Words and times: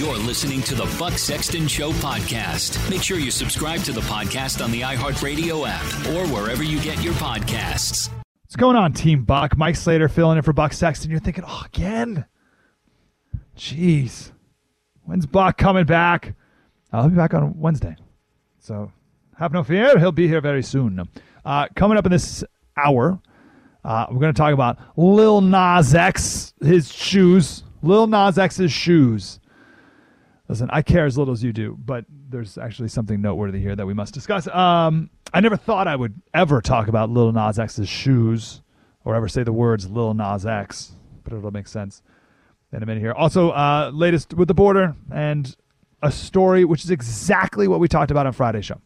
You're 0.00 0.16
listening 0.16 0.62
to 0.62 0.74
the 0.74 0.96
Buck 0.98 1.18
Sexton 1.18 1.68
Show 1.68 1.92
podcast. 1.92 2.88
Make 2.88 3.02
sure 3.02 3.18
you 3.18 3.30
subscribe 3.30 3.82
to 3.82 3.92
the 3.92 4.00
podcast 4.00 4.64
on 4.64 4.70
the 4.70 4.80
iHeartRadio 4.80 5.66
app 5.68 5.84
or 6.08 6.26
wherever 6.32 6.62
you 6.62 6.80
get 6.80 7.02
your 7.02 7.12
podcasts. 7.12 8.08
What's 8.44 8.56
going 8.56 8.76
on, 8.76 8.94
Team 8.94 9.24
Buck? 9.24 9.58
Mike 9.58 9.76
Slater 9.76 10.08
filling 10.08 10.38
in 10.38 10.42
for 10.42 10.54
Buck 10.54 10.72
Sexton. 10.72 11.10
You're 11.10 11.20
thinking, 11.20 11.44
oh, 11.46 11.64
again? 11.66 12.24
Jeez. 13.54 14.32
When's 15.04 15.26
Buck 15.26 15.58
coming 15.58 15.84
back? 15.84 16.34
I'll 16.94 17.10
be 17.10 17.16
back 17.16 17.34
on 17.34 17.60
Wednesday. 17.60 17.94
So 18.58 18.90
have 19.36 19.52
no 19.52 19.62
fear. 19.62 19.98
He'll 19.98 20.12
be 20.12 20.28
here 20.28 20.40
very 20.40 20.62
soon. 20.62 21.06
Uh, 21.44 21.66
coming 21.76 21.98
up 21.98 22.06
in 22.06 22.12
this 22.12 22.42
hour, 22.74 23.20
uh, 23.84 24.06
we're 24.10 24.20
going 24.20 24.32
to 24.32 24.38
talk 24.38 24.54
about 24.54 24.78
Lil 24.96 25.42
Nas 25.42 25.94
X, 25.94 26.54
his 26.62 26.90
shoes. 26.90 27.64
Lil 27.82 28.06
Nas 28.06 28.38
X's 28.38 28.72
shoes. 28.72 29.39
Listen, 30.50 30.68
I 30.72 30.82
care 30.82 31.06
as 31.06 31.16
little 31.16 31.32
as 31.32 31.44
you 31.44 31.52
do, 31.52 31.78
but 31.78 32.04
there's 32.10 32.58
actually 32.58 32.88
something 32.88 33.20
noteworthy 33.20 33.60
here 33.60 33.76
that 33.76 33.86
we 33.86 33.94
must 33.94 34.12
discuss. 34.12 34.48
Um, 34.48 35.08
I 35.32 35.38
never 35.38 35.56
thought 35.56 35.86
I 35.86 35.94
would 35.94 36.20
ever 36.34 36.60
talk 36.60 36.88
about 36.88 37.08
Lil 37.08 37.30
Nas 37.30 37.60
X's 37.60 37.88
shoes 37.88 38.60
or 39.04 39.14
ever 39.14 39.28
say 39.28 39.44
the 39.44 39.52
words 39.52 39.88
Lil 39.88 40.12
Nas 40.12 40.44
X, 40.44 40.90
but 41.22 41.32
it'll 41.32 41.52
make 41.52 41.68
sense 41.68 42.02
in 42.72 42.82
a 42.82 42.86
minute 42.86 43.00
here. 43.00 43.12
Also, 43.12 43.50
uh, 43.50 43.92
latest 43.94 44.34
with 44.34 44.48
the 44.48 44.54
border 44.54 44.96
and 45.14 45.54
a 46.02 46.10
story 46.10 46.64
which 46.64 46.82
is 46.82 46.90
exactly 46.90 47.68
what 47.68 47.78
we 47.78 47.86
talked 47.86 48.10
about 48.10 48.26
on 48.26 48.32
Friday's 48.32 48.64
show. 48.64 48.80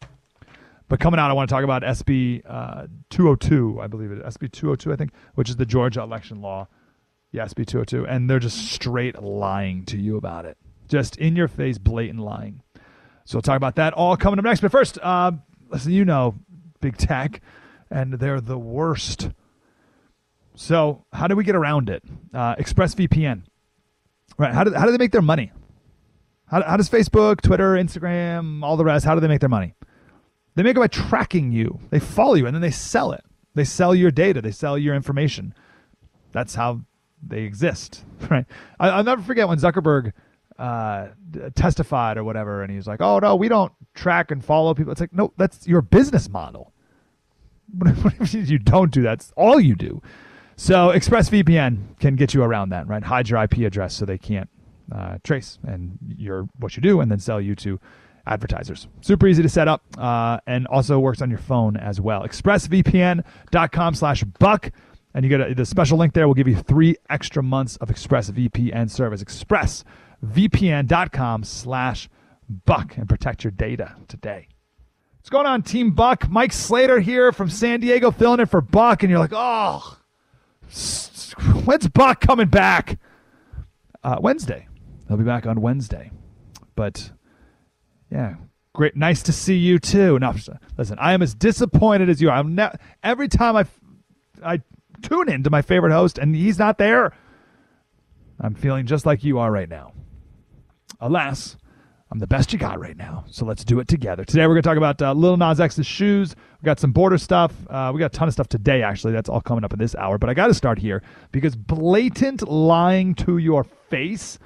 But 0.87 0.99
coming 0.99 1.19
out, 1.19 1.31
I 1.31 1.33
want 1.33 1.49
to 1.49 1.55
talk 1.55 1.63
about 1.63 1.81
SB 1.81 2.43
uh, 2.45 2.85
202, 3.09 3.81
I 3.81 3.87
believe 3.87 4.11
it 4.11 4.19
is. 4.19 4.37
SB 4.37 4.51
202, 4.51 4.93
I 4.93 4.95
think, 4.97 5.13
which 5.33 5.49
is 5.49 5.55
the 5.55 5.65
Georgia 5.65 6.03
election 6.03 6.41
law. 6.41 6.67
Yeah, 7.31 7.45
SB 7.45 7.65
202. 7.65 8.05
And 8.05 8.29
they're 8.29 8.37
just 8.37 8.71
straight 8.71 9.19
lying 9.19 9.83
to 9.85 9.97
you 9.97 10.15
about 10.15 10.45
it 10.45 10.59
just 10.87 11.17
in 11.17 11.35
your 11.35 11.47
face, 11.47 11.77
blatant 11.77 12.19
lying. 12.19 12.61
So 13.25 13.37
we'll 13.37 13.41
talk 13.43 13.57
about 13.57 13.75
that 13.75 13.93
all 13.93 14.15
coming 14.17 14.39
up 14.39 14.45
next. 14.45 14.61
But 14.61 14.71
first, 14.71 14.97
uh, 15.01 15.31
listen, 15.69 15.91
you 15.91 16.05
know, 16.05 16.35
big 16.79 16.97
tech, 16.97 17.41
and 17.89 18.13
they're 18.13 18.41
the 18.41 18.57
worst. 18.57 19.29
So 20.55 21.05
how 21.11 21.27
do 21.27 21.35
we 21.35 21.43
get 21.43 21.55
around 21.55 21.89
it? 21.89 22.03
Uh, 22.33 22.55
ExpressVPN, 22.55 23.43
right? 24.37 24.53
How 24.53 24.63
do 24.63 24.73
how 24.73 24.85
do 24.85 24.91
they 24.91 24.97
make 24.97 25.11
their 25.11 25.21
money? 25.21 25.51
How, 26.47 26.61
how 26.61 26.77
does 26.77 26.89
Facebook, 26.89 27.41
Twitter, 27.41 27.73
Instagram, 27.73 28.63
all 28.63 28.77
the 28.77 28.85
rest? 28.85 29.03
How 29.03 29.15
do 29.15 29.21
they 29.21 29.27
make 29.27 29.39
their 29.39 29.49
money? 29.49 29.73
They 30.53 30.63
make 30.63 30.77
it 30.77 30.79
by 30.79 30.87
tracking 30.87 31.51
you. 31.51 31.79
They 31.89 31.99
follow 31.99 32.35
you, 32.35 32.45
and 32.45 32.55
then 32.55 32.61
they 32.61 32.71
sell 32.71 33.11
it. 33.11 33.23
They 33.55 33.63
sell 33.63 33.95
your 33.95 34.11
data. 34.11 34.41
They 34.41 34.51
sell 34.51 34.77
your 34.77 34.95
information. 34.95 35.53
That's 36.31 36.55
how 36.55 36.81
they 37.25 37.41
exist, 37.41 38.05
right? 38.29 38.45
I, 38.79 38.97
will 38.97 39.03
never 39.03 39.21
forget 39.21 39.47
when 39.47 39.57
Zuckerberg 39.57 40.13
uh, 40.57 41.09
testified 41.55 42.17
or 42.17 42.23
whatever, 42.23 42.63
and 42.63 42.71
he's 42.71 42.87
like, 42.87 43.01
"Oh 43.01 43.19
no, 43.19 43.35
we 43.35 43.49
don't 43.49 43.73
track 43.93 44.31
and 44.31 44.43
follow 44.43 44.73
people." 44.73 44.91
It's 44.91 45.01
like, 45.01 45.13
no, 45.13 45.33
that's 45.37 45.67
your 45.67 45.81
business 45.81 46.29
model. 46.29 46.73
you 48.31 48.59
don't 48.59 48.91
do 48.91 49.01
that? 49.01 49.13
It's 49.13 49.33
all 49.35 49.59
you 49.59 49.75
do. 49.75 50.01
So 50.55 50.89
ExpressVPN 50.89 51.99
can 51.99 52.15
get 52.15 52.33
you 52.33 52.43
around 52.43 52.69
that, 52.69 52.87
right? 52.87 53.03
Hide 53.03 53.27
your 53.27 53.43
IP 53.43 53.57
address 53.59 53.95
so 53.95 54.05
they 54.05 54.17
can't 54.17 54.49
uh, 54.91 55.17
trace 55.23 55.57
and 55.67 55.97
your 56.17 56.47
what 56.57 56.77
you 56.77 56.81
do, 56.81 57.01
and 57.01 57.11
then 57.11 57.19
sell 57.19 57.41
you 57.41 57.55
to 57.55 57.77
advertisers. 58.25 58.87
Super 59.01 59.27
easy 59.27 59.43
to 59.43 59.49
set 59.49 59.67
up, 59.67 59.83
uh, 59.97 60.39
and 60.47 60.65
also 60.67 60.97
works 60.99 61.21
on 61.21 61.29
your 61.29 61.39
phone 61.39 61.75
as 61.75 61.99
well. 61.99 62.23
ExpressVPN.com/buck. 62.23 64.71
And 65.13 65.23
you 65.23 65.29
get 65.29 65.41
a, 65.41 65.53
the 65.55 65.65
special 65.65 65.97
link 65.97 66.13
there 66.13 66.27
will 66.27 66.33
give 66.33 66.47
you 66.47 66.57
three 66.57 66.97
extra 67.09 67.41
months 67.41 67.77
of 67.77 67.87
ExpressVPN 67.87 68.91
service. 68.91 69.21
Express 69.21 69.85
vpn.com 70.25 71.43
slash 71.43 72.09
buck 72.65 72.97
and 72.97 73.07
protect 73.09 73.43
your 73.43 73.51
data 73.51 73.95
today. 74.07 74.47
What's 75.17 75.29
going 75.29 75.47
on, 75.47 75.63
Team 75.63 75.91
Buck? 75.91 76.29
Mike 76.29 76.53
Slater 76.53 76.99
here 76.99 77.31
from 77.31 77.49
San 77.49 77.79
Diego 77.79 78.11
filling 78.11 78.39
in 78.39 78.45
for 78.45 78.61
Buck, 78.61 79.01
and 79.01 79.09
you're 79.09 79.19
like, 79.19 79.33
oh, 79.33 79.97
when's 81.63 81.87
Buck 81.87 82.21
coming 82.21 82.47
back? 82.47 82.99
Uh, 84.03 84.17
Wednesday. 84.21 84.67
He'll 85.07 85.17
be 85.17 85.23
back 85.23 85.47
on 85.47 85.61
Wednesday. 85.61 86.11
But 86.75 87.11
yeah, 88.11 88.35
great. 88.73 88.95
Nice 88.95 89.23
to 89.23 89.31
see 89.31 89.57
you 89.57 89.79
too. 89.79 90.19
Now, 90.19 90.35
listen, 90.77 90.99
I 90.99 91.13
am 91.13 91.23
as 91.23 91.33
disappointed 91.33 92.07
as 92.07 92.21
you 92.21 92.29
are. 92.29 92.37
I'm 92.37 92.53
ne- 92.53 92.75
every 93.01 93.27
time 93.27 93.55
I, 93.55 93.65
I 94.43 94.61
tune 95.01 95.29
in 95.29 95.41
to 95.41 95.49
my 95.49 95.63
favorite 95.63 95.91
host 95.91 96.19
and 96.19 96.35
he's 96.35 96.59
not 96.59 96.77
there, 96.77 97.13
I'm 98.39 98.53
feeling 98.53 98.85
just 98.85 99.07
like 99.07 99.23
you 99.23 99.39
are 99.39 99.51
right 99.51 99.69
now. 99.69 99.93
Alas, 101.05 101.55
I'm 102.11 102.17
the 102.17 102.25
best 102.25 102.51
you 102.51 102.57
got 102.57 102.79
right 102.79 102.97
now. 102.97 103.25
So 103.27 103.45
let's 103.45 103.63
do 103.63 103.79
it 103.79 103.87
together. 103.87 104.25
Today 104.25 104.41
we're 104.47 104.55
going 104.55 104.63
to 104.63 104.69
talk 104.69 104.77
about 104.77 105.01
uh, 105.01 105.13
Lil 105.13 105.37
Nas 105.37 105.59
X's 105.59 105.85
shoes. 105.85 106.35
We 106.61 106.65
got 106.65 106.79
some 106.79 106.91
border 106.91 107.19
stuff. 107.19 107.53
Uh, 107.69 107.91
we 107.93 107.99
got 107.99 108.07
a 108.07 108.17
ton 108.17 108.27
of 108.27 108.33
stuff 108.33 108.47
today, 108.47 108.81
actually. 108.81 109.13
That's 109.13 109.29
all 109.29 109.39
coming 109.39 109.63
up 109.63 109.71
in 109.71 109.77
this 109.77 109.95
hour. 109.95 110.17
But 110.17 110.31
I 110.31 110.33
got 110.33 110.47
to 110.47 110.55
start 110.55 110.79
here 110.79 111.03
because 111.31 111.55
blatant 111.55 112.47
lying 112.47 113.13
to 113.15 113.37
your 113.37 113.63
face 113.63 114.39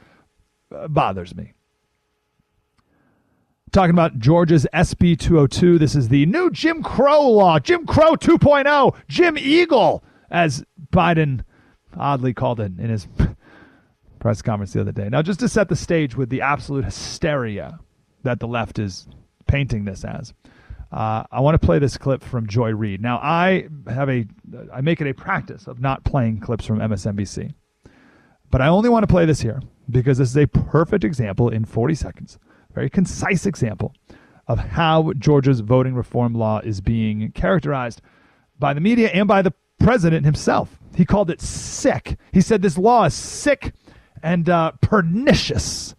uh, 0.75 0.89
bothers 0.89 1.33
me. 1.33 1.53
Talking 3.71 3.91
about 3.91 4.19
Georgia's 4.19 4.67
SB 4.73 5.17
202. 5.17 5.77
This 5.79 5.95
is 5.95 6.09
the 6.09 6.25
new 6.25 6.49
Jim 6.51 6.83
Crow 6.83 7.29
law, 7.29 7.59
Jim 7.59 7.85
Crow 7.85 8.15
2.0, 8.15 8.95
Jim 9.07 9.37
Eagle, 9.37 10.03
as 10.29 10.63
Biden 10.91 11.43
oddly 11.95 12.33
called 12.33 12.59
it 12.59 12.77
in 12.79 12.89
his 12.89 13.07
press 14.19 14.41
conference 14.41 14.73
the 14.73 14.81
other 14.81 14.91
day. 14.91 15.09
Now, 15.09 15.21
just 15.21 15.39
to 15.39 15.49
set 15.49 15.69
the 15.69 15.75
stage 15.75 16.15
with 16.15 16.29
the 16.29 16.41
absolute 16.41 16.85
hysteria 16.85 17.79
that 18.23 18.39
the 18.39 18.47
left 18.47 18.79
is 18.79 19.07
painting 19.47 19.85
this 19.85 20.03
as, 20.03 20.33
uh, 20.91 21.23
I 21.31 21.39
want 21.39 21.59
to 21.59 21.65
play 21.65 21.79
this 21.79 21.97
clip 21.97 22.23
from 22.23 22.47
Joy 22.47 22.71
Reid. 22.71 23.01
Now, 23.01 23.17
I 23.17 23.67
have 23.87 24.09
a, 24.09 24.25
I 24.73 24.81
make 24.81 25.01
it 25.01 25.07
a 25.07 25.13
practice 25.13 25.67
of 25.67 25.79
not 25.79 26.03
playing 26.03 26.39
clips 26.39 26.65
from 26.65 26.79
MSNBC, 26.79 27.53
but 28.49 28.61
I 28.61 28.67
only 28.67 28.89
want 28.89 29.03
to 29.03 29.07
play 29.07 29.25
this 29.25 29.41
here 29.41 29.61
because 29.89 30.17
this 30.17 30.29
is 30.29 30.37
a 30.37 30.47
perfect 30.47 31.03
example 31.03 31.49
in 31.49 31.65
40 31.65 31.95
seconds, 31.95 32.39
very 32.73 32.89
concise 32.89 33.45
example 33.45 33.93
of 34.47 34.57
how 34.57 35.13
Georgia's 35.13 35.59
voting 35.59 35.93
reform 35.93 36.33
law 36.33 36.59
is 36.59 36.81
being 36.81 37.31
characterized 37.33 38.01
by 38.57 38.73
the 38.73 38.81
media 38.81 39.09
and 39.09 39.27
by 39.27 39.43
the 39.43 39.53
president 39.79 40.25
himself. 40.25 40.79
He 40.95 41.05
called 41.05 41.29
it 41.29 41.39
sick. 41.39 42.17
He 42.33 42.41
said 42.41 42.63
this 42.63 42.77
law 42.77 43.05
is 43.05 43.13
sick 43.13 43.73
and 44.23 44.49
uh, 44.49 44.71
pernicious. 44.81 45.95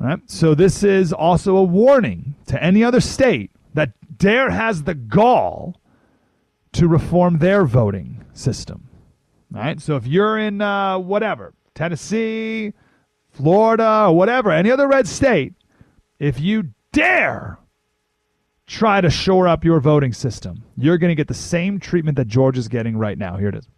All 0.00 0.08
right? 0.08 0.20
So, 0.26 0.54
this 0.54 0.82
is 0.82 1.12
also 1.12 1.56
a 1.56 1.62
warning 1.62 2.34
to 2.46 2.62
any 2.62 2.82
other 2.84 3.00
state 3.00 3.50
that 3.74 3.92
dare 4.16 4.50
has 4.50 4.82
the 4.82 4.94
gall 4.94 5.80
to 6.72 6.88
reform 6.88 7.38
their 7.38 7.64
voting 7.64 8.24
system. 8.32 8.88
All 9.54 9.60
right? 9.60 9.80
So, 9.80 9.96
if 9.96 10.06
you're 10.06 10.38
in 10.38 10.60
uh, 10.60 10.98
whatever, 10.98 11.54
Tennessee, 11.74 12.72
Florida, 13.30 14.06
or 14.06 14.16
whatever, 14.16 14.50
any 14.50 14.70
other 14.70 14.88
red 14.88 15.06
state, 15.08 15.54
if 16.18 16.40
you 16.40 16.70
dare 16.92 17.58
try 18.66 19.00
to 19.00 19.10
shore 19.10 19.46
up 19.46 19.64
your 19.64 19.80
voting 19.80 20.12
system, 20.12 20.62
you're 20.76 20.98
going 20.98 21.10
to 21.10 21.14
get 21.14 21.28
the 21.28 21.34
same 21.34 21.78
treatment 21.78 22.16
that 22.16 22.28
Georgia's 22.28 22.68
getting 22.68 22.96
right 22.96 23.18
now. 23.18 23.36
Here 23.36 23.48
it 23.48 23.56
is. 23.56 23.68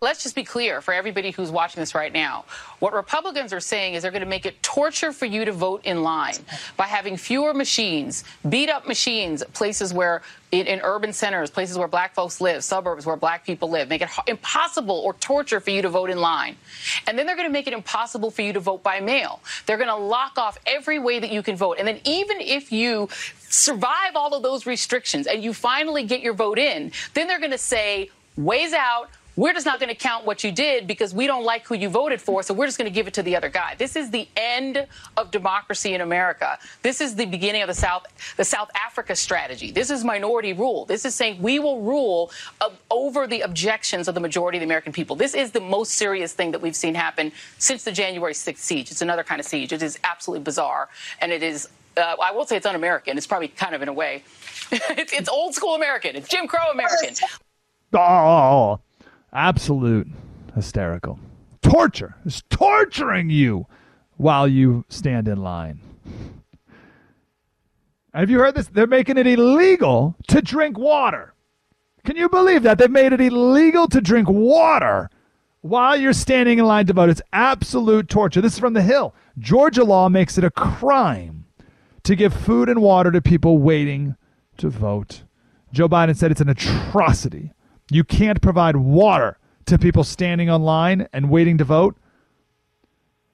Let's 0.00 0.22
just 0.22 0.34
be 0.34 0.44
clear 0.44 0.80
for 0.80 0.94
everybody 0.94 1.30
who's 1.30 1.50
watching 1.50 1.80
this 1.80 1.94
right 1.94 2.10
now. 2.10 2.46
What 2.78 2.94
Republicans 2.94 3.52
are 3.52 3.60
saying 3.60 3.92
is 3.92 4.02
they're 4.02 4.10
going 4.10 4.22
to 4.22 4.28
make 4.28 4.46
it 4.46 4.62
torture 4.62 5.12
for 5.12 5.26
you 5.26 5.44
to 5.44 5.52
vote 5.52 5.82
in 5.84 6.02
line 6.02 6.36
by 6.78 6.84
having 6.84 7.18
fewer 7.18 7.52
machines, 7.52 8.24
beat 8.48 8.70
up 8.70 8.88
machines, 8.88 9.44
places 9.52 9.92
where 9.92 10.22
in, 10.52 10.66
in, 10.66 10.80
urban 10.82 11.12
centers, 11.12 11.50
places 11.50 11.76
where 11.76 11.88
black 11.88 12.14
folks 12.14 12.40
live, 12.40 12.64
suburbs 12.64 13.04
where 13.04 13.16
black 13.16 13.44
people 13.44 13.68
live, 13.68 13.88
make 13.90 14.00
it 14.00 14.08
impossible 14.26 14.94
or 14.94 15.12
torture 15.14 15.60
for 15.60 15.68
you 15.68 15.82
to 15.82 15.90
vote 15.90 16.08
in 16.08 16.18
line. 16.18 16.56
And 17.06 17.18
then 17.18 17.26
they're 17.26 17.36
going 17.36 17.48
to 17.48 17.52
make 17.52 17.66
it 17.66 17.74
impossible 17.74 18.30
for 18.30 18.40
you 18.40 18.54
to 18.54 18.60
vote 18.60 18.82
by 18.82 19.00
mail. 19.00 19.40
They're 19.66 19.76
going 19.76 19.88
to 19.88 19.96
lock 19.96 20.38
off 20.38 20.56
every 20.66 20.98
way 20.98 21.18
that 21.18 21.30
you 21.30 21.42
can 21.42 21.56
vote. 21.56 21.76
And 21.78 21.86
then 21.86 22.00
even 22.04 22.40
if 22.40 22.72
you 22.72 23.10
survive 23.50 24.16
all 24.16 24.34
of 24.34 24.42
those 24.42 24.64
restrictions 24.64 25.26
and 25.26 25.44
you 25.44 25.52
finally 25.52 26.04
get 26.04 26.22
your 26.22 26.34
vote 26.34 26.58
in, 26.58 26.90
then 27.12 27.26
they're 27.26 27.38
going 27.38 27.50
to 27.50 27.58
say, 27.58 28.10
ways 28.36 28.72
out 28.72 29.10
we're 29.36 29.52
just 29.52 29.66
not 29.66 29.80
going 29.80 29.88
to 29.88 29.94
count 29.94 30.24
what 30.24 30.44
you 30.44 30.52
did 30.52 30.86
because 30.86 31.14
we 31.14 31.26
don't 31.26 31.44
like 31.44 31.66
who 31.66 31.74
you 31.74 31.88
voted 31.88 32.20
for, 32.20 32.42
so 32.42 32.54
we're 32.54 32.66
just 32.66 32.78
going 32.78 32.90
to 32.90 32.94
give 32.94 33.06
it 33.06 33.14
to 33.14 33.22
the 33.22 33.36
other 33.36 33.48
guy. 33.48 33.74
This 33.76 33.96
is 33.96 34.10
the 34.10 34.28
end 34.36 34.86
of 35.16 35.30
democracy 35.30 35.94
in 35.94 36.00
America. 36.00 36.58
This 36.82 37.00
is 37.00 37.14
the 37.14 37.26
beginning 37.26 37.62
of 37.62 37.68
the 37.68 37.74
South 37.74 38.06
the 38.36 38.44
South 38.44 38.70
Africa 38.74 39.16
strategy. 39.16 39.70
This 39.70 39.90
is 39.90 40.04
minority 40.04 40.52
rule. 40.52 40.84
This 40.84 41.04
is 41.04 41.14
saying 41.14 41.40
we 41.40 41.58
will 41.58 41.80
rule 41.80 42.30
over 42.90 43.26
the 43.26 43.40
objections 43.42 44.08
of 44.08 44.14
the 44.14 44.20
majority 44.20 44.58
of 44.58 44.60
the 44.60 44.66
American 44.66 44.92
people. 44.92 45.16
This 45.16 45.34
is 45.34 45.50
the 45.50 45.60
most 45.60 45.92
serious 45.92 46.32
thing 46.32 46.52
that 46.52 46.60
we've 46.60 46.76
seen 46.76 46.94
happen 46.94 47.32
since 47.58 47.84
the 47.84 47.92
January 47.92 48.32
6th 48.32 48.58
siege. 48.58 48.90
It's 48.90 49.02
another 49.02 49.24
kind 49.24 49.40
of 49.40 49.46
siege. 49.46 49.72
It 49.72 49.82
is 49.82 49.98
absolutely 50.04 50.44
bizarre, 50.44 50.88
and 51.20 51.32
it 51.32 51.42
is. 51.42 51.68
Uh, 51.96 52.16
I 52.20 52.32
will 52.32 52.44
say 52.44 52.56
it's 52.56 52.66
un-American. 52.66 53.16
It's 53.16 53.26
probably 53.26 53.46
kind 53.48 53.72
of 53.72 53.80
in 53.80 53.88
a 53.88 53.92
way. 53.92 54.24
it's, 54.72 55.12
it's 55.12 55.28
old 55.28 55.54
school 55.54 55.76
American. 55.76 56.16
It's 56.16 56.28
Jim 56.28 56.48
Crow 56.48 56.70
American. 56.72 57.14
Oh, 57.96 58.80
absolute 59.34 60.08
hysterical 60.54 61.18
torture 61.62 62.14
is 62.24 62.42
torturing 62.50 63.30
you 63.30 63.66
while 64.16 64.46
you 64.46 64.84
stand 64.88 65.26
in 65.26 65.42
line. 65.42 65.80
Have 68.12 68.30
you 68.30 68.38
heard 68.38 68.54
this? 68.54 68.68
They're 68.68 68.86
making 68.86 69.18
it 69.18 69.26
illegal 69.26 70.14
to 70.28 70.40
drink 70.40 70.78
water. 70.78 71.34
Can 72.04 72.16
you 72.16 72.28
believe 72.28 72.62
that? 72.62 72.78
They've 72.78 72.90
made 72.90 73.12
it 73.12 73.20
illegal 73.20 73.88
to 73.88 74.00
drink 74.00 74.28
water 74.28 75.10
while 75.62 75.96
you're 75.96 76.12
standing 76.12 76.58
in 76.58 76.66
line 76.66 76.86
to 76.86 76.92
vote. 76.92 77.08
It's 77.08 77.22
absolute 77.32 78.08
torture. 78.08 78.40
This 78.40 78.52
is 78.52 78.58
from 78.58 78.74
The 78.74 78.82
Hill. 78.82 79.14
Georgia 79.38 79.82
law 79.82 80.08
makes 80.08 80.38
it 80.38 80.44
a 80.44 80.50
crime 80.50 81.46
to 82.04 82.14
give 82.14 82.32
food 82.34 82.68
and 82.68 82.82
water 82.82 83.10
to 83.10 83.20
people 83.20 83.58
waiting 83.58 84.14
to 84.58 84.68
vote. 84.68 85.22
Joe 85.72 85.88
Biden 85.88 86.16
said 86.16 86.30
it's 86.30 86.42
an 86.42 86.50
atrocity. 86.50 87.52
You 87.90 88.04
can't 88.04 88.40
provide 88.40 88.76
water 88.76 89.38
to 89.66 89.78
people 89.78 90.04
standing 90.04 90.50
online 90.50 91.08
and 91.12 91.30
waiting 91.30 91.58
to 91.58 91.64
vote. 91.64 91.96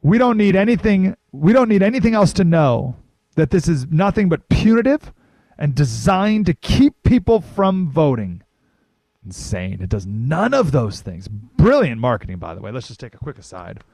We 0.02 0.18
don't 0.18 0.36
need 0.36 0.56
anything 0.56 1.16
we 1.32 1.52
don't 1.52 1.68
need 1.68 1.82
anything 1.82 2.14
else 2.14 2.32
to 2.34 2.44
know 2.44 2.96
that 3.36 3.50
this 3.50 3.68
is 3.68 3.86
nothing 3.86 4.28
but 4.28 4.48
punitive 4.48 5.12
and 5.58 5.74
designed 5.74 6.46
to 6.46 6.54
keep 6.54 7.02
people 7.02 7.40
from 7.40 7.90
voting. 7.90 8.42
Insane. 9.24 9.80
It 9.82 9.90
does 9.90 10.06
none 10.06 10.54
of 10.54 10.72
those 10.72 11.02
things. 11.02 11.28
Brilliant 11.28 12.00
marketing, 12.00 12.38
by 12.38 12.54
the 12.54 12.60
way. 12.60 12.72
Let's 12.72 12.88
just 12.88 12.98
take 12.98 13.14
a 13.14 13.18
quick 13.18 13.38
aside. 13.38 13.84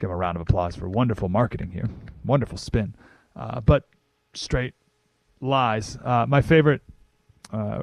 Give 0.00 0.10
a 0.10 0.16
round 0.16 0.36
of 0.36 0.42
applause 0.42 0.76
for 0.76 0.88
wonderful 0.88 1.28
marketing 1.28 1.70
here. 1.70 1.88
Wonderful 2.24 2.58
spin. 2.58 2.94
Uh, 3.36 3.60
but 3.60 3.88
straight 4.34 4.74
lies. 5.40 5.96
Uh, 6.04 6.26
my 6.28 6.42
favorite 6.42 6.82
uh, 7.52 7.82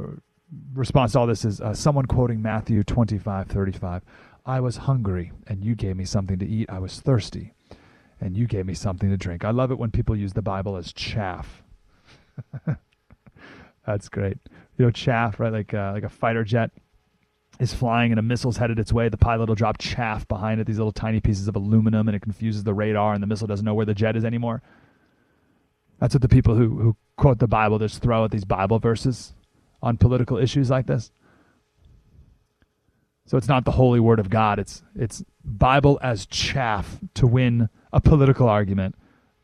response 0.73 1.13
to 1.13 1.19
all 1.19 1.27
this 1.27 1.45
is 1.45 1.61
uh, 1.61 1.73
someone 1.73 2.05
quoting 2.05 2.41
Matthew 2.41 2.83
25 2.83 3.47
35. 3.47 4.03
I 4.45 4.59
was 4.61 4.77
hungry, 4.77 5.31
and 5.47 5.63
you 5.63 5.75
gave 5.75 5.97
me 5.97 6.05
something 6.05 6.39
to 6.39 6.47
eat. 6.47 6.69
I 6.69 6.79
was 6.79 7.01
thirsty, 7.01 7.53
and 8.21 8.37
you 8.37 8.47
gave 8.47 8.65
me 8.65 8.73
something 8.73 9.09
to 9.09 9.17
drink. 9.17 9.43
I 9.43 9.51
love 9.51 9.71
it 9.71 9.77
when 9.77 9.91
people 9.91 10.15
use 10.15 10.33
the 10.33 10.41
Bible 10.41 10.77
as 10.77 10.93
chaff. 10.93 11.63
That's 13.85 14.09
great. 14.09 14.37
You 14.77 14.85
know, 14.85 14.91
chaff, 14.91 15.39
right? 15.39 15.51
Like 15.51 15.73
uh, 15.73 15.91
like 15.93 16.03
a 16.03 16.09
fighter 16.09 16.43
jet 16.43 16.71
is 17.59 17.73
flying 17.73 18.11
and 18.11 18.19
a 18.19 18.23
missile's 18.23 18.57
headed 18.57 18.79
its 18.79 18.93
way. 18.93 19.09
The 19.09 19.17
pilot 19.17 19.49
will 19.49 19.55
drop 19.55 19.79
chaff 19.79 20.27
behind 20.27 20.61
it, 20.61 20.67
these 20.67 20.77
little 20.77 20.91
tiny 20.91 21.19
pieces 21.19 21.47
of 21.47 21.55
aluminum, 21.55 22.07
and 22.07 22.15
it 22.15 22.21
confuses 22.21 22.63
the 22.63 22.73
radar, 22.73 23.13
and 23.13 23.23
the 23.23 23.27
missile 23.27 23.47
doesn't 23.47 23.65
know 23.65 23.73
where 23.73 23.85
the 23.85 23.95
jet 23.95 24.15
is 24.15 24.23
anymore. 24.23 24.61
That's 25.99 26.13
what 26.13 26.21
the 26.21 26.29
people 26.29 26.55
who, 26.55 26.67
who 26.79 26.95
quote 27.17 27.39
the 27.39 27.47
Bible 27.47 27.79
just 27.79 28.01
throw 28.01 28.23
at 28.23 28.31
these 28.31 28.45
Bible 28.45 28.77
verses 28.77 29.33
on 29.81 29.97
political 29.97 30.37
issues 30.37 30.69
like 30.69 30.87
this. 30.87 31.11
So 33.25 33.37
it's 33.37 33.47
not 33.47 33.65
the 33.65 33.71
holy 33.71 33.99
word 33.99 34.19
of 34.19 34.29
God. 34.29 34.57
It's 34.57 34.83
it's 34.95 35.23
Bible 35.43 35.99
as 36.01 36.25
chaff 36.25 36.99
to 37.15 37.27
win 37.27 37.69
a 37.91 37.99
political 37.99 38.47
argument 38.47 38.95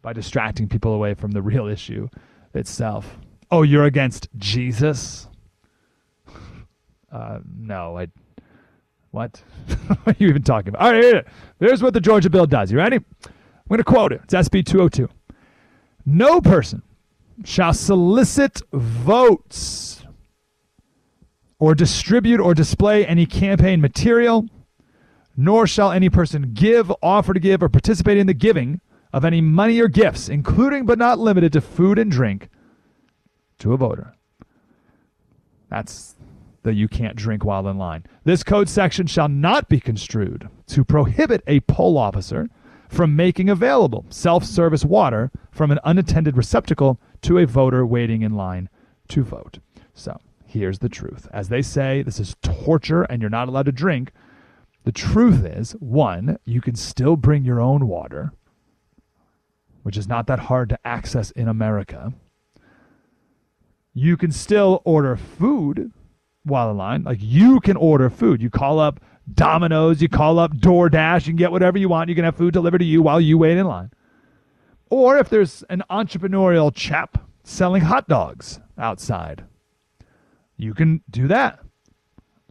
by 0.01 0.13
distracting 0.13 0.67
people 0.69 0.93
away 0.93 1.13
from 1.13 1.31
the 1.31 1.41
real 1.41 1.67
issue 1.67 2.07
itself. 2.53 3.17
Oh, 3.51 3.61
you're 3.61 3.85
against 3.85 4.29
Jesus? 4.37 5.27
Uh, 7.11 7.37
no, 7.59 7.95
I. 7.99 8.07
What? 9.11 9.43
what 10.03 10.07
are 10.07 10.15
you 10.17 10.29
even 10.29 10.41
talking 10.41 10.69
about? 10.69 10.81
All 10.81 10.91
right, 10.93 11.03
here, 11.03 11.25
here's 11.59 11.83
what 11.83 11.93
the 11.93 12.01
Georgia 12.01 12.27
bill 12.27 12.47
does. 12.47 12.71
You 12.71 12.79
ready? 12.79 12.95
I'm 12.95 13.69
going 13.69 13.77
to 13.77 13.83
quote 13.83 14.11
it. 14.11 14.21
It's 14.23 14.33
SB 14.33 14.65
202. 14.65 15.07
No 16.07 16.41
person 16.41 16.81
shall 17.45 17.71
solicit 17.71 18.63
votes 18.73 20.02
or 21.63 21.73
distribute 21.73 22.41
or 22.41 22.53
display 22.53 23.07
any 23.07 23.25
campaign 23.25 23.79
material, 23.79 24.45
nor 25.37 25.65
shall 25.65 25.93
any 25.93 26.09
person 26.09 26.53
give, 26.53 26.91
offer 27.01 27.33
to 27.33 27.39
give, 27.39 27.63
or 27.63 27.69
participate 27.69 28.17
in 28.17 28.27
the 28.27 28.33
giving 28.33 28.81
of 29.13 29.23
any 29.23 29.39
money 29.39 29.79
or 29.79 29.87
gifts, 29.87 30.27
including 30.27 30.85
but 30.85 30.99
not 30.99 31.19
limited 31.19 31.53
to 31.53 31.61
food 31.61 31.97
and 31.97 32.11
drink, 32.11 32.49
to 33.59 33.71
a 33.71 33.77
voter. 33.77 34.13
That's 35.69 36.17
the 36.63 36.73
you 36.73 36.89
can't 36.89 37.15
drink 37.15 37.45
while 37.45 37.65
in 37.69 37.77
line. 37.77 38.03
This 38.25 38.43
code 38.43 38.67
section 38.67 39.07
shall 39.07 39.29
not 39.29 39.69
be 39.69 39.79
construed 39.79 40.49
to 40.67 40.83
prohibit 40.83 41.45
a 41.47 41.61
poll 41.61 41.97
officer 41.97 42.49
from 42.89 43.15
making 43.15 43.49
available 43.49 44.03
self 44.09 44.43
service 44.43 44.83
water 44.83 45.31
from 45.49 45.71
an 45.71 45.79
unattended 45.85 46.35
receptacle 46.35 46.99
to 47.21 47.37
a 47.37 47.47
voter 47.47 47.85
waiting 47.85 48.21
in 48.21 48.33
line 48.33 48.67
to 49.07 49.23
vote. 49.23 49.59
So 49.93 50.19
here's 50.53 50.79
the 50.79 50.89
truth. 50.89 51.27
As 51.33 51.49
they 51.49 51.61
say, 51.61 52.03
this 52.03 52.19
is 52.19 52.35
torture 52.41 53.03
and 53.03 53.21
you're 53.21 53.29
not 53.29 53.47
allowed 53.47 53.65
to 53.65 53.71
drink. 53.71 54.11
The 54.83 54.91
truth 54.91 55.43
is 55.43 55.71
one, 55.79 56.37
you 56.45 56.61
can 56.61 56.75
still 56.75 57.15
bring 57.15 57.43
your 57.43 57.59
own 57.59 57.87
water, 57.87 58.33
which 59.81 59.97
is 59.97 60.07
not 60.07 60.27
that 60.27 60.39
hard 60.39 60.69
to 60.69 60.79
access 60.85 61.31
in 61.31 61.47
America. 61.47 62.13
You 63.93 64.15
can 64.15 64.31
still 64.31 64.81
order 64.85 65.15
food 65.15 65.91
while 66.43 66.69
in 66.69 66.77
line. 66.77 67.03
Like 67.03 67.19
you 67.21 67.59
can 67.59 67.77
order 67.77 68.09
food. 68.09 68.41
You 68.41 68.49
call 68.49 68.79
up 68.79 68.99
Domino's, 69.33 70.01
you 70.01 70.09
call 70.09 70.37
up 70.37 70.53
DoorDash, 70.53 71.21
you 71.25 71.31
can 71.31 71.37
get 71.37 71.51
whatever 71.51 71.77
you 71.77 71.89
want. 71.89 72.09
You 72.09 72.15
can 72.15 72.25
have 72.25 72.35
food 72.35 72.53
delivered 72.53 72.79
to 72.79 72.85
you 72.85 73.01
while 73.01 73.21
you 73.21 73.37
wait 73.37 73.57
in 73.57 73.65
line. 73.65 73.91
Or 74.89 75.17
if 75.17 75.29
there's 75.29 75.63
an 75.69 75.81
entrepreneurial 75.89 76.73
chap 76.75 77.25
selling 77.43 77.83
hot 77.83 78.07
dogs 78.07 78.59
outside, 78.77 79.45
you 80.57 80.73
can 80.73 81.01
do 81.09 81.27
that. 81.27 81.59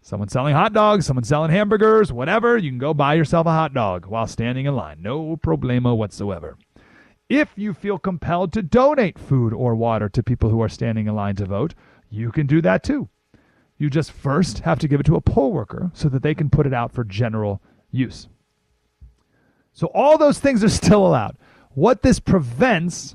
Someone 0.03 0.29
selling 0.29 0.55
hot 0.55 0.73
dogs, 0.73 1.07
someone 1.07 1.25
selling 1.25 1.51
hamburgers, 1.53 2.13
whatever, 2.13 2.59
you 2.59 2.71
can 2.71 2.79
go 2.79 2.93
buy 2.93 3.15
yourself 3.15 3.47
a 3.47 3.51
hot 3.51 3.73
dog 3.73 4.07
while 4.07 4.27
standing 4.27 4.67
in 4.67 4.75
line. 4.75 5.01
No 5.01 5.37
problema 5.37 5.97
whatsoever. 5.97 6.59
If 7.29 7.51
you 7.57 7.73
feel 7.73 7.99
compelled 7.99 8.53
to 8.53 8.63
donate 8.63 9.19
food 9.19 9.53
or 9.53 9.77
water 9.77 10.09
to 10.09 10.23
people 10.23 10.51
who 10.51 10.61
are 10.61 10.69
standing 10.69 11.07
in 11.07 11.15
line 11.15 11.37
to 11.37 11.47
vote, 11.47 11.75
you 12.11 12.33
can 12.33 12.47
do 12.47 12.61
that 12.63 12.83
too. 12.83 13.09
You 13.79 13.89
just 13.91 14.13
first 14.13 14.61
have 14.61 14.79
to 14.81 14.89
give 14.89 15.01
it 15.01 15.07
to 15.07 15.17
a 15.17 15.21
poll 15.21 15.53
worker 15.53 15.91
so 15.95 16.09
that 16.09 16.23
they 16.23 16.35
can 16.35 16.51
put 16.51 16.67
it 16.67 16.75
out 16.75 16.93
for 16.93 17.05
general 17.05 17.63
use. 17.91 18.29
So 19.73 19.87
all 19.95 20.19
those 20.19 20.39
things 20.41 20.63
are 20.65 20.69
still 20.83 21.07
allowed. 21.07 21.37
What 21.71 22.03
this 22.03 22.19
prevents 22.19 23.15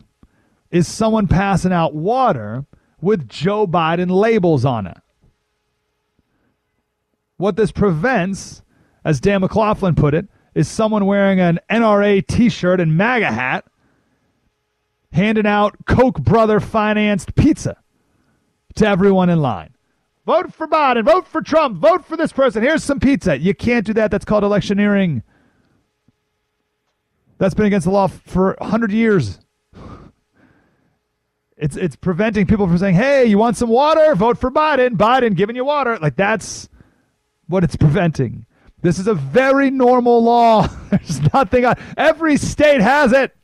is 0.71 0.87
someone 0.87 1.27
passing 1.27 1.71
out 1.71 1.93
water 1.93 2.65
with 3.01 3.27
Joe 3.27 3.67
Biden 3.67 4.09
labels 4.09 4.65
on 4.65 4.87
it. 4.87 4.97
What 7.37 7.55
this 7.55 7.71
prevents, 7.71 8.63
as 9.05 9.19
Dan 9.19 9.41
McLaughlin 9.41 9.95
put 9.95 10.13
it, 10.13 10.27
is 10.55 10.67
someone 10.67 11.05
wearing 11.05 11.39
an 11.39 11.59
NRA 11.69 12.25
t 12.25 12.49
shirt 12.49 12.79
and 12.79 12.97
MAGA 12.97 13.31
hat 13.31 13.65
handing 15.11 15.45
out 15.45 15.75
Koch 15.85 16.15
brother 16.19 16.59
financed 16.59 17.35
pizza 17.35 17.77
to 18.75 18.87
everyone 18.87 19.29
in 19.29 19.39
line. 19.39 19.73
Vote 20.25 20.53
for 20.53 20.67
Biden, 20.67 21.05
vote 21.05 21.27
for 21.27 21.41
Trump, 21.41 21.77
vote 21.77 22.03
for 22.05 22.17
this 22.17 22.33
person. 22.33 22.61
Here's 22.61 22.83
some 22.83 22.99
pizza. 22.99 23.37
You 23.37 23.53
can't 23.53 23.85
do 23.85 23.93
that. 23.93 24.11
That's 24.11 24.25
called 24.25 24.43
electioneering. 24.43 25.23
That's 27.37 27.53
been 27.53 27.67
against 27.67 27.85
the 27.85 27.91
law 27.91 28.07
for 28.07 28.55
100 28.59 28.91
years. 28.91 29.39
It's 31.57 31.75
it's 31.75 31.95
preventing 31.95 32.45
people 32.45 32.67
from 32.67 32.77
saying, 32.77 32.95
"Hey, 32.95 33.25
you 33.25 33.37
want 33.37 33.57
some 33.57 33.69
water? 33.69 34.13
Vote 34.15 34.37
for 34.37 34.51
Biden. 34.51 34.91
Biden 34.91 35.35
giving 35.35 35.55
you 35.55 35.65
water." 35.65 35.97
Like 35.97 36.15
that's 36.15 36.69
what 37.47 37.63
it's 37.63 37.75
preventing. 37.75 38.45
This 38.81 38.99
is 38.99 39.07
a 39.07 39.15
very 39.15 39.71
normal 39.71 40.23
law. 40.23 40.67
There's 40.89 41.21
nothing 41.33 41.65
on 41.65 41.75
every 41.97 42.37
state 42.37 42.81
has 42.81 43.11
it. 43.11 43.35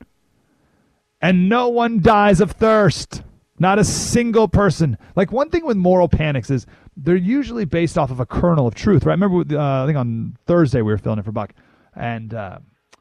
And 1.21 1.49
no 1.49 1.69
one 1.69 2.01
dies 2.01 2.39
of 2.41 2.51
thirst. 2.51 3.23
Not 3.57 3.79
a 3.79 3.83
single 3.83 4.47
person. 4.47 4.97
Like 5.15 5.31
one 5.31 5.49
thing 5.49 5.65
with 5.65 5.77
moral 5.77 6.07
panics 6.09 6.49
is 6.49 6.65
they're 6.97 7.15
usually 7.15 7.65
based 7.65 7.97
off 7.97 8.11
of 8.11 8.19
a 8.19 8.25
kernel 8.25 8.67
of 8.67 8.75
truth, 8.75 9.05
right? 9.05 9.13
I 9.13 9.15
remember, 9.15 9.57
uh, 9.57 9.83
I 9.83 9.85
think 9.85 9.97
on 9.97 10.37
Thursday 10.45 10.81
we 10.81 10.91
were 10.91 10.97
filling 10.97 11.19
in 11.19 11.23
for 11.23 11.31
Buck, 11.31 11.53
and 11.95 12.33
uh, 12.33 12.59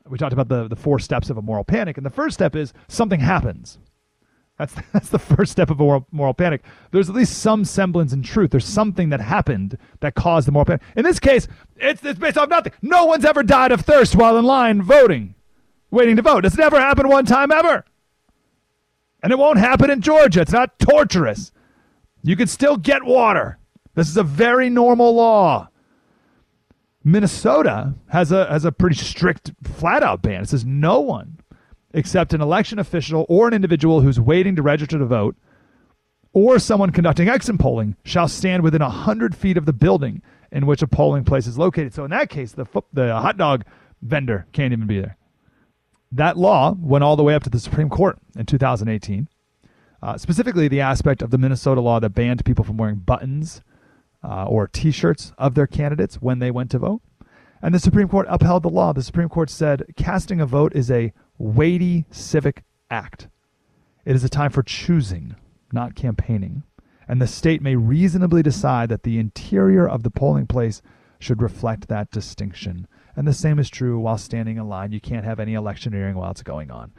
we 0.08 0.18
talked 0.18 0.32
about 0.32 0.48
the 0.48 0.68
the 0.68 0.76
four 0.76 0.98
steps 0.98 1.30
of 1.30 1.36
a 1.36 1.42
moral 1.42 1.64
panic. 1.64 1.96
And 1.96 2.06
the 2.06 2.10
first 2.10 2.34
step 2.34 2.54
is 2.54 2.72
something 2.88 3.20
happens. 3.20 3.78
That's 4.62 4.88
that's 4.92 5.08
the 5.08 5.18
first 5.18 5.52
step 5.52 5.70
of 5.70 5.80
a 5.80 5.82
moral, 5.82 6.06
moral 6.12 6.34
panic. 6.34 6.62
There's 6.90 7.08
at 7.08 7.16
least 7.16 7.38
some 7.38 7.64
semblance 7.64 8.12
in 8.12 8.22
truth. 8.22 8.50
There's 8.50 8.64
something 8.64 9.08
that 9.10 9.20
happened 9.20 9.76
that 10.00 10.14
caused 10.14 10.46
the 10.46 10.52
moral 10.52 10.66
panic. 10.66 10.82
In 10.96 11.04
this 11.04 11.18
case, 11.18 11.48
it's 11.76 12.04
it's 12.04 12.18
based 12.18 12.38
off 12.38 12.48
nothing. 12.48 12.72
No 12.80 13.06
one's 13.06 13.24
ever 13.24 13.42
died 13.42 13.72
of 13.72 13.80
thirst 13.80 14.14
while 14.14 14.38
in 14.38 14.44
line 14.44 14.82
voting, 14.82 15.34
waiting 15.90 16.16
to 16.16 16.22
vote. 16.22 16.44
It's 16.44 16.58
never 16.58 16.78
happened 16.80 17.08
one 17.08 17.24
time 17.24 17.50
ever. 17.50 17.84
And 19.22 19.32
it 19.32 19.38
won't 19.38 19.58
happen 19.58 19.90
in 19.90 20.00
Georgia. 20.00 20.40
It's 20.40 20.52
not 20.52 20.78
torturous. 20.78 21.52
You 22.22 22.36
can 22.36 22.48
still 22.48 22.76
get 22.76 23.04
water. 23.04 23.58
This 23.94 24.08
is 24.08 24.16
a 24.16 24.24
very 24.24 24.68
normal 24.68 25.14
law. 25.14 25.68
Minnesota 27.04 27.94
has 28.10 28.30
a 28.30 28.46
has 28.46 28.64
a 28.64 28.70
pretty 28.70 28.96
strict 28.96 29.52
flat 29.64 30.04
out 30.04 30.22
ban. 30.22 30.42
It 30.42 30.48
says 30.48 30.64
no 30.64 31.00
one 31.00 31.38
except 31.92 32.32
an 32.32 32.40
election 32.40 32.78
official 32.78 33.26
or 33.28 33.48
an 33.48 33.54
individual 33.54 34.00
who's 34.00 34.20
waiting 34.20 34.56
to 34.56 34.62
register 34.62 34.98
to 34.98 35.06
vote 35.06 35.36
or 36.32 36.58
someone 36.58 36.90
conducting 36.90 37.28
exit 37.28 37.58
polling 37.58 37.96
shall 38.04 38.28
stand 38.28 38.62
within 38.62 38.82
100 38.82 39.36
feet 39.36 39.56
of 39.56 39.66
the 39.66 39.72
building 39.72 40.22
in 40.50 40.66
which 40.66 40.82
a 40.82 40.86
polling 40.86 41.24
place 41.24 41.46
is 41.46 41.58
located. 41.58 41.92
So 41.92 42.04
in 42.04 42.10
that 42.10 42.30
case, 42.30 42.52
the 42.52 42.66
the 42.92 43.14
hot 43.14 43.36
dog 43.36 43.64
vendor 44.00 44.46
can't 44.52 44.72
even 44.72 44.86
be 44.86 45.00
there. 45.00 45.16
that 46.10 46.36
law 46.36 46.74
went 46.78 47.04
all 47.04 47.16
the 47.16 47.22
way 47.22 47.34
up 47.34 47.42
to 47.44 47.50
the 47.50 47.58
Supreme 47.60 47.88
Court 47.88 48.18
in 48.36 48.46
2018. 48.46 49.28
Uh, 50.02 50.18
specifically, 50.18 50.68
the 50.68 50.80
aspect 50.80 51.22
of 51.22 51.30
the 51.30 51.38
Minnesota 51.38 51.80
law 51.80 52.00
that 52.00 52.10
banned 52.10 52.44
people 52.44 52.64
from 52.64 52.76
wearing 52.76 52.96
buttons 52.96 53.62
uh, 54.24 54.44
or 54.46 54.66
t 54.66 54.90
shirts 54.90 55.32
of 55.38 55.54
their 55.54 55.66
candidates 55.66 56.16
when 56.16 56.38
they 56.38 56.50
went 56.50 56.70
to 56.70 56.78
vote. 56.78 57.02
And 57.62 57.74
the 57.74 57.78
Supreme 57.78 58.08
Court 58.08 58.26
upheld 58.28 58.64
the 58.64 58.68
law. 58.68 58.92
The 58.92 59.02
Supreme 59.02 59.28
Court 59.28 59.48
said 59.48 59.84
casting 59.96 60.40
a 60.40 60.46
vote 60.46 60.74
is 60.74 60.90
a 60.90 61.12
weighty 61.42 62.04
civic 62.12 62.62
act. 62.88 63.28
It 64.04 64.14
is 64.14 64.22
a 64.22 64.28
time 64.28 64.52
for 64.52 64.62
choosing, 64.62 65.34
not 65.72 65.96
campaigning. 65.96 66.62
And 67.08 67.20
the 67.20 67.26
state 67.26 67.60
may 67.60 67.74
reasonably 67.74 68.44
decide 68.44 68.88
that 68.90 69.02
the 69.02 69.18
interior 69.18 69.88
of 69.88 70.04
the 70.04 70.10
polling 70.10 70.46
place 70.46 70.82
should 71.18 71.42
reflect 71.42 71.88
that 71.88 72.12
distinction. 72.12 72.86
And 73.16 73.26
the 73.26 73.32
same 73.32 73.58
is 73.58 73.68
true 73.68 73.98
while 73.98 74.18
standing 74.18 74.56
in 74.56 74.68
line. 74.68 74.92
You 74.92 75.00
can't 75.00 75.24
have 75.24 75.40
any 75.40 75.54
electioneering 75.54 76.14
while 76.14 76.30
it's 76.30 76.44
going 76.44 76.70
on. 76.70 76.92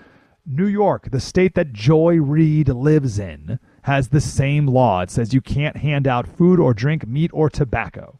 New 0.45 0.67
York, 0.67 1.09
the 1.09 1.21
state 1.21 1.55
that 1.55 1.71
Joy 1.71 2.17
Reid 2.17 2.67
lives 2.67 3.17
in, 3.17 3.59
has 3.83 4.09
the 4.09 4.19
same 4.19 4.67
law. 4.67 5.01
It 5.01 5.09
says 5.09 5.33
you 5.33 5.39
can't 5.39 5.77
hand 5.77 6.05
out 6.05 6.27
food 6.27 6.59
or 6.59 6.73
drink, 6.73 7.07
meat 7.07 7.31
or 7.33 7.49
tobacco. 7.49 8.19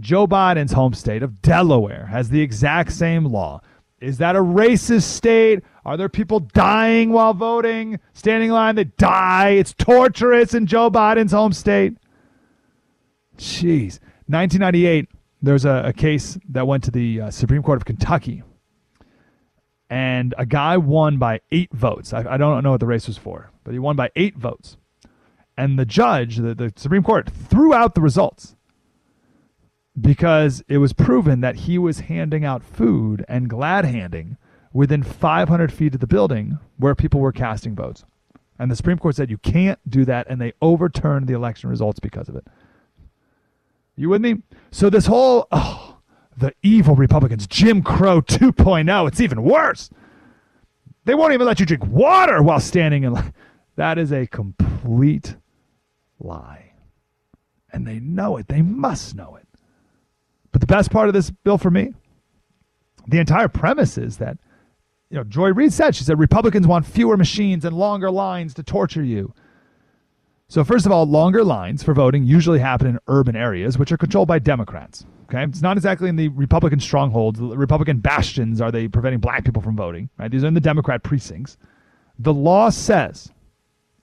Joe 0.00 0.26
Biden's 0.26 0.72
home 0.72 0.94
state 0.94 1.22
of 1.22 1.40
Delaware 1.42 2.06
has 2.06 2.30
the 2.30 2.40
exact 2.40 2.92
same 2.92 3.24
law. 3.24 3.60
Is 4.00 4.18
that 4.18 4.34
a 4.34 4.40
racist 4.40 5.02
state? 5.02 5.62
Are 5.84 5.96
there 5.96 6.08
people 6.08 6.40
dying 6.40 7.10
while 7.10 7.34
voting? 7.34 8.00
Standing 8.14 8.48
in 8.48 8.54
line, 8.54 8.74
they 8.74 8.84
die. 8.84 9.50
It's 9.50 9.74
torturous 9.74 10.54
in 10.54 10.66
Joe 10.66 10.90
Biden's 10.90 11.32
home 11.32 11.52
state. 11.52 11.98
Jeez. 13.36 13.98
1998, 14.26 15.08
there's 15.42 15.64
a, 15.64 15.82
a 15.86 15.92
case 15.92 16.38
that 16.48 16.66
went 16.66 16.84
to 16.84 16.90
the 16.90 17.20
uh, 17.20 17.30
Supreme 17.30 17.62
Court 17.62 17.78
of 17.78 17.84
Kentucky, 17.84 18.42
and 19.88 20.34
a 20.38 20.46
guy 20.46 20.76
won 20.76 21.18
by 21.18 21.40
eight 21.50 21.72
votes. 21.72 22.12
I, 22.12 22.24
I 22.34 22.36
don't 22.36 22.62
know 22.62 22.70
what 22.70 22.80
the 22.80 22.86
race 22.86 23.06
was 23.06 23.18
for, 23.18 23.50
but 23.64 23.72
he 23.72 23.78
won 23.78 23.96
by 23.96 24.10
eight 24.16 24.36
votes. 24.36 24.76
And 25.56 25.78
the 25.78 25.84
judge, 25.84 26.36
the, 26.36 26.54
the 26.54 26.72
Supreme 26.76 27.02
Court, 27.02 27.28
threw 27.28 27.74
out 27.74 27.94
the 27.94 28.00
results 28.00 28.56
because 30.00 30.62
it 30.68 30.78
was 30.78 30.92
proven 30.92 31.40
that 31.40 31.56
he 31.56 31.78
was 31.78 32.00
handing 32.00 32.44
out 32.44 32.62
food 32.62 33.24
and 33.28 33.50
glad 33.50 33.84
handing 33.84 34.36
within 34.72 35.02
500 35.02 35.72
feet 35.72 35.94
of 35.94 36.00
the 36.00 36.06
building 36.06 36.58
where 36.76 36.94
people 36.94 37.20
were 37.20 37.32
casting 37.32 37.74
votes. 37.74 38.04
And 38.58 38.70
the 38.70 38.76
Supreme 38.76 38.98
Court 38.98 39.16
said 39.16 39.30
you 39.30 39.38
can't 39.38 39.78
do 39.88 40.04
that, 40.04 40.26
and 40.28 40.40
they 40.40 40.52
overturned 40.60 41.26
the 41.26 41.34
election 41.34 41.70
results 41.70 41.98
because 41.98 42.28
of 42.28 42.36
it. 42.36 42.46
You 43.96 44.08
with 44.08 44.20
me? 44.20 44.42
So 44.70 44.90
this 44.90 45.06
whole 45.06 45.48
oh, 45.50 45.98
the 46.36 46.54
evil 46.62 46.94
Republicans, 46.94 47.46
Jim 47.46 47.82
Crow 47.82 48.20
2.0, 48.22 49.08
it's 49.08 49.20
even 49.20 49.42
worse. 49.42 49.90
They 51.04 51.14
won't 51.14 51.32
even 51.32 51.46
let 51.46 51.58
you 51.58 51.66
drink 51.66 51.86
water 51.86 52.42
while 52.42 52.60
standing 52.60 53.04
in 53.04 53.14
line. 53.14 53.34
That 53.76 53.98
is 53.98 54.12
a 54.12 54.26
complete 54.26 55.36
lie. 56.18 56.72
And 57.72 57.86
they 57.86 57.98
know 57.98 58.36
it. 58.36 58.48
They 58.48 58.62
must 58.62 59.14
know 59.14 59.36
it. 59.36 59.46
But 60.52 60.60
the 60.60 60.66
best 60.66 60.90
part 60.90 61.08
of 61.08 61.14
this 61.14 61.30
bill 61.30 61.58
for 61.58 61.70
me, 61.70 61.94
the 63.06 63.18
entire 63.18 63.48
premise 63.48 63.98
is 63.98 64.18
that, 64.18 64.38
you 65.10 65.16
know, 65.16 65.24
Joy 65.24 65.52
Reid 65.52 65.72
said, 65.72 65.94
she 65.94 66.04
said, 66.04 66.18
Republicans 66.18 66.66
want 66.66 66.86
fewer 66.86 67.16
machines 67.16 67.64
and 67.64 67.76
longer 67.76 68.10
lines 68.10 68.54
to 68.54 68.62
torture 68.62 69.02
you. 69.02 69.34
So, 70.48 70.64
first 70.64 70.84
of 70.84 70.90
all, 70.92 71.06
longer 71.06 71.44
lines 71.44 71.82
for 71.82 71.94
voting 71.94 72.24
usually 72.24 72.58
happen 72.58 72.88
in 72.88 72.98
urban 73.06 73.36
areas, 73.36 73.78
which 73.78 73.92
are 73.92 73.96
controlled 73.96 74.26
by 74.26 74.40
Democrats. 74.40 75.06
Okay, 75.24 75.44
it's 75.44 75.62
not 75.62 75.76
exactly 75.76 76.08
in 76.08 76.16
the 76.16 76.26
Republican 76.28 76.80
strongholds, 76.80 77.38
the 77.38 77.56
Republican 77.56 77.98
bastions. 77.98 78.60
Are 78.60 78.72
they 78.72 78.88
preventing 78.88 79.20
black 79.20 79.44
people 79.44 79.62
from 79.62 79.76
voting? 79.76 80.10
Right, 80.18 80.28
these 80.28 80.42
are 80.42 80.48
in 80.48 80.54
the 80.54 80.60
Democrat 80.60 81.04
precincts. 81.04 81.56
The 82.18 82.34
law 82.34 82.70
says, 82.70 83.30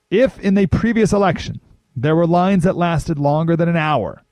if 0.10 0.40
in 0.40 0.54
the 0.54 0.68
previous 0.68 1.12
election 1.12 1.60
there 1.98 2.16
were 2.16 2.26
lines 2.26 2.64
that 2.64 2.78
lasted 2.78 3.20
longer 3.20 3.58
than 3.58 3.68
an 3.68 3.76
hour, 3.76 4.24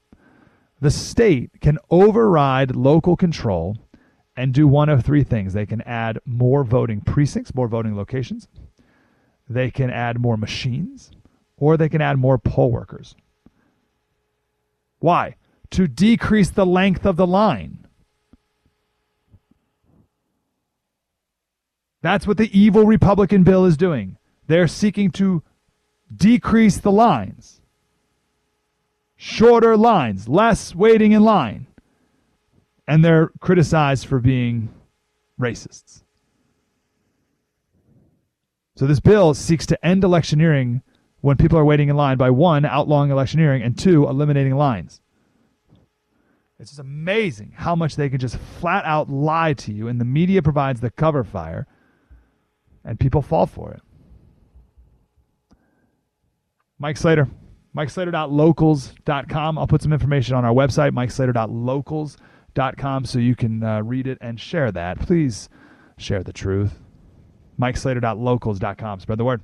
the 0.85 0.91
state 0.91 1.49
can 1.61 1.79
override 1.89 2.75
local 2.75 3.15
control 3.15 3.75
and 4.37 4.53
do 4.53 4.67
one 4.67 4.87
of 4.87 5.03
three 5.03 5.23
things. 5.23 5.51
They 5.53 5.65
can 5.65 5.81
add 5.81 6.19
more 6.25 6.63
voting 6.63 7.01
precincts, 7.01 7.55
more 7.55 7.67
voting 7.67 7.97
locations. 7.97 8.47
They 9.49 9.71
can 9.71 9.89
add 9.89 10.19
more 10.19 10.37
machines 10.37 11.09
or 11.57 11.75
they 11.75 11.89
can 11.89 12.01
add 12.01 12.19
more 12.19 12.37
poll 12.37 12.69
workers. 12.69 13.15
Why? 14.99 15.37
To 15.71 15.87
decrease 15.87 16.51
the 16.51 16.67
length 16.67 17.03
of 17.03 17.15
the 17.15 17.25
line. 17.25 17.87
That's 22.03 22.27
what 22.27 22.37
the 22.37 22.55
evil 22.55 22.85
Republican 22.85 23.43
bill 23.43 23.65
is 23.65 23.75
doing. 23.75 24.17
They're 24.45 24.67
seeking 24.67 25.09
to 25.13 25.41
decrease 26.15 26.77
the 26.77 26.91
lines. 26.91 27.54
Shorter 29.15 29.77
lines, 29.77 30.27
less 30.27 30.75
waiting 30.75 31.13
in 31.13 31.23
line. 31.23 31.67
And 32.87 33.03
they're 33.03 33.31
criticized 33.39 34.05
for 34.05 34.19
being 34.19 34.69
racists. 35.39 36.03
So 38.75 38.85
this 38.85 38.99
bill 38.99 39.33
seeks 39.33 39.65
to 39.67 39.85
end 39.85 40.03
electioneering 40.03 40.81
when 41.21 41.37
people 41.37 41.57
are 41.57 41.65
waiting 41.65 41.89
in 41.89 41.95
line 41.95 42.17
by 42.17 42.29
one, 42.29 42.65
outlawing 42.65 43.09
electioneering, 43.09 43.63
and 43.63 43.77
two, 43.77 44.07
eliminating 44.07 44.55
lines. 44.55 45.01
It's 46.59 46.71
just 46.71 46.79
amazing 46.79 47.53
how 47.55 47.75
much 47.75 47.95
they 47.95 48.09
can 48.09 48.19
just 48.19 48.37
flat 48.37 48.85
out 48.85 49.09
lie 49.09 49.53
to 49.53 49.73
you, 49.73 49.87
and 49.87 49.99
the 49.99 50.05
media 50.05 50.41
provides 50.41 50.81
the 50.81 50.91
cover 50.91 51.23
fire, 51.23 51.67
and 52.83 52.99
people 52.99 53.21
fall 53.21 53.45
for 53.45 53.71
it. 53.71 53.81
Mike 56.77 56.97
Slater, 56.97 57.27
MikeSlater.locals.com. 57.75 59.57
I'll 59.57 59.67
put 59.67 59.81
some 59.81 59.93
information 59.93 60.35
on 60.35 60.45
our 60.45 60.53
website, 60.53 60.91
MikeSlater.locals.com, 60.91 63.05
so 63.05 63.19
you 63.19 63.35
can 63.35 63.63
uh, 63.63 63.81
read 63.81 64.07
it 64.07 64.17
and 64.21 64.39
share 64.39 64.71
that. 64.71 64.99
Please 64.99 65.49
share 65.97 66.23
the 66.23 66.33
truth. 66.33 66.79
MikeSlater.locals.com. 67.59 69.01
Spread 69.01 69.17
the 69.17 69.25
word. 69.25 69.41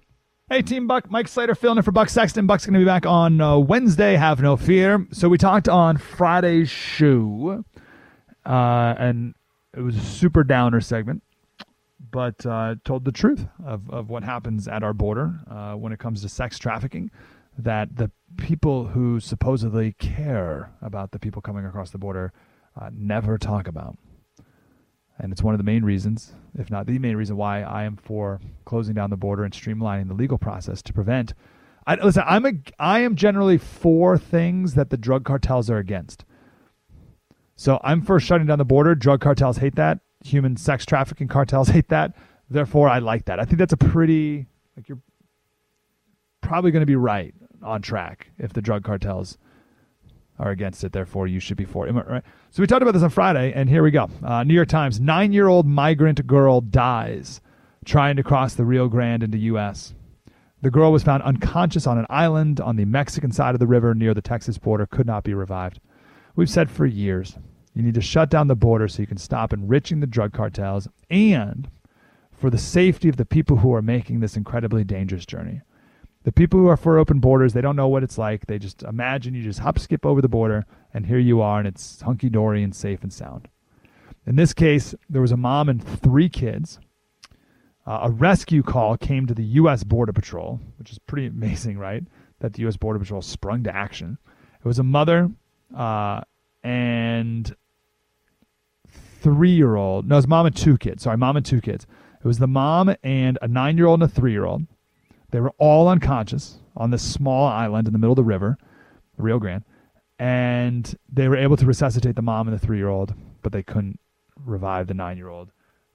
Hey, 0.51 0.61
Team 0.61 0.85
Buck, 0.85 1.09
Mike 1.09 1.29
Slater 1.29 1.55
filling 1.55 1.77
in 1.77 1.83
for 1.83 1.93
Buck 1.93 2.09
Sexton. 2.09 2.45
Buck's 2.45 2.65
going 2.65 2.73
to 2.73 2.79
be 2.79 2.85
back 2.85 3.05
on 3.05 3.39
uh, 3.39 3.57
Wednesday, 3.57 4.17
have 4.17 4.41
no 4.41 4.57
fear. 4.57 5.07
So 5.13 5.29
we 5.29 5.37
talked 5.37 5.69
on 5.69 5.95
Friday's 5.95 6.69
show, 6.69 7.63
uh, 8.45 8.95
and 8.97 9.33
it 9.73 9.79
was 9.79 9.95
a 9.95 10.01
super 10.01 10.43
downer 10.43 10.81
segment, 10.81 11.23
but 12.11 12.45
uh, 12.45 12.75
told 12.83 13.05
the 13.05 13.13
truth 13.13 13.47
of, 13.65 13.89
of 13.89 14.09
what 14.09 14.25
happens 14.25 14.67
at 14.67 14.83
our 14.83 14.91
border 14.91 15.39
uh, 15.49 15.75
when 15.75 15.93
it 15.93 15.99
comes 15.99 16.21
to 16.23 16.27
sex 16.27 16.59
trafficking. 16.59 17.11
That 17.57 17.95
the 17.97 18.11
people 18.37 18.87
who 18.87 19.19
supposedly 19.19 19.93
care 19.93 20.71
about 20.81 21.11
the 21.11 21.19
people 21.19 21.41
coming 21.41 21.65
across 21.65 21.91
the 21.91 21.97
border 21.97 22.33
uh, 22.79 22.89
never 22.93 23.37
talk 23.37 23.67
about. 23.67 23.97
And 25.19 25.31
it's 25.31 25.43
one 25.43 25.53
of 25.53 25.59
the 25.59 25.63
main 25.63 25.83
reasons, 25.85 26.33
if 26.57 26.71
not 26.71 26.87
the 26.87 26.97
main 26.97 27.15
reason, 27.15 27.37
why 27.37 27.61
I 27.61 27.83
am 27.83 27.95
for 27.95 28.39
closing 28.65 28.95
down 28.95 29.11
the 29.11 29.17
border 29.17 29.43
and 29.43 29.53
streamlining 29.53 30.07
the 30.07 30.15
legal 30.15 30.37
process 30.37 30.81
to 30.83 30.93
prevent. 30.93 31.33
I, 31.85 31.95
listen, 31.95 32.23
I'm 32.25 32.45
a, 32.45 32.53
I 32.79 32.99
am 32.99 33.15
generally 33.15 33.57
for 33.57 34.17
things 34.17 34.73
that 34.75 34.89
the 34.89 34.97
drug 34.97 35.23
cartels 35.25 35.69
are 35.69 35.77
against. 35.77 36.25
So 37.55 37.79
I'm 37.83 38.01
for 38.01 38.19
shutting 38.19 38.47
down 38.47 38.57
the 38.57 38.65
border. 38.65 38.95
Drug 38.95 39.21
cartels 39.21 39.57
hate 39.57 39.75
that. 39.75 39.99
Human 40.25 40.57
sex 40.57 40.85
trafficking 40.85 41.27
cartels 41.27 41.69
hate 41.69 41.89
that. 41.89 42.15
Therefore, 42.49 42.89
I 42.89 42.99
like 42.99 43.25
that. 43.25 43.39
I 43.39 43.45
think 43.45 43.59
that's 43.59 43.73
a 43.73 43.77
pretty 43.77 44.47
like 44.75 44.89
you're 44.89 45.01
probably 46.41 46.71
going 46.71 46.81
to 46.81 46.87
be 46.87 46.95
right 46.95 47.35
on 47.63 47.81
track 47.81 48.31
if 48.37 48.53
the 48.53 48.61
drug 48.61 48.83
cartels 48.83 49.37
are 50.39 50.51
against 50.51 50.83
it. 50.83 50.91
Therefore, 50.91 51.27
you 51.27 51.39
should 51.39 51.57
be 51.57 51.65
for 51.65 51.87
it. 51.87 51.91
Right? 51.93 52.23
So 52.49 52.61
we 52.61 52.67
talked 52.67 52.81
about 52.81 52.93
this 52.93 53.03
on 53.03 53.09
Friday, 53.09 53.53
and 53.53 53.69
here 53.69 53.83
we 53.83 53.91
go. 53.91 54.09
Uh, 54.23 54.43
New 54.43 54.53
York 54.53 54.69
Times: 54.69 54.99
Nine-year-old 54.99 55.65
migrant 55.65 56.25
girl 56.27 56.61
dies 56.61 57.41
trying 57.85 58.15
to 58.15 58.23
cross 58.23 58.55
the 58.55 58.65
Rio 58.65 58.87
Grande 58.87 59.23
into 59.23 59.37
U.S. 59.37 59.93
The 60.61 60.71
girl 60.71 60.91
was 60.91 61.03
found 61.03 61.23
unconscious 61.23 61.87
on 61.87 61.97
an 61.97 62.05
island 62.09 62.59
on 62.59 62.75
the 62.75 62.85
Mexican 62.85 63.31
side 63.31 63.55
of 63.55 63.59
the 63.59 63.67
river 63.67 63.95
near 63.95 64.13
the 64.13 64.21
Texas 64.21 64.57
border. 64.57 64.85
Could 64.85 65.07
not 65.07 65.23
be 65.23 65.33
revived. 65.33 65.79
We've 66.35 66.49
said 66.49 66.69
for 66.69 66.85
years 66.85 67.37
you 67.73 67.81
need 67.81 67.93
to 67.95 68.01
shut 68.01 68.29
down 68.29 68.47
the 68.47 68.55
border 68.55 68.87
so 68.87 69.01
you 69.01 69.07
can 69.07 69.17
stop 69.17 69.53
enriching 69.53 69.99
the 69.99 70.07
drug 70.07 70.33
cartels 70.33 70.87
and 71.09 71.69
for 72.31 72.49
the 72.49 72.57
safety 72.57 73.07
of 73.07 73.17
the 73.17 73.25
people 73.25 73.57
who 73.57 73.73
are 73.73 73.81
making 73.81 74.19
this 74.19 74.35
incredibly 74.35 74.83
dangerous 74.83 75.25
journey. 75.25 75.61
The 76.23 76.31
people 76.31 76.59
who 76.59 76.67
are 76.67 76.77
for 76.77 76.99
open 76.99 77.19
borders, 77.19 77.53
they 77.53 77.61
don't 77.61 77.75
know 77.75 77.87
what 77.87 78.03
it's 78.03 78.17
like. 78.17 78.45
They 78.45 78.59
just 78.59 78.83
imagine 78.83 79.33
you 79.33 79.41
just 79.41 79.59
hop, 79.59 79.79
skip 79.79 80.05
over 80.05 80.21
the 80.21 80.29
border, 80.29 80.65
and 80.93 81.05
here 81.05 81.17
you 81.17 81.41
are, 81.41 81.57
and 81.57 81.67
it's 81.67 82.01
hunky 82.01 82.29
dory 82.29 82.61
and 82.61 82.75
safe 82.75 83.01
and 83.01 83.11
sound. 83.11 83.47
In 84.25 84.35
this 84.35 84.53
case, 84.53 84.93
there 85.09 85.21
was 85.21 85.31
a 85.31 85.37
mom 85.37 85.67
and 85.67 85.83
three 85.83 86.29
kids. 86.29 86.79
Uh, 87.87 88.01
a 88.03 88.11
rescue 88.11 88.61
call 88.61 88.97
came 88.97 89.25
to 89.25 89.33
the 89.33 89.43
U.S. 89.43 89.83
Border 89.83 90.13
Patrol, 90.13 90.59
which 90.77 90.91
is 90.91 90.99
pretty 90.99 91.27
amazing, 91.27 91.79
right? 91.79 92.03
That 92.39 92.53
the 92.53 92.61
U.S. 92.61 92.77
Border 92.77 92.99
Patrol 92.99 93.21
sprung 93.21 93.63
to 93.63 93.75
action. 93.75 94.17
It 94.59 94.67
was 94.67 94.77
a 94.77 94.83
mother 94.83 95.31
uh, 95.75 96.21
and 96.63 97.55
three 98.87 99.51
year 99.51 99.75
old. 99.75 100.07
No, 100.07 100.15
it 100.15 100.19
was 100.19 100.27
mom 100.27 100.45
and 100.45 100.55
two 100.55 100.77
kids. 100.77 101.03
Sorry, 101.03 101.17
mom 101.17 101.37
and 101.37 101.45
two 101.45 101.61
kids. 101.61 101.87
It 102.19 102.27
was 102.27 102.37
the 102.37 102.47
mom 102.47 102.95
and 103.03 103.39
a 103.41 103.47
nine 103.47 103.77
year 103.77 103.87
old 103.87 104.01
and 104.01 104.11
a 104.11 104.13
three 104.13 104.31
year 104.31 104.45
old. 104.45 104.67
They 105.31 105.39
were 105.39 105.53
all 105.57 105.87
unconscious 105.87 106.59
on 106.75 106.91
this 106.91 107.01
small 107.01 107.47
island 107.47 107.87
in 107.87 107.93
the 107.93 107.99
middle 107.99 108.11
of 108.11 108.17
the 108.17 108.23
river, 108.23 108.57
Rio 109.17 109.39
Grande, 109.39 109.63
and 110.19 110.93
they 111.11 111.27
were 111.27 111.37
able 111.37 111.57
to 111.57 111.65
resuscitate 111.65 112.15
the 112.15 112.21
mom 112.21 112.47
and 112.47 112.55
the 112.55 112.63
three 112.63 112.77
year 112.77 112.89
old, 112.89 113.13
but 113.41 113.51
they 113.51 113.63
couldn't 113.63 113.99
revive 114.35 114.87
the 114.87 114.93
nine 114.93 115.17
year 115.17 115.29
old, 115.29 115.51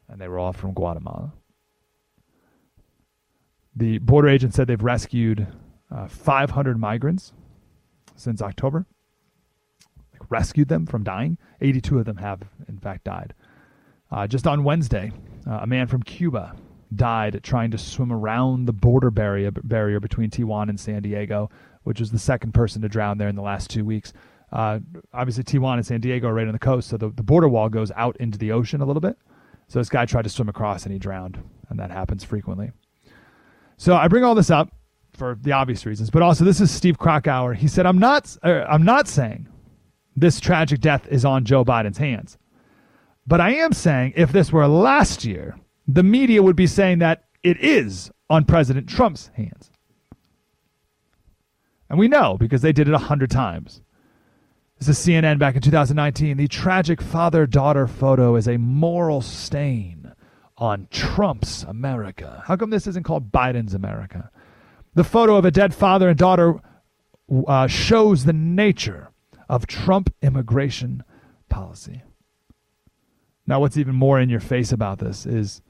and 0.09 0.21
they 0.21 0.29
were 0.29 0.39
all 0.39 0.53
from 0.53 0.73
Guatemala. 0.73 1.33
The 3.75 3.99
border 3.99 4.29
agent 4.29 4.55
said 4.55 4.67
they've 4.67 4.83
rescued 4.83 5.47
uh, 5.95 6.09
500 6.09 6.79
migrants 6.79 7.33
since 8.17 8.41
October. 8.41 8.87
Like 10.13 10.31
rescued 10.31 10.69
them 10.69 10.87
from 10.87 11.05
dying. 11.05 11.37
82 11.61 11.99
of 11.99 12.07
them 12.07 12.17
have, 12.17 12.41
in 12.69 12.79
fact, 12.79 13.05
died. 13.05 13.35
Uh, 14.11 14.27
just 14.27 14.47
on 14.47 14.65
Wednesday, 14.65 15.13
uh, 15.47 15.59
a 15.63 15.67
man 15.67 15.89
from 15.89 16.03
Cuba 16.03 16.57
died 16.95 17.41
trying 17.43 17.71
to 17.71 17.79
swim 17.79 18.13
around 18.13 18.67
the 18.67 18.73
border 18.73 19.11
barrier 19.11 19.51
barrier 19.51 20.01
between 20.01 20.31
Tijuana 20.31 20.71
and 20.71 20.81
San 20.81 21.03
Diego, 21.03 21.51
which 21.83 22.01
was 22.01 22.11
the 22.11 22.19
second 22.19 22.53
person 22.53 22.83
to 22.83 22.89
drown 22.89 23.19
there 23.19 23.29
in 23.29 23.37
the 23.37 23.43
last 23.43 23.71
two 23.71 23.85
weeks. 23.85 24.13
Uh, 24.53 24.79
obviously, 25.13 25.43
Tijuana 25.43 25.79
and 25.79 25.87
San 25.87 26.01
Diego 26.01 26.29
are 26.29 26.35
right 26.35 26.47
on 26.47 26.53
the 26.53 26.59
coast, 26.59 26.89
so 26.89 26.97
the, 26.97 27.11
the 27.11 27.23
border 27.23 27.49
wall 27.49 27.69
goes 27.69 27.91
out 27.97 28.17
into 28.19 28.39
the 28.39 28.53
ocean 28.53 28.81
a 28.81 28.87
little 28.87 29.01
bit. 29.01 29.19
So 29.69 29.81
this 29.81 29.89
guy 29.89 30.07
tried 30.07 30.23
to 30.23 30.29
swim 30.29 30.49
across 30.49 30.85
and 30.85 30.93
he 30.93 30.99
drowned, 30.99 31.43
and 31.69 31.79
that 31.81 31.91
happens 31.91 32.23
frequently. 32.23 32.71
So 33.77 33.95
I 33.95 34.09
bring 34.09 34.25
all 34.25 34.35
this 34.35 34.51
up 34.51 34.73
for 35.13 35.37
the 35.41 35.53
obvious 35.53 35.85
reasons, 35.85 36.11
but 36.11 36.23
also 36.23 36.45
this 36.45 36.61
is 36.61 36.71
Steve 36.71 36.99
Krakauer. 36.99 37.55
He 37.55 37.69
said, 37.69 37.87
"I'm 37.87 37.99
not, 37.99 38.37
uh, 38.43 38.65
I'm 38.69 38.85
not 38.85 39.09
saying 39.09 39.49
this 40.15 40.41
tragic 40.41 40.81
death 40.81 41.07
is 41.09 41.25
on 41.25 41.45
Joe 41.45 41.65
Biden's 41.65 41.99
hands, 41.99 42.39
but 43.27 43.41
I 43.41 43.55
am 43.55 43.73
saying 43.73 44.13
if 44.17 44.31
this 44.31 44.53
were 44.53 44.69
last 44.69 45.25
year, 45.25 45.57
the 45.87 46.03
media 46.03 46.43
would 46.43 46.57
be 46.57 46.67
saying 46.67 46.99
that 46.99 47.25
it 47.43 47.59
is 47.59 48.11
on 48.29 48.45
President 48.45 48.89
Trump's 48.89 49.31
hands." 49.35 49.71
And 51.89 51.99
we 51.99 52.09
know 52.09 52.37
because 52.37 52.63
they 52.63 52.73
did 52.73 52.89
it 52.89 52.95
a 52.95 52.99
hundred 52.99 53.31
times. 53.31 53.81
This 54.79 54.89
is 54.89 54.99
CNN 54.99 55.39
back 55.39 55.55
in 55.55 55.63
2019. 55.63 56.37
The 56.37 56.49
tragic 56.49 57.01
father 57.01 57.47
daughter 57.47 57.87
photo 57.87 58.37
is 58.37 58.47
a 58.47 58.59
moral 58.59 59.23
stain 59.23 60.13
on 60.59 60.89
Trump's 60.91 61.63
America. 61.63 62.43
How 62.47 62.57
come 62.57 62.71
this 62.71 62.87
isn't 62.87 63.05
called 63.05 63.33
Biden's 63.33 63.75
America? 63.75 64.31
The 64.95 65.05
photo 65.05 65.37
of 65.37 65.45
a 65.45 65.51
dead 65.51 65.75
father 65.75 66.09
and 66.09 66.19
daughter 66.19 66.61
uh, 67.47 67.67
shows 67.67 68.25
the 68.25 68.33
nature 68.33 69.11
of 69.49 69.67
Trump 69.67 70.13
immigration 70.23 71.03
policy. 71.49 72.03
Now, 73.47 73.61
what's 73.61 73.77
even 73.77 73.95
more 73.95 74.21
in 74.21 74.29
your 74.29 74.41
face 74.41 74.73
about 74.73 74.99
this 74.99 75.25
is, 75.25 75.63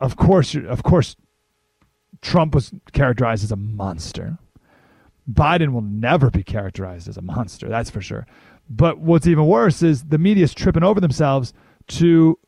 of 0.00 0.16
course, 0.16 0.54
of 0.54 0.82
course, 0.82 1.16
Trump 2.22 2.54
was 2.54 2.72
characterized 2.92 3.44
as 3.44 3.52
a 3.52 3.56
monster. 3.56 4.38
Biden 5.30 5.72
will 5.72 5.82
never 5.82 6.30
be 6.30 6.42
characterized 6.42 7.08
as 7.08 7.16
a 7.16 7.22
monster, 7.22 7.68
that's 7.68 7.90
for 7.90 8.00
sure. 8.00 8.26
But 8.68 8.98
what's 8.98 9.26
even 9.26 9.46
worse 9.46 9.82
is 9.82 10.04
the 10.04 10.18
media 10.18 10.44
is 10.44 10.54
tripping 10.54 10.82
over 10.82 11.00
themselves 11.00 11.52
to 11.88 12.38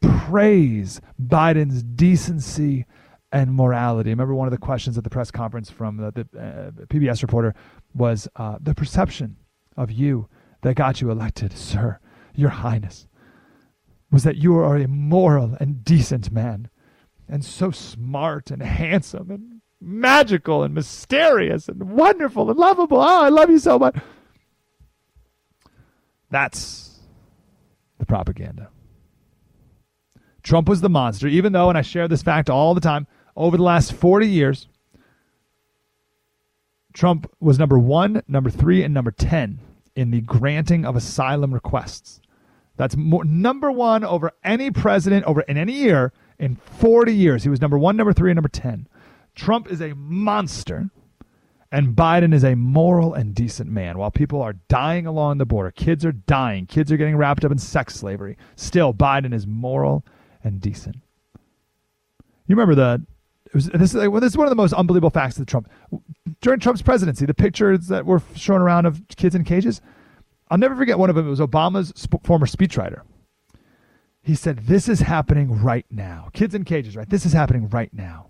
praise 0.00 1.00
Biden's 1.20 1.82
decency 1.82 2.84
and 3.32 3.54
morality. 3.54 4.10
Remember, 4.10 4.34
one 4.34 4.48
of 4.48 4.52
the 4.52 4.58
questions 4.58 4.96
at 4.96 5.04
the 5.04 5.10
press 5.10 5.30
conference 5.30 5.70
from 5.70 5.96
the, 5.98 6.12
the 6.12 6.40
uh, 6.40 6.70
PBS 6.86 7.22
reporter 7.22 7.54
was 7.94 8.28
uh, 8.36 8.58
the 8.60 8.74
perception 8.74 9.36
of 9.76 9.90
you 9.90 10.28
that 10.62 10.74
got 10.74 11.00
you 11.00 11.10
elected, 11.10 11.52
sir, 11.52 11.98
your 12.34 12.50
highness, 12.50 13.06
was 14.10 14.24
that 14.24 14.36
you 14.36 14.56
are 14.56 14.76
a 14.76 14.88
moral 14.88 15.56
and 15.60 15.84
decent 15.84 16.32
man, 16.32 16.68
and 17.28 17.44
so 17.44 17.70
smart 17.70 18.50
and 18.50 18.62
handsome 18.62 19.30
and 19.30 19.60
magical 19.80 20.62
and 20.62 20.74
mysterious 20.74 21.68
and 21.68 21.90
wonderful 21.90 22.50
and 22.50 22.58
lovable. 22.58 22.98
Oh, 22.98 23.24
I 23.24 23.28
love 23.28 23.50
you 23.50 23.58
so 23.58 23.78
much. 23.78 23.96
That's 26.30 27.00
the 27.98 28.06
propaganda. 28.06 28.70
Trump 30.42 30.68
was 30.68 30.80
the 30.80 30.88
monster, 30.88 31.28
even 31.28 31.52
though, 31.52 31.68
and 31.68 31.76
I 31.76 31.82
share 31.82 32.08
this 32.08 32.22
fact 32.22 32.48
all 32.48 32.74
the 32.74 32.80
time, 32.80 33.06
over 33.36 33.56
the 33.56 33.62
last 33.62 33.92
40 33.92 34.26
years, 34.26 34.66
Trump 36.92 37.30
was 37.38 37.58
number 37.58 37.78
one, 37.78 38.22
number 38.26 38.50
three, 38.50 38.82
and 38.82 38.92
number 38.92 39.10
10 39.10 39.60
in 39.94 40.10
the 40.10 40.20
granting 40.20 40.84
of 40.84 40.96
asylum 40.96 41.52
requests. 41.54 42.20
That's 42.76 42.96
more, 42.96 43.24
number 43.24 43.70
one 43.70 44.04
over 44.04 44.32
any 44.42 44.70
president 44.70 45.24
over 45.24 45.42
in 45.42 45.56
any 45.56 45.72
year 45.72 46.12
in 46.38 46.56
40 46.56 47.14
years. 47.14 47.42
He 47.42 47.48
was 47.48 47.60
number 47.60 47.78
one, 47.78 47.96
number 47.96 48.12
three, 48.12 48.30
and 48.30 48.36
number 48.36 48.48
10. 48.48 48.86
Trump 49.34 49.70
is 49.70 49.80
a 49.80 49.94
monster, 49.94 50.90
and 51.70 51.94
Biden 51.94 52.34
is 52.34 52.44
a 52.44 52.54
moral 52.54 53.14
and 53.14 53.34
decent 53.34 53.70
man. 53.70 53.98
While 53.98 54.10
people 54.10 54.42
are 54.42 54.54
dying 54.68 55.06
along 55.06 55.38
the 55.38 55.46
border, 55.46 55.70
kids 55.70 56.04
are 56.04 56.12
dying, 56.12 56.66
kids 56.66 56.90
are 56.90 56.96
getting 56.96 57.16
wrapped 57.16 57.44
up 57.44 57.52
in 57.52 57.58
sex 57.58 57.94
slavery, 57.94 58.36
still, 58.56 58.92
Biden 58.92 59.32
is 59.32 59.46
moral 59.46 60.04
and 60.42 60.60
decent. 60.60 60.96
You 62.46 62.56
remember 62.56 62.74
the 62.74 63.06
was, 63.54 63.66
this, 63.66 63.94
is, 63.94 64.08
well, 64.08 64.20
this 64.20 64.32
is 64.32 64.36
one 64.36 64.46
of 64.46 64.50
the 64.50 64.56
most 64.56 64.72
unbelievable 64.72 65.10
facts 65.10 65.38
of 65.38 65.46
Trump. 65.46 65.70
During 66.40 66.60
Trump's 66.60 66.82
presidency, 66.82 67.26
the 67.26 67.34
pictures 67.34 67.88
that 67.88 68.04
were 68.06 68.22
shown 68.34 68.60
around 68.60 68.86
of 68.86 69.02
kids 69.16 69.34
in 69.34 69.44
cages, 69.44 69.80
I'll 70.50 70.58
never 70.58 70.76
forget 70.76 70.98
one 70.98 71.10
of 71.10 71.16
them. 71.16 71.26
It 71.26 71.30
was 71.30 71.40
Obama's 71.40 71.92
sp- 71.96 72.24
former 72.24 72.46
speechwriter. 72.46 73.02
He 74.28 74.34
said, 74.34 74.58
This 74.66 74.90
is 74.90 75.00
happening 75.00 75.62
right 75.62 75.86
now. 75.90 76.28
Kids 76.34 76.54
in 76.54 76.64
cages, 76.64 76.94
right? 76.94 77.08
This 77.08 77.24
is 77.24 77.32
happening 77.32 77.70
right 77.70 77.92
now 77.94 78.28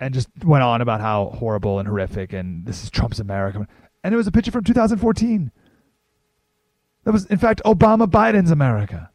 and 0.00 0.12
just 0.12 0.28
went 0.44 0.64
on 0.64 0.80
about 0.80 1.00
how 1.00 1.26
horrible 1.38 1.78
and 1.78 1.86
horrific 1.86 2.32
and 2.32 2.66
this 2.66 2.82
is 2.82 2.90
Trump's 2.90 3.20
America. 3.20 3.68
And 4.02 4.12
it 4.12 4.16
was 4.16 4.26
a 4.26 4.32
picture 4.32 4.50
from 4.50 4.64
2014. 4.64 5.52
That 7.04 7.12
was, 7.12 7.26
in 7.26 7.38
fact, 7.38 7.62
Obama 7.64 8.08
Biden's 8.08 8.50
America. 8.50 9.08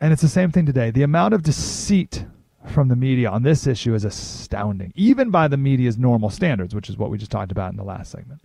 And 0.00 0.12
it's 0.12 0.22
the 0.22 0.28
same 0.28 0.50
thing 0.50 0.66
today. 0.66 0.90
The 0.90 1.04
amount 1.04 1.32
of 1.32 1.44
deceit 1.44 2.26
from 2.66 2.88
the 2.88 2.96
media 2.96 3.30
on 3.30 3.44
this 3.44 3.68
issue 3.68 3.94
is 3.94 4.04
astounding, 4.04 4.92
even 4.96 5.30
by 5.30 5.46
the 5.46 5.56
media's 5.56 5.96
normal 5.96 6.30
standards, 6.30 6.74
which 6.74 6.88
is 6.88 6.96
what 6.96 7.10
we 7.10 7.18
just 7.18 7.30
talked 7.30 7.52
about 7.52 7.70
in 7.70 7.76
the 7.76 7.84
last 7.84 8.10
segment. 8.10 8.40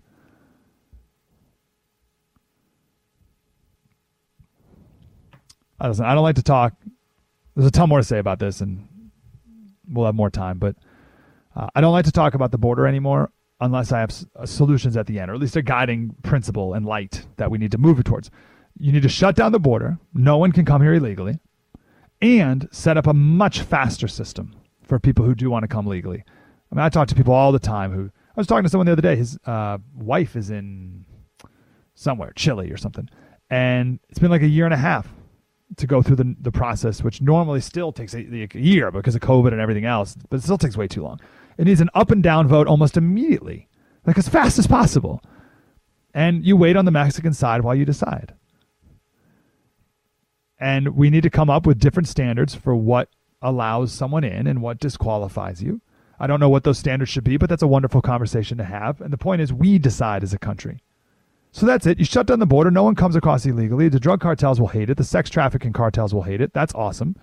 Listen, 5.81 6.05
I 6.05 6.13
don't 6.13 6.23
like 6.23 6.35
to 6.35 6.43
talk. 6.43 6.73
There's 7.55 7.67
a 7.67 7.71
ton 7.71 7.89
more 7.89 7.99
to 7.99 8.03
say 8.03 8.19
about 8.19 8.39
this, 8.39 8.61
and 8.61 8.87
we'll 9.87 10.05
have 10.05 10.15
more 10.15 10.29
time. 10.29 10.59
But 10.59 10.75
uh, 11.55 11.67
I 11.75 11.81
don't 11.81 11.93
like 11.93 12.05
to 12.05 12.11
talk 12.11 12.33
about 12.33 12.51
the 12.51 12.57
border 12.57 12.85
anymore 12.85 13.31
unless 13.61 13.91
I 13.91 13.99
have 13.99 14.11
s- 14.11 14.25
uh, 14.35 14.45
solutions 14.45 14.95
at 14.95 15.07
the 15.07 15.19
end, 15.19 15.31
or 15.31 15.33
at 15.33 15.39
least 15.39 15.55
a 15.55 15.61
guiding 15.61 16.15
principle 16.23 16.73
and 16.73 16.85
light 16.85 17.25
that 17.37 17.51
we 17.51 17.57
need 17.57 17.71
to 17.71 17.77
move 17.77 18.03
towards. 18.03 18.29
You 18.77 18.91
need 18.91 19.03
to 19.03 19.09
shut 19.09 19.35
down 19.35 19.51
the 19.51 19.59
border. 19.59 19.97
No 20.13 20.37
one 20.37 20.51
can 20.51 20.65
come 20.65 20.81
here 20.81 20.93
illegally, 20.93 21.39
and 22.21 22.67
set 22.71 22.97
up 22.97 23.07
a 23.07 23.13
much 23.13 23.61
faster 23.61 24.07
system 24.07 24.55
for 24.83 24.99
people 24.99 25.25
who 25.25 25.35
do 25.35 25.49
want 25.49 25.63
to 25.63 25.67
come 25.67 25.87
legally. 25.87 26.23
I 26.71 26.75
mean, 26.75 26.83
I 26.83 26.89
talk 26.89 27.07
to 27.09 27.15
people 27.15 27.33
all 27.33 27.51
the 27.51 27.59
time 27.59 27.91
who. 27.93 28.05
I 28.05 28.39
was 28.39 28.47
talking 28.47 28.63
to 28.63 28.69
someone 28.69 28.85
the 28.85 28.93
other 28.93 29.01
day. 29.01 29.17
His 29.17 29.37
uh, 29.45 29.79
wife 29.95 30.37
is 30.37 30.49
in 30.49 31.03
somewhere, 31.95 32.31
Chile 32.37 32.71
or 32.71 32.77
something, 32.77 33.09
and 33.49 33.99
it's 34.09 34.19
been 34.19 34.31
like 34.31 34.43
a 34.43 34.47
year 34.47 34.63
and 34.63 34.73
a 34.73 34.77
half 34.77 35.09
to 35.77 35.87
go 35.87 36.01
through 36.01 36.15
the, 36.15 36.35
the 36.41 36.51
process, 36.51 37.03
which 37.03 37.21
normally 37.21 37.61
still 37.61 37.91
takes 37.91 38.13
a, 38.13 38.19
a, 38.19 38.59
year 38.59 38.91
because 38.91 39.15
of 39.15 39.21
COVID 39.21 39.51
and 39.51 39.61
everything 39.61 39.85
else, 39.85 40.15
but 40.29 40.37
it 40.37 40.43
still 40.43 40.57
takes 40.57 40.75
way 40.75 40.87
too 40.87 41.03
long. 41.03 41.19
It 41.57 41.65
needs 41.65 41.81
an 41.81 41.89
up 41.93 42.11
and 42.11 42.23
down 42.23 42.47
vote 42.47 42.67
almost 42.67 42.97
immediately, 42.97 43.67
like 44.05 44.17
as 44.17 44.27
fast 44.27 44.57
as 44.57 44.67
possible. 44.67 45.21
And 46.13 46.43
you 46.45 46.57
wait 46.57 46.75
on 46.75 46.85
the 46.85 46.91
Mexican 46.91 47.33
side 47.33 47.61
while 47.61 47.75
you 47.75 47.85
decide. 47.85 48.33
And 50.59 50.95
we 50.95 51.09
need 51.09 51.23
to 51.23 51.29
come 51.29 51.49
up 51.49 51.65
with 51.65 51.79
different 51.79 52.07
standards 52.07 52.55
for 52.55 52.75
what 52.75 53.09
allows 53.41 53.93
someone 53.93 54.23
in 54.23 54.47
and 54.47 54.61
what 54.61 54.79
disqualifies 54.79 55.61
you. 55.61 55.81
I 56.19 56.27
don't 56.27 56.39
know 56.39 56.49
what 56.49 56.65
those 56.65 56.77
standards 56.77 57.11
should 57.11 57.23
be, 57.23 57.37
but 57.37 57.47
that's 57.47 57.63
a 57.63 57.67
wonderful 57.67 58.01
conversation 58.01 58.57
to 58.57 58.65
have. 58.65 58.99
And 58.99 59.13
the 59.13 59.17
point 59.17 59.41
is, 59.41 59.53
we 59.53 59.77
decide 59.77 60.23
as 60.23 60.33
a 60.33 60.39
country. 60.39 60.81
So 61.51 61.65
that's 61.65 61.85
it. 61.87 61.97
You 61.97 62.05
shut 62.05 62.27
down 62.27 62.39
the 62.39 62.45
border. 62.45 62.69
No 62.69 62.83
one 62.83 62.95
comes 62.95 63.15
across 63.15 63.45
illegally. 63.45 63.89
The 63.89 63.99
drug 63.99 64.21
cartels 64.21 64.59
will 64.59 64.67
hate 64.67 64.89
it. 64.89 64.97
The 64.97 65.03
sex 65.03 65.29
trafficking 65.29 65.73
cartels 65.73 66.13
will 66.13 66.23
hate 66.23 66.41
it. 66.41 66.53
That's 66.53 66.73
awesome. 66.75 67.15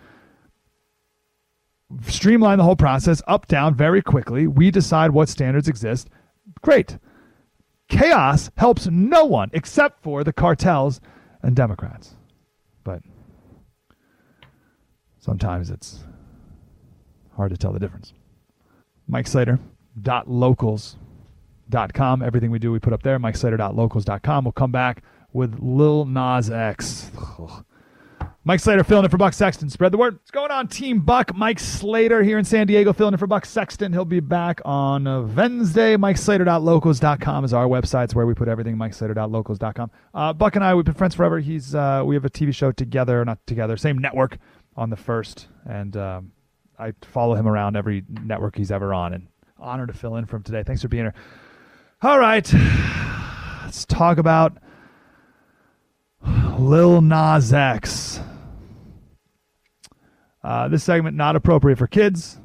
Streamline 2.02 2.58
the 2.58 2.64
whole 2.64 2.76
process 2.76 3.22
up, 3.28 3.46
down 3.46 3.74
very 3.74 4.02
quickly. 4.02 4.48
We 4.48 4.72
decide 4.72 5.12
what 5.12 5.28
standards 5.28 5.68
exist. 5.68 6.08
Great. 6.60 6.98
Chaos 7.88 8.50
helps 8.56 8.88
no 8.88 9.24
one 9.24 9.50
except 9.52 10.02
for 10.02 10.24
the 10.24 10.32
cartels 10.32 11.00
and 11.42 11.54
Democrats. 11.54 12.14
But 12.82 13.02
sometimes 15.20 15.70
it's 15.70 16.02
hard 17.36 17.52
to 17.52 17.56
tell 17.56 17.72
the 17.72 17.78
difference. 17.78 18.12
Mike 19.06 19.28
Slater, 19.28 19.60
dot 20.02 20.28
locals 20.28 20.96
com. 21.94 22.22
Everything 22.22 22.50
we 22.50 22.58
do, 22.58 22.72
we 22.72 22.78
put 22.78 22.92
up 22.92 23.02
there. 23.02 23.18
MikeSlater.locals.com. 23.18 24.44
We'll 24.44 24.52
come 24.52 24.72
back 24.72 25.02
with 25.32 25.58
Lil 25.60 26.04
Nas 26.04 26.50
X. 26.50 27.10
Mike 28.44 28.60
Slater 28.60 28.84
filling 28.84 29.04
in 29.04 29.10
for 29.10 29.16
Buck 29.16 29.32
Sexton. 29.32 29.68
Spread 29.68 29.92
the 29.92 29.98
word. 29.98 30.14
What's 30.14 30.30
going 30.30 30.52
on, 30.52 30.68
Team 30.68 31.00
Buck? 31.00 31.34
Mike 31.34 31.58
Slater 31.58 32.22
here 32.22 32.38
in 32.38 32.44
San 32.44 32.68
Diego 32.68 32.92
filling 32.92 33.12
in 33.12 33.18
for 33.18 33.26
Buck 33.26 33.44
Sexton. 33.44 33.92
He'll 33.92 34.04
be 34.04 34.20
back 34.20 34.60
on 34.64 35.34
Wednesday. 35.34 35.96
MikeSlater.locals.com 35.96 37.44
is 37.44 37.52
our 37.52 37.66
website. 37.66 38.04
It's 38.04 38.14
where 38.14 38.24
we 38.24 38.34
put 38.34 38.46
everything. 38.46 38.76
MikeSlater.locals.com. 38.76 39.90
Uh, 40.14 40.32
Buck 40.32 40.54
and 40.54 40.64
I, 40.64 40.74
we've 40.76 40.84
been 40.84 40.94
friends 40.94 41.16
forever. 41.16 41.40
He's 41.40 41.74
uh, 41.74 42.04
We 42.06 42.14
have 42.14 42.24
a 42.24 42.30
TV 42.30 42.54
show 42.54 42.70
together, 42.70 43.24
not 43.24 43.44
together, 43.48 43.76
same 43.76 43.98
network 43.98 44.38
on 44.76 44.90
the 44.90 44.96
first. 44.96 45.48
And 45.68 45.96
um, 45.96 46.30
I 46.78 46.92
follow 47.02 47.34
him 47.34 47.48
around 47.48 47.76
every 47.76 48.04
network 48.08 48.56
he's 48.56 48.70
ever 48.70 48.94
on. 48.94 49.12
And 49.12 49.26
honored 49.58 49.88
to 49.88 49.94
fill 49.94 50.16
in 50.16 50.26
for 50.26 50.36
him 50.36 50.42
today. 50.42 50.62
Thanks 50.62 50.82
for 50.82 50.88
being 50.88 51.04
here. 51.04 51.14
All 52.02 52.18
right. 52.18 52.46
Let's 53.64 53.86
talk 53.86 54.18
about 54.18 54.58
Lil 56.58 57.00
Nas 57.00 57.54
X. 57.54 58.20
Uh, 60.44 60.68
this 60.68 60.84
segment 60.84 61.16
not 61.16 61.36
appropriate 61.36 61.78
for 61.78 61.86
kids. 61.86 62.38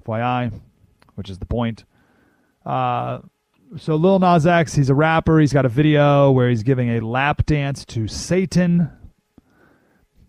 FYI, 0.00 0.58
which 1.16 1.28
is 1.28 1.38
the 1.38 1.44
point. 1.44 1.84
Uh, 2.64 3.18
so 3.76 3.96
Lil 3.96 4.18
Nas 4.18 4.46
X, 4.46 4.74
he's 4.74 4.88
a 4.88 4.94
rapper. 4.94 5.38
He's 5.38 5.52
got 5.52 5.66
a 5.66 5.68
video 5.68 6.30
where 6.30 6.48
he's 6.48 6.62
giving 6.62 6.96
a 6.96 7.00
lap 7.00 7.44
dance 7.44 7.84
to 7.86 8.08
Satan, 8.08 8.90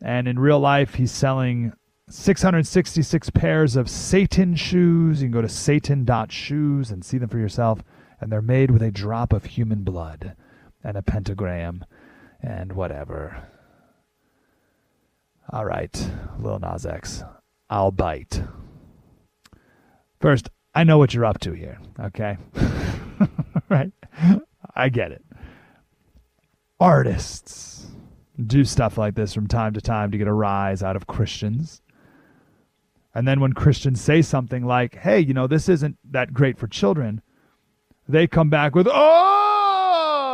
and 0.01 0.27
in 0.27 0.37
real 0.37 0.59
life, 0.59 0.95
he's 0.95 1.11
selling 1.11 1.71
666 2.07 3.31
pairs 3.31 3.75
of 3.75 3.89
Satan 3.89 4.55
shoes. 4.55 5.21
You 5.21 5.27
can 5.27 5.33
go 5.33 5.41
to 5.41 5.49
satan.shoes 5.49 6.91
and 6.91 7.03
see 7.03 7.17
them 7.17 7.29
for 7.29 7.39
yourself, 7.39 7.81
and 8.21 8.31
they're 8.31 8.41
made 8.41 8.69
with 8.69 8.83
a 8.83 8.91
drop 8.91 9.33
of 9.33 9.45
human 9.45 9.83
blood 9.83 10.35
and 10.83 10.95
a 10.95 11.01
pentagram 11.01 11.83
and 12.41 12.73
whatever. 12.73 13.47
All 15.51 15.65
right, 15.65 16.09
Lil 16.39 16.59
Nas 16.59 16.85
X, 16.85 17.23
I'll 17.69 17.91
bite. 17.91 18.41
First, 20.19 20.49
I 20.75 20.83
know 20.83 20.97
what 20.97 21.13
you're 21.13 21.25
up 21.25 21.39
to 21.41 21.53
here, 21.53 21.79
okay? 21.99 22.37
right? 23.69 23.91
I 24.75 24.89
get 24.89 25.11
it. 25.11 25.23
Artists 26.79 27.87
do 28.45 28.63
stuff 28.63 28.97
like 28.97 29.15
this 29.15 29.33
from 29.33 29.47
time 29.47 29.73
to 29.73 29.81
time 29.81 30.11
to 30.11 30.17
get 30.17 30.27
a 30.27 30.33
rise 30.33 30.83
out 30.83 30.95
of 30.95 31.07
Christians. 31.07 31.81
And 33.15 33.27
then 33.27 33.39
when 33.39 33.53
Christians 33.53 34.01
say 34.01 34.21
something 34.21 34.65
like, 34.65 34.95
hey, 34.95 35.21
you 35.21 35.33
know, 35.33 35.47
this 35.47 35.69
isn't 35.69 35.97
that 36.11 36.33
great 36.33 36.59
for 36.59 36.67
children, 36.67 37.21
they 38.09 38.27
come 38.27 38.49
back 38.49 38.75
with, 38.75 38.87
oh, 38.91 40.25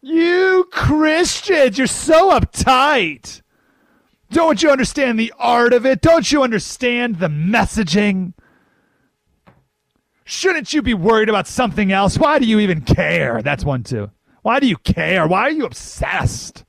you 0.00 0.66
Christians, 0.72 1.76
you're 1.76 1.86
so 1.86 2.30
uptight. 2.30 3.42
Don't 4.30 4.62
you 4.62 4.70
understand 4.70 5.20
the 5.20 5.34
art 5.38 5.74
of 5.74 5.84
it? 5.84 6.00
Don't 6.00 6.32
you 6.32 6.42
understand 6.42 7.18
the 7.18 7.28
messaging? 7.28 8.32
Shouldn't 10.24 10.72
you 10.72 10.80
be 10.80 10.94
worried 10.94 11.28
about 11.28 11.46
something 11.46 11.92
else? 11.92 12.16
Why 12.16 12.38
do 12.38 12.46
you 12.46 12.60
even 12.60 12.80
care? 12.80 13.42
That's 13.42 13.62
one 13.64 13.82
too. 13.84 14.10
Why 14.40 14.58
do 14.58 14.66
you 14.66 14.78
care? 14.78 15.28
Why 15.28 15.42
are 15.42 15.50
you 15.50 15.66
obsessed? 15.66 16.64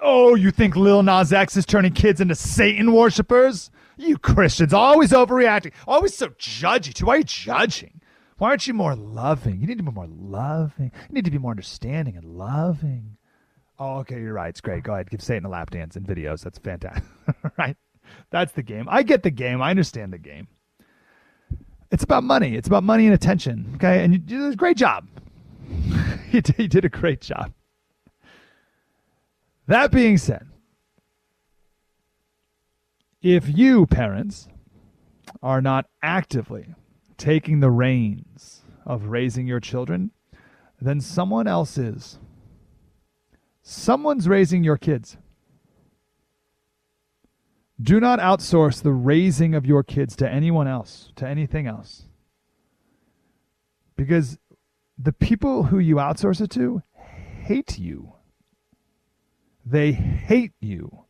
Oh, 0.00 0.34
you 0.34 0.50
think 0.50 0.76
Lil 0.76 1.02
Nas 1.02 1.32
X 1.32 1.56
is 1.56 1.66
turning 1.66 1.92
kids 1.92 2.20
into 2.20 2.34
Satan 2.34 2.92
worshippers? 2.92 3.70
You 3.96 4.16
Christians 4.16 4.72
always 4.72 5.10
overreacting, 5.10 5.72
always 5.86 6.14
so 6.14 6.28
judgy 6.30 6.94
too. 6.94 7.06
Why 7.06 7.14
are 7.14 7.18
you 7.18 7.24
judging? 7.24 8.00
Why 8.38 8.50
aren't 8.50 8.66
you 8.68 8.74
more 8.74 8.94
loving? 8.94 9.60
You 9.60 9.66
need 9.66 9.78
to 9.78 9.84
be 9.84 9.90
more 9.90 10.06
loving. 10.06 10.92
You 11.08 11.14
need 11.14 11.24
to 11.24 11.30
be 11.30 11.38
more 11.38 11.50
understanding 11.50 12.16
and 12.16 12.24
loving. 12.24 13.16
Oh, 13.80 13.98
okay, 13.98 14.20
you're 14.20 14.32
right. 14.32 14.48
It's 14.48 14.60
great. 14.60 14.84
Go 14.84 14.94
ahead, 14.94 15.10
give 15.10 15.22
Satan 15.22 15.44
a 15.44 15.48
lap 15.48 15.70
dance 15.70 15.96
in 15.96 16.04
videos. 16.04 16.42
That's 16.42 16.58
fantastic. 16.58 17.04
right? 17.58 17.76
That's 18.30 18.52
the 18.52 18.62
game. 18.62 18.86
I 18.88 19.02
get 19.02 19.24
the 19.24 19.30
game. 19.30 19.60
I 19.60 19.70
understand 19.70 20.12
the 20.12 20.18
game. 20.18 20.46
It's 21.90 22.04
about 22.04 22.22
money. 22.22 22.54
It's 22.54 22.68
about 22.68 22.84
money 22.84 23.06
and 23.06 23.14
attention. 23.14 23.72
Okay, 23.76 24.04
and 24.04 24.12
you, 24.12 24.18
did 24.18 24.52
a 24.52 24.56
great 24.56 24.76
job. 24.76 25.08
you, 26.30 26.40
did, 26.40 26.58
you 26.58 26.68
did 26.68 26.84
a 26.84 26.88
great 26.88 27.20
job. 27.20 27.52
That 29.68 29.92
being 29.92 30.16
said, 30.16 30.46
if 33.20 33.46
you 33.46 33.84
parents 33.84 34.48
are 35.42 35.60
not 35.60 35.84
actively 36.02 36.74
taking 37.18 37.60
the 37.60 37.70
reins 37.70 38.62
of 38.86 39.06
raising 39.06 39.46
your 39.46 39.60
children, 39.60 40.10
then 40.80 41.02
someone 41.02 41.46
else 41.46 41.76
is. 41.76 42.18
Someone's 43.60 44.26
raising 44.26 44.64
your 44.64 44.78
kids. 44.78 45.18
Do 47.78 48.00
not 48.00 48.20
outsource 48.20 48.82
the 48.82 48.92
raising 48.92 49.54
of 49.54 49.66
your 49.66 49.82
kids 49.82 50.16
to 50.16 50.28
anyone 50.30 50.66
else, 50.66 51.12
to 51.16 51.28
anything 51.28 51.66
else. 51.66 52.04
Because 53.96 54.38
the 54.96 55.12
people 55.12 55.64
who 55.64 55.78
you 55.78 55.96
outsource 55.96 56.40
it 56.40 56.50
to 56.52 56.82
hate 56.94 57.78
you. 57.78 58.14
They 59.70 59.92
hate 59.92 60.52
you. 60.60 61.04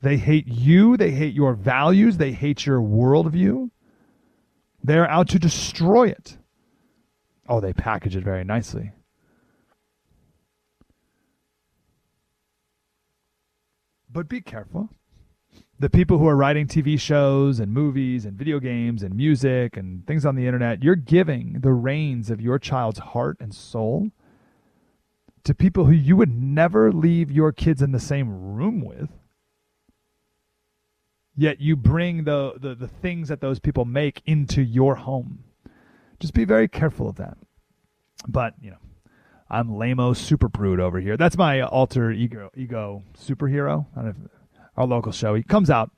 They 0.00 0.16
hate 0.16 0.48
you. 0.48 0.96
They 0.96 1.10
hate 1.10 1.34
your 1.34 1.52
values. 1.52 2.16
They 2.16 2.32
hate 2.32 2.64
your 2.64 2.80
worldview. 2.80 3.70
They're 4.82 5.10
out 5.10 5.28
to 5.28 5.38
destroy 5.38 6.08
it. 6.08 6.38
Oh, 7.46 7.60
they 7.60 7.74
package 7.74 8.16
it 8.16 8.24
very 8.24 8.44
nicely. 8.44 8.92
But 14.10 14.26
be 14.26 14.40
careful. 14.40 14.88
The 15.78 15.90
people 15.90 16.16
who 16.16 16.28
are 16.28 16.36
writing 16.36 16.66
TV 16.66 16.98
shows 16.98 17.60
and 17.60 17.72
movies 17.72 18.24
and 18.24 18.38
video 18.38 18.58
games 18.58 19.02
and 19.02 19.14
music 19.14 19.76
and 19.76 20.06
things 20.06 20.24
on 20.24 20.34
the 20.34 20.46
internet, 20.46 20.82
you're 20.82 20.96
giving 20.96 21.60
the 21.60 21.72
reins 21.72 22.30
of 22.30 22.40
your 22.40 22.58
child's 22.58 23.00
heart 23.00 23.36
and 23.38 23.54
soul 23.54 24.12
to 25.44 25.54
people 25.54 25.86
who 25.86 25.92
you 25.92 26.16
would 26.16 26.34
never 26.34 26.92
leave 26.92 27.30
your 27.30 27.52
kids 27.52 27.82
in 27.82 27.92
the 27.92 28.00
same 28.00 28.54
room 28.54 28.80
with 28.80 29.10
yet 31.40 31.58
you 31.60 31.74
bring 31.74 32.24
the, 32.24 32.52
the, 32.60 32.74
the 32.74 32.86
things 32.86 33.28
that 33.28 33.40
those 33.40 33.58
people 33.58 33.86
make 33.86 34.22
into 34.26 34.62
your 34.62 34.96
home. 34.96 35.44
Just 36.18 36.34
be 36.34 36.44
very 36.44 36.68
careful 36.68 37.08
of 37.08 37.16
that. 37.16 37.38
But, 38.28 38.54
you 38.60 38.70
know, 38.70 38.76
I'm 39.48 39.74
Lamo 39.74 40.12
Super 40.12 40.50
Prude 40.50 40.80
over 40.80 41.00
here. 41.00 41.16
That's 41.16 41.38
my 41.38 41.62
alter 41.62 42.10
ego 42.10 42.50
ego 42.54 43.02
superhero. 43.18 43.86
our 44.76 44.86
local 44.86 45.12
show. 45.12 45.34
He 45.34 45.42
comes 45.42 45.70
out 45.70 45.90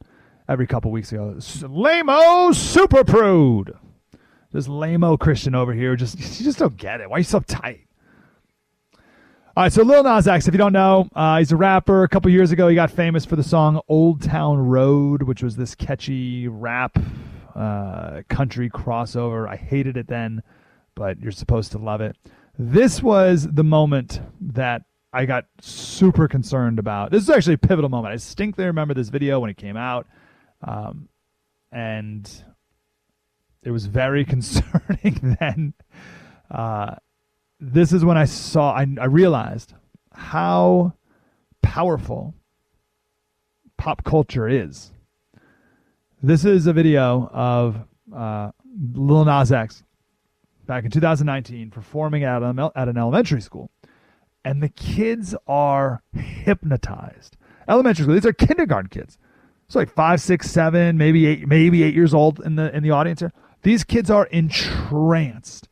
every 0.48 0.68
couple 0.68 0.92
weeks 0.92 1.10
ago. 1.10 1.36
Lamo 1.68 2.52
Super 2.52 3.02
Prude. 3.02 3.76
This 4.52 4.68
Lamo 4.68 5.16
Christian 5.16 5.56
over 5.56 5.72
here. 5.72 5.96
Just 5.96 6.18
you 6.38 6.44
just 6.44 6.58
don't 6.60 6.76
get 6.76 7.00
it. 7.00 7.10
Why 7.10 7.16
are 7.16 7.20
you 7.20 7.24
so 7.24 7.40
tight? 7.40 7.88
All 9.54 9.64
right, 9.64 9.72
so 9.72 9.82
Lil 9.82 10.02
Nas 10.02 10.26
X, 10.26 10.48
if 10.48 10.54
you 10.54 10.58
don't 10.58 10.72
know, 10.72 11.06
uh, 11.14 11.36
he's 11.36 11.52
a 11.52 11.58
rapper. 11.58 12.04
A 12.04 12.08
couple 12.08 12.30
years 12.30 12.52
ago, 12.52 12.68
he 12.68 12.74
got 12.74 12.90
famous 12.90 13.26
for 13.26 13.36
the 13.36 13.42
song 13.42 13.82
"Old 13.86 14.22
Town 14.22 14.56
Road," 14.56 15.24
which 15.24 15.42
was 15.42 15.56
this 15.56 15.74
catchy 15.74 16.48
rap 16.48 16.98
uh, 17.54 18.22
country 18.30 18.70
crossover. 18.70 19.46
I 19.46 19.56
hated 19.56 19.98
it 19.98 20.06
then, 20.06 20.42
but 20.94 21.20
you're 21.20 21.32
supposed 21.32 21.70
to 21.72 21.78
love 21.78 22.00
it. 22.00 22.16
This 22.58 23.02
was 23.02 23.46
the 23.46 23.62
moment 23.62 24.22
that 24.40 24.84
I 25.12 25.26
got 25.26 25.44
super 25.60 26.28
concerned 26.28 26.78
about. 26.78 27.10
This 27.10 27.22
is 27.22 27.28
actually 27.28 27.56
a 27.56 27.58
pivotal 27.58 27.90
moment. 27.90 28.12
I 28.12 28.16
distinctly 28.16 28.64
remember 28.64 28.94
this 28.94 29.10
video 29.10 29.38
when 29.38 29.50
it 29.50 29.58
came 29.58 29.76
out, 29.76 30.06
um, 30.66 31.10
and 31.70 32.26
it 33.62 33.70
was 33.70 33.84
very 33.84 34.24
concerning 34.34 35.36
then. 35.38 35.74
Uh, 36.50 36.94
this 37.62 37.92
is 37.92 38.04
when 38.04 38.18
I 38.18 38.24
saw, 38.24 38.72
I, 38.72 38.86
I 39.00 39.04
realized 39.04 39.74
how 40.12 40.94
powerful 41.62 42.34
pop 43.76 44.02
culture 44.02 44.48
is. 44.48 44.90
This 46.20 46.44
is 46.44 46.66
a 46.66 46.72
video 46.72 47.30
of 47.32 47.76
uh, 48.14 48.50
Lil 48.94 49.24
Nas 49.24 49.52
X 49.52 49.84
back 50.66 50.84
in 50.84 50.90
2019 50.90 51.70
performing 51.70 52.24
at, 52.24 52.42
a, 52.42 52.72
at 52.74 52.88
an 52.88 52.98
elementary 52.98 53.40
school. 53.40 53.70
And 54.44 54.60
the 54.60 54.68
kids 54.68 55.36
are 55.46 56.02
hypnotized. 56.12 57.36
Elementary 57.68 58.02
school, 58.02 58.14
these 58.14 58.26
are 58.26 58.32
kindergarten 58.32 58.88
kids. 58.88 59.18
It's 59.66 59.76
like 59.76 59.88
five, 59.88 60.20
six, 60.20 60.50
seven, 60.50 60.98
maybe 60.98 61.26
eight, 61.26 61.46
maybe 61.46 61.84
eight 61.84 61.94
years 61.94 62.12
old 62.12 62.40
in 62.40 62.56
the 62.56 62.74
in 62.76 62.82
the 62.82 62.90
audience 62.90 63.20
here. 63.20 63.32
These 63.62 63.84
kids 63.84 64.10
are 64.10 64.26
entranced 64.26 65.68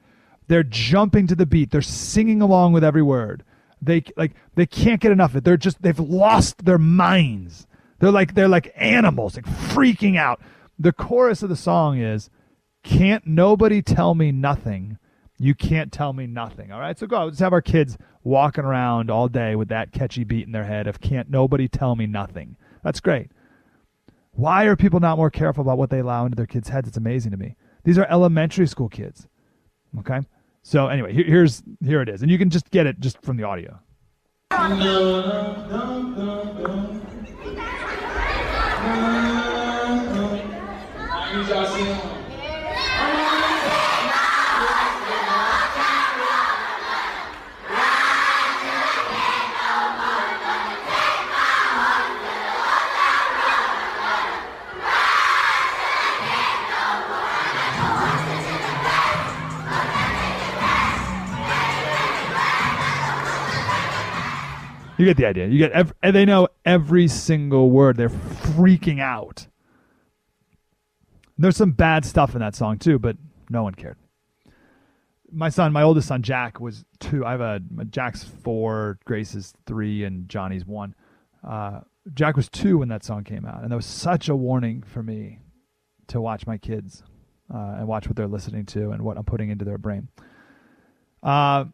they're 0.50 0.64
jumping 0.64 1.28
to 1.28 1.36
the 1.36 1.46
beat. 1.46 1.70
They're 1.70 1.80
singing 1.80 2.42
along 2.42 2.72
with 2.72 2.82
every 2.82 3.02
word. 3.02 3.44
They 3.80 4.02
like 4.16 4.32
they 4.56 4.66
can't 4.66 5.00
get 5.00 5.12
enough 5.12 5.30
of 5.30 5.36
it. 5.36 5.44
They're 5.44 5.56
just 5.56 5.80
they've 5.80 5.98
lost 5.98 6.64
their 6.64 6.76
minds. 6.76 7.68
They're 8.00 8.10
like 8.10 8.34
they're 8.34 8.48
like 8.48 8.72
animals, 8.74 9.36
like 9.36 9.46
freaking 9.46 10.18
out. 10.18 10.40
The 10.76 10.92
chorus 10.92 11.44
of 11.44 11.50
the 11.50 11.56
song 11.56 12.00
is 12.00 12.30
Can't 12.82 13.24
nobody 13.28 13.80
tell 13.80 14.16
me 14.16 14.32
nothing. 14.32 14.98
You 15.38 15.54
can't 15.54 15.92
tell 15.92 16.12
me 16.12 16.26
nothing. 16.26 16.72
All 16.72 16.80
right. 16.80 16.98
So 16.98 17.06
go. 17.06 17.26
Let's 17.26 17.38
have 17.38 17.52
our 17.52 17.62
kids 17.62 17.96
walking 18.24 18.64
around 18.64 19.08
all 19.08 19.28
day 19.28 19.54
with 19.54 19.68
that 19.68 19.92
catchy 19.92 20.24
beat 20.24 20.46
in 20.46 20.52
their 20.52 20.64
head 20.64 20.88
of 20.88 21.00
can't 21.00 21.30
nobody 21.30 21.68
tell 21.68 21.94
me 21.94 22.06
nothing. 22.06 22.56
That's 22.82 22.98
great. 22.98 23.30
Why 24.32 24.64
are 24.64 24.74
people 24.74 24.98
not 24.98 25.16
more 25.16 25.30
careful 25.30 25.62
about 25.62 25.78
what 25.78 25.90
they 25.90 26.00
allow 26.00 26.24
into 26.24 26.34
their 26.34 26.46
kids' 26.46 26.70
heads? 26.70 26.88
It's 26.88 26.96
amazing 26.96 27.30
to 27.30 27.36
me. 27.36 27.54
These 27.84 27.98
are 27.98 28.06
elementary 28.10 28.66
school 28.66 28.88
kids. 28.88 29.28
Okay. 30.00 30.20
So 30.62 30.88
anyway, 30.88 31.12
here, 31.12 31.24
here's 31.24 31.62
here 31.84 32.02
it 32.02 32.08
is, 32.08 32.22
and 32.22 32.30
you 32.30 32.38
can 32.38 32.50
just 32.50 32.70
get 32.70 32.86
it 32.86 33.00
just 33.00 33.20
from 33.22 33.36
the 33.36 33.44
audio. 33.44 33.80
You 65.00 65.06
get 65.06 65.16
the 65.16 65.24
idea. 65.24 65.46
You 65.46 65.56
get 65.56 65.72
ev- 65.72 65.94
and 66.02 66.14
they 66.14 66.26
know 66.26 66.48
every 66.62 67.08
single 67.08 67.70
word. 67.70 67.96
They're 67.96 68.10
freaking 68.10 69.00
out. 69.00 69.46
There's 71.38 71.56
some 71.56 71.70
bad 71.70 72.04
stuff 72.04 72.34
in 72.34 72.40
that 72.40 72.54
song 72.54 72.78
too, 72.78 72.98
but 72.98 73.16
no 73.48 73.62
one 73.62 73.74
cared. 73.74 73.96
My 75.32 75.48
son, 75.48 75.72
my 75.72 75.80
oldest 75.80 76.08
son 76.08 76.20
Jack, 76.20 76.60
was 76.60 76.84
two. 76.98 77.24
I 77.24 77.30
have 77.30 77.40
a 77.40 77.62
Jack's 77.88 78.24
four, 78.24 78.98
Grace 79.06 79.34
is 79.34 79.54
three, 79.64 80.04
and 80.04 80.28
Johnny's 80.28 80.66
one. 80.66 80.94
Uh, 81.42 81.80
Jack 82.12 82.36
was 82.36 82.50
two 82.50 82.76
when 82.76 82.88
that 82.88 83.02
song 83.02 83.24
came 83.24 83.46
out, 83.46 83.62
and 83.62 83.72
that 83.72 83.76
was 83.76 83.86
such 83.86 84.28
a 84.28 84.36
warning 84.36 84.82
for 84.82 85.02
me 85.02 85.38
to 86.08 86.20
watch 86.20 86.46
my 86.46 86.58
kids 86.58 87.02
uh, 87.50 87.76
and 87.78 87.88
watch 87.88 88.06
what 88.06 88.16
they're 88.16 88.28
listening 88.28 88.66
to 88.66 88.90
and 88.90 89.00
what 89.00 89.16
I'm 89.16 89.24
putting 89.24 89.48
into 89.48 89.64
their 89.64 89.78
brain. 89.78 90.08
Uh, 91.22 91.64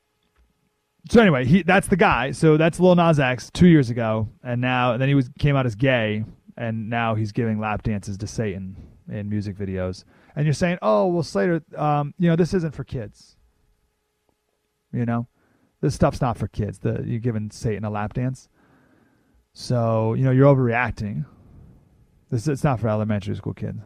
so 1.09 1.21
anyway, 1.21 1.45
he 1.45 1.63
that's 1.63 1.89
the 1.89 1.97
guy. 1.97 2.33
So 2.33 2.57
that's 2.57 2.81
Lil 2.81 2.95
Nas 2.95 3.21
X 3.21 3.51
two 3.53 3.69
years 3.69 3.91
ago, 3.91 4.29
and 4.43 4.61
now 4.61 4.93
and 4.93 5.01
then 5.01 5.09
he 5.09 5.15
was 5.15 5.31
came 5.39 5.57
out 5.57 5.67
as 5.67 5.75
gay, 5.75 6.25
and 6.57 6.91
now 6.91 7.15
he's 7.15 7.33
giving 7.33 7.61
lap 7.61 7.83
dances 7.83 8.17
to 8.19 8.27
Satan 8.27 8.77
in 9.11 9.29
music 9.29 9.57
videos. 9.57 10.05
And 10.35 10.45
you're 10.45 10.55
saying, 10.55 10.79
oh 10.83 11.07
well, 11.07 11.23
Slater, 11.23 11.63
um, 11.77 12.15
you 12.19 12.29
know 12.29 12.37
this 12.37 12.55
isn't 12.55 12.75
for 12.75 12.85
kids. 12.85 13.37
You 14.93 15.05
know, 15.05 15.29
this 15.81 15.95
stuff's 15.95 16.21
not 16.21 16.39
for 16.39 16.49
kids. 16.49 16.79
The 16.79 17.03
you're 17.05 17.21
giving 17.21 17.51
Satan 17.51 17.85
a 17.85 17.91
lap 17.91 18.15
dance. 18.15 18.49
So 19.53 20.15
you 20.15 20.25
know 20.25 20.33
you're 20.33 20.55
overreacting. 20.55 21.25
This 22.31 22.49
it's 22.49 22.65
not 22.65 22.81
for 22.81 22.89
elementary 22.89 23.37
school 23.37 23.55
kids. 23.55 23.79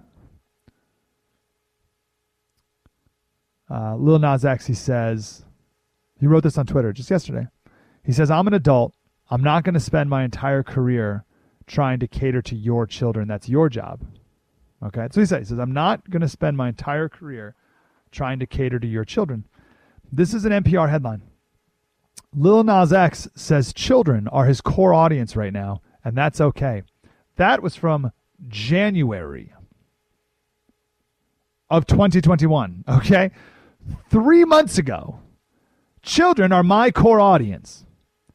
Uh, 3.70 3.94
Lil 3.96 4.18
Nas 4.18 4.44
X, 4.44 4.66
he 4.66 4.74
says, 4.74 5.44
he 6.20 6.26
wrote 6.26 6.42
this 6.42 6.58
on 6.58 6.66
Twitter 6.66 6.92
just 6.92 7.10
yesterday. 7.10 7.46
He 8.04 8.12
says, 8.12 8.30
I'm 8.30 8.46
an 8.46 8.54
adult. 8.54 8.94
I'm 9.30 9.42
not 9.42 9.64
going 9.64 9.74
to 9.74 9.80
spend 9.80 10.10
my 10.10 10.22
entire 10.22 10.62
career 10.62 11.24
trying 11.66 12.00
to 12.00 12.08
cater 12.08 12.42
to 12.42 12.56
your 12.56 12.86
children. 12.86 13.26
That's 13.28 13.48
your 13.48 13.68
job. 13.68 14.04
Okay. 14.82 15.08
So 15.10 15.20
he 15.20 15.26
says, 15.26 15.38
he 15.40 15.44
says, 15.46 15.58
I'm 15.58 15.72
not 15.72 16.08
going 16.10 16.20
to 16.22 16.28
spend 16.28 16.56
my 16.56 16.68
entire 16.68 17.08
career 17.08 17.54
trying 18.10 18.38
to 18.40 18.46
cater 18.46 18.78
to 18.78 18.86
your 18.86 19.04
children. 19.04 19.46
This 20.12 20.34
is 20.34 20.44
an 20.44 20.52
NPR 20.52 20.90
headline. 20.90 21.22
Lil 22.34 22.64
Nas 22.64 22.92
X 22.92 23.28
says 23.34 23.72
children 23.72 24.28
are 24.28 24.46
his 24.46 24.60
core 24.60 24.94
audience 24.94 25.36
right 25.36 25.52
now, 25.52 25.80
and 26.04 26.16
that's 26.16 26.40
okay. 26.40 26.82
That 27.36 27.62
was 27.62 27.76
from 27.76 28.12
January 28.48 29.52
of 31.68 31.86
2021. 31.86 32.84
Okay. 32.88 33.30
Three 34.10 34.44
months 34.44 34.76
ago, 34.78 35.20
Children 36.02 36.52
are 36.52 36.62
my 36.62 36.90
core 36.90 37.20
audience. 37.20 37.84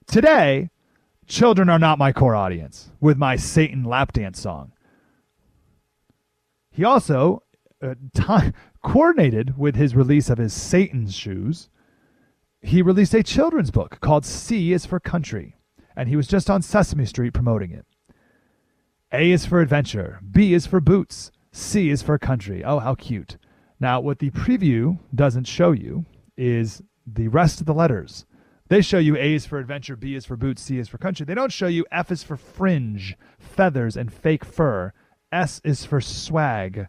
Today, 0.07 0.69
children 1.27 1.69
are 1.69 1.79
not 1.79 1.97
my 1.97 2.11
core 2.11 2.35
audience 2.35 2.91
with 2.99 3.17
my 3.17 3.35
Satan 3.35 3.83
lap 3.83 4.13
dance 4.13 4.39
song. 4.39 4.71
He 6.69 6.83
also 6.83 7.43
uh, 7.81 7.95
t- 8.13 8.51
coordinated 8.83 9.57
with 9.57 9.75
his 9.75 9.95
release 9.95 10.29
of 10.29 10.37
his 10.37 10.53
Satan's 10.53 11.15
shoes. 11.15 11.69
He 12.61 12.81
released 12.81 13.13
a 13.13 13.23
children's 13.23 13.71
book 13.71 13.99
called 13.99 14.25
C 14.25 14.71
is 14.73 14.85
for 14.85 14.99
Country, 14.99 15.55
and 15.95 16.07
he 16.07 16.15
was 16.15 16.27
just 16.27 16.49
on 16.49 16.61
Sesame 16.61 17.05
Street 17.05 17.33
promoting 17.33 17.71
it. 17.71 17.85
A 19.11 19.31
is 19.31 19.45
for 19.45 19.61
adventure, 19.61 20.19
B 20.29 20.53
is 20.53 20.67
for 20.67 20.79
boots, 20.79 21.31
C 21.51 21.89
is 21.89 22.01
for 22.01 22.17
country. 22.19 22.63
Oh, 22.65 22.79
how 22.79 22.95
cute. 22.95 23.37
Now, 23.79 24.01
what 24.01 24.19
the 24.19 24.29
preview 24.31 24.99
doesn't 25.13 25.45
show 25.45 25.71
you 25.71 26.05
is 26.35 26.81
the 27.05 27.27
rest 27.27 27.59
of 27.59 27.65
the 27.65 27.73
letters. 27.73 28.25
They 28.67 28.81
show 28.81 28.97
you 28.97 29.15
A 29.15 29.35
is 29.35 29.45
for 29.45 29.59
adventure, 29.59 29.95
B 29.95 30.15
is 30.15 30.25
for 30.25 30.35
boots, 30.35 30.61
C 30.61 30.79
is 30.79 30.87
for 30.87 30.97
country. 30.97 31.25
They 31.25 31.35
don't 31.35 31.51
show 31.51 31.67
you 31.67 31.85
F 31.91 32.11
is 32.11 32.23
for 32.23 32.35
fringe, 32.35 33.15
feathers, 33.37 33.95
and 33.95 34.11
fake 34.11 34.43
fur. 34.43 34.91
S 35.31 35.61
is 35.63 35.85
for 35.85 36.01
swag 36.01 36.87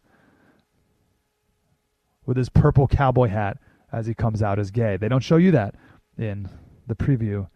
with 2.24 2.36
his 2.36 2.48
purple 2.48 2.88
cowboy 2.88 3.28
hat 3.28 3.58
as 3.92 4.06
he 4.06 4.14
comes 4.14 4.42
out 4.42 4.58
as 4.58 4.70
gay. 4.70 4.96
They 4.96 5.08
don't 5.08 5.22
show 5.22 5.36
you 5.36 5.50
that 5.52 5.74
in 6.18 6.48
the 6.86 6.94
preview 6.94 7.48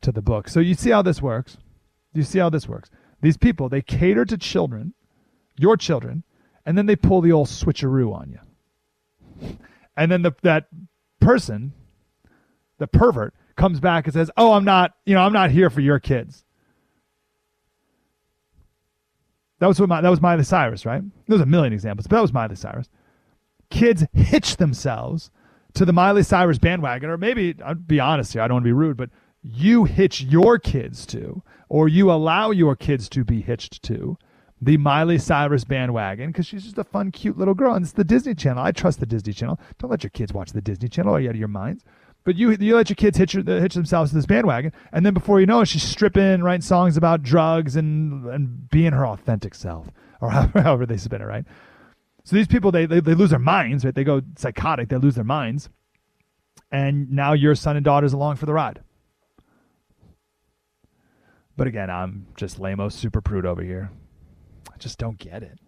to 0.00 0.12
the 0.12 0.22
book. 0.22 0.48
So 0.48 0.60
you 0.60 0.74
see 0.74 0.90
how 0.90 1.02
this 1.02 1.22
works. 1.22 1.56
You 2.14 2.22
see 2.22 2.38
how 2.38 2.50
this 2.50 2.68
works. 2.68 2.90
These 3.20 3.36
people, 3.36 3.68
they 3.68 3.82
cater 3.82 4.24
to 4.24 4.38
children, 4.38 4.94
your 5.56 5.76
children, 5.76 6.24
and 6.64 6.76
then 6.76 6.86
they 6.86 6.96
pull 6.96 7.20
the 7.20 7.32
old 7.32 7.48
switcheroo 7.48 8.12
on 8.12 8.30
you. 8.30 9.58
And 9.96 10.12
then 10.12 10.22
the, 10.22 10.32
that 10.42 10.68
person 11.20 11.72
the 12.78 12.86
pervert 12.86 13.34
comes 13.56 13.80
back 13.80 14.06
and 14.06 14.14
says, 14.14 14.30
"Oh, 14.36 14.52
I'm 14.52 14.64
not, 14.64 14.94
you 15.04 15.14
know, 15.14 15.20
I'm 15.20 15.32
not 15.32 15.50
here 15.50 15.70
for 15.70 15.80
your 15.80 15.98
kids." 15.98 16.44
That 19.58 19.66
was 19.66 19.80
what 19.80 19.88
my, 19.88 20.00
that 20.00 20.08
was 20.08 20.20
Miley 20.20 20.44
Cyrus, 20.44 20.86
right? 20.86 21.02
There's 21.26 21.40
a 21.40 21.46
million 21.46 21.72
examples, 21.72 22.06
but 22.06 22.16
that 22.16 22.22
was 22.22 22.32
Miley 22.32 22.56
Cyrus. 22.56 22.88
Kids 23.70 24.04
hitch 24.12 24.56
themselves 24.56 25.30
to 25.74 25.84
the 25.84 25.92
Miley 25.92 26.22
Cyrus 26.22 26.58
bandwagon, 26.58 27.10
or 27.10 27.16
maybe 27.16 27.56
I'll 27.64 27.74
be 27.74 28.00
honest 28.00 28.32
here, 28.32 28.42
I 28.42 28.48
don't 28.48 28.56
want 28.56 28.64
to 28.64 28.68
be 28.68 28.72
rude, 28.72 28.96
but 28.96 29.10
you 29.42 29.84
hitch 29.84 30.22
your 30.22 30.58
kids 30.58 31.06
to, 31.06 31.42
or 31.68 31.88
you 31.88 32.10
allow 32.10 32.50
your 32.50 32.76
kids 32.76 33.08
to 33.10 33.24
be 33.24 33.40
hitched 33.40 33.82
to 33.84 34.16
the 34.60 34.76
Miley 34.76 35.18
Cyrus 35.18 35.64
bandwagon 35.64 36.30
because 36.30 36.46
she's 36.46 36.64
just 36.64 36.78
a 36.78 36.84
fun, 36.84 37.12
cute 37.12 37.38
little 37.38 37.54
girl. 37.54 37.74
And 37.74 37.84
it's 37.84 37.92
the 37.92 38.04
Disney 38.04 38.34
Channel. 38.34 38.62
I 38.62 38.72
trust 38.72 39.00
the 39.00 39.06
Disney 39.06 39.32
Channel. 39.32 39.60
Don't 39.78 39.90
let 39.90 40.02
your 40.02 40.10
kids 40.10 40.32
watch 40.32 40.52
the 40.52 40.60
Disney 40.60 40.88
Channel. 40.88 41.14
Are 41.14 41.20
you 41.20 41.28
out 41.28 41.34
of 41.34 41.38
your 41.38 41.48
minds? 41.48 41.84
But 42.28 42.36
you 42.36 42.50
you 42.60 42.76
let 42.76 42.90
your 42.90 42.94
kids 42.94 43.16
hitch, 43.16 43.32
hitch 43.32 43.72
themselves 43.72 44.10
to 44.10 44.16
this 44.16 44.26
bandwagon, 44.26 44.74
and 44.92 45.06
then 45.06 45.14
before 45.14 45.40
you 45.40 45.46
know 45.46 45.62
it, 45.62 45.68
she's 45.68 45.82
stripping, 45.82 46.42
writing 46.42 46.60
songs 46.60 46.98
about 46.98 47.22
drugs 47.22 47.74
and 47.74 48.26
and 48.26 48.68
being 48.68 48.92
her 48.92 49.06
authentic 49.06 49.54
self, 49.54 49.88
or 50.20 50.28
however, 50.30 50.84
they 50.84 50.98
spin 50.98 51.22
it, 51.22 51.24
right? 51.24 51.46
So 52.24 52.36
these 52.36 52.46
people 52.46 52.70
they, 52.70 52.84
they 52.84 53.00
they 53.00 53.14
lose 53.14 53.30
their 53.30 53.38
minds, 53.38 53.82
right? 53.82 53.94
They 53.94 54.04
go 54.04 54.20
psychotic, 54.36 54.90
they 54.90 54.98
lose 54.98 55.14
their 55.14 55.24
minds, 55.24 55.70
and 56.70 57.10
now 57.10 57.32
your 57.32 57.54
son 57.54 57.76
and 57.76 57.84
daughter's 57.86 58.12
along 58.12 58.36
for 58.36 58.44
the 58.44 58.52
ride. 58.52 58.82
But 61.56 61.66
again, 61.66 61.88
I'm 61.88 62.26
just 62.36 62.60
lame 62.60 62.90
super 62.90 63.22
prude 63.22 63.46
over 63.46 63.62
here. 63.62 63.90
I 64.70 64.76
just 64.76 64.98
don't 64.98 65.16
get 65.16 65.42
it. 65.42 65.58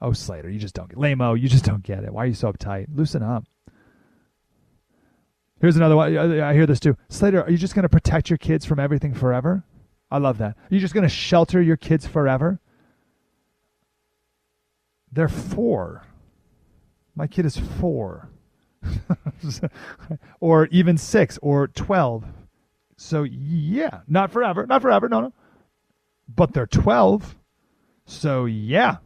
Oh, 0.00 0.12
Slater, 0.12 0.50
you 0.50 0.60
just 0.60 0.76
don't 0.76 0.88
get 0.88 0.98
lame 0.98 1.20
you 1.20 1.48
just 1.48 1.64
don't 1.64 1.82
get 1.82 2.04
it. 2.04 2.12
Why 2.12 2.22
are 2.22 2.26
you 2.28 2.34
so 2.34 2.52
uptight? 2.52 2.86
Loosen 2.94 3.24
up. 3.24 3.42
Here's 5.60 5.76
another 5.76 5.96
one. 5.96 6.16
I 6.40 6.54
hear 6.54 6.66
this 6.66 6.80
too. 6.80 6.96
Slater, 7.08 7.42
are 7.42 7.50
you 7.50 7.58
just 7.58 7.74
going 7.74 7.82
to 7.82 7.88
protect 7.88 8.30
your 8.30 8.38
kids 8.38 8.64
from 8.64 8.78
everything 8.78 9.12
forever? 9.12 9.64
I 10.10 10.18
love 10.18 10.38
that. 10.38 10.56
Are 10.56 10.74
you 10.74 10.80
just 10.80 10.94
going 10.94 11.02
to 11.02 11.08
shelter 11.08 11.60
your 11.60 11.76
kids 11.76 12.06
forever? 12.06 12.60
They're 15.12 15.28
four. 15.28 16.04
My 17.16 17.26
kid 17.26 17.44
is 17.44 17.56
four. 17.56 18.30
or 20.40 20.66
even 20.66 20.96
six 20.96 21.38
or 21.42 21.66
12. 21.66 22.24
So, 22.96 23.24
yeah, 23.24 24.00
not 24.06 24.30
forever. 24.30 24.66
Not 24.66 24.82
forever. 24.82 25.08
No, 25.08 25.20
no. 25.20 25.32
But 26.34 26.52
they're 26.52 26.66
12. 26.66 27.36
So, 28.06 28.44
yeah. 28.44 28.98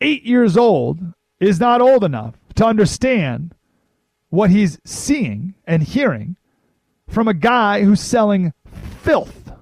Eight 0.00 0.24
years 0.24 0.56
old 0.56 1.00
is 1.44 1.60
not 1.60 1.80
old 1.80 2.04
enough 2.04 2.34
to 2.56 2.64
understand 2.64 3.54
what 4.30 4.50
he's 4.50 4.78
seeing 4.84 5.54
and 5.66 5.82
hearing 5.82 6.36
from 7.08 7.28
a 7.28 7.34
guy 7.34 7.82
who's 7.82 8.00
selling 8.00 8.52
filth. 9.02 9.52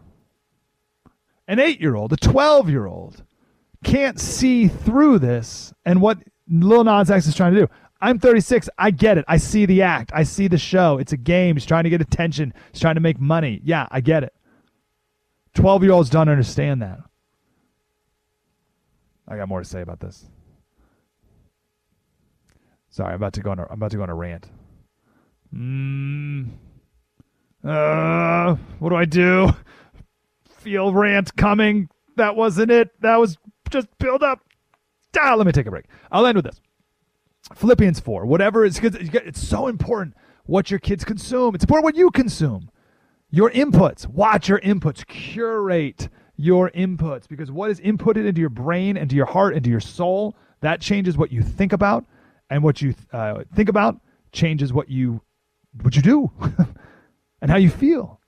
An 1.49 1.59
eight 1.59 1.81
year 1.81 1.95
old, 1.95 2.13
a 2.13 2.17
12 2.17 2.71
year 2.71 2.87
old 2.87 3.23
can't 3.85 4.21
see 4.21 4.69
through 4.69 5.19
this 5.19 5.75
and 5.85 6.01
what 6.01 6.19
Lil 6.49 6.85
Nas 6.85 7.11
X 7.11 7.27
is 7.27 7.35
trying 7.35 7.55
to 7.55 7.61
do. 7.61 7.69
I'm 8.01 8.19
36. 8.19 8.69
I 8.79 8.91
get 8.91 9.19
it. 9.19 9.25
I 9.29 9.37
see 9.37 9.65
the 9.65 9.83
act. 9.83 10.11
I 10.15 10.25
see 10.25 10.49
the 10.49 10.59
show. 10.59 10.99
It's 10.99 11.13
a 11.13 11.17
game. 11.17 11.55
He's 11.57 11.67
trying 11.67 11.85
to 11.85 11.91
get 11.91 12.01
attention. 12.01 12.53
He's 12.73 12.81
trying 12.81 12.97
to 12.97 13.01
make 13.01 13.21
money. 13.21 13.61
Yeah, 13.63 13.87
I 13.91 14.01
get 14.01 14.25
it. 14.25 14.35
12 15.55 15.83
year 15.85 15.93
olds 15.93 16.11
don't 16.11 16.29
understand 16.29 16.83
that. 16.83 16.99
I 19.29 19.37
got 19.37 19.49
more 19.49 19.61
to 19.61 19.69
say 19.69 19.83
about 19.83 20.01
this. 20.01 20.25
Sorry, 22.93 23.09
I'm 23.09 23.17
about 23.17 23.33
to 23.33 23.41
go 23.41 23.51
on 23.51 23.59
a, 23.59 23.63
I'm 23.63 23.73
about 23.79 23.91
to 23.93 23.97
go 23.97 24.03
on 24.03 24.11
a 24.11 24.15
rant. 24.15 24.51
Mm. 25.53 26.51
Uh, 27.65 28.57
what 28.79 28.91
do 28.91 28.97
I 28.97 29.07
do? 29.07 29.49
Feel 30.59 30.93
rant 30.93 31.35
coming. 31.37 31.89
That 32.17 32.37
wasn't 32.37 32.71
it. 32.71 32.91
That 33.01 33.17
was 33.17 33.39
just 33.71 33.89
build 33.99 34.23
up. 34.23 34.41
Ah, 35.19 35.35
let 35.35 35.47
me 35.47 35.53
take 35.53 35.67
a 35.67 35.71
break. 35.71 35.87
I'll 36.11 36.27
end 36.27 36.37
with 36.37 36.45
this. 36.45 36.61
Philippians 37.55 37.99
4, 37.99 38.27
whatever 38.27 38.65
is 38.65 38.79
it's 38.83 39.41
so 39.41 39.69
important 39.69 40.15
what 40.45 40.71
your 40.71 40.79
kids 40.79 41.03
consume. 41.03 41.55
It's 41.55 41.65
important 41.65 41.85
what 41.85 41.97
you 41.97 42.11
consume. 42.11 42.71
Your 43.31 43.51
inputs, 43.51 44.07
watch 44.07 44.51
your 44.51 44.61
inputs, 44.61 45.07
curate 45.07 46.11
your 46.37 46.71
inputs 46.71 47.27
because 47.27 47.51
what 47.51 47.71
is 47.71 47.81
inputted 47.81 48.27
into 48.27 48.41
your 48.41 48.51
brain, 48.51 48.99
into 48.99 49.17
your 49.17 49.27
heart, 49.27 49.55
into 49.55 49.71
your 49.71 49.81
soul, 49.81 50.37
that 50.61 50.81
changes 50.81 51.17
what 51.17 51.33
you 51.33 51.43
think 51.43 51.73
about, 51.73 52.05
and 52.53 52.63
what 52.63 52.83
you 52.83 52.95
uh, 53.13 53.45
think 53.55 53.69
about 53.69 53.99
changes 54.31 54.73
what 54.73 54.91
you 54.91 55.23
what 55.81 55.97
you 55.97 56.03
do 56.03 56.31
and 57.41 57.51
how 57.51 57.57
you 57.57 57.71
feel. 57.71 58.21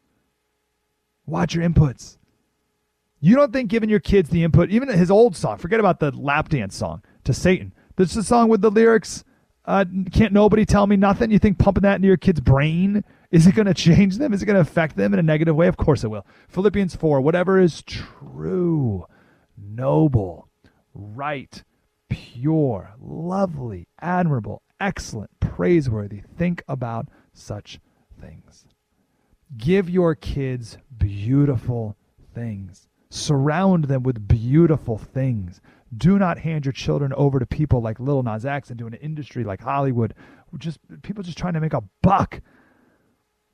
Watch 1.27 1.55
your 1.55 1.69
inputs. 1.69 2.17
You 3.21 3.37
don't 3.37 3.53
think 3.53 3.71
giving 3.71 3.91
your 3.91 4.01
kids 4.01 4.31
the 4.31 4.43
input, 4.43 4.71
even 4.71 4.89
his 4.89 5.11
old 5.11 5.37
song, 5.37 5.59
forget 5.59 5.81
about 5.81 6.01
the 6.01 6.11
lap 6.13 6.49
dance 6.49 6.77
song 6.77 7.03
to 7.25 7.33
Satan. 7.33 7.73
This 7.97 8.11
is 8.11 8.17
a 8.17 8.25
song 8.25 8.49
with 8.49 8.61
the 8.61 8.71
lyrics, 8.71 9.25
uh, 9.67 9.85
can't 10.13 10.33
nobody 10.33 10.67
tell 10.67 10.87
me 10.87 10.97
nothing. 10.97 11.31
You 11.31 11.39
think 11.39 11.59
pumping 11.59 11.83
that 11.83 11.97
into 11.97 12.09
your 12.09 12.17
kid's 12.17 12.41
brain 12.41 13.05
is 13.31 13.47
it 13.47 13.55
going 13.55 13.67
to 13.67 13.75
change 13.75 14.19
them? 14.19 14.33
Is 14.33 14.43
it 14.43 14.47
going 14.47 14.55
to 14.55 14.61
affect 14.61 14.97
them 14.97 15.13
in 15.13 15.19
a 15.19 15.23
negative 15.23 15.57
way? 15.57 15.67
Of 15.67 15.77
course 15.77 16.05
it 16.05 16.09
will. 16.09 16.27
Philippians 16.49 16.97
4 16.97 17.21
whatever 17.21 17.59
is 17.59 17.83
true, 17.83 19.07
noble, 19.57 20.49
right, 20.95 21.63
pure, 22.15 22.95
lovely, 23.01 23.89
admirable, 24.01 24.63
excellent, 24.79 25.31
praiseworthy. 25.41 26.23
Think 26.39 26.63
about 26.69 27.09
such 27.33 27.81
things. 28.21 28.67
Give 29.57 29.91
your 29.91 30.15
kids 30.15 30.79
beautiful 30.97 31.97
things. 32.33 32.87
Surround 33.11 33.87
them 33.87 34.05
with 34.05 34.29
beautiful 34.29 34.97
things. 34.97 35.61
Do 35.97 36.17
not 36.17 36.39
hand 36.39 36.65
your 36.65 36.73
children 36.73 37.13
over 37.15 37.41
to 37.41 37.47
people 37.47 37.81
like 37.83 37.99
Lil 37.99 38.23
Nas 38.23 38.47
X 38.47 38.71
and 38.71 38.79
to 38.79 38.87
an 38.87 38.95
industry 38.95 39.43
like 39.43 39.61
Hollywood. 39.61 40.15
Just 40.57 40.79
people 41.03 41.25
just 41.25 41.39
trying 41.39 41.55
to 41.55 41.61
make 41.61 41.75
a 41.75 41.83
buck. 42.01 42.41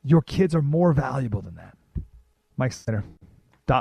Your 0.03 0.21
kids 0.21 0.55
are 0.55 0.63
more 0.63 0.93
valuable 0.93 1.41
than 1.41 1.55
that. 1.55 1.77
Mike 2.59 2.73
Slater. 2.73 3.05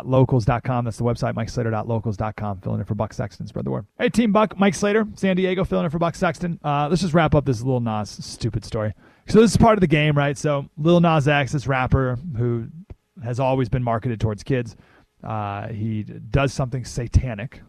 Locals.com. 0.06 0.86
That's 0.86 0.98
the 0.98 1.04
website, 1.04 1.34
MikeSlater.locals.com. 1.36 2.62
Filling 2.62 2.80
in 2.80 2.86
for 2.86 2.96
Buck 2.96 3.14
Sexton. 3.14 3.48
Spread 3.48 3.66
the 3.66 3.72
word. 3.72 3.86
Hey, 3.98 4.10
Team 4.10 4.32
Buck, 4.32 4.58
Mike 4.60 4.76
Slater, 4.76 5.06
San 5.16 5.36
Diego, 5.36 5.64
filling 5.64 5.86
in 5.86 5.92
for 5.92 6.00
Buck 6.00 6.16
Sexton. 6.16 6.60
Uh, 6.64 6.88
let's 6.90 7.02
just 7.02 7.14
wrap 7.14 7.36
up 7.36 7.46
this 7.46 7.62
little 7.62 7.80
Nas 7.82 8.10
stupid 8.10 8.64
story. 8.64 8.94
So, 9.28 9.42
this 9.42 9.52
is 9.52 9.58
part 9.58 9.78
of 9.78 9.82
the 9.82 9.88
game, 9.88 10.18
right? 10.18 10.38
So, 10.38 10.70
Lil 10.78 11.00
Nas 11.02 11.28
X, 11.28 11.52
this 11.52 11.68
rapper 11.68 12.18
who 12.38 12.68
has 13.24 13.40
always 13.40 13.70
been 13.70 13.84
marketed 13.84 14.20
towards 14.20 14.44
kids, 14.44 14.76
uh, 15.24 15.68
he 15.68 16.04
does 16.04 16.54
something 16.54 16.86
satanic, 16.86 17.62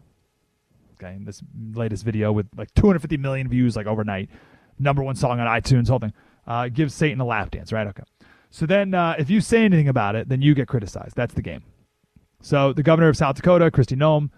Okay, 1.01 1.15
in 1.15 1.25
this 1.25 1.41
latest 1.73 2.05
video 2.05 2.31
with 2.31 2.47
like 2.55 2.71
250 2.75 3.17
million 3.17 3.49
views 3.49 3.75
like 3.75 3.87
overnight, 3.87 4.29
number 4.77 5.01
one 5.01 5.15
song 5.15 5.39
on 5.39 5.47
iTunes, 5.47 5.87
whole 5.87 5.99
thing. 5.99 6.13
Uh, 6.45 6.67
gives 6.69 6.93
Satan 6.93 7.19
a 7.19 7.25
lap 7.25 7.51
dance, 7.51 7.71
right? 7.71 7.87
Okay. 7.87 8.03
So 8.51 8.65
then, 8.65 8.93
uh, 8.93 9.15
if 9.17 9.29
you 9.29 9.41
say 9.41 9.63
anything 9.63 9.87
about 9.87 10.15
it, 10.15 10.29
then 10.29 10.41
you 10.41 10.53
get 10.53 10.67
criticized. 10.67 11.15
That's 11.15 11.33
the 11.33 11.41
game. 11.41 11.63
So 12.41 12.73
the 12.73 12.83
governor 12.83 13.09
of 13.09 13.17
South 13.17 13.35
Dakota, 13.35 13.71
Kristi 13.71 13.97
Noem, 13.97 14.29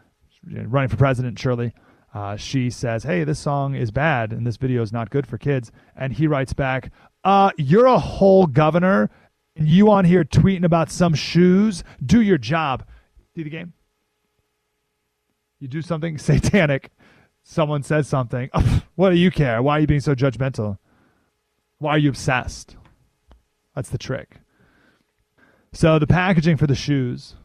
running 0.68 0.90
for 0.90 0.98
president, 0.98 1.40
surely, 1.40 1.74
uh, 2.14 2.36
she 2.36 2.70
says, 2.70 3.04
"Hey, 3.04 3.24
this 3.24 3.40
song 3.40 3.76
is 3.76 3.92
bad, 3.92 4.32
and 4.32 4.46
this 4.46 4.58
video 4.58 4.82
is 4.82 4.92
not 4.92 5.10
good 5.10 5.26
for 5.26 5.38
kids." 5.38 5.72
And 5.96 6.14
he 6.14 6.28
writes 6.28 6.54
back, 6.54 6.92
"Uh, 7.24 7.52
you're 7.58 7.86
a 7.86 8.00
whole 8.00 8.46
governor, 8.46 9.10
and 9.56 9.68
you 9.68 9.90
on 9.90 10.06
here 10.06 10.24
tweeting 10.24 10.64
about 10.64 10.92
some 10.92 11.14
shoes. 11.14 11.84
Do 12.06 12.22
your 12.22 12.38
job." 12.38 12.84
See 13.36 13.44
the 13.44 13.50
game? 13.50 13.74
you 15.64 15.70
do 15.70 15.82
something 15.82 16.18
satanic, 16.20 16.92
someone 17.42 17.82
says 17.82 18.08
something. 18.08 18.50
what 18.96 19.10
do 19.10 19.16
you 19.16 19.32
care? 19.32 19.64
Why 19.64 19.78
are 19.78 19.80
you 19.80 19.88
being 19.88 20.02
so 20.02 20.14
judgmental? 20.14 20.78
Why 21.80 21.92
are 21.92 21.98
you 21.98 22.10
obsessed? 22.10 22.76
That's 23.74 23.90
the 23.90 23.98
trick. 23.98 24.42
So 25.72 25.98
the 25.98 26.06
packaging 26.06 26.58
for 26.58 26.68
the 26.68 26.76
shoes, 26.76 27.36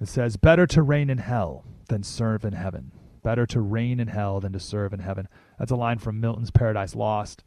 it 0.00 0.08
says, 0.08 0.36
"Better 0.36 0.66
to 0.68 0.82
reign 0.82 1.10
in 1.10 1.18
hell 1.18 1.64
than 1.88 2.02
serve 2.02 2.44
in 2.44 2.52
heaven." 2.52 2.92
Better 3.22 3.46
to 3.46 3.60
reign 3.62 4.00
in 4.00 4.08
hell 4.08 4.38
than 4.38 4.52
to 4.52 4.60
serve 4.60 4.92
in 4.92 5.00
heaven. 5.00 5.28
That's 5.58 5.70
a 5.70 5.76
line 5.76 5.98
from 5.98 6.20
Milton's 6.20 6.50
Paradise 6.50 6.94
Lost. 6.94 7.42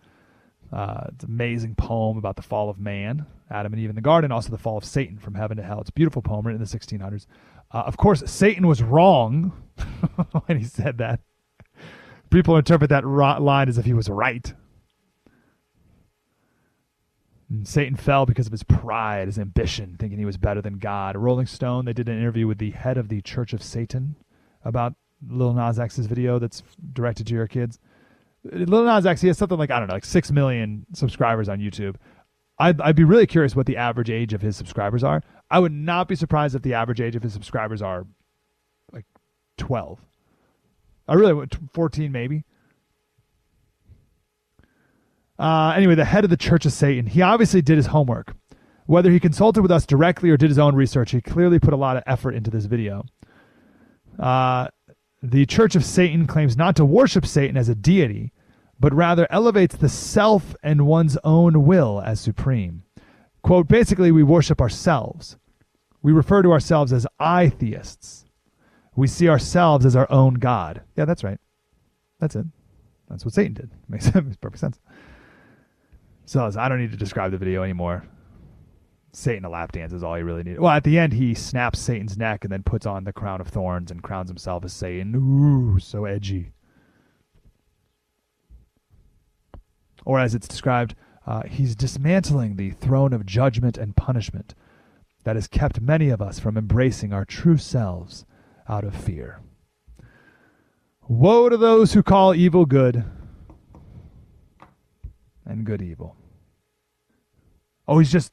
Uh, 0.74 1.06
it's 1.14 1.24
an 1.24 1.30
amazing 1.30 1.76
poem 1.76 2.18
about 2.18 2.36
the 2.36 2.42
fall 2.42 2.70
of 2.70 2.80
man, 2.80 3.26
Adam 3.50 3.74
and 3.74 3.82
Eve 3.82 3.90
in 3.90 3.96
the 3.96 4.02
garden, 4.02 4.32
also 4.32 4.50
the 4.50 4.58
fall 4.58 4.78
of 4.78 4.84
Satan 4.84 5.18
from 5.18 5.36
heaven 5.36 5.56
to 5.58 5.64
hell. 5.64 5.80
It's 5.80 5.92
a 5.92 5.94
beautiful 5.94 6.22
poem 6.22 6.46
written 6.46 6.62
in 6.62 6.68
the 6.68 6.78
1600s. 6.78 7.28
Uh, 7.72 7.84
of 7.86 7.96
course, 7.96 8.24
Satan 8.26 8.68
was 8.68 8.82
wrong 8.82 9.52
when 10.46 10.58
he 10.58 10.66
said 10.66 10.98
that. 10.98 11.22
People 12.30 12.58
interpret 12.58 12.90
that 12.90 13.06
line 13.06 13.70
as 13.70 13.78
if 13.78 13.86
he 13.86 13.94
was 13.94 14.10
right. 14.10 14.54
Satan 17.64 17.96
fell 17.96 18.26
because 18.26 18.46
of 18.46 18.52
his 18.52 18.64
pride, 18.64 19.28
his 19.28 19.40
ambition, 19.40 19.96
thinking 19.98 20.20
he 20.20 20.26
was 20.26 20.38
better 20.38 20.62
than 20.62 20.80
God. 20.80 21.16
Rolling 21.16 21.46
Stone, 21.46 21.86
they 21.86 21.94
did 21.94 22.10
an 22.10 22.18
interview 22.18 22.46
with 22.46 22.58
the 22.58 22.72
head 22.72 22.98
of 22.98 23.08
the 23.08 23.22
Church 23.22 23.54
of 23.54 23.64
Satan 23.64 24.16
about 24.66 24.96
Lil 25.26 25.54
Nas 25.54 25.80
X's 25.80 26.08
video 26.08 26.40
that's 26.40 26.62
directed 26.94 27.26
to 27.28 27.34
your 27.34 27.48
kids. 27.48 27.80
Lil 28.44 28.84
Nas 28.84 29.06
X, 29.06 29.22
he 29.22 29.28
has 29.28 29.38
something 29.38 29.58
like, 29.58 29.72
I 29.72 29.80
don't 29.80 29.88
know, 29.88 29.94
like 29.94 30.06
6 30.06 30.32
million 30.32 30.86
subscribers 30.94 31.48
on 31.48 31.60
YouTube. 31.60 31.96
I'd, 32.60 32.82
I'd 32.82 32.96
be 32.96 33.04
really 33.04 33.28
curious 33.28 33.56
what 33.56 33.66
the 33.66 33.78
average 33.78 34.10
age 34.10 34.34
of 34.34 34.42
his 34.42 34.56
subscribers 34.56 35.04
are. 35.04 35.24
I 35.50 35.60
would 35.60 35.72
not 35.72 36.08
be 36.08 36.16
surprised 36.16 36.56
if 36.56 36.64
the 36.64 36.74
average 36.74 37.00
age 37.00 37.16
of 37.16 37.24
his 37.24 37.34
subscribers 37.34 37.82
are 37.82 38.06
like 38.92 39.06
12. 39.58 40.00
I 41.08 41.14
really 41.14 41.34
went 41.34 41.56
14 41.74 42.12
maybe. 42.12 42.44
Uh, 45.40 45.74
anyway, 45.76 45.96
the 45.96 46.06
head 46.06 46.24
of 46.24 46.30
the 46.30 46.38
Church 46.38 46.66
of 46.66 46.74
Satan, 46.74 47.06
he 47.06 47.22
obviously 47.22 47.62
did 47.62 47.78
his 47.78 47.88
homework. 47.88 48.36
Whether 48.86 49.12
he 49.12 49.20
consulted 49.20 49.62
with 49.62 49.72
us 49.72 49.86
directly 49.86 50.30
or 50.30 50.38
did 50.38 50.50
his 50.50 50.60
own 50.60 50.76
research, 50.76 51.12
he 51.12 51.22
clearly 51.22 51.60
put 51.60 51.74
a 51.74 51.78
lot 51.78 51.98
of 51.98 52.04
effort 52.08 52.34
into 52.34 52.50
this 52.50 52.66
video. 52.66 53.04
Uh, 54.18 54.70
the 55.22 55.46
Church 55.46 55.76
of 55.76 55.84
Satan 55.84 56.26
claims 56.26 56.56
not 56.56 56.76
to 56.78 56.86
worship 56.86 57.26
Satan 57.26 57.58
as 57.58 57.70
a 57.70 57.76
deity, 57.76 58.32
but 58.80 58.94
rather 58.94 59.28
elevates 59.30 59.76
the 59.76 59.90
self 59.90 60.56
and 60.64 60.88
one's 60.88 61.18
own 61.24 61.66
will 61.66 62.02
as 62.02 62.20
supreme. 62.20 62.84
Quote, 63.42 63.68
basically, 63.68 64.12
we 64.12 64.24
worship 64.24 64.62
ourselves. 64.62 65.38
We 66.02 66.12
refer 66.12 66.42
to 66.42 66.52
ourselves 66.52 66.94
as 66.94 67.08
I 67.20 67.50
theists. 67.50 68.26
We 68.96 69.08
see 69.08 69.30
ourselves 69.30 69.86
as 69.86 69.96
our 69.96 70.10
own 70.12 70.36
God. 70.36 70.82
Yeah, 70.96 71.06
that's 71.06 71.24
right. 71.24 71.40
That's 72.20 72.36
it. 72.36 72.46
That's 73.10 73.26
what 73.26 73.34
Satan 73.34 73.54
did. 73.54 73.72
Makes, 73.88 74.14
makes 74.16 74.38
perfect 74.38 74.60
sense. 74.60 74.80
So 76.28 76.52
I 76.58 76.68
don't 76.68 76.80
need 76.80 76.92
to 76.92 76.98
describe 76.98 77.32
the 77.32 77.38
video 77.38 77.64
anymore. 77.64 78.06
Satan 79.14 79.46
a 79.46 79.50
lap 79.50 79.72
dance 79.72 79.94
is 79.94 80.04
all 80.04 80.16
he 80.16 80.24
really 80.24 80.44
needed. 80.44 80.60
Well, 80.60 80.74
at 80.74 80.84
the 80.84 81.00
end, 81.00 81.14
he 81.14 81.34
snaps 81.34 81.80
Satan's 81.80 82.18
neck 82.18 82.44
and 82.44 82.52
then 82.52 82.64
puts 82.64 82.86
on 82.86 83.06
the 83.06 83.14
crown 83.14 83.40
of 83.40 83.48
thorns 83.48 83.92
and 83.92 84.04
crowns 84.04 84.30
himself 84.30 84.66
as 84.66 84.74
Satan. 84.74 85.16
Ooh, 85.16 85.80
so 85.80 86.04
edgy. 86.04 86.52
Or 90.04 90.20
as 90.20 90.36
it's 90.36 90.50
described, 90.50 90.96
uh, 91.26 91.44
he's 91.44 91.78
dismantling 91.78 92.58
the 92.58 92.72
throne 92.72 93.14
of 93.14 93.26
judgment 93.26 93.78
and 93.78 93.96
punishment 93.96 94.54
that 95.24 95.38
has 95.38 95.48
kept 95.48 95.80
many 95.80 96.10
of 96.10 96.22
us 96.22 96.40
from 96.40 96.58
embracing 96.58 97.14
our 97.14 97.24
true 97.24 97.58
selves 97.58 98.26
out 98.68 98.84
of 98.84 98.94
fear. 98.94 99.40
Woe 101.08 101.48
to 101.48 101.56
those 101.56 101.94
who 101.94 102.04
call 102.04 102.36
evil 102.36 102.66
good 102.66 103.06
and 105.48 105.66
good 105.66 105.82
evil. 105.82 106.16
Oh, 107.88 108.00
he's 108.00 108.12
just 108.12 108.32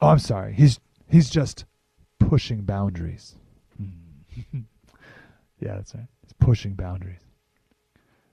Oh, 0.00 0.08
I'm 0.08 0.18
sorry. 0.18 0.54
He's 0.54 0.80
he's 1.08 1.28
just 1.28 1.64
pushing 2.18 2.62
boundaries. 2.62 3.36
yeah, 4.52 5.74
that's 5.74 5.94
right. 5.94 6.06
He's 6.22 6.32
pushing 6.38 6.74
boundaries. 6.74 7.20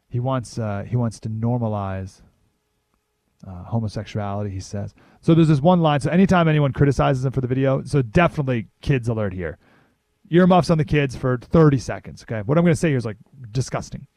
He 0.07 0.19
wants 0.19 0.57
uh, 0.57 0.85
he 0.87 0.95
wants 0.95 1.19
to 1.21 1.29
normalize 1.29 2.21
uh, 3.45 3.63
homosexuality. 3.63 4.49
He 4.49 4.61
says 4.61 4.93
so. 5.21 5.33
There's 5.33 5.49
this 5.49 5.61
one 5.61 5.81
line. 5.81 5.99
So 5.99 6.09
anytime 6.09 6.47
anyone 6.47 6.71
criticizes 6.71 7.25
him 7.25 7.33
for 7.33 7.41
the 7.41 7.47
video, 7.47 7.83
so 7.83 8.01
definitely 8.01 8.67
kids 8.81 9.09
alert 9.09 9.33
here 9.33 9.57
earmuffs 10.29 10.69
on 10.69 10.77
the 10.77 10.83
kids 10.83 11.15
for 11.15 11.37
30 11.37 11.77
seconds. 11.77 12.23
Okay, 12.23 12.41
what 12.41 12.57
I'm 12.57 12.63
going 12.63 12.73
to 12.73 12.79
say 12.79 12.89
here 12.89 12.97
is 12.97 13.05
like 13.05 13.17
disgusting. 13.51 14.07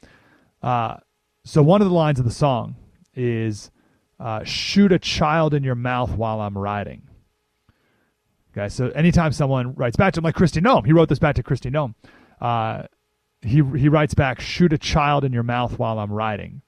Uh, 0.62 0.96
so 1.44 1.62
one 1.62 1.80
of 1.80 1.88
the 1.88 1.94
lines 1.94 2.18
of 2.18 2.24
the 2.24 2.32
song 2.32 2.74
is 3.14 3.70
uh, 4.20 4.44
"Shoot 4.44 4.92
a 4.92 4.98
child 5.00 5.54
in 5.54 5.64
your 5.64 5.74
mouth 5.74 6.12
while 6.12 6.40
I'm 6.40 6.56
riding." 6.56 7.02
Okay, 8.56 8.68
so 8.68 8.90
anytime 8.90 9.32
someone 9.32 9.74
writes 9.74 9.96
back 9.96 10.12
to 10.14 10.18
him, 10.18 10.24
like 10.24 10.34
Kristi 10.34 10.62
Noem, 10.62 10.84
he 10.86 10.92
wrote 10.92 11.08
this 11.08 11.18
back 11.18 11.36
to 11.36 11.42
Kristi 11.42 11.72
Noem. 11.72 11.94
Uh, 12.40 12.86
he 13.42 13.62
he 13.78 13.88
writes 13.88 14.14
back, 14.14 14.40
"Shoot 14.40 14.72
a 14.72 14.78
child 14.78 15.24
in 15.24 15.32
your 15.32 15.42
mouth 15.42 15.78
while 15.78 15.98
I'm 15.98 16.12
riding." 16.12 16.62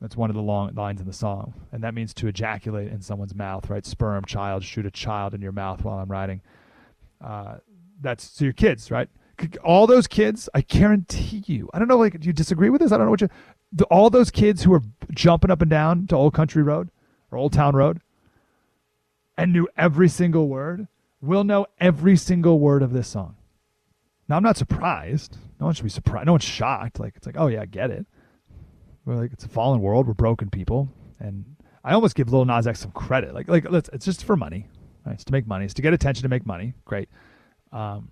That's 0.00 0.16
one 0.18 0.28
of 0.28 0.36
the 0.36 0.42
long 0.42 0.74
lines 0.74 1.00
in 1.00 1.06
the 1.06 1.14
song, 1.14 1.54
and 1.72 1.82
that 1.82 1.94
means 1.94 2.12
to 2.14 2.26
ejaculate 2.26 2.88
in 2.88 3.00
someone's 3.00 3.34
mouth, 3.34 3.70
right? 3.70 3.86
Sperm, 3.86 4.24
child, 4.26 4.62
shoot 4.62 4.84
a 4.84 4.90
child 4.90 5.32
in 5.32 5.40
your 5.40 5.52
mouth 5.52 5.82
while 5.82 5.98
I'm 5.98 6.10
riding. 6.10 6.42
Uh, 7.22 7.56
that's 8.02 8.34
to 8.34 8.44
your 8.44 8.52
kids, 8.52 8.90
right? 8.90 9.08
All 9.62 9.86
those 9.86 10.06
kids, 10.06 10.48
I 10.54 10.60
guarantee 10.60 11.42
you. 11.46 11.70
I 11.72 11.78
don't 11.78 11.88
know, 11.88 11.96
like, 11.96 12.20
do 12.20 12.26
you 12.26 12.32
disagree 12.32 12.68
with 12.68 12.82
this? 12.82 12.92
I 12.92 12.98
don't 12.98 13.06
know 13.06 13.10
what 13.12 13.22
you. 13.22 13.28
The, 13.74 13.84
all 13.86 14.08
those 14.08 14.30
kids 14.30 14.62
who 14.62 14.72
are 14.72 14.82
jumping 15.10 15.50
up 15.50 15.60
and 15.60 15.70
down 15.70 16.06
to 16.06 16.16
Old 16.16 16.32
Country 16.32 16.62
Road 16.62 16.90
or 17.30 17.38
Old 17.38 17.52
Town 17.52 17.74
Road 17.74 18.00
and 19.36 19.52
knew 19.52 19.68
every 19.76 20.08
single 20.08 20.48
word 20.48 20.86
will 21.20 21.44
know 21.44 21.66
every 21.80 22.16
single 22.16 22.60
word 22.60 22.82
of 22.82 22.92
this 22.92 23.08
song. 23.08 23.36
Now, 24.28 24.36
I'm 24.36 24.42
not 24.42 24.56
surprised. 24.56 25.36
No 25.60 25.66
one 25.66 25.74
should 25.74 25.84
be 25.84 25.90
surprised. 25.90 26.26
No 26.26 26.32
one's 26.32 26.44
shocked. 26.44 27.00
Like, 27.00 27.14
it's 27.16 27.26
like, 27.26 27.36
oh, 27.38 27.48
yeah, 27.48 27.62
I 27.62 27.66
get 27.66 27.90
it. 27.90 28.06
We're 29.04 29.16
like, 29.16 29.32
it's 29.32 29.44
a 29.44 29.48
fallen 29.48 29.80
world. 29.80 30.06
We're 30.06 30.14
broken 30.14 30.50
people. 30.50 30.88
And 31.18 31.44
I 31.82 31.92
almost 31.92 32.14
give 32.14 32.32
Lil 32.32 32.44
Nas 32.44 32.66
X 32.66 32.80
some 32.80 32.92
credit. 32.92 33.34
Like, 33.34 33.48
like 33.48 33.70
let's, 33.70 33.90
it's 33.92 34.04
just 34.04 34.24
for 34.24 34.36
money. 34.36 34.68
Right? 35.04 35.14
It's 35.14 35.24
to 35.24 35.32
make 35.32 35.46
money. 35.46 35.66
It's 35.66 35.74
to 35.74 35.82
get 35.82 35.92
attention 35.92 36.22
to 36.22 36.28
make 36.28 36.46
money. 36.46 36.74
Great. 36.84 37.08
Um, 37.72 38.10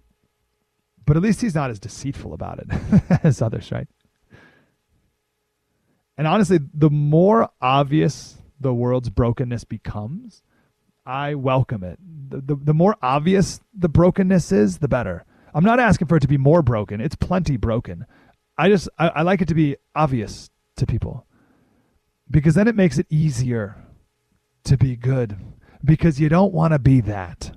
but 1.06 1.16
at 1.16 1.22
least 1.22 1.40
he's 1.40 1.54
not 1.54 1.70
as 1.70 1.78
deceitful 1.78 2.34
about 2.34 2.58
it 2.60 3.20
as 3.24 3.40
others, 3.40 3.72
right? 3.72 3.88
And 6.16 6.26
honestly, 6.26 6.58
the 6.74 6.90
more 6.90 7.50
obvious 7.60 8.38
the 8.60 8.74
world's 8.74 9.10
brokenness 9.10 9.64
becomes, 9.64 10.42
I 11.04 11.34
welcome 11.34 11.82
it. 11.82 11.98
The, 12.28 12.40
the, 12.40 12.56
the 12.56 12.74
more 12.74 12.96
obvious 13.02 13.60
the 13.74 13.88
brokenness 13.88 14.52
is, 14.52 14.78
the 14.78 14.88
better. 14.88 15.24
I'm 15.54 15.64
not 15.64 15.80
asking 15.80 16.08
for 16.08 16.16
it 16.16 16.20
to 16.20 16.28
be 16.28 16.38
more 16.38 16.62
broken. 16.62 17.00
It's 17.00 17.16
plenty 17.16 17.56
broken. 17.56 18.06
I 18.56 18.68
just 18.68 18.88
I, 18.98 19.08
I 19.08 19.22
like 19.22 19.40
it 19.40 19.48
to 19.48 19.54
be 19.54 19.76
obvious 19.94 20.50
to 20.76 20.86
people 20.86 21.26
because 22.30 22.54
then 22.54 22.68
it 22.68 22.76
makes 22.76 22.98
it 22.98 23.06
easier 23.10 23.76
to 24.64 24.76
be 24.76 24.96
good 24.96 25.36
because 25.84 26.20
you 26.20 26.28
don't 26.28 26.52
want 26.52 26.72
to 26.72 26.78
be 26.78 27.00
that. 27.02 27.56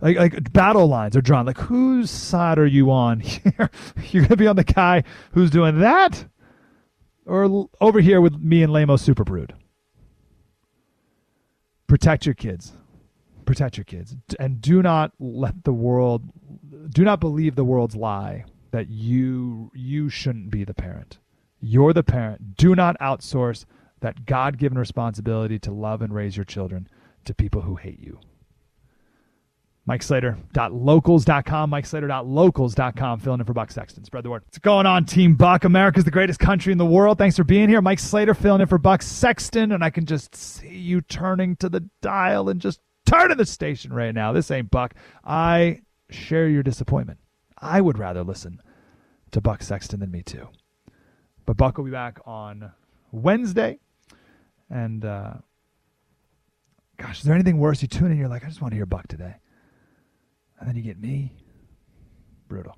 Like 0.00 0.16
like 0.16 0.52
battle 0.52 0.86
lines 0.86 1.16
are 1.16 1.22
drawn. 1.22 1.46
Like 1.46 1.58
whose 1.58 2.10
side 2.10 2.58
are 2.58 2.66
you 2.66 2.90
on 2.90 3.20
here? 3.20 3.70
You're 4.10 4.24
gonna 4.24 4.36
be 4.36 4.46
on 4.46 4.56
the 4.56 4.64
guy 4.64 5.04
who's 5.32 5.50
doing 5.50 5.80
that, 5.80 6.26
or 7.26 7.68
over 7.80 8.00
here 8.00 8.20
with 8.20 8.38
me 8.38 8.62
and 8.62 8.72
Lamo 8.72 8.96
Super 8.96 9.24
Brood. 9.24 9.54
Protect 11.86 12.26
your 12.26 12.34
kids. 12.34 12.72
Protect 13.44 13.76
your 13.76 13.84
kids. 13.84 14.16
And 14.40 14.60
do 14.60 14.82
not 14.82 15.12
let 15.18 15.64
the 15.64 15.72
world 15.72 16.22
do 16.90 17.04
not 17.04 17.20
believe 17.20 17.54
the 17.54 17.64
world's 17.64 17.96
lie 17.96 18.44
that 18.70 18.88
you 18.88 19.70
you 19.74 20.08
shouldn't 20.08 20.50
be 20.50 20.64
the 20.64 20.74
parent. 20.74 21.18
You're 21.60 21.92
the 21.92 22.02
parent. 22.02 22.56
Do 22.56 22.74
not 22.74 22.98
outsource 23.00 23.64
that 24.00 24.26
god-given 24.26 24.78
responsibility 24.78 25.58
to 25.60 25.72
love 25.72 26.02
and 26.02 26.14
raise 26.14 26.36
your 26.36 26.44
children 26.44 26.88
to 27.24 27.34
people 27.34 27.62
who 27.62 27.76
hate 27.76 28.00
you 28.00 28.20
MikeSlater.locals.com, 29.88 31.70
MikeSlater.locals.com, 31.70 33.20
filling 33.20 33.40
in 33.40 33.46
for 33.46 33.52
Buck 33.52 33.70
Sexton. 33.70 34.04
Spread 34.04 34.24
the 34.24 34.30
word. 34.30 34.42
What's 34.44 34.58
going 34.58 34.84
on, 34.84 35.04
Team 35.04 35.34
Buck? 35.36 35.64
America's 35.64 36.04
the 36.04 36.10
greatest 36.10 36.40
country 36.40 36.72
in 36.72 36.78
the 36.78 36.84
world. 36.86 37.18
Thanks 37.18 37.36
for 37.36 37.44
being 37.44 37.68
here. 37.68 37.80
Mike 37.80 38.00
Slater 38.00 38.34
filling 38.34 38.60
in 38.60 38.66
for 38.66 38.78
Buck 38.78 39.00
Sexton, 39.00 39.70
and 39.70 39.84
I 39.84 39.90
can 39.90 40.04
just 40.04 40.34
see 40.34 40.76
you 40.76 41.02
turning 41.02 41.54
to 41.56 41.68
the 41.68 41.88
dial 42.02 42.48
and 42.48 42.60
just 42.60 42.80
turning 43.06 43.36
the 43.36 43.46
station 43.46 43.92
right 43.92 44.12
now. 44.12 44.32
This 44.32 44.50
ain't 44.50 44.70
Buck. 44.72 44.94
I 45.24 45.82
share 46.10 46.48
your 46.48 46.64
disappointment. 46.64 47.20
I 47.58 47.80
would 47.80 47.96
rather 47.96 48.24
listen 48.24 48.60
to 49.30 49.40
Buck 49.40 49.62
Sexton 49.62 50.00
than 50.00 50.10
me 50.10 50.22
too. 50.22 50.48
But 51.46 51.56
Buck 51.56 51.78
will 51.78 51.84
be 51.84 51.92
back 51.92 52.18
on 52.26 52.72
Wednesday. 53.12 53.78
And 54.68 55.04
uh, 55.04 55.34
gosh, 56.96 57.18
is 57.18 57.24
there 57.24 57.34
anything 57.34 57.58
worse? 57.58 57.82
You 57.82 57.88
tune 57.88 58.10
in, 58.10 58.18
you're 58.18 58.28
like, 58.28 58.44
I 58.44 58.48
just 58.48 58.60
want 58.60 58.72
to 58.72 58.76
hear 58.76 58.86
Buck 58.86 59.06
today. 59.06 59.36
And 60.58 60.68
then 60.68 60.76
you 60.76 60.82
get 60.82 61.00
me. 61.00 61.32
Brutal. 62.48 62.76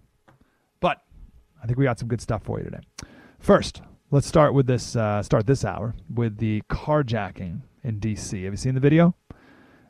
But 0.81 1.03
I 1.63 1.67
think 1.67 1.79
we 1.79 1.85
got 1.85 1.99
some 1.99 2.09
good 2.09 2.21
stuff 2.21 2.43
for 2.43 2.59
you 2.59 2.65
today. 2.65 2.81
First, 3.39 3.83
let's 4.11 4.27
start 4.27 4.55
with 4.55 4.67
this. 4.67 4.97
Uh, 4.97 5.23
start 5.23 5.47
this 5.47 5.65
hour 5.65 5.95
with 6.13 6.39
the 6.39 6.63
carjacking 6.71 7.61
in 7.85 7.99
D.C. 7.99 8.43
Have 8.45 8.53
you 8.53 8.57
seen 8.57 8.75
the 8.75 8.81
video? 8.81 9.15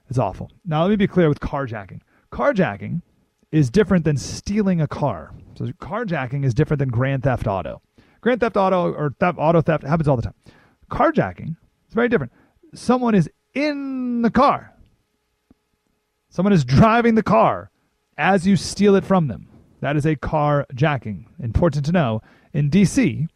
It's 0.08 0.18
awful. 0.18 0.50
Now, 0.64 0.82
let 0.82 0.90
me 0.90 0.96
be 0.96 1.06
clear 1.06 1.28
with 1.28 1.40
carjacking. 1.40 2.00
Carjacking 2.32 3.02
is 3.52 3.70
different 3.70 4.04
than 4.04 4.16
stealing 4.16 4.80
a 4.80 4.88
car. 4.88 5.34
So, 5.54 5.66
carjacking 5.66 6.44
is 6.44 6.54
different 6.54 6.78
than 6.78 6.88
grand 6.88 7.22
theft 7.22 7.46
auto. 7.46 7.82
Grand 8.20 8.40
theft 8.40 8.56
auto 8.56 8.92
or 8.92 9.14
theft, 9.20 9.38
auto 9.38 9.62
theft 9.62 9.84
happens 9.84 10.08
all 10.08 10.16
the 10.16 10.22
time. 10.22 10.34
Carjacking 10.90 11.56
is 11.88 11.94
very 11.94 12.08
different. 12.08 12.32
Someone 12.74 13.14
is 13.14 13.30
in 13.54 14.22
the 14.22 14.30
car, 14.30 14.74
someone 16.28 16.52
is 16.52 16.64
driving 16.64 17.14
the 17.14 17.22
car 17.22 17.70
as 18.18 18.46
you 18.46 18.56
steal 18.56 18.96
it 18.96 19.04
from 19.04 19.28
them. 19.28 19.48
That 19.80 19.96
is 19.96 20.04
a 20.04 20.16
carjacking. 20.16 21.26
Important 21.40 21.86
to 21.86 21.92
know. 21.92 22.20
In 22.52 22.68
DC, 22.68 23.28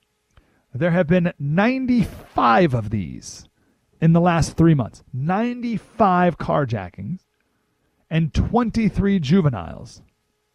there 0.75 0.91
have 0.91 1.07
been 1.07 1.33
95 1.39 2.75
of 2.75 2.91
these 2.91 3.49
in 4.01 4.13
the 4.13 4.21
last 4.21 4.57
three 4.57 4.75
months 4.75 5.05
95 5.13 6.37
carjackings 6.37 7.21
and 8.11 8.35
23 8.35 9.21
juveniles 9.21 10.03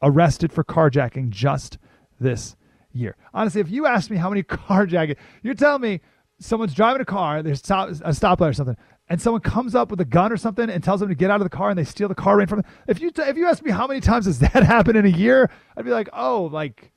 arrested 0.02 0.52
for 0.52 0.64
carjacking 0.64 1.30
just 1.30 1.78
this 2.20 2.56
year. 2.92 3.16
Honestly, 3.34 3.62
if 3.62 3.72
you 3.72 3.86
ask 3.86 4.12
me 4.12 4.18
how 4.18 4.30
many 4.30 4.44
carjacking, 4.44 5.16
you're 5.42 5.54
telling 5.54 5.82
me 5.82 6.02
someone's 6.40 6.74
driving 6.74 7.02
a 7.02 7.06
car, 7.06 7.42
there's 7.42 7.62
a 7.62 8.12
stoplight 8.12 8.50
or 8.50 8.54
something, 8.54 8.78
and 9.10 9.22
someone 9.22 9.42
comes 9.42 9.74
up 9.74 9.90
with 9.90 10.02
a 10.02 10.06
gun 10.06 10.32
or 10.32 10.38
something 10.38 10.70
and 10.70 10.84
tells 10.84 11.00
them 11.00 11.10
to 11.10 11.16
get 11.16 11.32
out 11.32 11.40
of 11.40 11.46
the 11.46 11.56
car 11.56 11.70
and 11.70 11.80
they 11.80 11.84
steal 11.84 12.08
the 12.08 12.16
car 12.16 12.38
right 12.38 12.50
from 12.50 12.62
them. 12.62 12.72
If 12.88 13.00
you 13.00 13.12
if 13.16 13.38
you 13.38 13.48
ask 13.48 13.64
me 13.64 13.72
how 13.72 13.88
many 13.88 14.02
times 14.02 14.26
has 14.26 14.40
that 14.40 14.64
happened 14.64 14.98
in 14.98 15.06
a 15.06 15.10
year, 15.10 15.50
I'd 15.76 15.86
be 15.86 15.92
like, 15.92 16.10
oh, 16.14 16.50
like 16.52 16.92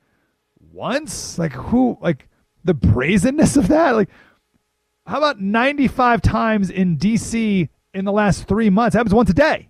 once, 0.72 1.38
like 1.38 1.52
who, 1.52 1.98
like 2.00 2.28
the 2.64 2.74
brazenness 2.74 3.56
of 3.56 3.68
that, 3.68 3.94
like 3.94 4.10
how 5.06 5.18
about 5.18 5.40
95 5.40 6.22
times 6.22 6.70
in 6.70 6.96
DC 6.96 7.68
in 7.94 8.04
the 8.04 8.12
last 8.12 8.46
three 8.46 8.70
months? 8.70 8.94
Happens 8.94 9.14
once 9.14 9.30
a 9.30 9.34
day. 9.34 9.68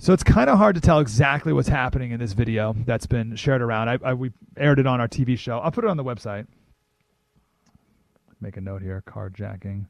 So 0.00 0.12
it's 0.12 0.22
kind 0.22 0.48
of 0.48 0.58
hard 0.58 0.76
to 0.76 0.80
tell 0.80 1.00
exactly 1.00 1.52
what's 1.52 1.68
happening 1.68 2.12
in 2.12 2.20
this 2.20 2.32
video 2.32 2.74
that's 2.86 3.06
been 3.06 3.34
shared 3.34 3.60
around. 3.60 3.88
I, 3.88 3.98
I, 4.04 4.14
we 4.14 4.30
aired 4.56 4.78
it 4.78 4.86
on 4.86 5.00
our 5.00 5.08
TV 5.08 5.36
show. 5.36 5.58
I'll 5.58 5.72
put 5.72 5.84
it 5.84 5.90
on 5.90 5.96
the 5.96 6.04
website. 6.04 6.46
Make 8.40 8.56
a 8.56 8.60
note 8.60 8.82
here: 8.82 9.02
carjacking. 9.06 9.86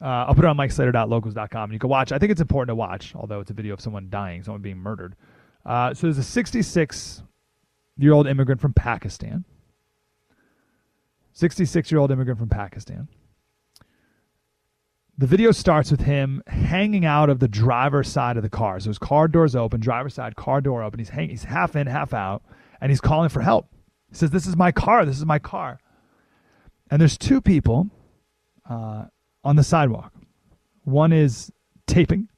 Uh, 0.00 0.24
I'll 0.26 0.34
put 0.34 0.46
it 0.46 0.48
on 0.48 0.56
MikeSlater.locals.com, 0.56 1.72
you 1.72 1.78
can 1.78 1.90
watch. 1.90 2.10
I 2.10 2.18
think 2.18 2.32
it's 2.32 2.40
important 2.40 2.68
to 2.68 2.74
watch, 2.74 3.14
although 3.14 3.40
it's 3.40 3.50
a 3.50 3.54
video 3.54 3.74
of 3.74 3.82
someone 3.82 4.08
dying, 4.08 4.42
someone 4.42 4.62
being 4.62 4.78
murdered. 4.78 5.14
Uh, 5.66 5.92
so 5.92 6.06
there's 6.06 6.16
a 6.16 6.22
66 6.22 7.22
year 7.98 8.12
old 8.14 8.26
immigrant 8.26 8.62
from 8.62 8.72
Pakistan 8.72 9.44
66 11.32 11.90
year 11.90 12.00
old 12.00 12.10
immigrant 12.10 12.38
from 12.38 12.48
Pakistan. 12.48 13.08
The 15.16 15.26
video 15.26 15.52
starts 15.52 15.90
with 15.90 16.00
him 16.00 16.42
hanging 16.46 17.04
out 17.04 17.28
of 17.28 17.40
the 17.40 17.48
driver's 17.48 18.08
side 18.08 18.36
of 18.36 18.42
the 18.42 18.48
car. 18.48 18.80
So 18.80 18.88
his 18.88 18.98
car 18.98 19.28
door's 19.28 19.54
open, 19.54 19.80
driver's 19.80 20.14
side, 20.14 20.36
car 20.36 20.60
door 20.60 20.82
open. 20.82 20.98
He's 20.98 21.10
hang, 21.10 21.28
he's 21.28 21.44
half 21.44 21.76
in, 21.76 21.86
half 21.86 22.14
out, 22.14 22.42
and 22.80 22.90
he's 22.90 23.00
calling 23.00 23.28
for 23.28 23.40
help. 23.40 23.68
He 24.08 24.16
says, 24.16 24.30
"This 24.30 24.46
is 24.46 24.56
my 24.56 24.72
car. 24.72 25.04
This 25.04 25.18
is 25.18 25.26
my 25.26 25.38
car." 25.38 25.78
And 26.90 27.00
there's 27.00 27.16
two 27.16 27.40
people 27.40 27.88
uh, 28.68 29.04
on 29.44 29.56
the 29.56 29.62
sidewalk. 29.62 30.12
One 30.84 31.12
is 31.12 31.52
taping 31.86 32.28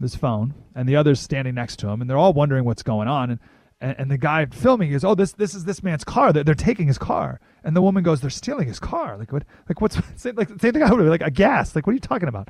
his 0.00 0.14
phone, 0.14 0.54
and 0.74 0.88
the 0.88 0.96
other's 0.96 1.20
standing 1.20 1.54
next 1.54 1.78
to 1.80 1.88
him, 1.88 2.00
and 2.00 2.08
they're 2.08 2.16
all 2.16 2.32
wondering 2.32 2.64
what's 2.64 2.82
going 2.82 3.08
on. 3.08 3.30
And 3.30 3.40
and, 3.80 3.94
and 3.98 4.10
the 4.10 4.18
guy 4.18 4.46
filming 4.46 4.90
goes, 4.90 5.04
"Oh, 5.04 5.14
this 5.14 5.32
this 5.32 5.54
is 5.54 5.64
this 5.64 5.82
man's 5.82 6.04
car. 6.04 6.32
They're, 6.32 6.44
they're 6.44 6.54
taking 6.54 6.88
his 6.88 6.98
car." 6.98 7.40
And 7.62 7.76
the 7.76 7.82
woman 7.82 8.02
goes, 8.02 8.20
"They're 8.20 8.30
stealing 8.30 8.66
his 8.66 8.80
car. 8.80 9.16
Like 9.16 9.32
what? 9.32 9.44
Like 9.68 9.80
what's 9.80 9.96
like 10.24 10.48
same 10.58 10.72
thing 10.72 10.82
I 10.82 10.92
would 10.92 11.02
be 11.02 11.08
like 11.08 11.22
a 11.22 11.30
gas. 11.30 11.74
Like 11.74 11.86
what 11.86 11.92
are 11.92 11.94
you 11.94 12.00
talking 12.00 12.28
about?" 12.28 12.48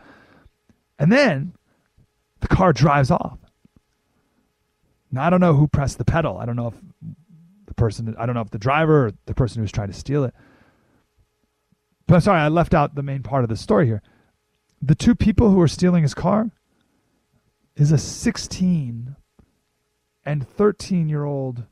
And 0.98 1.12
then 1.12 1.54
the 2.40 2.48
car 2.48 2.72
drives 2.72 3.10
off. 3.10 3.38
Now 5.10 5.26
I 5.26 5.30
don't 5.30 5.40
know 5.40 5.54
who 5.54 5.68
pressed 5.68 5.98
the 5.98 6.04
pedal. 6.04 6.38
I 6.38 6.46
don't 6.46 6.56
know 6.56 6.68
if 6.68 6.74
the 7.66 7.74
person. 7.74 8.14
I 8.18 8.24
don't 8.24 8.34
know 8.34 8.42
if 8.42 8.50
the 8.50 8.58
driver 8.58 9.06
or 9.06 9.12
the 9.26 9.34
person 9.34 9.60
who's 9.60 9.72
trying 9.72 9.88
to 9.88 9.94
steal 9.94 10.24
it. 10.24 10.34
But 12.08 12.24
sorry, 12.24 12.40
I 12.40 12.48
left 12.48 12.74
out 12.74 12.96
the 12.96 13.02
main 13.04 13.22
part 13.22 13.44
of 13.44 13.50
the 13.50 13.56
story 13.56 13.86
here. 13.86 14.02
The 14.82 14.96
two 14.96 15.14
people 15.14 15.50
who 15.50 15.56
were 15.56 15.68
stealing 15.68 16.02
his 16.02 16.14
car, 16.14 16.50
is 17.78 17.92
a 17.92 17.98
16 17.98 19.16
and 20.24 20.48
13 20.48 21.08
year 21.08 21.24
old 21.24 21.64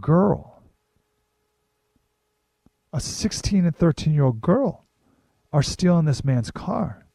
girl. 0.00 0.62
A 2.92 3.00
16 3.00 3.64
and 3.64 3.74
13 3.74 4.12
year 4.12 4.24
old 4.24 4.40
girl 4.40 4.84
are 5.52 5.62
stealing 5.62 6.04
this 6.04 6.24
man's 6.24 6.50
car. 6.50 7.06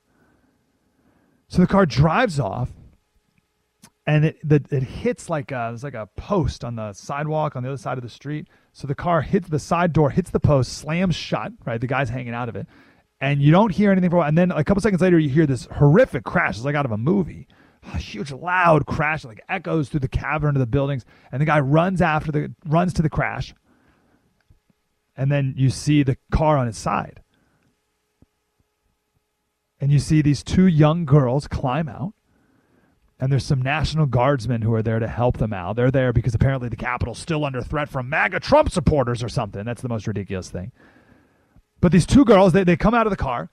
So 1.47 1.61
the 1.61 1.67
car 1.67 1.85
drives 1.85 2.39
off 2.39 2.71
and 4.07 4.25
it 4.25 4.37
the, 4.43 4.63
it 4.71 4.83
hits 4.83 5.29
like 5.29 5.51
a 5.51 5.69
there's 5.69 5.83
like 5.83 5.93
a 5.93 6.09
post 6.17 6.63
on 6.63 6.75
the 6.75 6.93
sidewalk 6.93 7.55
on 7.55 7.61
the 7.61 7.69
other 7.69 7.77
side 7.77 7.97
of 7.99 8.03
the 8.03 8.09
street. 8.09 8.47
So 8.73 8.87
the 8.87 8.95
car 8.95 9.21
hits 9.21 9.47
the 9.47 9.59
side 9.59 9.93
door, 9.93 10.09
hits 10.09 10.31
the 10.31 10.39
post, 10.39 10.73
slams 10.73 11.15
shut. 11.15 11.53
Right, 11.63 11.79
the 11.79 11.87
guy's 11.87 12.09
hanging 12.09 12.33
out 12.33 12.49
of 12.49 12.55
it, 12.55 12.67
and 13.21 13.41
you 13.41 13.51
don't 13.51 13.71
hear 13.71 13.91
anything 13.91 14.09
for 14.09 14.17
a 14.17 14.19
while. 14.19 14.27
And 14.27 14.37
then 14.37 14.51
a 14.51 14.63
couple 14.63 14.81
seconds 14.81 15.01
later, 15.01 15.19
you 15.19 15.29
hear 15.29 15.45
this 15.45 15.67
horrific 15.71 16.23
crash. 16.23 16.55
It's 16.55 16.65
like 16.65 16.75
out 16.75 16.85
of 16.85 16.91
a 16.91 16.97
movie. 16.97 17.47
A 17.93 17.97
huge, 17.97 18.31
loud 18.31 18.85
crash, 18.85 19.25
like 19.25 19.43
echoes 19.49 19.89
through 19.89 19.99
the 19.99 20.07
cavern 20.07 20.55
of 20.55 20.59
the 20.59 20.65
buildings, 20.65 21.03
and 21.31 21.41
the 21.41 21.45
guy 21.45 21.59
runs 21.59 22.01
after 22.01 22.31
the 22.31 22.53
runs 22.65 22.93
to 22.93 23.01
the 23.01 23.09
crash. 23.09 23.53
And 25.17 25.31
then 25.31 25.53
you 25.57 25.69
see 25.69 26.01
the 26.01 26.17
car 26.31 26.57
on 26.57 26.67
its 26.67 26.79
side, 26.79 27.21
and 29.81 29.91
you 29.91 29.99
see 29.99 30.21
these 30.21 30.43
two 30.43 30.65
young 30.65 31.03
girls 31.03 31.47
climb 31.47 31.89
out 31.89 32.13
and 33.19 33.31
there's 33.31 33.45
some 33.45 33.61
National 33.61 34.05
Guardsmen 34.05 34.61
who 34.61 34.73
are 34.73 34.81
there 34.81 34.99
to 34.99 35.07
help 35.07 35.37
them 35.37 35.53
out. 35.53 35.75
They're 35.75 35.91
there 35.91 36.11
because 36.11 36.35
apparently 36.35 36.69
the 36.69 36.75
Capitol's 36.75 37.19
still 37.19 37.45
under 37.45 37.61
threat 37.61 37.89
from 37.89 38.09
MAGA 38.09 38.39
Trump 38.39 38.71
supporters 38.71 39.23
or 39.23 39.29
something. 39.29 39.63
That's 39.63 39.81
the 39.81 39.89
most 39.89 40.07
ridiculous 40.07 40.49
thing. 40.49 40.71
But 41.79 41.91
these 41.91 42.05
two 42.05 42.25
girls, 42.25 42.53
they, 42.53 42.63
they 42.63 42.75
come 42.75 42.93
out 42.93 43.07
of 43.07 43.11
the 43.11 43.17
car, 43.17 43.49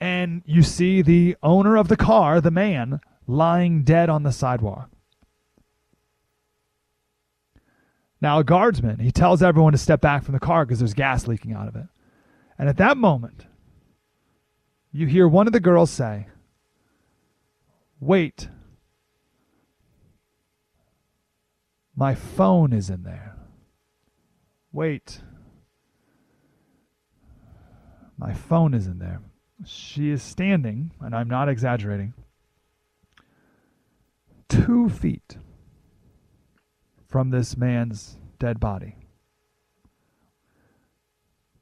and 0.00 0.42
you 0.46 0.62
see 0.62 1.02
the 1.02 1.36
owner 1.42 1.76
of 1.76 1.88
the 1.88 1.96
car, 1.96 2.40
the 2.40 2.50
man, 2.50 3.00
lying 3.26 3.82
dead 3.82 4.08
on 4.08 4.22
the 4.22 4.32
sidewalk. 4.32 4.90
Now, 8.20 8.38
a 8.38 8.44
guardsman, 8.44 8.98
he 8.98 9.10
tells 9.10 9.42
everyone 9.42 9.72
to 9.72 9.78
step 9.78 10.00
back 10.00 10.24
from 10.24 10.34
the 10.34 10.40
car 10.40 10.66
because 10.66 10.78
there's 10.78 10.94
gas 10.94 11.26
leaking 11.26 11.52
out 11.52 11.68
of 11.68 11.76
it. 11.76 11.86
And 12.58 12.68
at 12.68 12.76
that 12.76 12.98
moment, 12.98 13.46
you 14.92 15.06
hear 15.06 15.26
one 15.26 15.46
of 15.46 15.52
the 15.52 15.60
girls 15.60 15.90
say, 15.90 16.26
Wait. 17.98 18.48
My 22.00 22.14
phone 22.14 22.72
is 22.72 22.88
in 22.88 23.02
there. 23.02 23.36
Wait. 24.72 25.20
My 28.16 28.32
phone 28.32 28.72
is 28.72 28.86
in 28.86 28.98
there. 28.98 29.20
She 29.66 30.08
is 30.08 30.22
standing, 30.22 30.92
and 31.02 31.14
I'm 31.14 31.28
not 31.28 31.50
exaggerating, 31.50 32.14
two 34.48 34.88
feet 34.88 35.36
from 37.06 37.28
this 37.28 37.54
man's 37.58 38.16
dead 38.38 38.58
body. 38.58 38.96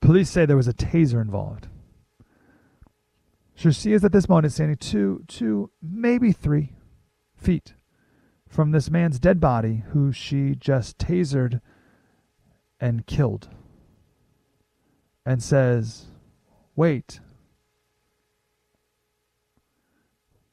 Police 0.00 0.30
say 0.30 0.46
there 0.46 0.56
was 0.56 0.68
a 0.68 0.72
taser 0.72 1.20
involved. 1.20 1.66
So 3.56 3.72
she 3.72 3.92
is 3.92 4.04
at 4.04 4.12
this 4.12 4.28
moment 4.28 4.52
standing 4.52 4.76
two, 4.76 5.24
two, 5.26 5.72
maybe 5.82 6.30
three 6.30 6.74
feet 7.34 7.74
from 8.48 8.70
this 8.70 8.90
man's 8.90 9.18
dead 9.18 9.40
body 9.40 9.84
who 9.92 10.10
she 10.10 10.54
just 10.54 10.98
tasered 10.98 11.60
and 12.80 13.06
killed 13.06 13.48
and 15.26 15.42
says, 15.42 16.06
Wait, 16.74 17.20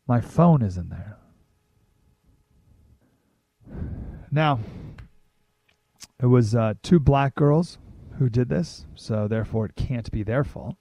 my 0.07 0.19
phone 0.19 0.61
is 0.61 0.77
in 0.77 0.89
there. 0.89 1.17
Now, 4.31 4.59
it 6.21 6.25
was 6.25 6.53
uh, 6.55 6.73
two 6.83 6.99
black 6.99 7.35
girls 7.35 7.77
who 8.17 8.29
did 8.29 8.49
this, 8.49 8.85
so 8.95 9.27
therefore 9.27 9.65
it 9.65 9.75
can't 9.75 10.11
be 10.11 10.23
their 10.23 10.43
fault. 10.43 10.75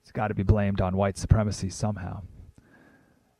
It's 0.00 0.12
got 0.12 0.28
to 0.28 0.34
be 0.34 0.42
blamed 0.42 0.80
on 0.80 0.96
white 0.96 1.16
supremacy 1.16 1.70
somehow. 1.70 2.22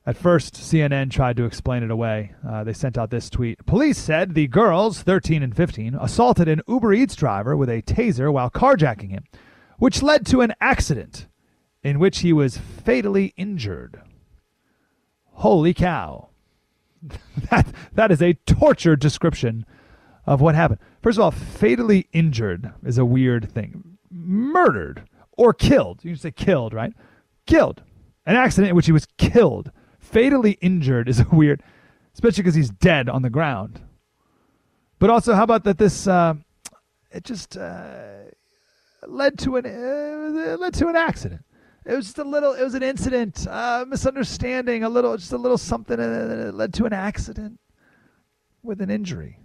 At 0.04 0.16
first, 0.16 0.54
CNN 0.54 1.12
tried 1.12 1.36
to 1.36 1.44
explain 1.44 1.84
it 1.84 1.90
away. 1.90 2.34
Uh, 2.46 2.64
they 2.64 2.72
sent 2.72 2.98
out 2.98 3.10
this 3.10 3.30
tweet 3.30 3.64
Police 3.66 3.98
said 3.98 4.34
the 4.34 4.48
girls, 4.48 5.02
13 5.02 5.42
and 5.42 5.56
15, 5.56 5.94
assaulted 5.94 6.48
an 6.48 6.60
Uber 6.66 6.92
Eats 6.92 7.14
driver 7.14 7.56
with 7.56 7.68
a 7.68 7.82
taser 7.82 8.32
while 8.32 8.50
carjacking 8.50 9.10
him, 9.10 9.24
which 9.78 10.02
led 10.02 10.26
to 10.26 10.40
an 10.40 10.54
accident 10.60 11.28
in 11.84 12.00
which 12.00 12.20
he 12.20 12.32
was 12.32 12.58
fatally 12.58 13.32
injured. 13.36 14.02
Holy 15.34 15.72
cow. 15.72 16.30
that, 17.50 17.66
that 17.94 18.10
is 18.10 18.20
a 18.20 18.34
tortured 18.34 18.98
description 18.98 19.64
of 20.26 20.40
what 20.40 20.56
happened. 20.56 20.80
First 21.00 21.18
of 21.18 21.24
all, 21.24 21.30
fatally 21.30 22.08
injured 22.12 22.72
is 22.84 22.98
a 22.98 23.04
weird 23.04 23.50
thing. 23.50 23.98
Murdered 24.10 25.04
or 25.32 25.54
killed. 25.54 26.04
You 26.04 26.12
can 26.12 26.20
say 26.20 26.30
killed, 26.32 26.74
right? 26.74 26.92
Killed. 27.46 27.82
An 28.26 28.36
accident 28.36 28.70
in 28.70 28.76
which 28.76 28.86
he 28.86 28.92
was 28.92 29.06
killed 29.16 29.70
fatally 30.12 30.52
injured 30.60 31.08
is 31.08 31.18
a 31.20 31.26
weird, 31.32 31.62
especially 32.14 32.42
because 32.42 32.54
he's 32.54 32.70
dead 32.70 33.08
on 33.08 33.22
the 33.22 33.30
ground. 33.30 33.80
But 34.98 35.10
also, 35.10 35.34
how 35.34 35.42
about 35.42 35.64
that? 35.64 35.78
This 35.78 36.06
uh, 36.06 36.34
it 37.10 37.24
just 37.24 37.56
uh, 37.56 38.26
led 39.06 39.38
to 39.40 39.56
an 39.56 39.66
uh, 39.66 40.56
led 40.58 40.74
to 40.74 40.86
an 40.86 40.94
accident. 40.94 41.44
It 41.84 41.96
was 41.96 42.06
just 42.06 42.18
a 42.18 42.24
little. 42.24 42.52
It 42.52 42.62
was 42.62 42.74
an 42.74 42.84
incident, 42.84 43.46
uh, 43.48 43.84
misunderstanding, 43.88 44.84
a 44.84 44.88
little, 44.88 45.16
just 45.16 45.32
a 45.32 45.38
little 45.38 45.58
something, 45.58 45.98
and 45.98 46.32
it 46.32 46.54
led 46.54 46.72
to 46.74 46.84
an 46.84 46.92
accident 46.92 47.58
with 48.62 48.80
an 48.80 48.90
injury. 48.90 49.40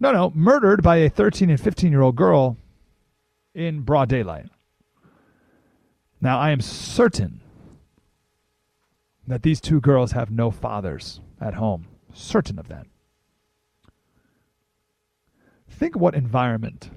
No, 0.00 0.12
no, 0.12 0.32
murdered 0.34 0.82
by 0.82 0.96
a 0.96 1.08
13 1.08 1.48
and 1.48 1.60
15 1.60 1.90
year 1.90 2.02
old 2.02 2.16
girl 2.16 2.58
in 3.54 3.80
broad 3.80 4.10
daylight. 4.10 4.46
Now, 6.20 6.38
I 6.38 6.50
am 6.50 6.60
certain 6.60 7.40
that 9.28 9.42
these 9.42 9.60
two 9.60 9.80
girls 9.80 10.12
have 10.12 10.30
no 10.30 10.50
fathers 10.50 11.20
at 11.40 11.54
home. 11.54 11.86
Certain 12.14 12.58
of 12.58 12.68
that. 12.68 12.86
Think 15.68 15.94
what 15.94 16.14
environment 16.14 16.90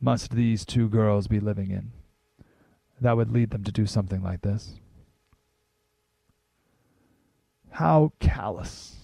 must 0.00 0.32
these 0.32 0.66
two 0.66 0.88
girls 0.88 1.28
be 1.28 1.40
living 1.40 1.70
in 1.70 1.92
that 3.00 3.16
would 3.16 3.32
lead 3.32 3.50
them 3.50 3.64
to 3.64 3.72
do 3.72 3.86
something 3.86 4.22
like 4.22 4.42
this? 4.42 4.74
How 7.70 8.12
callous 8.20 8.96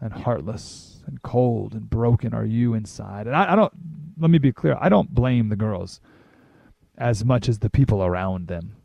and 0.00 0.12
heartless 0.12 1.02
and 1.06 1.20
cold 1.20 1.74
and 1.74 1.90
broken 1.90 2.32
are 2.32 2.44
you 2.44 2.74
inside? 2.74 3.26
And 3.26 3.34
I, 3.34 3.52
I 3.52 3.56
don't, 3.56 3.72
let 4.18 4.30
me 4.30 4.38
be 4.38 4.52
clear, 4.52 4.78
I 4.80 4.88
don't 4.88 5.12
blame 5.12 5.48
the 5.48 5.56
girls 5.56 6.00
as 6.96 7.24
much 7.24 7.48
as 7.48 7.58
the 7.58 7.70
people 7.70 8.04
around 8.04 8.46
them, 8.46 8.76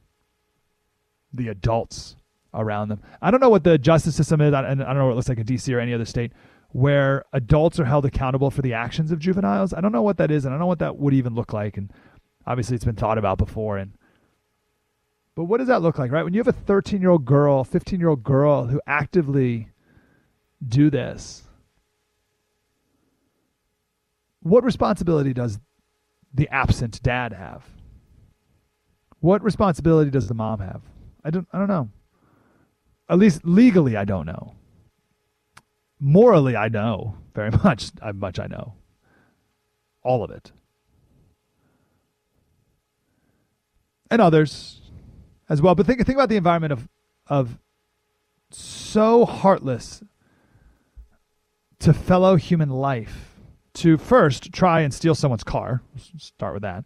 the 1.31 1.47
adults 1.47 2.15
around 2.55 2.89
them. 2.89 3.01
I 3.21 3.31
don't 3.31 3.41
know 3.41 3.49
what 3.49 3.63
the 3.63 3.77
justice 3.77 4.15
system 4.15 4.41
is, 4.41 4.53
and 4.53 4.55
I 4.55 4.73
don't 4.73 4.97
know 4.97 5.05
what 5.05 5.11
it 5.11 5.15
looks 5.15 5.29
like 5.29 5.37
in 5.37 5.45
DC 5.45 5.73
or 5.73 5.79
any 5.79 5.93
other 5.93 6.05
state 6.05 6.31
where 6.75 7.23
adults 7.31 7.79
are 7.79 7.85
held 7.85 8.05
accountable 8.05 8.51
for 8.51 8.61
the 8.61 8.73
actions 8.73 9.09
of 9.09 9.17
juveniles. 9.17 9.73
I 9.73 9.79
don't 9.79 9.93
know 9.93 10.01
what 10.01 10.17
that 10.17 10.29
is, 10.29 10.43
and 10.43 10.53
I 10.53 10.55
don't 10.55 10.59
know 10.59 10.67
what 10.67 10.79
that 10.79 10.97
would 10.97 11.13
even 11.13 11.33
look 11.33 11.53
like. 11.53 11.77
And 11.77 11.89
obviously, 12.45 12.75
it's 12.75 12.83
been 12.83 12.95
thought 12.95 13.17
about 13.17 13.37
before. 13.37 13.77
And 13.77 13.93
but 15.35 15.45
what 15.45 15.59
does 15.59 15.67
that 15.67 15.81
look 15.81 15.97
like, 15.97 16.11
right? 16.11 16.23
When 16.23 16.33
you 16.33 16.39
have 16.39 16.49
a 16.49 16.51
13 16.51 16.99
year 16.99 17.11
old 17.11 17.23
girl, 17.23 17.63
15 17.63 17.99
year 17.99 18.09
old 18.09 18.23
girl 18.23 18.67
who 18.67 18.81
actively 18.85 19.69
do 20.67 20.89
this, 20.89 21.43
what 24.41 24.63
responsibility 24.65 25.33
does 25.33 25.59
the 26.33 26.49
absent 26.49 27.01
dad 27.01 27.31
have? 27.31 27.63
What 29.21 29.41
responsibility 29.43 30.11
does 30.11 30.27
the 30.27 30.33
mom 30.33 30.59
have? 30.59 30.81
I 31.23 31.29
don't. 31.29 31.47
I 31.53 31.57
don't 31.57 31.69
know. 31.69 31.89
At 33.07 33.19
least 33.19 33.45
legally, 33.45 33.95
I 33.95 34.05
don't 34.05 34.25
know. 34.25 34.55
Morally, 35.99 36.55
I 36.55 36.69
know 36.69 37.17
very 37.33 37.51
much. 37.63 37.91
How 38.01 38.11
much 38.13 38.39
I 38.39 38.47
know. 38.47 38.73
All 40.03 40.23
of 40.23 40.31
it. 40.31 40.51
And 44.09 44.21
others 44.21 44.81
as 45.49 45.61
well. 45.61 45.75
But 45.75 45.85
think 45.85 46.05
think 46.05 46.17
about 46.17 46.29
the 46.29 46.37
environment 46.37 46.73
of 46.73 46.87
of 47.27 47.57
so 48.51 49.25
heartless 49.25 50.03
to 51.79 51.93
fellow 51.93 52.35
human 52.35 52.69
life 52.69 53.35
to 53.73 53.97
first 53.97 54.53
try 54.53 54.81
and 54.81 54.93
steal 54.93 55.15
someone's 55.15 55.43
car. 55.43 55.81
Start 56.17 56.53
with 56.53 56.63
that. 56.63 56.85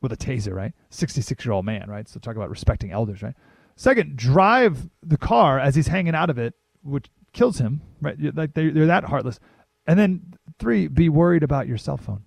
With 0.00 0.12
a 0.12 0.16
taser, 0.16 0.54
right? 0.54 0.72
66 0.90 1.44
year 1.44 1.52
old 1.52 1.64
man, 1.64 1.88
right? 1.88 2.08
So 2.08 2.18
talk 2.18 2.36
about 2.36 2.50
respecting 2.50 2.90
elders, 2.92 3.22
right? 3.22 3.34
Second, 3.78 4.16
drive 4.16 4.90
the 5.04 5.16
car 5.16 5.60
as 5.60 5.76
he's 5.76 5.86
hanging 5.86 6.16
out 6.16 6.30
of 6.30 6.38
it, 6.38 6.52
which 6.82 7.06
kills 7.32 7.58
him. 7.58 7.80
Right? 8.00 8.16
Like 8.34 8.52
they're, 8.52 8.72
they're 8.72 8.86
that 8.86 9.04
heartless. 9.04 9.38
And 9.86 9.96
then 9.96 10.34
three, 10.58 10.88
be 10.88 11.08
worried 11.08 11.44
about 11.44 11.68
your 11.68 11.78
cell 11.78 11.96
phone. 11.96 12.24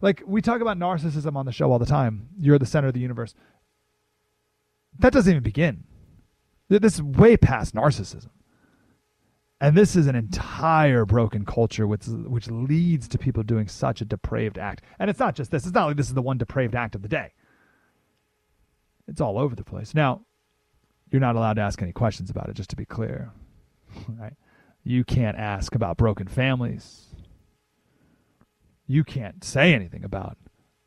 Like 0.00 0.22
we 0.26 0.40
talk 0.40 0.62
about 0.62 0.78
narcissism 0.78 1.36
on 1.36 1.44
the 1.44 1.52
show 1.52 1.70
all 1.70 1.78
the 1.78 1.84
time. 1.84 2.30
You're 2.38 2.58
the 2.58 2.64
center 2.64 2.88
of 2.88 2.94
the 2.94 3.00
universe. 3.00 3.34
That 4.98 5.12
doesn't 5.12 5.30
even 5.30 5.42
begin. 5.42 5.84
This 6.70 6.94
is 6.94 7.02
way 7.02 7.36
past 7.36 7.74
narcissism. 7.74 8.30
And 9.60 9.76
this 9.76 9.96
is 9.96 10.06
an 10.06 10.16
entire 10.16 11.04
broken 11.04 11.44
culture 11.44 11.86
which, 11.86 12.06
which 12.06 12.48
leads 12.48 13.06
to 13.08 13.18
people 13.18 13.42
doing 13.42 13.68
such 13.68 14.00
a 14.00 14.06
depraved 14.06 14.56
act. 14.56 14.80
And 14.98 15.10
it's 15.10 15.20
not 15.20 15.34
just 15.34 15.50
this. 15.50 15.66
It's 15.66 15.74
not 15.74 15.88
like 15.88 15.96
this 15.96 16.08
is 16.08 16.14
the 16.14 16.22
one 16.22 16.38
depraved 16.38 16.74
act 16.74 16.94
of 16.94 17.02
the 17.02 17.08
day. 17.08 17.34
It's 19.06 19.20
all 19.20 19.38
over 19.38 19.54
the 19.54 19.62
place. 19.62 19.94
Now, 19.94 20.22
you're 21.10 21.20
not 21.20 21.36
allowed 21.36 21.54
to 21.54 21.62
ask 21.62 21.80
any 21.82 21.92
questions 21.92 22.30
about 22.30 22.48
it, 22.48 22.54
just 22.54 22.70
to 22.70 22.76
be 22.76 22.84
clear. 22.84 23.32
Right? 24.08 24.34
You 24.84 25.04
can't 25.04 25.36
ask 25.36 25.74
about 25.74 25.96
broken 25.96 26.28
families. 26.28 27.06
You 28.86 29.02
can't 29.02 29.42
say 29.42 29.74
anything 29.74 30.04
about 30.04 30.36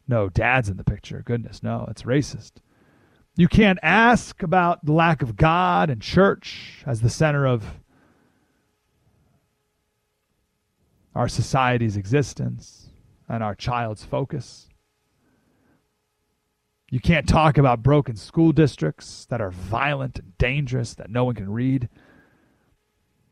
no 0.07 0.30
dad's 0.30 0.70
in 0.70 0.78
the 0.78 0.84
picture. 0.86 1.22
Goodness, 1.26 1.61
no, 1.61 1.86
it's 1.89 2.03
racist. 2.03 2.53
You 3.36 3.47
can't 3.47 3.80
ask 3.84 4.41
about 4.41 4.86
the 4.86 4.93
lack 4.93 5.22
of 5.22 5.36
God 5.36 5.89
and 5.89 6.01
church 6.01 6.84
as 6.86 7.01
the 7.01 7.09
center 7.09 7.45
of 7.45 7.80
our 11.13 11.28
society's 11.28 11.97
existence 11.97 12.89
and 13.28 13.43
our 13.43 13.55
child's 13.55 14.05
focus. 14.05 14.68
You 16.92 17.00
can't 17.00 17.28
talk 17.28 17.58
about 17.58 17.84
broken 17.84 18.16
school 18.16 18.52
districts 18.52 19.26
that 19.26 19.42
are 19.42 19.52
violent 19.52 20.18
and 20.20 20.38
dangerous 20.38 20.96
that 20.96 21.10
no 21.10 21.24
one 21.24 21.36
can 21.36 21.52
read. 21.52 21.88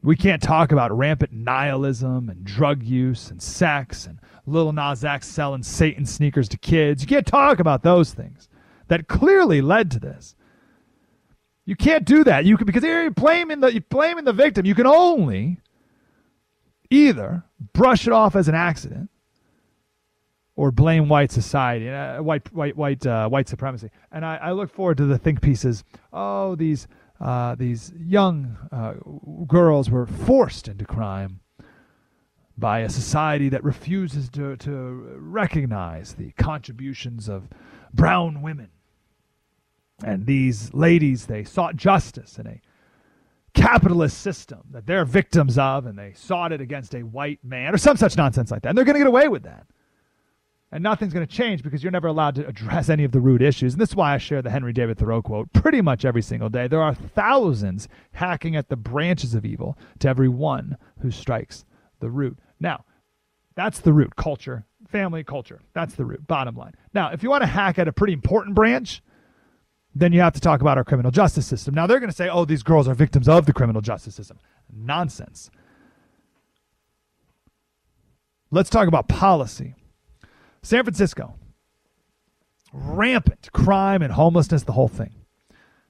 We 0.04 0.16
can't 0.16 0.42
talk 0.42 0.72
about 0.72 0.96
rampant 0.96 1.32
nihilism 1.32 2.30
and 2.30 2.44
drug 2.44 2.84
use 2.84 3.32
and 3.32 3.42
sex 3.42 4.06
and 4.06 4.20
Lil 4.46 4.72
Nas 4.72 5.04
X 5.04 5.28
selling 5.28 5.64
Satan 5.64 6.06
sneakers 6.06 6.48
to 6.50 6.58
kids. 6.58 7.02
You 7.02 7.08
can't 7.08 7.26
talk 7.26 7.60
about 7.60 7.84
those 7.84 8.14
things 8.14 8.48
that 8.88 9.08
clearly 9.08 9.62
led 9.62 9.92
to 9.92 10.00
this. 10.00 10.36
You 11.66 11.76
can't 11.76 12.06
do 12.06 12.24
that. 12.24 12.46
You 12.46 12.58
can 12.58 12.66
because 12.66 12.84
you're 12.84 13.10
blaming 13.10 13.60
the 13.60 13.74
you're 13.74 13.82
blaming 13.90 14.24
the 14.24 14.34
victim. 14.34 14.66
You 14.66 14.76
can 14.76 14.88
only 14.88 15.60
either 16.90 17.44
brush 17.74 18.08
it 18.08 18.14
off 18.14 18.36
as 18.36 18.48
an 18.48 18.56
accident 18.56 19.10
or 20.58 20.72
blame 20.72 21.08
white 21.08 21.32
society, 21.32 21.88
uh, 21.88 22.22
white 22.22 22.52
white 22.52 22.76
white 22.76 23.06
uh, 23.06 23.30
white 23.30 23.48
supremacy. 23.48 23.90
And 24.12 24.26
I, 24.26 24.38
I, 24.38 24.52
look 24.52 24.74
forward 24.74 24.98
to 24.98 25.06
the 25.06 25.18
think 25.18 25.40
pieces. 25.40 25.84
Oh, 26.12 26.56
these 26.56 26.88
uh, 27.22 27.56
these 27.56 27.94
young 27.96 28.58
uh, 28.72 28.96
girls 29.46 29.90
were 29.90 30.08
forced 30.08 30.68
into 30.68 30.84
crime 30.84 31.40
by 32.58 32.80
a 32.80 32.90
society 32.90 33.50
that 33.50 33.64
refuses 33.64 34.30
to 34.32 34.58
to 34.58 35.16
recognize 35.20 36.16
the 36.16 36.32
contributions 36.32 37.30
of 37.30 37.48
brown 37.94 38.42
women. 38.42 38.70
And 40.04 40.26
these 40.26 40.74
ladies, 40.74 41.28
they 41.28 41.44
sought 41.44 41.76
justice 41.76 42.38
in 42.40 42.48
a 42.48 42.62
capitalist 43.54 44.20
system 44.20 44.62
that 44.72 44.88
they're 44.88 45.06
victims 45.06 45.58
of, 45.58 45.86
and 45.86 45.98
they 45.98 46.14
sought 46.14 46.52
it 46.52 46.62
against 46.62 46.96
a 46.96 47.02
white 47.02 47.44
man, 47.44 47.74
or 47.74 47.78
some 47.78 47.98
such 47.98 48.18
nonsense 48.18 48.50
like 48.50 48.64
that. 48.64 48.70
And 48.70 48.78
they're 48.78 48.86
going 48.86 48.96
to 48.96 49.00
get 49.00 49.08
away 49.08 49.28
with 49.28 49.44
that. 49.44 49.68
And 50.72 50.84
nothing's 50.84 51.14
going 51.14 51.26
to 51.26 51.34
change 51.34 51.64
because 51.64 51.82
you're 51.82 51.94
never 51.94 52.10
allowed 52.10 52.36
to 52.36 52.48
address 52.48 52.90
any 52.90 53.06
of 53.06 53.14
the 53.14 53.22
root 53.22 53.42
issues. 53.42 53.74
And 53.74 53.82
this 53.82 53.90
is 53.90 53.96
why 53.96 54.14
I 54.14 54.18
share 54.18 54.42
the 54.42 54.50
Henry 54.50 54.74
David 54.74 54.98
Thoreau 54.98 55.22
quote 55.22 55.52
pretty 55.54 55.82
much 55.82 56.04
every 56.04 56.22
single 56.22 56.50
day. 56.50 56.68
There 56.68 56.82
are 56.82 56.94
thousands 56.94 57.88
hacking 58.12 58.58
at 58.58 58.68
the 58.68 58.76
branches 58.76 59.34
of 59.34 59.46
evil 59.46 59.78
to 60.00 60.10
every 60.10 60.28
one 60.28 60.78
who 61.02 61.10
strikes 61.10 61.64
the 62.00 62.10
root. 62.10 62.38
Now, 62.60 62.84
that's 63.56 63.80
the 63.80 63.94
root 63.94 64.18
culture, 64.18 64.66
family 64.90 65.24
culture. 65.24 65.62
That's 65.74 65.96
the 65.96 66.04
root, 66.04 66.28
bottom 66.28 66.56
line. 66.56 66.74
Now, 66.94 67.12
if 67.12 67.24
you 67.24 67.30
want 67.30 67.44
to 67.44 67.48
hack 67.48 67.80
at 67.80 67.88
a 67.88 67.94
pretty 67.94 68.14
important 68.14 68.54
branch, 68.54 69.02
then 69.96 70.12
you 70.12 70.20
have 70.20 70.34
to 70.34 70.42
talk 70.42 70.60
about 70.60 70.78
our 70.78 70.84
criminal 70.84 71.12
justice 71.12 71.48
system. 71.48 71.74
Now, 71.74 71.88
they're 71.88 72.00
going 72.00 72.12
to 72.12 72.16
say, 72.16 72.30
oh, 72.30 72.46
these 72.46 72.62
girls 72.62 72.88
are 72.90 72.94
victims 72.94 73.30
of 73.30 73.46
the 73.46 73.54
criminal 73.54 73.82
justice 73.82 74.16
system. 74.16 74.38
Nonsense. 74.72 75.50
Let's 78.52 78.70
talk 78.70 78.88
about 78.88 79.08
policy. 79.08 79.76
San 80.68 80.84
Francisco, 80.84 81.34
rampant 82.74 83.50
crime 83.54 84.02
and 84.02 84.12
homelessness, 84.12 84.64
the 84.64 84.74
whole 84.74 84.90
thing. 84.90 85.16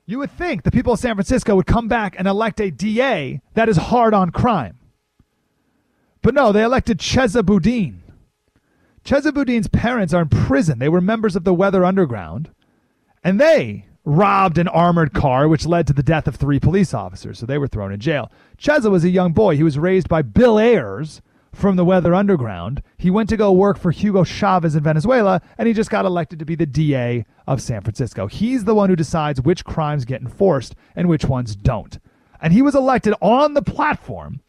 You 0.06 0.20
would 0.20 0.30
think 0.30 0.62
the 0.62 0.70
people 0.70 0.94
of 0.94 1.00
San 1.00 1.16
Francisco 1.16 1.56
would 1.56 1.66
come 1.66 1.88
back 1.88 2.14
and 2.16 2.28
elect 2.28 2.62
a 2.62 2.70
DA 2.70 3.42
that 3.56 3.70
is 3.70 3.78
hard 3.78 4.14
on 4.14 4.30
crime. 4.30 4.78
But 6.22 6.36
no, 6.36 6.52
they 6.52 6.62
elected 6.62 7.00
Chesa 7.00 7.44
Boudin. 7.44 8.04
Chesa 9.04 9.34
Boudin's 9.34 9.68
parents 9.68 10.14
are 10.14 10.22
in 10.22 10.30
prison. 10.30 10.78
They 10.78 10.90
were 10.90 11.02
members 11.02 11.36
of 11.36 11.44
the 11.44 11.56
Weather 11.56 11.84
Underground, 11.84 12.52
and 13.24 13.42
they 13.42 13.88
robbed 14.06 14.60
an 14.60 14.68
armored 14.68 15.12
car, 15.12 15.48
which 15.48 15.66
led 15.66 15.88
to 15.88 15.94
the 15.94 16.04
death 16.04 16.28
of 16.28 16.36
three 16.36 16.60
police 16.60 16.94
officers. 16.94 17.40
So 17.40 17.48
they 17.48 17.58
were 17.58 17.68
thrown 17.68 17.92
in 17.92 18.00
jail. 18.00 18.32
Chesa 18.60 18.92
was 18.92 19.04
a 19.04 19.10
young 19.10 19.34
boy. 19.34 19.56
He 19.56 19.64
was 19.64 19.80
raised 19.80 20.08
by 20.08 20.22
Bill 20.22 20.60
Ayers, 20.60 21.24
from 21.54 21.76
the 21.76 21.86
Weather 21.86 22.14
Underground. 22.14 22.82
He 22.98 23.10
went 23.10 23.30
to 23.30 23.38
go 23.38 23.52
work 23.52 23.78
for 23.78 23.92
Hugo 23.92 24.24
Chavez 24.24 24.76
in 24.76 24.84
Venezuela, 24.84 25.42
and 25.58 25.68
he 25.68 25.74
just 25.74 25.90
got 25.90 26.06
elected 26.06 26.40
to 26.40 26.46
be 26.46 26.56
the 26.56 26.66
DA 26.66 27.26
of 27.46 27.62
San 27.62 27.82
Francisco. 27.82 28.28
He's 28.28 28.66
the 28.66 28.76
one 28.76 28.90
who 28.90 28.96
decides 28.96 29.42
which 29.42 29.66
crimes 29.66 30.06
get 30.06 30.22
enforced 30.22 30.76
and 30.96 31.08
which 31.08 31.26
ones 31.26 31.56
don't. 31.56 32.00
And 32.42 32.54
he 32.54 32.62
was 32.62 32.76
elected 32.76 33.14
on 33.22 33.54
the 33.54 33.62
platform 33.62 34.42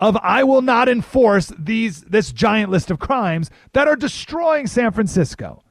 of 0.00 0.16
I 0.16 0.44
will 0.44 0.62
not 0.62 0.88
enforce 0.88 1.52
these 1.58 2.02
this 2.02 2.32
giant 2.32 2.70
list 2.70 2.90
of 2.90 2.98
crimes 2.98 3.50
that 3.72 3.88
are 3.88 3.96
destroying 3.96 4.66
San 4.66 4.92
Francisco. 4.92 5.62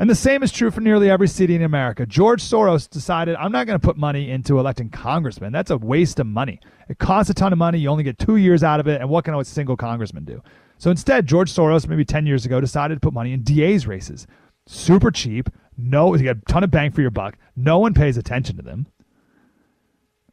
And 0.00 0.08
the 0.08 0.14
same 0.14 0.42
is 0.42 0.50
true 0.50 0.70
for 0.70 0.80
nearly 0.80 1.10
every 1.10 1.28
city 1.28 1.54
in 1.54 1.60
America. 1.60 2.06
George 2.06 2.42
Soros 2.42 2.88
decided, 2.88 3.36
I'm 3.36 3.52
not 3.52 3.66
going 3.66 3.78
to 3.78 3.86
put 3.86 3.98
money 3.98 4.30
into 4.30 4.58
electing 4.58 4.88
congressmen. 4.88 5.52
That's 5.52 5.70
a 5.70 5.76
waste 5.76 6.18
of 6.18 6.26
money. 6.26 6.58
It 6.88 6.98
costs 6.98 7.28
a 7.28 7.34
ton 7.34 7.52
of 7.52 7.58
money. 7.58 7.78
You 7.78 7.90
only 7.90 8.02
get 8.02 8.18
two 8.18 8.36
years 8.36 8.64
out 8.64 8.80
of 8.80 8.88
it. 8.88 9.02
And 9.02 9.10
what 9.10 9.26
can 9.26 9.34
a 9.34 9.44
single 9.44 9.76
congressman 9.76 10.24
do? 10.24 10.42
So 10.78 10.90
instead, 10.90 11.26
George 11.26 11.52
Soros, 11.52 11.86
maybe 11.86 12.06
10 12.06 12.24
years 12.24 12.46
ago, 12.46 12.62
decided 12.62 12.94
to 12.94 13.00
put 13.00 13.12
money 13.12 13.34
in 13.34 13.42
DA's 13.42 13.86
races. 13.86 14.26
Super 14.66 15.10
cheap. 15.10 15.50
No, 15.76 16.14
you 16.14 16.22
get 16.22 16.38
a 16.38 16.40
ton 16.50 16.64
of 16.64 16.70
bang 16.70 16.92
for 16.92 17.02
your 17.02 17.10
buck. 17.10 17.36
No 17.54 17.78
one 17.78 17.92
pays 17.92 18.16
attention 18.16 18.56
to 18.56 18.62
them. 18.62 18.86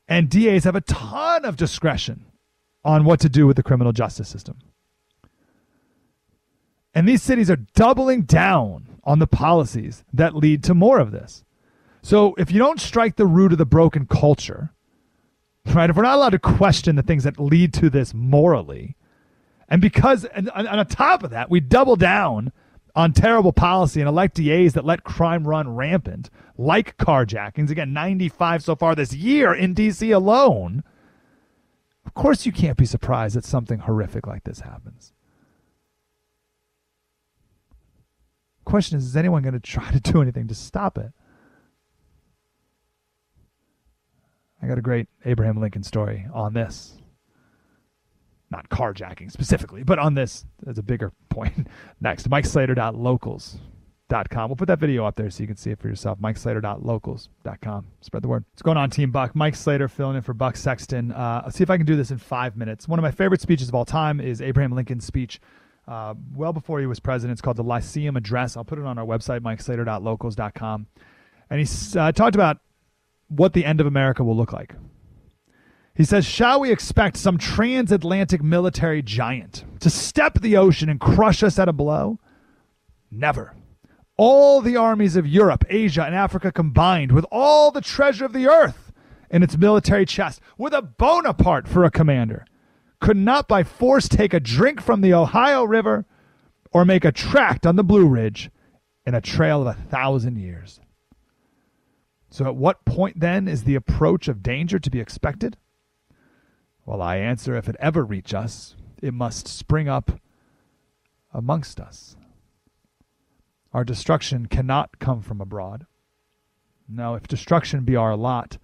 And 0.07 0.29
DAs 0.29 0.63
have 0.63 0.77
a 0.77 0.81
ton 0.81 1.43
of 1.43 1.57
discretion 1.57 2.23
on 2.85 3.03
what 3.03 3.19
to 3.19 3.27
do 3.27 3.45
with 3.45 3.57
the 3.57 3.63
criminal 3.63 3.91
justice 3.91 4.29
system. 4.29 4.59
And 6.93 7.05
these 7.05 7.21
cities 7.21 7.51
are 7.51 7.57
doubling 7.57 8.21
down 8.21 8.96
on 9.07 9.19
the 9.19 9.25
policies 9.25 10.03
that 10.13 10.35
lead 10.35 10.63
to 10.65 10.75
more 10.75 10.99
of 10.99 11.11
this. 11.11 11.45
So 12.03 12.35
if 12.37 12.51
you 12.51 12.59
don't 12.59 12.79
strike 12.79 13.15
the 13.15 13.25
root 13.25 13.53
of 13.53 13.57
the 13.57 13.65
broken 13.65 14.05
culture, 14.05 14.73
right, 15.73 15.89
if 15.89 15.95
we're 15.95 16.03
not 16.03 16.17
allowed 16.17 16.31
to 16.31 16.39
question 16.39 16.97
the 16.97 17.01
things 17.01 17.23
that 17.23 17.39
lead 17.39 17.73
to 17.75 17.89
this 17.89 18.13
morally, 18.13 18.97
and 19.69 19.81
because, 19.81 20.25
and, 20.25 20.51
and 20.53 20.67
on 20.67 20.85
top 20.85 21.23
of 21.23 21.31
that, 21.31 21.49
we 21.49 21.61
double 21.61 21.95
down 21.95 22.51
on 22.95 23.13
terrible 23.13 23.53
policy 23.53 24.01
and 24.01 24.09
elect 24.09 24.35
DAs 24.35 24.73
that 24.73 24.85
let 24.85 25.03
crime 25.03 25.47
run 25.47 25.73
rampant, 25.73 26.29
like 26.57 26.97
carjackings, 26.97 27.69
again, 27.69 27.93
95 27.93 28.63
so 28.63 28.75
far 28.75 28.93
this 28.93 29.13
year 29.13 29.53
in 29.53 29.73
D.C. 29.73 30.11
alone, 30.11 30.83
of 32.05 32.13
course 32.13 32.45
you 32.45 32.51
can't 32.51 32.77
be 32.77 32.85
surprised 32.85 33.35
that 33.35 33.45
something 33.45 33.79
horrific 33.79 34.27
like 34.27 34.43
this 34.43 34.61
happens. 34.61 35.13
Question 38.67 38.97
is, 38.97 39.05
is 39.05 39.15
anyone 39.15 39.41
going 39.41 39.53
to 39.53 39.59
try 39.59 39.89
to 39.91 39.99
do 39.99 40.21
anything 40.21 40.47
to 40.47 40.53
stop 40.53 40.97
it? 40.97 41.11
I 44.61 44.67
got 44.67 44.77
a 44.77 44.81
great 44.81 45.07
Abraham 45.23 45.61
Lincoln 45.61 45.83
story 45.83 46.27
on 46.33 46.53
this. 46.53 46.97
Not 48.49 48.69
carjacking 48.69 49.31
specifically, 49.31 49.83
but 49.83 49.99
on 49.99 50.15
this 50.15 50.45
as 50.67 50.77
a 50.77 50.83
bigger 50.83 51.13
point. 51.29 51.67
Next, 52.01 52.29
mike 52.29 52.43
MikeSlater.locals.com. 52.43 54.49
We'll 54.49 54.57
put 54.57 54.67
that 54.67 54.79
video 54.79 55.05
up 55.05 55.15
there 55.15 55.29
so 55.29 55.43
you 55.43 55.47
can 55.47 55.57
see 55.57 55.71
it 55.71 55.79
for 55.79 55.87
yourself. 55.87 56.19
mike 56.19 56.35
MikeSlater.locals.com. 56.35 57.85
Spread 58.01 58.23
the 58.23 58.27
word. 58.27 58.43
What's 58.51 58.63
going 58.63 58.77
on, 58.77 58.89
Team 58.89 59.11
Buck? 59.11 59.33
Mike 59.35 59.55
Slater 59.55 59.87
filling 59.87 60.17
in 60.17 60.23
for 60.23 60.33
Buck 60.33 60.57
Sexton. 60.57 61.13
Uh, 61.13 61.43
I'll 61.45 61.51
see 61.51 61.63
if 61.63 61.69
I 61.69 61.77
can 61.77 61.85
do 61.85 61.95
this 61.95 62.11
in 62.11 62.17
five 62.17 62.57
minutes. 62.57 62.87
One 62.87 62.99
of 62.99 63.03
my 63.03 63.11
favorite 63.11 63.41
speeches 63.41 63.69
of 63.69 63.75
all 63.75 63.85
time 63.85 64.19
is 64.19 64.41
Abraham 64.41 64.73
Lincoln's 64.73 65.05
speech 65.05 65.39
uh, 65.87 66.13
well 66.35 66.53
before 66.53 66.79
he 66.79 66.85
was 66.85 66.99
president. 66.99 67.33
It's 67.33 67.41
called 67.41 67.57
the 67.57 67.63
Lyceum 67.63 68.17
Address. 68.17 68.57
I'll 68.57 68.65
put 68.65 68.79
it 68.79 68.85
on 68.85 68.97
our 68.97 69.05
website, 69.05 69.39
mikeslater.locals.com. 69.39 70.87
And 71.49 71.59
he 71.59 71.97
uh, 71.97 72.11
talked 72.11 72.35
about 72.35 72.57
what 73.29 73.53
the 73.53 73.65
end 73.65 73.79
of 73.79 73.87
America 73.87 74.23
will 74.23 74.35
look 74.35 74.51
like. 74.51 74.75
He 75.95 76.03
says, 76.03 76.25
Shall 76.25 76.59
we 76.59 76.71
expect 76.71 77.17
some 77.17 77.37
transatlantic 77.37 78.43
military 78.43 79.01
giant 79.01 79.63
to 79.79 79.89
step 79.89 80.39
the 80.39 80.57
ocean 80.57 80.89
and 80.89 80.99
crush 80.99 81.41
us 81.41 81.57
at 81.57 81.69
a 81.69 81.73
blow? 81.73 82.19
Never. 83.09 83.55
All 84.17 84.61
the 84.61 84.75
armies 84.75 85.15
of 85.15 85.25
Europe, 85.25 85.63
Asia, 85.69 86.03
and 86.03 86.13
Africa 86.13 86.51
combined, 86.51 87.11
with 87.11 87.25
all 87.31 87.71
the 87.71 87.81
treasure 87.81 88.25
of 88.25 88.33
the 88.33 88.47
earth 88.47 88.91
in 89.29 89.43
its 89.43 89.57
military 89.57 90.05
chest, 90.05 90.41
with 90.57 90.73
a 90.73 90.81
Bonaparte 90.81 91.67
for 91.67 91.83
a 91.83 91.91
commander 91.91 92.45
could 92.99 93.17
not 93.17 93.47
by 93.47 93.63
force 93.63 94.07
take 94.07 94.33
a 94.33 94.39
drink 94.39 94.81
from 94.81 95.01
the 95.01 95.13
Ohio 95.13 95.63
River 95.63 96.05
or 96.71 96.85
make 96.85 97.05
a 97.05 97.11
tract 97.11 97.65
on 97.65 97.75
the 97.75 97.83
Blue 97.83 98.07
Ridge 98.07 98.49
in 99.05 99.13
a 99.13 99.21
trail 99.21 99.61
of 99.61 99.67
a 99.67 99.79
thousand 99.79 100.37
years. 100.37 100.79
So, 102.29 102.45
at 102.45 102.55
what 102.55 102.85
point 102.85 103.19
then 103.19 103.47
is 103.47 103.63
the 103.63 103.75
approach 103.75 104.27
of 104.27 104.43
danger 104.43 104.79
to 104.79 104.89
be 104.89 104.99
expected? 104.99 105.57
Well, 106.85 107.01
I 107.01 107.17
answer 107.17 107.55
if 107.55 107.69
it 107.69 107.77
ever 107.79 108.03
reach 108.03 108.33
us, 108.33 108.75
it 109.01 109.13
must 109.13 109.47
spring 109.47 109.87
up 109.87 110.19
amongst 111.33 111.79
us. 111.79 112.15
Our 113.73 113.83
destruction 113.83 114.47
cannot 114.47 114.99
come 114.99 115.21
from 115.21 115.39
abroad. 115.39 115.85
No, 116.87 117.15
if 117.15 117.27
destruction 117.27 117.83
be 117.83 117.95
our 117.95 118.15
lot, 118.15 118.57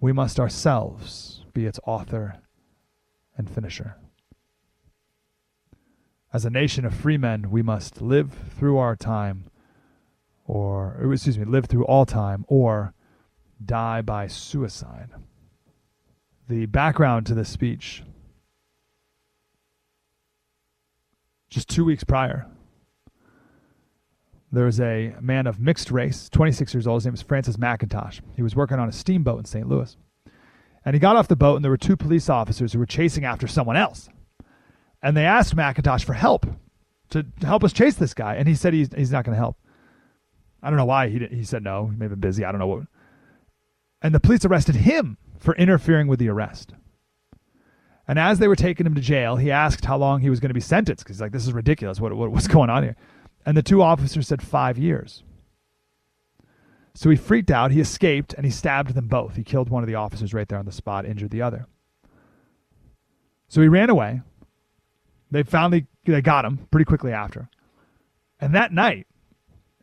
we 0.00 0.12
must 0.12 0.38
ourselves 0.38 1.44
be 1.52 1.66
its 1.66 1.80
author 1.84 2.40
and 3.36 3.50
finisher. 3.50 3.96
As 6.32 6.44
a 6.44 6.50
nation 6.50 6.84
of 6.84 6.94
free 6.94 7.16
men, 7.16 7.50
we 7.50 7.62
must 7.62 8.00
live 8.00 8.32
through 8.58 8.78
our 8.78 8.96
time, 8.96 9.44
or, 10.44 10.98
excuse 11.12 11.38
me, 11.38 11.44
live 11.44 11.66
through 11.66 11.84
all 11.84 12.06
time, 12.06 12.44
or 12.48 12.92
die 13.64 14.02
by 14.02 14.26
suicide. 14.26 15.10
The 16.48 16.66
background 16.66 17.26
to 17.26 17.34
this 17.34 17.48
speech 17.48 18.02
just 21.48 21.68
two 21.68 21.84
weeks 21.84 22.02
prior, 22.02 22.46
there 24.50 24.64
was 24.64 24.80
a 24.80 25.14
man 25.20 25.46
of 25.46 25.60
mixed 25.60 25.90
race, 25.90 26.28
26 26.28 26.74
years 26.74 26.86
old. 26.86 26.98
His 26.98 27.06
name 27.06 27.12
was 27.12 27.22
Francis 27.22 27.56
McIntosh. 27.56 28.20
He 28.34 28.42
was 28.42 28.56
working 28.56 28.78
on 28.78 28.88
a 28.88 28.92
steamboat 28.92 29.38
in 29.38 29.44
St. 29.44 29.68
Louis. 29.68 29.96
And 30.84 30.94
he 30.94 31.00
got 31.00 31.16
off 31.16 31.28
the 31.28 31.36
boat, 31.36 31.56
and 31.56 31.64
there 31.64 31.70
were 31.70 31.76
two 31.76 31.96
police 31.96 32.28
officers 32.28 32.72
who 32.72 32.78
were 32.78 32.86
chasing 32.86 33.24
after 33.24 33.46
someone 33.46 33.76
else. 33.76 34.08
And 35.02 35.16
they 35.16 35.24
asked 35.24 35.56
McIntosh 35.56 36.04
for 36.04 36.12
help 36.12 36.46
to 37.10 37.24
help 37.42 37.64
us 37.64 37.72
chase 37.72 37.94
this 37.94 38.14
guy. 38.14 38.34
And 38.34 38.48
he 38.48 38.54
said 38.54 38.74
he's, 38.74 38.92
he's 38.94 39.12
not 39.12 39.24
going 39.24 39.34
to 39.34 39.40
help. 39.40 39.56
I 40.62 40.70
don't 40.70 40.78
know 40.78 40.84
why. 40.84 41.08
He, 41.08 41.18
he 41.26 41.44
said 41.44 41.62
no. 41.62 41.86
He 41.86 41.96
may 41.96 42.04
have 42.04 42.10
been 42.10 42.20
busy. 42.20 42.44
I 42.44 42.50
don't 42.50 42.58
know 42.58 42.66
what. 42.66 42.82
And 44.02 44.14
the 44.14 44.20
police 44.20 44.44
arrested 44.44 44.76
him 44.76 45.18
for 45.38 45.54
interfering 45.56 46.08
with 46.08 46.18
the 46.18 46.28
arrest. 46.28 46.72
And 48.06 48.18
as 48.18 48.38
they 48.38 48.48
were 48.48 48.56
taking 48.56 48.86
him 48.86 48.94
to 48.94 49.00
jail, 49.00 49.36
he 49.36 49.50
asked 49.50 49.84
how 49.84 49.96
long 49.96 50.20
he 50.20 50.30
was 50.30 50.40
going 50.40 50.50
to 50.50 50.54
be 50.54 50.60
sentenced 50.60 51.04
because 51.04 51.16
he's 51.16 51.22
like, 51.22 51.32
this 51.32 51.46
is 51.46 51.52
ridiculous. 51.52 52.00
What, 52.00 52.14
what, 52.14 52.30
what's 52.30 52.48
going 52.48 52.70
on 52.70 52.82
here? 52.82 52.96
And 53.46 53.56
the 53.56 53.62
two 53.62 53.82
officers 53.82 54.28
said 54.28 54.42
five 54.42 54.78
years. 54.78 55.22
So 56.94 57.10
he 57.10 57.16
freaked 57.16 57.50
out. 57.50 57.72
He 57.72 57.80
escaped 57.80 58.34
and 58.34 58.44
he 58.44 58.52
stabbed 58.52 58.94
them 58.94 59.08
both. 59.08 59.36
He 59.36 59.42
killed 59.42 59.68
one 59.68 59.82
of 59.82 59.88
the 59.88 59.96
officers 59.96 60.32
right 60.32 60.48
there 60.48 60.58
on 60.58 60.64
the 60.64 60.72
spot, 60.72 61.04
injured 61.04 61.30
the 61.30 61.42
other. 61.42 61.66
So 63.48 63.60
he 63.60 63.68
ran 63.68 63.90
away. 63.90 64.22
They 65.30 65.42
finally 65.42 65.86
they 66.04 66.22
got 66.22 66.44
him 66.44 66.68
pretty 66.70 66.84
quickly 66.84 67.12
after. 67.12 67.48
And 68.40 68.54
that 68.54 68.72
night, 68.72 69.06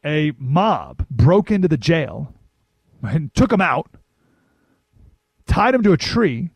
a 0.06 0.34
mob 0.38 1.06
broke 1.10 1.52
into 1.52 1.68
the 1.68 1.78
jail 1.78 2.34
and 3.02 3.34
took 3.34 3.52
him 3.52 3.62
out, 3.62 3.90
tied 5.46 5.76
him 5.76 5.84
to 5.84 5.94
a 5.94 5.98
tree, 5.98 6.52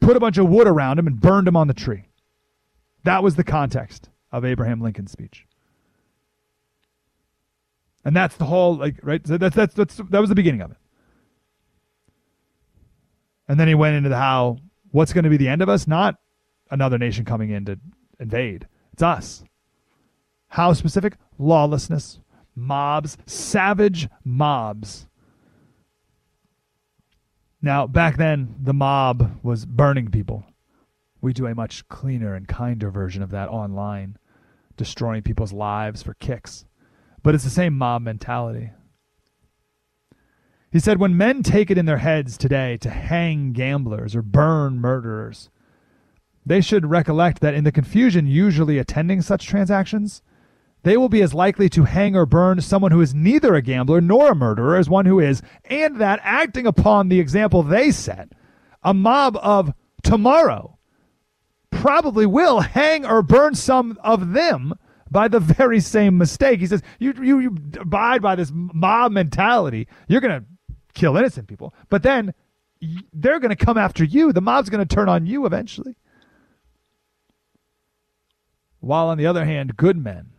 put 0.00 0.16
a 0.16 0.20
bunch 0.20 0.38
of 0.38 0.48
wood 0.48 0.66
around 0.66 0.98
him, 0.98 1.06
and 1.06 1.20
burned 1.20 1.46
him 1.46 1.56
on 1.56 1.68
the 1.68 1.74
tree. 1.74 2.04
That 3.04 3.22
was 3.22 3.36
the 3.36 3.44
context 3.44 4.08
of 4.30 4.44
Abraham 4.44 4.80
Lincoln's 4.80 5.12
speech. 5.12 5.46
And 8.04 8.16
that's 8.16 8.36
the 8.36 8.44
whole 8.44 8.76
like 8.76 8.98
right. 9.02 9.24
So 9.26 9.38
that's 9.38 9.54
that's 9.54 9.74
that's 9.74 9.96
that 9.96 10.20
was 10.20 10.28
the 10.28 10.34
beginning 10.34 10.60
of 10.60 10.70
it. 10.72 10.76
And 13.48 13.58
then 13.60 13.68
he 13.68 13.74
went 13.74 13.96
into 13.96 14.08
the 14.08 14.16
how 14.16 14.58
what's 14.90 15.12
going 15.12 15.24
to 15.24 15.30
be 15.30 15.36
the 15.36 15.48
end 15.48 15.62
of 15.62 15.68
us? 15.68 15.86
Not 15.86 16.16
another 16.70 16.98
nation 16.98 17.24
coming 17.24 17.50
in 17.50 17.64
to 17.66 17.78
invade. 18.18 18.66
It's 18.92 19.02
us. 19.02 19.44
How 20.48 20.72
specific? 20.72 21.16
Lawlessness, 21.38 22.20
mobs, 22.54 23.16
savage 23.26 24.08
mobs. 24.24 25.06
Now, 27.62 27.86
back 27.86 28.16
then, 28.16 28.56
the 28.60 28.74
mob 28.74 29.38
was 29.42 29.64
burning 29.64 30.10
people. 30.10 30.44
We 31.20 31.32
do 31.32 31.46
a 31.46 31.54
much 31.54 31.88
cleaner 31.88 32.34
and 32.34 32.48
kinder 32.48 32.90
version 32.90 33.22
of 33.22 33.30
that 33.30 33.48
online, 33.48 34.16
destroying 34.76 35.22
people's 35.22 35.52
lives 35.52 36.02
for 36.02 36.14
kicks 36.14 36.64
but 37.22 37.34
it's 37.34 37.44
the 37.44 37.50
same 37.50 37.76
mob 37.76 38.02
mentality. 38.02 38.70
He 40.70 40.80
said, 40.80 40.98
When 40.98 41.16
men 41.16 41.42
take 41.42 41.70
it 41.70 41.78
in 41.78 41.86
their 41.86 41.98
heads 41.98 42.38
today 42.38 42.78
to 42.78 42.90
hang 42.90 43.52
gamblers 43.52 44.16
or 44.16 44.22
burn 44.22 44.80
murderers, 44.80 45.50
they 46.44 46.60
should 46.60 46.86
recollect 46.86 47.40
that 47.40 47.54
in 47.54 47.64
the 47.64 47.70
confusion 47.70 48.26
usually 48.26 48.78
attending 48.78 49.22
such 49.22 49.46
transactions, 49.46 50.22
they 50.82 50.96
will 50.96 51.08
be 51.08 51.22
as 51.22 51.34
likely 51.34 51.68
to 51.68 51.84
hang 51.84 52.16
or 52.16 52.26
burn 52.26 52.60
someone 52.60 52.90
who 52.90 53.00
is 53.00 53.14
neither 53.14 53.54
a 53.54 53.62
gambler 53.62 54.00
nor 54.00 54.32
a 54.32 54.34
murderer 54.34 54.76
as 54.76 54.88
one 54.88 55.06
who 55.06 55.20
is, 55.20 55.42
and 55.66 56.00
that 56.00 56.20
acting 56.22 56.66
upon 56.66 57.08
the 57.08 57.20
example 57.20 57.62
they 57.62 57.90
set, 57.92 58.32
a 58.82 58.92
mob 58.92 59.36
of 59.40 59.72
tomorrow 60.02 60.78
probably 61.70 62.26
will 62.26 62.60
hang 62.60 63.06
or 63.06 63.22
burn 63.22 63.54
some 63.54 63.98
of 64.02 64.32
them 64.32 64.74
by 65.12 65.28
the 65.28 65.40
very 65.40 65.78
same 65.78 66.16
mistake. 66.16 66.58
He 66.58 66.66
says, 66.66 66.82
you, 66.98 67.12
you, 67.22 67.38
you 67.38 67.56
abide 67.78 68.22
by 68.22 68.34
this 68.34 68.50
mob 68.52 69.12
mentality. 69.12 69.86
You're 70.08 70.22
going 70.22 70.40
to 70.40 70.46
kill 70.94 71.16
innocent 71.16 71.48
people. 71.48 71.74
But 71.90 72.02
then 72.02 72.32
they're 73.12 73.38
going 73.38 73.54
to 73.54 73.64
come 73.64 73.76
after 73.76 74.02
you. 74.02 74.32
The 74.32 74.40
mob's 74.40 74.70
going 74.70 74.86
to 74.86 74.94
turn 74.94 75.08
on 75.08 75.26
you 75.26 75.44
eventually. 75.44 75.96
While 78.80 79.08
on 79.08 79.18
the 79.18 79.26
other 79.26 79.44
hand, 79.44 79.76
good 79.76 79.96
men, 79.96 80.30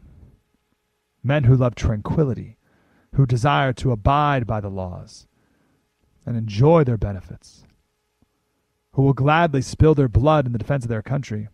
men 1.24 1.46
who 1.46 1.56
love 1.56 1.76
tranquility, 1.76 2.58
who 3.14 3.26
desire 3.26 3.74
to 3.74 3.92
abide 3.92 4.46
by 4.48 4.60
the 4.60 4.70
laws 4.70 5.28
and 6.26 6.36
enjoy 6.36 6.84
their 6.84 6.98
benefits, 6.98 7.64
who 8.94 9.04
will 9.04 9.14
gladly 9.14 9.62
spill 9.62 9.94
their 9.94 10.10
blood 10.10 10.46
in 10.46 10.52
the 10.52 10.58
defense 10.58 10.84
of 10.84 10.90
their 10.90 11.04
country, 11.04 11.48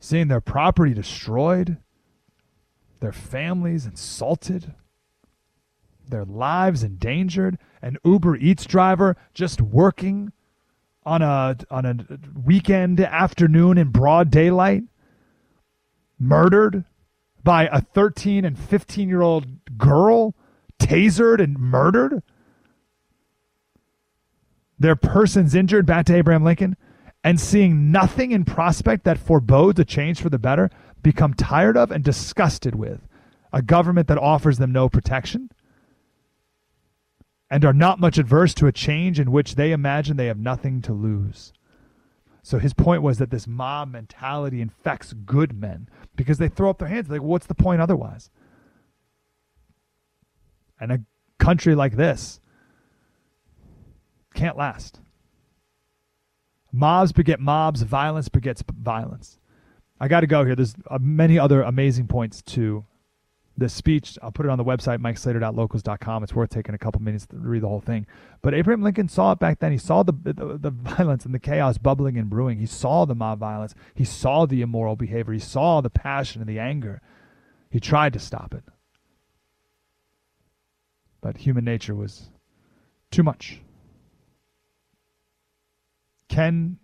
seeing 0.00 0.28
their 0.28 0.40
property 0.40 0.94
destroyed 0.94 1.76
their 3.02 3.12
families 3.12 3.84
insulted, 3.84 4.74
their 6.08 6.24
lives 6.24 6.84
endangered, 6.84 7.58
an 7.82 7.96
Uber 8.04 8.36
Eats 8.36 8.64
driver 8.64 9.16
just 9.34 9.60
working 9.60 10.30
on 11.04 11.20
a 11.20 11.56
on 11.68 11.84
a 11.84 11.96
weekend 12.44 13.00
afternoon 13.00 13.76
in 13.76 13.88
broad 13.88 14.30
daylight, 14.30 14.84
murdered 16.16 16.84
by 17.42 17.66
a 17.72 17.80
13 17.80 18.44
and 18.44 18.56
15 18.56 19.08
year 19.08 19.20
old 19.20 19.46
girl, 19.76 20.36
tasered 20.78 21.42
and 21.42 21.58
murdered. 21.58 22.22
Their 24.78 24.94
persons 24.94 25.56
injured, 25.56 25.86
back 25.86 26.06
to 26.06 26.14
Abraham 26.14 26.44
Lincoln, 26.44 26.76
and 27.24 27.40
seeing 27.40 27.90
nothing 27.90 28.30
in 28.30 28.44
prospect 28.44 29.02
that 29.02 29.18
forebodes 29.18 29.80
a 29.80 29.84
change 29.84 30.20
for 30.20 30.28
the 30.30 30.38
better, 30.38 30.70
become 31.02 31.34
tired 31.34 31.76
of 31.76 31.90
and 31.90 32.04
disgusted 32.04 32.74
with 32.74 33.06
a 33.52 33.62
government 33.62 34.08
that 34.08 34.18
offers 34.18 34.58
them 34.58 34.72
no 34.72 34.88
protection 34.88 35.50
and 37.50 37.64
are 37.64 37.74
not 37.74 38.00
much 38.00 38.16
adverse 38.16 38.54
to 38.54 38.66
a 38.66 38.72
change 38.72 39.20
in 39.20 39.30
which 39.30 39.56
they 39.56 39.72
imagine 39.72 40.16
they 40.16 40.26
have 40.26 40.38
nothing 40.38 40.80
to 40.80 40.92
lose. 40.92 41.52
So 42.42 42.58
his 42.58 42.72
point 42.72 43.02
was 43.02 43.18
that 43.18 43.30
this 43.30 43.46
mob 43.46 43.90
mentality 43.90 44.60
infects 44.60 45.12
good 45.12 45.52
men 45.52 45.88
because 46.16 46.38
they 46.38 46.48
throw 46.48 46.70
up 46.70 46.78
their 46.78 46.88
hands 46.88 47.10
like, 47.10 47.22
what's 47.22 47.46
the 47.46 47.54
point 47.54 47.80
otherwise? 47.80 48.30
And 50.80 50.90
a 50.90 51.00
country 51.38 51.74
like 51.74 51.96
this 51.96 52.40
can't 54.34 54.56
last. 54.56 55.00
Mobs 56.72 57.12
beget 57.12 57.38
mobs, 57.38 57.82
violence 57.82 58.30
begets 58.30 58.64
violence. 58.66 59.38
I 60.02 60.08
got 60.08 60.22
to 60.22 60.26
go 60.26 60.44
here. 60.44 60.56
There's 60.56 60.74
uh, 60.90 60.98
many 61.00 61.38
other 61.38 61.62
amazing 61.62 62.08
points 62.08 62.42
to 62.42 62.84
this 63.56 63.72
speech. 63.72 64.18
I'll 64.20 64.32
put 64.32 64.44
it 64.44 64.48
on 64.48 64.58
the 64.58 64.64
website, 64.64 64.98
mikeslater.locals.com. 64.98 66.24
It's 66.24 66.34
worth 66.34 66.50
taking 66.50 66.74
a 66.74 66.78
couple 66.78 67.00
minutes 67.00 67.26
to 67.26 67.36
read 67.36 67.62
the 67.62 67.68
whole 67.68 67.80
thing. 67.80 68.08
But 68.42 68.52
Abraham 68.52 68.82
Lincoln 68.82 69.08
saw 69.08 69.30
it 69.30 69.38
back 69.38 69.60
then. 69.60 69.70
He 69.70 69.78
saw 69.78 70.02
the, 70.02 70.12
the, 70.12 70.58
the 70.58 70.70
violence 70.96 71.24
and 71.24 71.32
the 71.32 71.38
chaos 71.38 71.78
bubbling 71.78 72.18
and 72.18 72.28
brewing. 72.28 72.58
He 72.58 72.66
saw 72.66 73.04
the 73.04 73.14
mob 73.14 73.38
violence. 73.38 73.76
He 73.94 74.04
saw 74.04 74.44
the 74.44 74.60
immoral 74.60 74.96
behavior. 74.96 75.34
He 75.34 75.38
saw 75.38 75.80
the 75.80 75.88
passion 75.88 76.42
and 76.42 76.48
the 76.50 76.58
anger. 76.58 77.00
He 77.70 77.78
tried 77.78 78.12
to 78.14 78.18
stop 78.18 78.54
it. 78.54 78.64
But 81.20 81.36
human 81.36 81.64
nature 81.64 81.94
was 81.94 82.28
too 83.12 83.22
much. 83.22 83.60
Can 86.28 86.78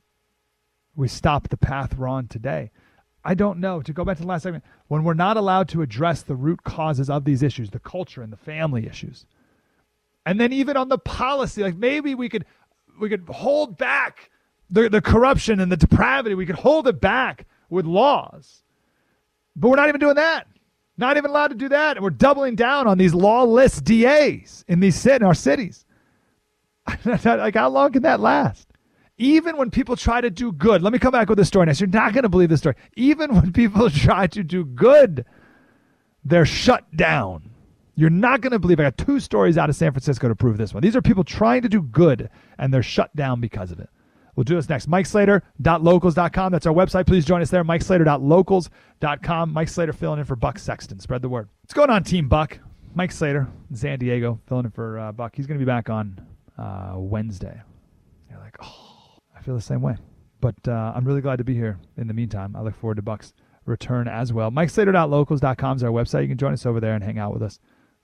we 0.94 1.08
stop 1.08 1.48
the 1.48 1.56
path 1.56 1.98
we're 1.98 2.06
on 2.06 2.28
today? 2.28 2.70
I 3.28 3.34
don't 3.34 3.60
know. 3.60 3.82
To 3.82 3.92
go 3.92 4.06
back 4.06 4.16
to 4.16 4.22
the 4.22 4.26
last 4.26 4.44
segment, 4.44 4.64
when 4.86 5.04
we're 5.04 5.12
not 5.12 5.36
allowed 5.36 5.68
to 5.68 5.82
address 5.82 6.22
the 6.22 6.34
root 6.34 6.64
causes 6.64 7.10
of 7.10 7.26
these 7.26 7.42
issues, 7.42 7.68
the 7.68 7.78
culture 7.78 8.22
and 8.22 8.32
the 8.32 8.38
family 8.38 8.86
issues, 8.86 9.26
and 10.24 10.40
then 10.40 10.50
even 10.50 10.78
on 10.78 10.88
the 10.88 10.96
policy, 10.96 11.62
like 11.62 11.76
maybe 11.76 12.14
we 12.14 12.30
could 12.30 12.46
we 12.98 13.10
could 13.10 13.28
hold 13.28 13.76
back 13.76 14.30
the, 14.70 14.88
the 14.88 15.02
corruption 15.02 15.60
and 15.60 15.70
the 15.70 15.76
depravity, 15.76 16.34
we 16.34 16.46
could 16.46 16.56
hold 16.56 16.88
it 16.88 17.02
back 17.02 17.44
with 17.68 17.84
laws. 17.84 18.62
But 19.54 19.68
we're 19.68 19.76
not 19.76 19.90
even 19.90 20.00
doing 20.00 20.14
that. 20.14 20.46
Not 20.96 21.18
even 21.18 21.30
allowed 21.30 21.48
to 21.48 21.54
do 21.54 21.68
that. 21.68 21.98
And 21.98 22.04
we're 22.04 22.10
doubling 22.10 22.54
down 22.54 22.86
on 22.86 22.96
these 22.96 23.12
lawless 23.12 23.78
DAs 23.78 24.64
in 24.68 24.80
these 24.80 25.04
in 25.04 25.22
our 25.22 25.34
cities. 25.34 25.84
like, 27.04 27.54
how 27.56 27.68
long 27.68 27.92
can 27.92 28.02
that 28.04 28.20
last? 28.20 28.67
Even 29.18 29.56
when 29.56 29.70
people 29.70 29.96
try 29.96 30.20
to 30.20 30.30
do 30.30 30.52
good, 30.52 30.82
let 30.82 30.92
me 30.92 30.98
come 30.98 31.12
back 31.12 31.28
with 31.28 31.38
this 31.38 31.48
story 31.48 31.66
next. 31.66 31.80
You're 31.80 31.88
not 31.88 32.12
going 32.12 32.22
to 32.22 32.28
believe 32.28 32.48
this 32.48 32.60
story. 32.60 32.76
Even 32.96 33.34
when 33.34 33.52
people 33.52 33.90
try 33.90 34.26
to 34.28 34.42
do 34.42 34.64
good, 34.64 35.24
they're 36.24 36.46
shut 36.46 36.84
down. 36.96 37.50
You're 37.96 38.10
not 38.10 38.40
going 38.40 38.52
to 38.52 38.60
believe 38.60 38.78
I 38.78 38.84
got 38.84 38.96
two 38.96 39.18
stories 39.18 39.58
out 39.58 39.68
of 39.68 39.76
San 39.76 39.90
Francisco 39.90 40.28
to 40.28 40.36
prove 40.36 40.56
this 40.56 40.72
one. 40.72 40.82
These 40.82 40.94
are 40.94 41.02
people 41.02 41.24
trying 41.24 41.62
to 41.62 41.68
do 41.68 41.82
good 41.82 42.30
and 42.56 42.72
they're 42.72 42.82
shut 42.82 43.14
down 43.16 43.40
because 43.40 43.72
of 43.72 43.80
it. 43.80 43.90
We'll 44.36 44.44
do 44.44 44.54
this 44.54 44.68
next. 44.68 44.88
MikeSlater.locals.com. 44.88 46.52
That's 46.52 46.64
our 46.64 46.72
website. 46.72 47.08
Please 47.08 47.24
join 47.24 47.42
us 47.42 47.50
there. 47.50 47.64
MikeSlater.locals.com. 47.64 49.52
Mike 49.52 49.68
Slater 49.68 49.92
filling 49.92 50.20
in 50.20 50.24
for 50.24 50.36
Buck 50.36 50.60
Sexton. 50.60 51.00
Spread 51.00 51.22
the 51.22 51.28
word. 51.28 51.48
What's 51.62 51.74
going 51.74 51.90
on, 51.90 52.04
Team 52.04 52.28
Buck? 52.28 52.56
Mike 52.94 53.10
Slater, 53.10 53.48
San 53.74 53.98
Diego, 53.98 54.38
filling 54.46 54.66
in 54.66 54.70
for 54.70 54.96
uh, 55.00 55.10
Buck. 55.10 55.34
He's 55.34 55.48
going 55.48 55.58
to 55.58 55.64
be 55.64 55.68
back 55.68 55.90
on 55.90 56.24
uh, 56.56 56.92
Wednesday. 56.98 57.60
You're 58.30 58.38
like, 58.38 58.56
oh, 58.62 59.18
I 59.36 59.37
feel 59.48 59.56
the 59.56 59.62
same 59.62 59.80
way. 59.80 59.96
But 60.42 60.56
uh, 60.68 60.92
I'm 60.94 61.06
really 61.06 61.22
glad 61.22 61.36
to 61.38 61.44
be 61.44 61.54
here 61.54 61.78
in 61.96 62.06
the 62.06 62.12
meantime. 62.12 62.54
I 62.54 62.60
look 62.60 62.76
forward 62.76 62.96
to 62.96 63.02
Buck's 63.02 63.32
return 63.64 64.06
as 64.06 64.30
well. 64.30 64.50
MikeSlater.locals.com 64.50 65.76
is 65.78 65.82
our 65.82 65.90
website. 65.90 66.22
You 66.22 66.28
can 66.28 66.36
join 66.36 66.52
us 66.52 66.66
over 66.66 66.80
there 66.80 66.92
and 66.92 67.02
hang 67.02 67.18
out 67.18 67.32
with 67.32 67.42
us. 67.42 67.58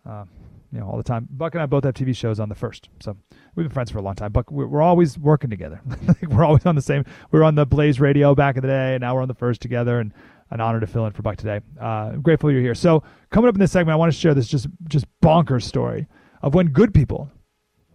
Uh, 0.09 0.25
you 0.73 0.81
know, 0.81 0.87
all 0.87 0.97
the 0.97 1.05
time. 1.05 1.29
Buck 1.31 1.55
and 1.55 1.63
I 1.63 1.67
both 1.67 1.85
have 1.85 1.93
TV 1.93 2.17
shows 2.17 2.41
on 2.41 2.49
the 2.49 2.55
first, 2.55 2.89
so 3.01 3.17
we've 3.55 3.65
been 3.65 3.73
friends 3.73 3.91
for 3.91 3.99
a 3.99 4.03
long 4.03 4.15
time. 4.15 4.33
Buck, 4.33 4.51
we're, 4.51 4.81
always 4.81 5.19
working 5.19 5.51
together. 5.51 5.81
we're 6.29 6.45
always 6.45 6.67
on 6.67 6.75
the 6.75 6.83
same. 6.83 7.05
We 7.31 7.39
were 7.39 7.45
on 7.45 7.55
the 7.55 7.67
Blaze 7.67 8.01
Radio 8.01 8.35
back 8.35 8.57
in 8.57 8.63
the 8.63 8.69
day, 8.69 8.95
and 8.95 9.03
now 9.03 9.15
we're 9.15 9.23
on 9.23 9.29
the 9.29 9.35
first 9.35 9.61
together. 9.61 10.01
And 10.01 10.13
an 10.51 10.61
honor 10.61 10.81
to 10.81 10.87
fill 10.87 11.07
in 11.07 11.13
for 11.13 11.23
Buck 11.23 11.37
today. 11.37 11.61
Uh, 11.81 12.11
I'm 12.15 12.23
grateful 12.23 12.51
you're 12.51 12.61
here. 12.61 12.75
So 12.75 13.03
coming 13.31 13.49
up 13.49 13.55
in 13.55 13.61
this 13.61 13.71
segment, 13.71 13.93
I 13.93 13.97
want 13.97 14.13
to 14.13 14.19
share 14.19 14.35
this 14.35 14.49
just 14.49 14.67
just 14.89 15.07
bonkers 15.23 15.63
story 15.63 16.07
of 16.43 16.55
when 16.55 16.69
good 16.69 16.93
people 16.95 17.31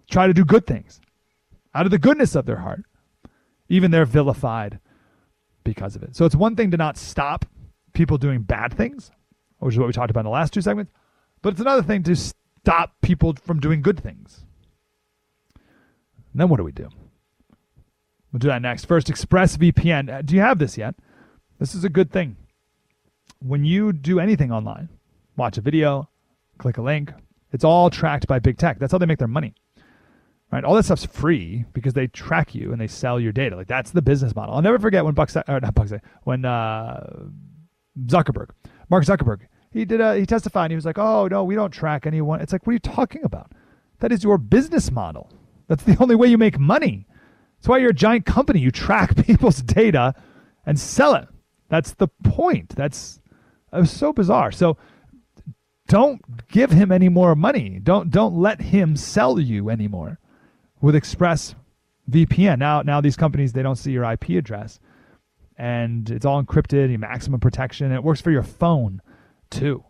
try 0.09 0.27
to 0.27 0.33
do 0.33 0.45
good 0.45 0.65
things 0.65 1.01
out 1.73 1.85
of 1.85 1.91
the 1.91 1.99
goodness 1.99 2.35
of 2.35 2.45
their 2.45 2.57
heart, 2.57 2.83
even 3.69 3.91
they're 3.91 4.05
vilified 4.05 4.79
because 5.63 5.95
of 5.95 6.03
it. 6.03 6.15
So 6.15 6.25
it's 6.25 6.35
one 6.35 6.55
thing 6.55 6.71
to 6.71 6.77
not 6.77 6.97
stop 6.97 7.45
people 7.93 8.17
doing 8.17 8.41
bad 8.41 8.73
things, 8.73 9.11
which 9.59 9.75
is 9.75 9.79
what 9.79 9.87
we 9.87 9.93
talked 9.93 10.11
about 10.11 10.21
in 10.21 10.25
the 10.25 10.31
last 10.31 10.53
two 10.53 10.61
segments, 10.61 10.91
but 11.41 11.51
it's 11.51 11.61
another 11.61 11.83
thing 11.83 12.03
to 12.03 12.15
stop 12.15 12.93
people 13.01 13.35
from 13.43 13.59
doing 13.59 13.81
good 13.81 13.99
things. 13.99 14.45
And 15.55 16.41
then 16.41 16.49
what 16.49 16.57
do 16.57 16.63
we 16.63 16.71
do? 16.71 16.89
We'll 18.31 18.39
do 18.39 18.47
that 18.47 18.61
next. 18.61 18.85
First, 18.85 19.07
ExpressVPN. 19.07 20.13
Uh, 20.13 20.21
do 20.21 20.35
you 20.35 20.41
have 20.41 20.59
this 20.59 20.77
yet? 20.77 20.95
This 21.59 21.73
is 21.73 21.83
a 21.83 21.89
good 21.89 22.11
thing. 22.11 22.37
When 23.39 23.65
you 23.65 23.91
do 23.91 24.19
anything 24.19 24.51
online, 24.51 24.89
watch 25.35 25.57
a 25.57 25.61
video, 25.61 26.09
click 26.57 26.77
a 26.77 26.81
link, 26.81 27.11
it's 27.51 27.63
all 27.63 27.89
tracked 27.89 28.27
by 28.27 28.39
big 28.39 28.57
tech. 28.57 28.79
That's 28.79 28.91
how 28.91 28.97
they 28.97 29.05
make 29.05 29.17
their 29.17 29.27
money. 29.27 29.55
Right? 30.51 30.63
All 30.63 30.73
that 30.75 30.85
stuff's 30.85 31.05
free 31.05 31.65
because 31.73 31.93
they 31.93 32.07
track 32.07 32.55
you 32.55 32.71
and 32.71 32.81
they 32.81 32.87
sell 32.87 33.19
your 33.19 33.31
data. 33.31 33.55
Like 33.55 33.67
that's 33.67 33.91
the 33.91 34.01
business 34.01 34.35
model. 34.35 34.55
I'll 34.55 34.63
never 34.63 34.79
forget 34.79 35.05
when 35.05 35.13
Buck, 35.13 35.29
or 35.47 35.59
not 35.59 35.75
Buck, 35.75 35.89
when 36.23 36.43
uh, 36.43 37.27
Zuckerberg, 38.05 38.49
Mark 38.89 39.05
Zuckerberg, 39.05 39.41
he 39.71 39.85
did 39.85 40.01
a, 40.01 40.17
he 40.17 40.25
testified 40.25 40.65
and 40.65 40.71
he 40.71 40.75
was 40.75 40.85
like, 40.85 40.97
"Oh 40.97 41.27
no, 41.27 41.43
we 41.43 41.53
don't 41.53 41.69
track 41.69 42.07
anyone." 42.07 42.41
It's 42.41 42.51
like, 42.51 42.65
what 42.65 42.71
are 42.71 42.73
you 42.73 42.79
talking 42.79 43.23
about? 43.23 43.51
That 43.99 44.11
is 44.11 44.23
your 44.23 44.39
business 44.39 44.91
model. 44.91 45.31
That's 45.67 45.83
the 45.83 45.95
only 45.99 46.15
way 46.15 46.27
you 46.27 46.37
make 46.39 46.57
money. 46.57 47.05
That's 47.57 47.67
why 47.67 47.77
you're 47.77 47.91
a 47.91 47.93
giant 47.93 48.25
company. 48.25 48.59
You 48.59 48.71
track 48.71 49.15
people's 49.25 49.61
data 49.61 50.15
and 50.65 50.79
sell 50.79 51.13
it. 51.13 51.27
That's 51.69 51.93
the 51.93 52.07
point. 52.23 52.69
That's 52.69 53.19
it 53.71 53.79
was 53.79 53.91
so 53.91 54.13
bizarre. 54.13 54.51
So 54.51 54.77
don't 55.87 56.47
give 56.47 56.71
him 56.71 56.91
any 56.91 57.09
more 57.09 57.35
money. 57.35 57.79
Don't 57.83 58.09
don't 58.09 58.35
let 58.35 58.61
him 58.61 58.95
sell 58.95 59.39
you 59.39 59.69
anymore 59.69 60.17
with 60.81 60.95
Express 60.95 61.55
VPN. 62.09 62.59
Now 62.59 62.81
now 62.81 63.01
these 63.01 63.15
companies 63.15 63.53
they 63.53 63.63
don't 63.63 63.75
see 63.75 63.91
your 63.91 64.09
IP 64.09 64.29
address. 64.29 64.79
And 65.57 66.09
it's 66.09 66.25
all 66.25 66.41
encrypted, 66.41 66.97
maximum 66.97 67.39
protection. 67.39 67.91
It 67.91 68.03
works 68.03 68.21
for 68.21 68.31
your 68.31 68.43
phone 68.43 69.01
too. 69.49 69.83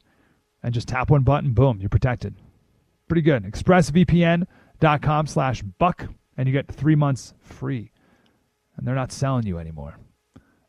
And 0.64 0.74
just 0.74 0.88
tap 0.88 1.12
one 1.12 1.22
button, 1.22 1.54
boom, 1.54 1.80
you're 1.80 1.90
protected. 1.90 2.36
Pretty 3.08 3.22
good. 3.22 3.44
ExpressVPN.com 3.44 5.28
slash 5.28 5.62
buck, 5.62 6.08
and 6.38 6.48
you 6.48 6.54
get 6.54 6.68
three 6.68 6.96
months 6.96 7.34
free. 7.40 7.92
And 8.76 8.88
they're 8.88 8.96
not 8.96 9.12
selling 9.12 9.46
you 9.46 9.60
anymore 9.60 9.98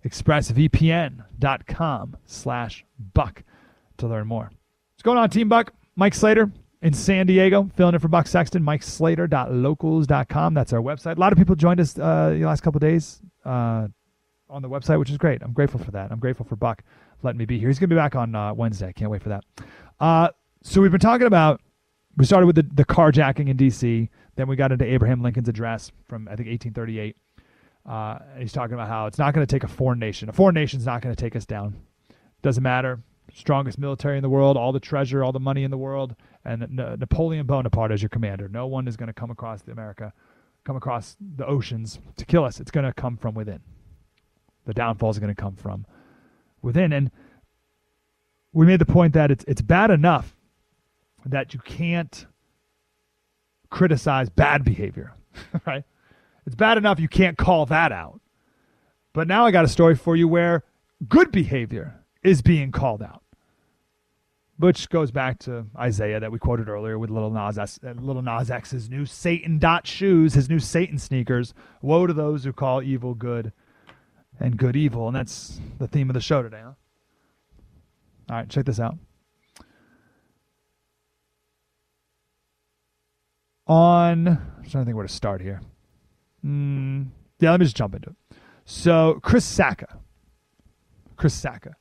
expressvpn.com 0.05 2.17
slash 2.27 2.85
buck 3.13 3.43
to 3.99 4.07
learn 4.07 4.27
more. 4.27 4.51
What's 4.95 5.03
going 5.03 5.19
on, 5.19 5.29
Team 5.31 5.49
Buck? 5.49 5.73
Mike 5.97 6.15
Slater 6.15 6.53
in 6.83 6.95
San 6.95 7.27
Diego, 7.27 7.71
filling 7.77 7.95
in 7.95 8.01
for 8.01 8.09
Buck 8.09 8.27
Sexton, 8.27 8.63
MikeSlater.locals.com. 8.63 10.55
That's 10.55 10.73
our 10.73 10.81
website. 10.81 11.17
A 11.17 11.21
lot 11.21 11.33
of 11.33 11.39
people 11.39 11.55
joined 11.55 11.81
us 11.81 11.99
uh, 11.99 12.31
the 12.31 12.45
last 12.45 12.63
couple 12.63 12.79
days 12.79 13.21
uh, 13.45 13.89
on 14.49 14.63
the 14.63 14.69
website, 14.69 14.99
which 14.99 15.11
is 15.11 15.19
great. 15.19 15.43
I'm 15.43 15.53
grateful 15.53 15.81
for 15.81 15.91
that. 15.91 16.11
I'm 16.11 16.19
grateful 16.19 16.47
for 16.47 16.57
Buck 16.57 16.83
letting 17.23 17.39
me 17.39 17.45
be 17.45 17.59
here. 17.59 17.69
He's 17.69 17.79
going 17.79 17.91
to 17.91 17.95
be 17.95 17.99
back 17.99 18.17
on 18.17 18.35
uh, 18.35 18.55
Wednesday. 18.55 18.93
Can't 18.95 19.11
wait 19.11 19.23
for 19.23 19.29
that. 19.29 19.45
Uh, 19.99 20.31
so 20.63 20.81
we've 20.81 20.91
been 20.91 21.01
talking 21.01 21.27
about, 21.27 21.61
we 22.17 22.25
started 22.25 22.47
with 22.47 22.57
the, 22.57 22.63
the 22.63 22.85
carjacking 22.85 23.49
in 23.49 23.57
D.C., 23.57 24.09
then 24.37 24.49
we 24.49 24.57
got 24.57 24.73
into 24.73 24.87
Abraham 24.87 25.23
Lincoln's 25.23 25.49
address 25.49 25.93
from, 26.09 26.27
I 26.29 26.37
think, 26.37 26.49
1838. 26.49 27.17
Uh, 27.85 28.19
he's 28.39 28.53
talking 28.53 28.75
about 28.75 28.89
how 28.89 29.07
it's 29.07 29.19
not 29.19 29.35
going 29.35 29.47
to 29.47 29.55
take 29.55 29.65
a 29.65 29.69
foreign 29.69 29.99
nation. 29.99 30.29
A 30.29 30.33
foreign 30.33 30.55
nation's 30.55 30.87
not 30.87 31.03
going 31.03 31.15
to 31.15 31.21
take 31.21 31.37
us 31.37 31.45
down. 31.45 31.77
Doesn't 32.41 32.63
matter. 32.63 33.01
Strongest 33.35 33.79
military 33.79 34.17
in 34.17 34.23
the 34.23 34.31
world, 34.31 34.57
all 34.57 34.73
the 34.73 34.81
treasure, 34.81 35.23
all 35.23 35.33
the 35.33 35.41
money 35.41 35.63
in 35.63 35.71
the 35.71 35.79
world, 35.79 36.17
and 36.45 36.67
Napoleon 36.71 37.47
Bonaparte 37.47 37.93
as 37.93 38.03
your 38.03 38.09
commander. 38.09 38.49
No 38.49 38.67
one 38.67 38.89
is 38.89 38.97
going 38.97 39.09
to 39.09 39.13
come 39.13 39.31
across 39.31 39.63
the 39.63 39.73
America, 39.73 40.13
come 40.65 40.77
across 40.77 41.17
the 41.37 41.47
oceans 41.47 42.01
to 42.17 42.25
kill 42.25 42.45
us. 42.45 42.61
It's 42.61 42.71
going 42.71 42.87
to 42.87 42.93
come 42.93 43.17
from 43.17 43.35
within. 43.35 43.61
The 44.67 44.75
downfall 44.75 45.11
is 45.11 45.19
going 45.19 45.35
to 45.35 45.41
come 45.41 45.57
from 45.57 45.87
within. 46.63 46.93
And 46.93 47.11
we 48.53 48.67
made 48.67 48.81
the 48.81 48.87
point 48.87 49.15
that 49.15 49.31
it's 49.31 49.45
it's 49.47 49.63
bad 49.63 49.91
enough 49.91 50.35
that 51.27 51.55
you 51.55 51.61
can't 51.61 52.27
criticize 53.69 54.29
bad 54.29 54.65
behavior, 54.65 55.15
right? 55.67 55.85
It's 56.47 56.57
bad 56.57 56.79
enough 56.79 56.99
you 56.99 57.09
can't 57.09 57.39
call 57.39 57.67
that 57.67 57.93
out. 57.93 58.21
But 59.13 59.29
now 59.29 59.45
I 59.45 59.51
got 59.51 59.65
a 59.65 59.69
story 59.69 59.95
for 59.95 60.17
you 60.17 60.27
where 60.29 60.65
good 61.09 61.31
behavior 61.31 62.01
is 62.23 62.43
being 62.43 62.73
called 62.73 63.03
out. 63.03 63.23
Which 64.61 64.91
goes 64.91 65.11
back 65.11 65.39
to 65.41 65.65
Isaiah 65.79 66.21
that 66.21 66.31
we 66.31 66.39
quoted 66.39 66.69
earlier 66.69 66.99
with 66.99 67.09
little 67.09 67.31
Nas, 67.31 67.59
X, 67.59 67.81
uh, 67.83 67.93
little 67.93 68.21
Nas 68.21 68.51
X's 68.51 68.91
new 68.91 69.07
Satan 69.07 69.59
dot 69.59 69.87
shoes, 69.87 70.35
his 70.35 70.51
new 70.51 70.59
Satan 70.59 70.99
sneakers. 70.99 71.55
Woe 71.81 72.07
to 72.07 72.13
those 72.13 72.45
who 72.45 72.53
call 72.53 72.83
evil 72.83 73.15
good 73.15 73.55
and 74.39 74.59
good 74.59 74.77
evil. 74.77 75.07
And 75.07 75.17
that's 75.17 75.59
the 75.79 75.89
theme 75.89 76.11
of 76.11 76.15
the 76.15 76.21
show 76.21 76.43
today, 76.43 76.61
huh? 76.63 76.73
All 78.29 78.37
right, 78.37 78.51
check 78.51 78.67
this 78.67 78.79
out. 78.79 78.99
On, 83.67 84.29
I'm 84.29 84.65
trying 84.69 84.83
to 84.83 84.85
think 84.85 84.95
where 84.95 85.07
to 85.07 85.13
start 85.13 85.41
here. 85.41 85.63
Mm, 86.45 87.07
yeah, 87.39 87.51
let 87.53 87.61
me 87.61 87.65
just 87.65 87.77
jump 87.77 87.95
into 87.95 88.11
it. 88.11 88.37
So, 88.67 89.21
Chris 89.23 89.47
Sacca. 89.47 89.97
Chris 91.17 91.41
Sacca. 91.41 91.77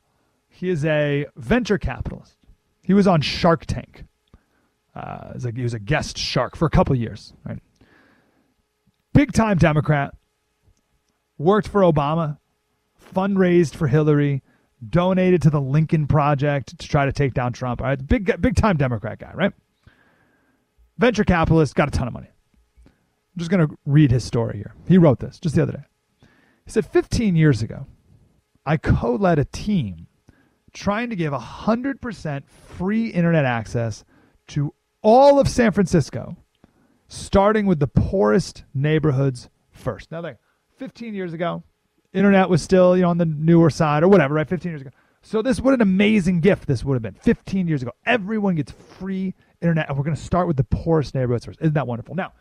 He 0.48 0.70
is 0.70 0.86
a 0.86 1.26
venture 1.36 1.78
capitalist. 1.78 2.39
He 2.84 2.94
was 2.94 3.08
on 3.08 3.22
Shark 3.22 3.66
Tank. 3.66 4.06
Uh, 4.96 5.34
he 5.56 5.62
was 5.62 5.74
a 5.74 5.80
guest 5.80 6.18
shark 6.18 6.56
for 6.56 6.66
a 6.66 6.70
couple 6.70 6.96
years. 6.96 7.34
Right? 7.46 7.60
Big 9.14 9.32
time 9.32 9.58
Democrat. 9.58 10.16
Worked 11.38 11.68
for 11.68 11.82
Obama. 11.82 12.38
Fundraised 13.14 13.76
for 13.76 13.88
Hillary. 13.88 14.44
Donated 14.88 15.42
to 15.44 15.50
the 15.50 15.62
Lincoln 15.62 16.08
Project 16.08 16.78
to 16.80 16.88
try 16.88 17.06
to 17.06 17.12
take 17.12 17.34
down 17.34 17.54
Trump. 17.54 17.82
All 17.82 17.88
right, 17.88 18.08
big 18.08 18.42
big 18.42 18.56
time 18.56 18.78
Democrat 18.78 19.20
guy, 19.20 19.32
right? 19.34 19.52
Venture 20.98 21.24
capitalist, 21.24 21.76
got 21.76 21.88
a 21.88 21.92
ton 21.92 22.08
of 22.08 22.14
money. 22.14 22.30
I'm 22.86 23.38
just 23.38 23.52
going 23.52 23.68
to 23.68 23.78
read 23.86 24.12
his 24.12 24.24
story 24.24 24.58
here. 24.58 24.74
He 24.88 24.98
wrote 24.98 25.20
this 25.20 25.40
just 25.40 25.56
the 25.56 25.64
other 25.64 25.72
day. 25.74 25.84
He 26.66 26.72
said, 26.72 26.86
15 26.86 27.36
years 27.36 27.62
ago, 27.62 27.88
I 28.66 28.78
co 28.78 29.16
led 29.16 29.40
a 29.40 29.46
team 29.46 30.08
trying 30.80 31.10
to 31.10 31.16
give 31.16 31.34
100% 31.34 32.44
free 32.78 33.08
internet 33.08 33.44
access 33.44 34.06
to 34.48 34.74
all 35.02 35.38
of 35.38 35.50
San 35.50 35.74
Francisco, 35.74 36.38
starting 37.10 37.66
with 37.66 37.80
the 37.80 37.88
poorest 37.88 38.64
neighborhoods 38.74 39.50
first. 39.72 40.10
Now, 40.10 40.22
like 40.22 40.38
15 40.78 41.14
years 41.14 41.34
ago, 41.34 41.64
internet 42.14 42.50
was 42.50 42.62
still 42.62 42.96
you 42.96 43.04
know 43.04 43.10
on 43.10 43.18
the 43.18 43.26
newer 43.26 43.70
side 43.70 44.04
or 44.04 44.08
whatever, 44.08 44.36
right? 44.36 44.48
15 44.48 44.72
years 44.72 44.82
ago. 44.82 44.92
So 45.22 45.42
this 45.42 45.60
what 45.60 45.74
an 45.74 45.82
amazing 45.82 46.40
gift 46.40 46.66
this 46.66 46.84
would 46.86 46.94
have 46.94 47.02
been. 47.02 47.16
15 47.16 47.68
years 47.68 47.82
ago, 47.82 47.92
everyone 48.06 48.56
gets 48.56 48.72
free 48.72 49.36
internet, 49.62 49.90
and 49.90 49.98
we're 49.98 50.06
going 50.06 50.16
to 50.16 50.22
start 50.22 50.48
with 50.48 50.56
the 50.56 50.64
poorest 50.64 51.14
neighborhoods 51.14 51.46
first. 51.46 51.60
Isn't 51.62 51.74
that 51.74 51.88
wonderful? 51.88 52.16
Now, 52.16 52.32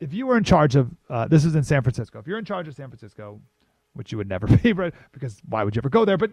if 0.00 0.14
you 0.14 0.26
were 0.26 0.38
in 0.38 0.44
charge 0.44 0.76
of 0.76 0.90
uh, 1.10 1.28
this 1.28 1.44
is 1.44 1.54
in 1.54 1.62
San 1.62 1.82
Francisco, 1.82 2.18
if 2.18 2.26
you're 2.26 2.38
in 2.38 2.46
charge 2.46 2.68
of 2.68 2.74
San 2.74 2.88
Francisco, 2.88 3.40
which 3.94 4.12
you 4.12 4.18
would 4.18 4.28
never 4.28 4.46
be, 4.58 4.72
right? 4.72 4.94
Because 5.12 5.40
why 5.48 5.64
would 5.64 5.76
you 5.76 5.80
ever 5.80 5.88
go 5.90 6.04
there? 6.04 6.16
But 6.18 6.30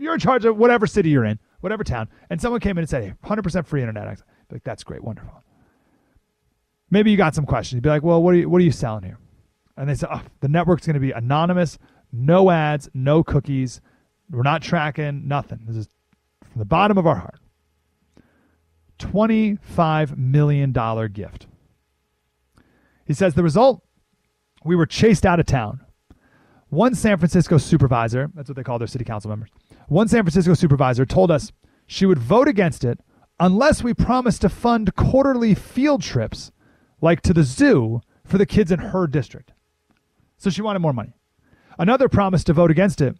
you're 0.00 0.14
in 0.14 0.20
charge 0.20 0.44
of 0.44 0.56
whatever 0.56 0.86
city 0.86 1.10
you're 1.10 1.24
in, 1.24 1.38
whatever 1.60 1.84
town, 1.84 2.08
and 2.30 2.40
someone 2.40 2.60
came 2.60 2.72
in 2.78 2.82
and 2.82 2.88
said, 2.88 3.02
"Hey, 3.04 3.12
100% 3.24 3.66
free 3.66 3.80
internet 3.80 4.06
access," 4.06 4.26
like 4.50 4.64
that's 4.64 4.84
great, 4.84 5.02
wonderful. 5.02 5.42
maybe 6.90 7.10
you 7.10 7.16
got 7.16 7.34
some 7.34 7.46
questions. 7.46 7.74
You'd 7.76 7.82
be 7.82 7.88
like, 7.90 8.02
well, 8.02 8.22
what 8.22 8.34
are 8.34 8.38
you, 8.38 8.48
what 8.48 8.60
are 8.60 8.64
you 8.64 8.72
selling 8.72 9.04
here? 9.04 9.18
And 9.76 9.88
they 9.88 9.94
said, 9.94 10.08
oh, 10.12 10.22
the 10.40 10.48
network's 10.48 10.86
going 10.86 10.94
to 10.94 11.00
be 11.00 11.12
anonymous, 11.12 11.78
no 12.12 12.50
ads, 12.50 12.88
no 12.94 13.22
cookies. 13.22 13.80
We're 14.30 14.42
not 14.42 14.62
tracking 14.62 15.28
nothing. 15.28 15.60
This 15.66 15.76
is 15.76 15.88
from 16.50 16.58
the 16.58 16.64
bottom 16.64 16.98
of 16.98 17.06
our 17.06 17.16
heart. 17.16 17.38
$25 18.98 20.16
million 20.16 20.72
gift. 21.12 21.46
He 23.06 23.14
says 23.14 23.34
the 23.34 23.42
result 23.42 23.82
we 24.64 24.74
were 24.74 24.86
chased 24.86 25.24
out 25.24 25.38
of 25.40 25.46
town. 25.46 25.80
One 26.70 26.94
San 26.94 27.16
Francisco 27.16 27.56
supervisor, 27.56 28.30
that's 28.34 28.48
what 28.48 28.56
they 28.56 28.62
call 28.62 28.78
their 28.78 28.88
city 28.88 29.04
council 29.04 29.30
members, 29.30 29.50
one 29.88 30.08
San 30.08 30.22
Francisco 30.22 30.54
supervisor 30.54 31.06
told 31.06 31.30
us 31.30 31.50
she 31.86 32.04
would 32.04 32.18
vote 32.18 32.46
against 32.46 32.84
it 32.84 33.00
unless 33.40 33.82
we 33.82 33.94
promised 33.94 34.42
to 34.42 34.48
fund 34.48 34.94
quarterly 34.94 35.54
field 35.54 36.02
trips, 36.02 36.52
like 37.00 37.22
to 37.22 37.32
the 37.32 37.42
zoo, 37.42 38.00
for 38.24 38.36
the 38.36 38.46
kids 38.46 38.70
in 38.70 38.78
her 38.78 39.06
district. 39.06 39.52
So 40.36 40.50
she 40.50 40.60
wanted 40.60 40.80
more 40.80 40.92
money. 40.92 41.14
Another 41.78 42.08
promised 42.08 42.46
to 42.48 42.52
vote 42.52 42.70
against 42.70 43.00
it 43.00 43.16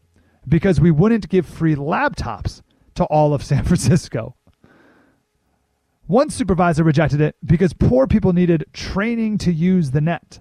because 0.46 0.80
we 0.80 0.90
wouldn't 0.90 1.28
give 1.28 1.46
free 1.46 1.74
laptops 1.74 2.60
to 2.96 3.04
all 3.04 3.32
of 3.32 3.42
San 3.42 3.64
Francisco. 3.64 4.36
One 6.06 6.30
supervisor 6.30 6.84
rejected 6.84 7.20
it 7.20 7.36
because 7.44 7.72
poor 7.72 8.06
people 8.06 8.32
needed 8.32 8.64
training 8.72 9.38
to 9.38 9.52
use 9.52 9.90
the 9.90 10.00
net. 10.00 10.40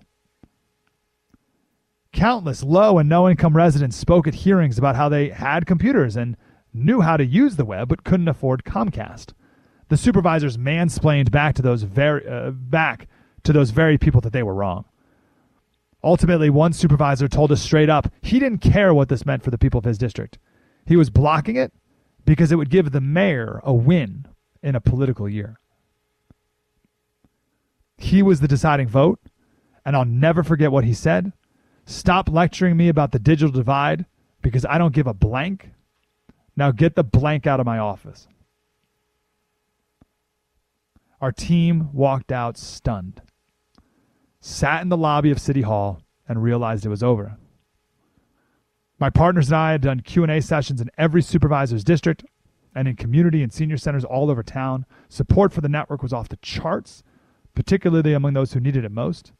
Countless 2.18 2.63
low 2.63 2.97
and 2.97 3.07
no 3.07 3.30
income 3.30 3.55
residents 3.55 3.95
spoke 3.95 4.28
at 4.28 4.34
hearings 4.34 4.80
about 4.80 4.95
how 4.95 5.07
they 5.07 5.30
had 5.30 5.68
computers 5.68 6.15
and 6.15 6.36
knew 6.74 7.01
how 7.01 7.15
to 7.15 7.24
use 7.24 7.57
the 7.57 7.63
web 7.63 7.88
but 7.88 8.03
couldn't 8.03 8.28
afford 8.28 8.63
Comcast. 8.63 9.34
The 9.89 9.97
supervisors 9.97 10.57
mansplained 10.57 11.30
back 11.30 11.53
to 11.53 11.61
those 11.61 11.84
very 11.84 12.28
uh, 12.28 12.49
back 12.49 13.07
to 13.43 13.53
those 13.53 13.70
very 13.70 13.99
people 13.99 14.20
that 14.22 14.34
they 14.34 14.41
were 14.41 14.55
wrong. 14.55 14.86
Ultimately, 16.03 16.49
one 16.49 16.74
supervisor 16.74 17.28
told 17.28 17.51
us 17.51 17.61
straight 17.61 17.88
up 17.88 18.11
he 18.24 18.39
didn't 18.39 18.61
care 18.61 18.95
what 18.95 19.09
this 19.09 19.24
meant 19.24 19.43
for 19.43 19.51
the 19.51 19.57
people 19.59 19.78
of 19.78 19.86
his 19.86 19.99
district. 19.99 20.39
He 20.88 20.95
was 20.95 21.11
blocking 21.11 21.55
it 21.55 21.72
because 22.26 22.51
it 22.51 22.55
would 22.55 22.72
give 22.72 22.93
the 22.93 22.99
mayor 22.99 23.61
a 23.63 23.76
win 23.76 24.26
in 24.63 24.74
a 24.74 24.82
political 24.82 25.30
year. 25.30 25.59
He 27.95 28.24
was 28.24 28.39
the 28.39 28.47
deciding 28.47 28.88
vote, 28.88 29.20
and 29.86 29.95
I'll 29.95 30.03
never 30.03 30.41
forget 30.41 30.72
what 30.72 30.84
he 30.84 30.95
said. 30.95 31.32
Stop 31.88 32.29
lecturing 32.29 32.77
me 32.77 32.88
about 32.88 33.11
the 33.11 33.19
digital 33.19 33.51
divide 33.51 34.05
because 34.43 34.63
I 34.65 34.77
don't 34.77 34.93
give 34.93 35.07
a 35.07 35.13
blank. 35.15 35.71
Now 36.55 36.69
get 36.69 36.95
the 36.95 37.03
blank 37.03 37.47
out 37.47 37.59
of 37.59 37.65
my 37.65 37.79
office. 37.79 38.27
Our 41.19 41.31
team 41.31 41.89
walked 41.93 42.31
out 42.31 42.57
stunned 42.59 43.23
sat 44.47 44.81
in 44.81 44.89
the 44.89 44.97
lobby 44.97 45.29
of 45.29 45.39
City 45.39 45.61
Hall, 45.61 46.01
and 46.27 46.43
realized 46.43 46.85
it 46.85 46.89
was 46.89 47.03
over. 47.03 47.38
My 48.99 49.09
partners 49.09 49.49
and 49.49 49.57
I 49.57 49.71
had 49.71 49.81
done 49.81 50.01
Q&A 50.01 50.41
sessions 50.41 50.81
in 50.81 50.89
every 50.97 51.21
supervisor's 51.21 51.83
district 51.83 52.25
and 52.73 52.88
in 52.88 52.95
community 52.95 53.43
and 53.43 53.53
senior 53.53 53.77
centers 53.77 54.03
all 54.03 54.29
over 54.29 54.43
town. 54.43 54.85
Support 55.09 55.53
for 55.53 55.61
the 55.61 55.69
network 55.69 56.01
was 56.01 56.13
off 56.13 56.29
the 56.29 56.38
charts, 56.38 57.03
particularly 57.55 58.13
among 58.13 58.33
those 58.33 58.53
who 58.53 58.59
needed 58.59 58.83
it 58.83 58.91
most. 58.91 59.31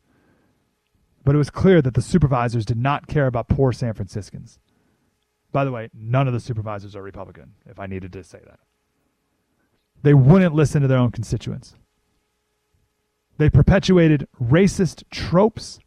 But 1.28 1.36
it 1.36 1.40
was 1.40 1.50
clear 1.50 1.82
that 1.82 1.94
the 1.94 2.02
supervisors 2.02 2.64
did 2.64 2.78
not 2.78 3.08
care 3.08 3.28
about 3.28 3.50
poor 3.50 3.74
San 3.74 3.94
Franciscans. 3.94 4.60
By 5.52 5.66
the 5.66 5.74
way, 5.74 5.90
none 5.94 6.26
of 6.26 6.34
the 6.34 6.40
supervisors 6.40 6.96
are 6.96 7.02
Republican, 7.02 7.52
if 7.66 7.82
I 7.82 7.86
needed 7.86 8.14
to 8.14 8.24
say 8.24 8.40
that. 8.46 8.60
They 10.04 10.14
wouldn't 10.14 10.56
listen 10.56 10.82
to 10.84 10.88
their 10.88 10.98
own 10.98 11.12
constituents. 11.12 11.76
They 13.38 13.50
perpetuated 13.50 14.30
racist 14.42 15.04
tropes 15.12 15.80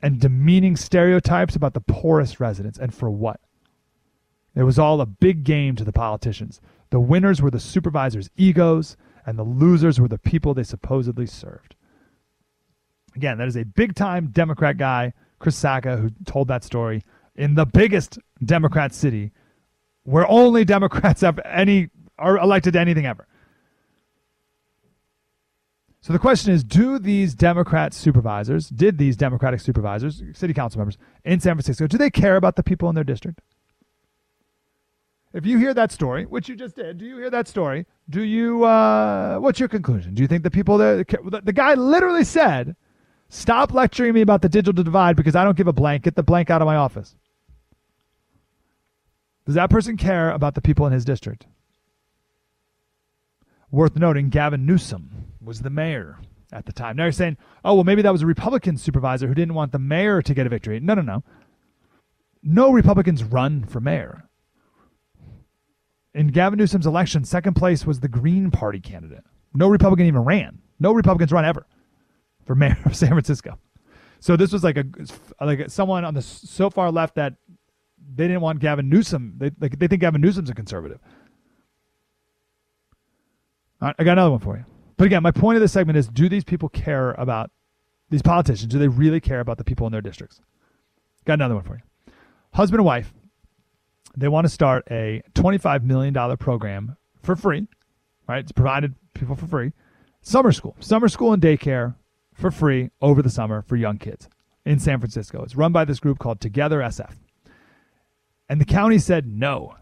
and 0.00 0.18
demeaning 0.18 0.76
stereotypes 0.76 1.54
about 1.54 1.74
the 1.74 1.82
poorest 1.82 2.40
residents. 2.40 2.78
And 2.78 2.94
for 2.94 3.10
what? 3.10 3.40
It 4.54 4.62
was 4.62 4.78
all 4.78 5.02
a 5.02 5.06
big 5.06 5.44
game 5.44 5.76
to 5.76 5.84
the 5.84 5.92
politicians. 5.92 6.62
The 6.88 6.98
winners 6.98 7.42
were 7.42 7.50
the 7.50 7.60
supervisors' 7.60 8.30
egos, 8.38 8.96
and 9.26 9.38
the 9.38 9.44
losers 9.44 10.00
were 10.00 10.08
the 10.08 10.16
people 10.16 10.54
they 10.54 10.62
supposedly 10.62 11.26
served. 11.26 11.74
Again, 13.14 13.38
that 13.38 13.48
is 13.48 13.56
a 13.56 13.64
big 13.64 13.94
time 13.94 14.28
Democrat 14.28 14.76
guy, 14.76 15.12
Chris 15.38 15.60
Sacca, 15.60 16.00
who 16.00 16.10
told 16.24 16.48
that 16.48 16.64
story 16.64 17.02
in 17.34 17.54
the 17.54 17.66
biggest 17.66 18.18
Democrat 18.44 18.94
city 18.94 19.32
where 20.04 20.28
only 20.30 20.64
Democrats 20.76 21.20
have 21.20 21.38
any 21.44 21.90
are 22.18 22.38
elected 22.38 22.74
to 22.74 22.80
anything 22.80 23.06
ever. 23.06 23.26
So 26.00 26.12
the 26.12 26.18
question 26.18 26.52
is 26.52 26.64
do 26.64 26.98
these 26.98 27.34
Democrat 27.34 27.94
supervisors, 27.94 28.68
did 28.68 28.98
these 28.98 29.16
Democratic 29.16 29.60
supervisors, 29.60 30.22
city 30.34 30.52
council 30.52 30.78
members 30.78 30.98
in 31.24 31.38
San 31.40 31.54
Francisco, 31.54 31.86
do 31.86 31.96
they 31.96 32.10
care 32.10 32.36
about 32.36 32.56
the 32.56 32.62
people 32.62 32.88
in 32.88 32.94
their 32.94 33.04
district? 33.04 33.40
If 35.32 35.46
you 35.46 35.58
hear 35.58 35.72
that 35.74 35.92
story, 35.92 36.26
which 36.26 36.48
you 36.48 36.56
just 36.56 36.76
did, 36.76 36.98
do 36.98 37.06
you 37.06 37.16
hear 37.16 37.30
that 37.30 37.48
story? 37.48 37.86
Do 38.10 38.20
you, 38.20 38.64
uh, 38.64 39.38
what's 39.38 39.58
your 39.58 39.68
conclusion? 39.68 40.12
Do 40.12 40.22
you 40.22 40.28
think 40.28 40.42
the 40.42 40.50
people 40.50 40.76
there, 40.76 40.96
the 40.96 41.52
guy 41.54 41.74
literally 41.74 42.24
said, 42.24 42.76
stop 43.32 43.72
lecturing 43.72 44.12
me 44.12 44.20
about 44.20 44.42
the 44.42 44.48
digital 44.48 44.84
divide 44.84 45.16
because 45.16 45.34
I 45.34 45.42
don't 45.42 45.56
give 45.56 45.66
a 45.66 45.72
blank, 45.72 46.04
get 46.04 46.14
the 46.14 46.22
blank 46.22 46.50
out 46.50 46.60
of 46.60 46.66
my 46.66 46.76
office. 46.76 47.16
Does 49.46 49.54
that 49.54 49.70
person 49.70 49.96
care 49.96 50.30
about 50.30 50.54
the 50.54 50.60
people 50.60 50.86
in 50.86 50.92
his 50.92 51.04
district? 51.04 51.46
Worth 53.70 53.96
noting, 53.96 54.28
Gavin 54.28 54.66
Newsom 54.66 55.32
was 55.40 55.62
the 55.62 55.70
mayor 55.70 56.18
at 56.52 56.66
the 56.66 56.72
time. 56.72 56.96
Now 56.96 57.04
you're 57.04 57.12
saying, 57.12 57.38
oh, 57.64 57.74
well, 57.74 57.84
maybe 57.84 58.02
that 58.02 58.12
was 58.12 58.22
a 58.22 58.26
Republican 58.26 58.76
supervisor 58.76 59.26
who 59.26 59.34
didn't 59.34 59.54
want 59.54 59.72
the 59.72 59.78
mayor 59.78 60.20
to 60.20 60.34
get 60.34 60.46
a 60.46 60.50
victory. 60.50 60.78
No, 60.78 60.92
no, 60.94 61.02
no. 61.02 61.24
No 62.42 62.70
Republicans 62.70 63.24
run 63.24 63.64
for 63.64 63.80
mayor. 63.80 64.28
In 66.14 66.28
Gavin 66.28 66.58
Newsom's 66.58 66.86
election, 66.86 67.24
second 67.24 67.54
place 67.54 67.86
was 67.86 68.00
the 68.00 68.08
Green 68.08 68.50
Party 68.50 68.78
candidate. 68.78 69.24
No 69.54 69.68
Republican 69.68 70.06
even 70.06 70.20
ran. 70.20 70.58
No 70.78 70.92
Republicans 70.92 71.32
run 71.32 71.46
ever 71.46 71.66
for 72.44 72.54
mayor 72.54 72.78
of 72.84 72.96
San 72.96 73.10
Francisco. 73.10 73.58
So 74.20 74.36
this 74.36 74.52
was 74.52 74.62
like 74.62 74.76
a 74.76 74.84
like 75.40 75.68
someone 75.68 76.04
on 76.04 76.14
the 76.14 76.22
so 76.22 76.70
far 76.70 76.90
left 76.92 77.16
that 77.16 77.34
they 78.14 78.28
didn't 78.28 78.40
want 78.40 78.60
Gavin 78.60 78.88
Newsom. 78.88 79.34
They 79.38 79.50
like 79.60 79.78
they 79.78 79.88
think 79.88 80.00
Gavin 80.00 80.20
Newsom's 80.20 80.50
a 80.50 80.54
conservative. 80.54 81.00
I 83.80 84.04
got 84.04 84.12
another 84.12 84.30
one 84.30 84.38
for 84.38 84.56
you. 84.56 84.64
But 84.96 85.06
again, 85.06 85.24
my 85.24 85.32
point 85.32 85.56
of 85.56 85.60
this 85.60 85.72
segment 85.72 85.98
is 85.98 86.06
do 86.06 86.28
these 86.28 86.44
people 86.44 86.68
care 86.68 87.12
about 87.12 87.50
these 88.10 88.22
politicians? 88.22 88.70
Do 88.70 88.78
they 88.78 88.86
really 88.86 89.18
care 89.18 89.40
about 89.40 89.58
the 89.58 89.64
people 89.64 89.86
in 89.86 89.92
their 89.92 90.00
districts? 90.00 90.40
Got 91.24 91.34
another 91.34 91.56
one 91.56 91.64
for 91.64 91.74
you. 91.74 92.12
Husband 92.54 92.78
and 92.78 92.86
wife, 92.86 93.12
they 94.16 94.28
want 94.28 94.44
to 94.44 94.48
start 94.48 94.84
a 94.90 95.22
$25 95.34 95.82
million 95.82 96.36
program 96.36 96.96
for 97.22 97.34
free, 97.34 97.66
right? 98.28 98.38
It's 98.38 98.52
provided 98.52 98.94
people 99.14 99.34
for 99.34 99.46
free. 99.46 99.72
Summer 100.20 100.52
school, 100.52 100.76
summer 100.78 101.08
school 101.08 101.32
and 101.32 101.42
daycare 101.42 101.96
for 102.42 102.50
free 102.50 102.90
over 103.00 103.22
the 103.22 103.30
summer 103.30 103.62
for 103.62 103.76
young 103.76 103.96
kids 103.96 104.28
in 104.66 104.78
San 104.78 104.98
Francisco. 104.98 105.42
It's 105.42 105.56
run 105.56 105.72
by 105.72 105.86
this 105.86 106.00
group 106.00 106.18
called 106.18 106.40
Together 106.40 106.80
SF. 106.80 107.14
And 108.48 108.60
the 108.60 108.66
county 108.66 108.98
said 108.98 109.26
no. 109.26 109.76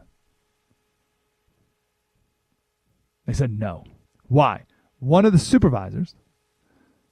They 3.26 3.32
said 3.32 3.58
no. 3.58 3.84
Why? 4.28 4.66
One 4.98 5.24
of 5.24 5.32
the 5.32 5.38
supervisors, 5.38 6.14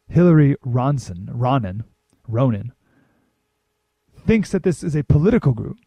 Hillary 0.06 0.54
Ronson, 0.64 1.26
Ronen, 1.30 1.84
Ronen, 2.30 2.72
thinks 4.26 4.50
that 4.52 4.62
this 4.62 4.84
is 4.84 4.94
a 4.94 5.02
political 5.02 5.52
group 5.52 5.78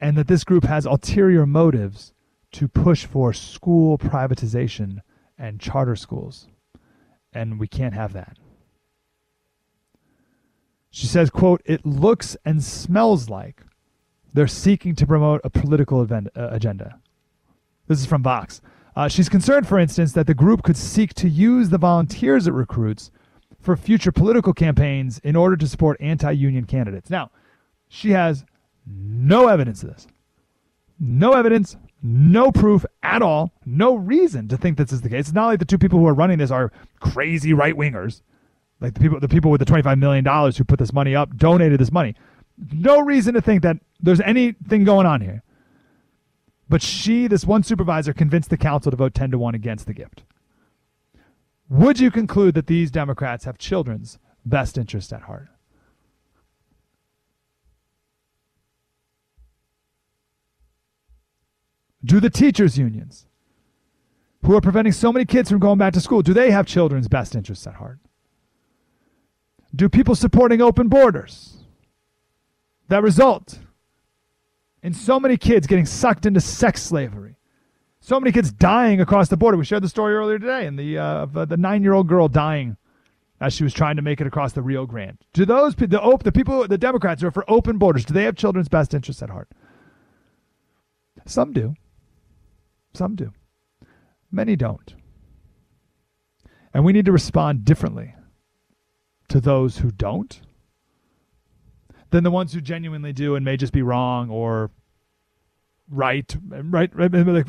and 0.00 0.16
that 0.16 0.26
this 0.26 0.44
group 0.44 0.64
has 0.64 0.86
ulterior 0.86 1.44
motives 1.44 2.14
to 2.52 2.66
push 2.66 3.04
for 3.04 3.34
school 3.34 3.98
privatization 3.98 5.00
and 5.36 5.60
charter 5.60 5.96
schools. 5.96 6.48
And 7.32 7.60
we 7.60 7.68
can't 7.68 7.94
have 7.94 8.12
that. 8.14 8.38
She 10.90 11.06
says, 11.06 11.30
quote, 11.30 11.62
it 11.64 11.84
looks 11.84 12.36
and 12.44 12.62
smells 12.64 13.28
like 13.28 13.62
they're 14.32 14.46
seeking 14.48 14.94
to 14.96 15.06
promote 15.06 15.40
a 15.44 15.50
political 15.50 16.02
event, 16.02 16.28
uh, 16.36 16.48
agenda. 16.50 16.98
This 17.86 18.00
is 18.00 18.06
from 18.06 18.22
Vox. 18.22 18.60
Uh, 18.96 19.08
she's 19.08 19.28
concerned, 19.28 19.68
for 19.68 19.78
instance, 19.78 20.12
that 20.12 20.26
the 20.26 20.34
group 20.34 20.62
could 20.62 20.76
seek 20.76 21.14
to 21.14 21.28
use 21.28 21.68
the 21.68 21.78
volunteers 21.78 22.46
it 22.46 22.52
recruits 22.52 23.10
for 23.60 23.76
future 23.76 24.12
political 24.12 24.52
campaigns 24.52 25.18
in 25.20 25.36
order 25.36 25.56
to 25.56 25.68
support 25.68 25.96
anti 26.00 26.32
union 26.32 26.64
candidates. 26.64 27.10
Now, 27.10 27.30
she 27.88 28.10
has 28.10 28.44
no 28.86 29.48
evidence 29.48 29.82
of 29.82 29.90
this. 29.90 30.06
No 30.98 31.32
evidence, 31.32 31.76
no 32.02 32.52
proof 32.52 32.84
at 33.02 33.22
all, 33.22 33.52
no 33.64 33.94
reason 33.94 34.48
to 34.48 34.56
think 34.56 34.76
this 34.76 34.92
is 34.92 35.00
the 35.00 35.08
case. 35.08 35.26
It's 35.26 35.32
not 35.32 35.46
like 35.46 35.58
the 35.58 35.64
two 35.64 35.78
people 35.78 35.98
who 35.98 36.06
are 36.06 36.14
running 36.14 36.38
this 36.38 36.50
are 36.50 36.72
crazy 37.00 37.52
right 37.52 37.74
wingers. 37.74 38.22
Like 38.80 38.94
the 38.94 39.00
people 39.00 39.18
the 39.20 39.28
people 39.28 39.50
with 39.50 39.58
the 39.58 39.64
$25 39.66 39.98
million 39.98 40.24
who 40.24 40.64
put 40.64 40.78
this 40.78 40.92
money 40.92 41.14
up 41.14 41.36
donated 41.36 41.80
this 41.80 41.90
money. 41.90 42.14
No 42.72 43.00
reason 43.00 43.34
to 43.34 43.40
think 43.40 43.62
that 43.62 43.76
there's 44.00 44.20
anything 44.20 44.84
going 44.84 45.06
on 45.06 45.20
here. 45.20 45.42
But 46.68 46.82
she, 46.82 47.26
this 47.26 47.46
one 47.46 47.62
supervisor, 47.62 48.12
convinced 48.12 48.50
the 48.50 48.56
council 48.56 48.90
to 48.90 48.96
vote 48.96 49.14
10 49.14 49.30
to 49.30 49.38
1 49.38 49.54
against 49.54 49.86
the 49.86 49.94
gift. 49.94 50.22
would 51.68 51.98
you 51.98 52.10
conclude 52.10 52.54
that 52.54 52.66
these 52.66 52.90
Democrats 52.90 53.44
have 53.44 53.58
children's 53.58 54.18
best 54.44 54.76
interest 54.76 55.12
at 55.12 55.22
heart? 55.22 55.48
Do 62.04 62.20
the 62.20 62.30
teachers' 62.30 62.78
unions, 62.78 63.26
who 64.44 64.54
are 64.56 64.60
preventing 64.60 64.92
so 64.92 65.12
many 65.12 65.24
kids 65.24 65.50
from 65.50 65.58
going 65.58 65.78
back 65.78 65.92
to 65.94 66.00
school, 66.00 66.22
do 66.22 66.32
they 66.32 66.50
have 66.50 66.66
children's 66.66 67.08
best 67.08 67.34
interests 67.34 67.66
at 67.66 67.74
heart? 67.74 67.98
Do 69.74 69.88
people 69.88 70.14
supporting 70.14 70.62
open 70.62 70.88
borders 70.88 71.56
that 72.88 73.02
result 73.02 73.58
in 74.82 74.94
so 74.94 75.18
many 75.20 75.36
kids 75.36 75.66
getting 75.66 75.86
sucked 75.86 76.24
into 76.24 76.40
sex 76.40 76.82
slavery, 76.82 77.36
so 78.00 78.18
many 78.18 78.32
kids 78.32 78.52
dying 78.52 79.00
across 79.00 79.28
the 79.28 79.36
border? 79.36 79.58
We 79.58 79.64
shared 79.64 79.82
the 79.82 79.88
story 79.88 80.14
earlier 80.14 80.38
today, 80.38 80.66
and 80.66 80.78
the 80.78 80.98
uh, 80.98 81.26
uh, 81.34 81.44
the 81.44 81.56
nine-year-old 81.56 82.06
girl 82.06 82.28
dying 82.28 82.76
as 83.40 83.52
she 83.52 83.64
was 83.64 83.74
trying 83.74 83.96
to 83.96 84.02
make 84.02 84.20
it 84.20 84.26
across 84.26 84.52
the 84.52 84.62
Rio 84.62 84.86
Grande. 84.86 85.18
Do 85.32 85.44
those 85.44 85.74
the 85.74 86.18
the 86.24 86.32
people 86.32 86.66
the 86.66 86.78
Democrats 86.78 87.20
who 87.20 87.28
are 87.28 87.32
for 87.32 87.44
open 87.50 87.76
borders? 87.76 88.04
Do 88.04 88.14
they 88.14 88.24
have 88.24 88.36
children's 88.36 88.68
best 88.68 88.94
interests 88.94 89.22
at 89.22 89.30
heart? 89.30 89.48
Some 91.26 91.52
do. 91.52 91.74
Some 92.94 93.14
do. 93.16 93.32
Many 94.30 94.56
don't. 94.56 94.94
And 96.74 96.84
we 96.84 96.92
need 96.92 97.06
to 97.06 97.12
respond 97.12 97.64
differently 97.64 98.14
to 99.28 99.40
those 99.40 99.78
who 99.78 99.90
don't 99.90 100.40
than 102.10 102.24
the 102.24 102.30
ones 102.30 102.52
who 102.52 102.60
genuinely 102.60 103.12
do 103.12 103.34
and 103.34 103.44
may 103.44 103.56
just 103.56 103.72
be 103.72 103.82
wrong 103.82 104.30
or 104.30 104.70
right 105.90 106.36
right, 106.50 106.94
right 106.94 107.46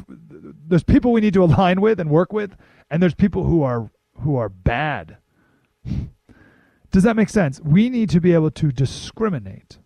there's 0.67 0.83
people 0.83 1.11
we 1.11 1.21
need 1.21 1.33
to 1.33 1.43
align 1.43 1.81
with 1.81 1.99
and 1.99 2.09
work 2.09 2.31
with 2.31 2.55
and 2.89 3.01
there's 3.01 3.13
people 3.13 3.45
who 3.45 3.61
are 3.63 3.89
who 4.21 4.35
are 4.35 4.49
bad 4.49 5.17
does 6.91 7.03
that 7.03 7.15
make 7.15 7.29
sense 7.29 7.59
we 7.61 7.89
need 7.89 8.09
to 8.09 8.19
be 8.19 8.33
able 8.33 8.51
to 8.51 8.71
discriminate 8.71 9.79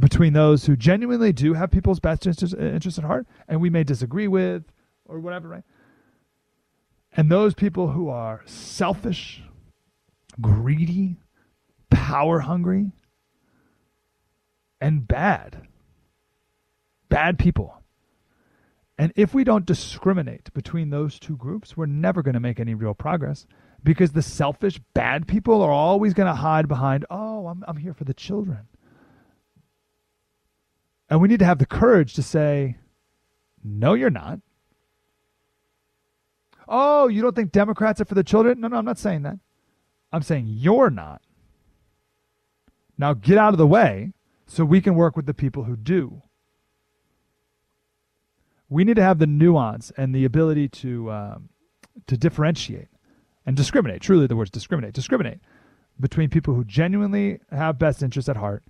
between 0.00 0.32
those 0.32 0.66
who 0.66 0.76
genuinely 0.76 1.32
do 1.32 1.54
have 1.54 1.70
people's 1.70 2.00
best 2.00 2.26
interests, 2.26 2.56
uh, 2.58 2.62
interests 2.62 2.98
at 2.98 3.04
heart 3.04 3.26
and 3.46 3.60
we 3.60 3.70
may 3.70 3.84
disagree 3.84 4.26
with 4.26 4.64
or 5.04 5.20
whatever 5.20 5.48
right 5.48 5.64
and 7.12 7.30
those 7.30 7.54
people 7.54 7.90
who 7.90 8.08
are 8.08 8.42
selfish 8.46 9.42
greedy, 10.40 11.16
power 11.90 12.40
hungry, 12.40 12.92
and 14.80 15.06
bad. 15.06 15.68
Bad 17.08 17.38
people. 17.38 17.82
And 18.98 19.12
if 19.16 19.32
we 19.32 19.44
don't 19.44 19.66
discriminate 19.66 20.52
between 20.52 20.90
those 20.90 21.18
two 21.18 21.36
groups, 21.36 21.76
we're 21.76 21.86
never 21.86 22.22
going 22.22 22.34
to 22.34 22.40
make 22.40 22.60
any 22.60 22.74
real 22.74 22.94
progress 22.94 23.46
because 23.82 24.12
the 24.12 24.22
selfish, 24.22 24.78
bad 24.92 25.26
people 25.26 25.62
are 25.62 25.72
always 25.72 26.12
going 26.12 26.26
to 26.28 26.34
hide 26.34 26.68
behind, 26.68 27.06
oh, 27.10 27.46
I'm, 27.46 27.64
I'm 27.66 27.78
here 27.78 27.94
for 27.94 28.04
the 28.04 28.14
children. 28.14 28.68
And 31.10 31.20
we 31.20 31.28
need 31.28 31.40
to 31.40 31.44
have 31.44 31.58
the 31.58 31.66
courage 31.66 32.14
to 32.14 32.22
say, 32.22 32.78
no, 33.64 33.94
you're 33.94 34.10
not. 34.10 34.40
Oh, 36.68 37.08
you 37.08 37.20
don't 37.20 37.34
think 37.34 37.50
Democrats 37.50 38.00
are 38.00 38.04
for 38.04 38.14
the 38.14 38.22
children? 38.22 38.60
No, 38.60 38.68
no, 38.68 38.76
I'm 38.76 38.84
not 38.84 38.98
saying 38.98 39.22
that. 39.22 39.38
I'm 40.12 40.22
saying 40.22 40.46
you're 40.46 40.88
not. 40.88 41.20
Now 42.96 43.12
get 43.12 43.38
out 43.38 43.52
of 43.52 43.58
the 43.58 43.66
way 43.66 44.12
so 44.46 44.64
we 44.64 44.80
can 44.80 44.94
work 44.94 45.16
with 45.16 45.26
the 45.26 45.34
people 45.34 45.64
who 45.64 45.76
do. 45.76 46.22
We 48.68 48.84
need 48.84 48.96
to 48.96 49.02
have 49.02 49.18
the 49.18 49.26
nuance 49.26 49.90
and 49.96 50.14
the 50.14 50.24
ability 50.24 50.68
to 50.68 51.10
um, 51.10 51.48
to 52.06 52.16
differentiate 52.16 52.88
and 53.44 53.56
discriminate. 53.56 54.00
Truly, 54.00 54.26
the 54.26 54.36
words 54.36 54.50
discriminate. 54.50 54.94
Discriminate 54.94 55.40
between 55.98 56.30
people 56.30 56.54
who 56.54 56.64
genuinely 56.64 57.40
have 57.50 57.78
best 57.78 58.02
interests 58.02 58.28
at 58.28 58.36
heart 58.36 58.62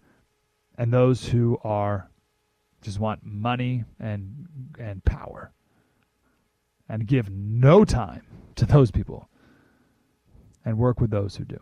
and 0.78 0.93
those 0.93 1.28
who 1.28 1.59
are 1.62 2.10
just 2.83 2.99
want 2.99 3.20
money 3.24 3.85
and 3.99 4.47
and 4.78 5.05
power 5.05 5.53
and 6.89 7.07
give 7.07 7.31
no 7.31 7.85
time 7.85 8.26
to 8.57 8.66
those 8.66 8.91
people 8.91 9.28
and 10.64 10.76
work 10.76 11.01
with 11.01 11.11
those 11.11 11.37
who 11.37 11.45
do. 11.45 11.61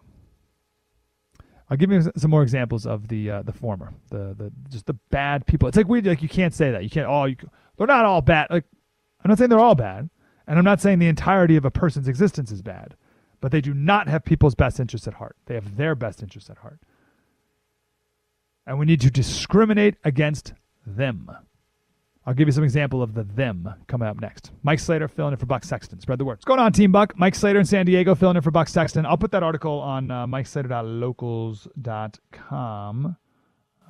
I'll 1.71 1.77
give 1.77 1.93
you 1.93 2.11
some 2.17 2.31
more 2.31 2.43
examples 2.43 2.87
of 2.87 3.09
the 3.09 3.31
uh, 3.31 3.43
the 3.43 3.53
former, 3.53 3.93
the 4.11 4.35
the 4.37 4.53
just 4.71 4.87
the 4.87 4.95
bad 5.11 5.47
people. 5.47 5.69
It's 5.69 5.77
like 5.77 5.89
we 5.89 6.01
like 6.01 6.23
you 6.23 6.29
can't 6.29 6.55
say 6.55 6.71
that. 6.71 6.83
You 6.83 6.91
can't. 6.91 7.07
Oh, 7.07 7.27
you, 7.27 7.37
they're 7.77 7.87
not 7.87 8.07
all 8.07 8.23
bad. 8.23 8.49
Like 8.51 8.65
I'm 9.23 9.29
not 9.29 9.39
saying 9.39 9.51
they're 9.51 9.59
all 9.61 9.75
bad, 9.75 10.09
and 10.47 10.59
I'm 10.59 10.65
not 10.65 10.81
saying 10.81 10.99
the 10.99 11.09
entirety 11.09 11.57
of 11.57 11.67
a 11.67 11.71
person's 11.71 12.09
existence 12.09 12.51
is 12.51 12.63
bad, 12.63 12.97
but 13.43 13.53
they 13.53 13.61
do 13.61 13.75
not 13.75 14.09
have 14.09 14.25
people's 14.25 14.55
best 14.55 14.81
interests 14.81 15.07
at 15.07 15.15
heart. 15.15 15.37
They 15.45 15.55
have 15.55 15.77
their 15.77 15.95
best 15.95 16.23
interests 16.23 16.49
at 16.49 16.59
heart, 16.59 16.81
and 18.67 18.79
we 18.79 18.87
need 18.87 19.03
to 19.03 19.11
discriminate 19.11 19.97
against 20.05 20.55
them. 20.97 21.31
I'll 22.29 22.35
give 22.35 22.47
you 22.47 22.53
some 22.53 22.65
example 22.65 23.03
of 23.03 23.15
the 23.15 23.25
them 23.25 23.75
coming 23.87 24.07
up 24.07 24.21
next. 24.21 24.53
Mike 24.63 24.81
Slater 24.81 25.09
filling 25.09 25.33
in 25.33 25.39
for 25.39 25.47
Buck 25.47 25.65
Sexton. 25.65 25.99
Spread 25.99 26.19
the 26.19 26.27
word. 26.27 26.35
What's 26.35 26.45
going 26.45 26.61
on, 26.61 26.75
Team 26.75 26.93
Buck? 26.93 27.19
Mike 27.19 27.35
Slater 27.35 27.59
in 27.59 27.65
San 27.65 27.87
Diego 27.87 28.15
filling 28.15 28.37
in 28.37 28.43
for 28.43 28.51
Buck 28.51 28.69
Sexton. 28.69 29.07
I'll 29.07 29.17
put 29.17 29.31
that 29.31 29.43
article 29.43 29.81
on 29.81 30.11
uh, 30.11 30.27
MikeSlater.locals.com. 30.27 33.17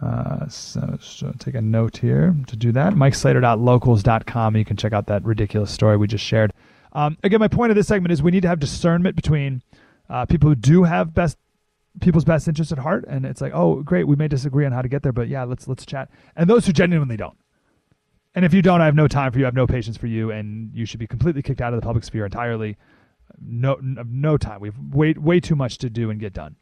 Uh, 0.00 0.48
so, 0.48 0.98
so 1.00 1.32
take 1.40 1.56
a 1.56 1.60
note 1.60 1.96
here 1.96 2.36
to 2.46 2.54
do 2.54 2.70
that. 2.70 2.92
MikeSlater.locals.com. 2.92 4.56
You 4.56 4.64
can 4.64 4.76
check 4.76 4.92
out 4.92 5.08
that 5.08 5.24
ridiculous 5.24 5.72
story 5.72 5.96
we 5.96 6.06
just 6.06 6.24
shared. 6.24 6.52
Um, 6.92 7.18
again, 7.24 7.40
my 7.40 7.48
point 7.48 7.70
of 7.70 7.76
this 7.76 7.88
segment 7.88 8.12
is 8.12 8.22
we 8.22 8.30
need 8.30 8.42
to 8.42 8.48
have 8.48 8.60
discernment 8.60 9.16
between 9.16 9.64
uh, 10.08 10.26
people 10.26 10.48
who 10.48 10.54
do 10.54 10.84
have 10.84 11.12
best 11.12 11.38
people's 12.00 12.24
best 12.24 12.48
interests 12.48 12.72
at 12.72 12.78
heart, 12.78 13.04
and 13.08 13.26
it's 13.26 13.40
like, 13.40 13.52
oh, 13.54 13.82
great, 13.82 14.06
we 14.06 14.16
may 14.16 14.28
disagree 14.28 14.64
on 14.64 14.72
how 14.72 14.82
to 14.82 14.88
get 14.88 15.02
there, 15.02 15.12
but 15.12 15.28
yeah, 15.28 15.44
let's 15.44 15.68
let's 15.68 15.84
chat. 15.84 16.10
And 16.36 16.48
those 16.48 16.66
who 16.66 16.72
genuinely 16.72 17.16
don't 17.16 17.36
and 18.38 18.44
if 18.44 18.54
you 18.54 18.62
don't, 18.62 18.80
I 18.80 18.84
have 18.84 18.94
no 18.94 19.08
time 19.08 19.32
for 19.32 19.40
you. 19.40 19.46
I 19.46 19.48
have 19.48 19.54
no 19.54 19.66
patience 19.66 19.96
for 19.96 20.06
you, 20.06 20.30
and 20.30 20.70
you 20.72 20.84
should 20.84 21.00
be 21.00 21.08
completely 21.08 21.42
kicked 21.42 21.60
out 21.60 21.74
of 21.74 21.80
the 21.80 21.84
public 21.84 22.04
sphere 22.04 22.24
entirely. 22.24 22.76
No, 23.40 23.78
no 23.82 24.36
time. 24.36 24.60
We've 24.60 24.78
way 24.78 25.14
way 25.14 25.40
too 25.40 25.56
much 25.56 25.78
to 25.78 25.90
do 25.90 26.08
and 26.08 26.20
get 26.20 26.34
done. 26.34 26.54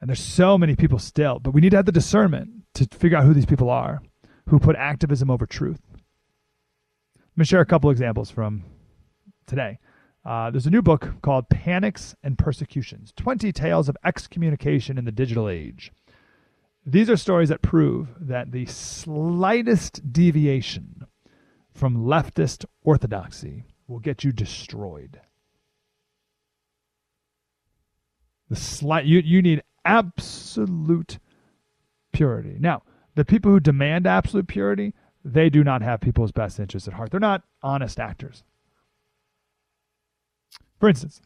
And 0.00 0.10
there's 0.10 0.20
so 0.20 0.58
many 0.58 0.76
people 0.76 0.98
still, 0.98 1.38
but 1.38 1.52
we 1.52 1.62
need 1.62 1.70
to 1.70 1.76
have 1.76 1.86
the 1.86 1.92
discernment 1.92 2.50
to 2.74 2.86
figure 2.92 3.16
out 3.16 3.24
who 3.24 3.32
these 3.32 3.46
people 3.46 3.70
are, 3.70 4.02
who 4.50 4.58
put 4.58 4.76
activism 4.76 5.30
over 5.30 5.46
truth. 5.46 5.80
Let 7.16 7.38
me 7.38 7.44
share 7.46 7.62
a 7.62 7.66
couple 7.66 7.88
examples 7.88 8.30
from 8.30 8.64
today. 9.46 9.78
Uh, 10.26 10.50
there's 10.50 10.66
a 10.66 10.70
new 10.70 10.82
book 10.82 11.14
called 11.22 11.48
Panics 11.48 12.16
and 12.24 12.36
Persecutions 12.36 13.12
20 13.16 13.52
Tales 13.52 13.88
of 13.88 13.96
Excommunication 14.04 14.98
in 14.98 15.04
the 15.04 15.12
Digital 15.12 15.48
Age. 15.48 15.92
These 16.84 17.08
are 17.08 17.16
stories 17.16 17.48
that 17.48 17.62
prove 17.62 18.08
that 18.20 18.50
the 18.50 18.66
slightest 18.66 20.12
deviation 20.12 21.06
from 21.72 22.06
leftist 22.06 22.64
orthodoxy 22.82 23.66
will 23.86 24.00
get 24.00 24.24
you 24.24 24.32
destroyed. 24.32 25.20
The 28.50 28.56
slight 28.56 29.04
you 29.04 29.20
you 29.20 29.42
need 29.42 29.62
absolute 29.84 31.20
purity. 32.12 32.56
Now, 32.58 32.82
the 33.14 33.24
people 33.24 33.52
who 33.52 33.60
demand 33.60 34.08
absolute 34.08 34.48
purity, 34.48 34.92
they 35.24 35.50
do 35.50 35.62
not 35.62 35.82
have 35.82 36.00
people's 36.00 36.32
best 36.32 36.58
interests 36.58 36.88
at 36.88 36.94
heart. 36.94 37.12
They're 37.12 37.20
not 37.20 37.44
honest 37.62 38.00
actors. 38.00 38.42
For 40.78 40.88
instance, 40.88 41.20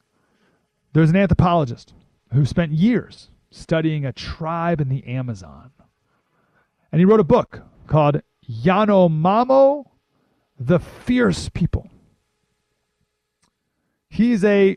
there's 0.93 1.10
an 1.10 1.16
anthropologist 1.16 1.94
who 2.32 2.44
spent 2.44 2.72
years 2.72 3.31
studying 3.51 4.05
a 4.05 4.12
tribe 4.12 4.81
in 4.81 4.89
the 4.89 5.05
Amazon. 5.06 5.70
And 6.93 7.01
he 7.01 7.05
wrote 7.05 7.20
a 7.20 7.24
book 7.24 7.62
called 7.86 8.22
Yanomamo, 8.48 9.85
the 10.59 10.78
Fierce 10.78 11.48
People. 11.48 11.90
He's 14.09 14.44
a 14.44 14.77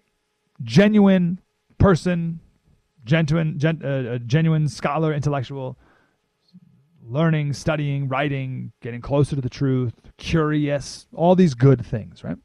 genuine 0.61 1.39
person, 1.77 2.39
genuine, 3.03 3.59
gen, 3.59 3.81
uh, 3.83 4.13
a 4.13 4.19
genuine 4.19 4.67
scholar, 4.67 5.13
intellectual, 5.13 5.77
learning, 7.05 7.53
studying, 7.53 8.07
writing, 8.07 8.71
getting 8.81 9.01
closer 9.01 9.35
to 9.35 9.41
the 9.41 9.49
truth, 9.49 9.93
curious, 10.17 11.07
all 11.13 11.35
these 11.35 11.53
good 11.53 11.85
things, 11.85 12.23
right? 12.23 12.37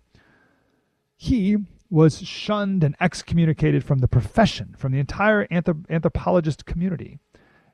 He 1.16 1.58
was 1.90 2.20
shunned 2.20 2.84
and 2.84 2.94
excommunicated 3.00 3.82
from 3.84 3.98
the 3.98 4.08
profession, 4.08 4.74
from 4.76 4.92
the 4.92 4.98
entire 4.98 5.46
anthrop- 5.46 5.88
anthropologist 5.88 6.66
community, 6.66 7.18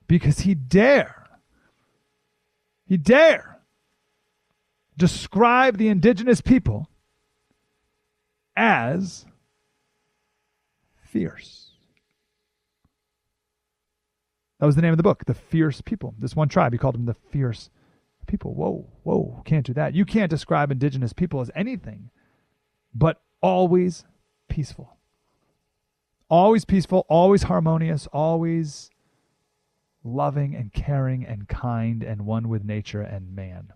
because 0.07 0.41
he 0.41 0.55
dare, 0.55 1.27
he 2.86 2.97
dare 2.97 3.59
describe 4.97 5.77
the 5.77 5.89
indigenous 5.89 6.41
people 6.41 6.89
as 8.57 9.27
fierce. 10.97 11.73
That 14.61 14.66
was 14.66 14.77
the 14.77 14.82
name 14.82 14.93
of 14.93 14.97
the 14.97 15.03
book, 15.03 15.24
The 15.27 15.35
Fierce 15.35 15.81
People. 15.81 16.15
This 16.19 16.36
one 16.36 16.49
tribe, 16.49 16.73
he 16.73 16.78
called 16.78 16.95
them 16.95 17.07
the 17.07 17.16
fierce 17.31 17.70
people. 18.27 18.55
Whoa, 18.55 18.86
whoa, 19.03 19.43
can't 19.45 19.66
do 19.66 19.74
that. 19.74 19.95
You 19.95 20.05
can't 20.05 20.31
describe 20.31 20.70
indigenous 20.70 21.12
people 21.12 21.41
as 21.41 21.51
anything 21.55 22.11
but 22.95 23.20
always 23.44 24.04
peaceful. 24.48 24.96
Always 26.30 26.64
peaceful, 26.64 27.04
always 27.10 27.42
harmonious, 27.42 28.06
always 28.06 28.90
loving 30.02 30.54
and 30.54 30.72
caring 30.72 31.26
and 31.26 31.46
kind 31.46 32.02
and 32.02 32.24
one 32.24 32.48
with 32.48 32.64
nature 32.64 33.02
and 33.02 33.36
man. 33.36 33.74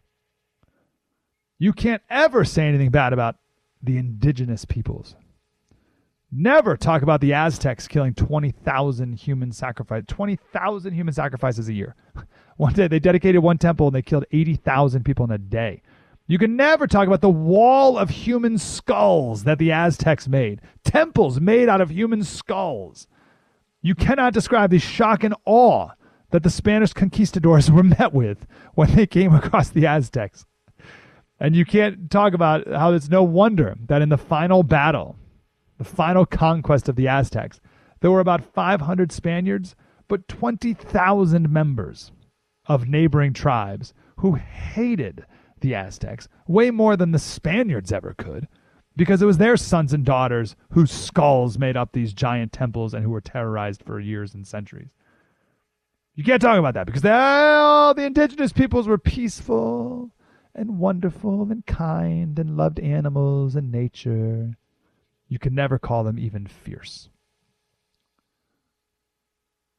You 1.59 1.75
can't 1.75 2.03
ever 2.09 2.45
say 2.47 2.67
anything 2.67 2.91
bad 2.91 3.13
about 3.13 3.37
the 3.83 3.99
indigenous 3.99 4.65
peoples. 4.65 5.17
Never 6.33 6.77
talk 6.77 7.03
about 7.03 7.21
the 7.21 7.35
Aztecs 7.35 7.89
killing 7.89 8.15
20,000 8.15 9.15
human 9.15 9.53
sacrifice, 9.53 10.05
20,000 10.07 10.95
human 10.95 11.13
sacrifices 11.13 11.69
a 11.69 11.75
year. 11.75 11.95
One 12.57 12.73
day 12.73 12.89
they 12.89 12.99
dedicated 12.99 13.43
one 13.43 13.59
temple 13.59 13.87
and 13.87 13.95
they 13.95 14.03
killed 14.03 14.25
80,000 14.33 15.05
people 15.05 15.27
in 15.27 15.31
a 15.31 15.39
day. 15.39 15.83
You 16.31 16.37
can 16.37 16.57
never 16.57 16.87
talk 16.87 17.07
about 17.07 17.23
the 17.23 17.31
wall 17.31 17.97
of 17.97 18.11
human 18.11 18.59
skulls 18.59 19.45
that 19.45 19.59
the 19.59 19.73
Aztecs 19.73 20.29
made. 20.29 20.61
Temples 20.85 21.41
made 21.41 21.71
out 21.71 21.81
of 21.81 21.91
human 21.91 22.23
skulls. 22.23 23.09
You 23.81 23.95
cannot 23.95 24.35
describe 24.35 24.71
the 24.71 24.79
shock 24.79 25.25
and 25.25 25.35
awe 25.47 25.89
that 26.31 26.43
the 26.43 26.51
Spanish 26.51 26.93
conquistadors 26.93 27.71
were 27.73 27.83
met 27.83 28.13
with 28.13 28.47
when 28.75 28.95
they 28.95 29.07
came 29.07 29.35
across 29.35 29.71
the 29.71 29.87
Aztecs. 29.87 30.45
And 31.41 31.57
you 31.57 31.65
can't 31.65 32.11
talk 32.11 32.35
about 32.35 32.69
how 32.69 32.93
it's 32.93 33.09
no 33.09 33.23
wonder 33.23 33.77
that 33.87 34.03
in 34.03 34.11
the 34.11 34.19
final 34.19 34.63
battle, 34.63 35.17
the 35.79 35.85
final 35.85 36.27
conquest 36.27 36.91
of 36.91 36.97
the 36.97 37.09
Aztecs, 37.09 37.59
there 38.01 38.11
were 38.11 38.21
about 38.21 38.45
500 38.45 39.13
Spaniards, 39.13 39.75
but 40.09 40.29
20,000 40.29 41.51
members 41.51 42.13
of 42.67 42.87
neighboring 42.87 43.33
tribes 43.33 43.95
who 44.17 44.35
hated 44.35 45.25
the 45.61 45.75
Aztecs 45.75 46.29
way 46.47 46.71
more 46.71 46.97
than 46.97 47.13
the 47.13 47.19
Spaniards 47.19 47.93
ever 47.93 48.15
could, 48.17 48.49
because 48.97 49.23
it 49.23 49.27
was 49.27 49.39
their 49.39 49.57
sons 49.57 49.93
and 49.93 50.05
daughters 50.05 50.57
whose 50.73 50.91
skulls 50.91 51.59
made 51.59 51.77
up 51.77 51.93
these 51.93 52.13
giant 52.13 52.53
temples 52.53 52.95
and 52.95 53.05
who 53.05 53.11
were 53.11 53.21
terrorized 53.21 53.83
for 53.83 54.01
years 54.01 54.35
and 54.35 54.47
centuries. 54.47 54.91
You 56.15 56.25
can't 56.25 56.43
talk 56.43 56.59
about 56.59 56.75
that 56.75 56.87
because 56.87 57.03
they, 57.03 57.11
the 57.11 58.05
indigenous 58.05 58.53
peoples 58.53 58.89
were 58.89 58.99
peaceful 58.99 60.11
and 60.53 60.79
wonderful 60.79 61.43
and 61.51 61.65
kind 61.65 62.39
and 62.39 62.57
loved 62.57 62.81
animals 62.81 63.55
and 63.55 63.71
nature. 63.71 64.57
You 65.29 65.39
can 65.39 65.55
never 65.55 65.79
call 65.79 66.03
them 66.03 66.19
even 66.19 66.47
fierce. 66.47 67.09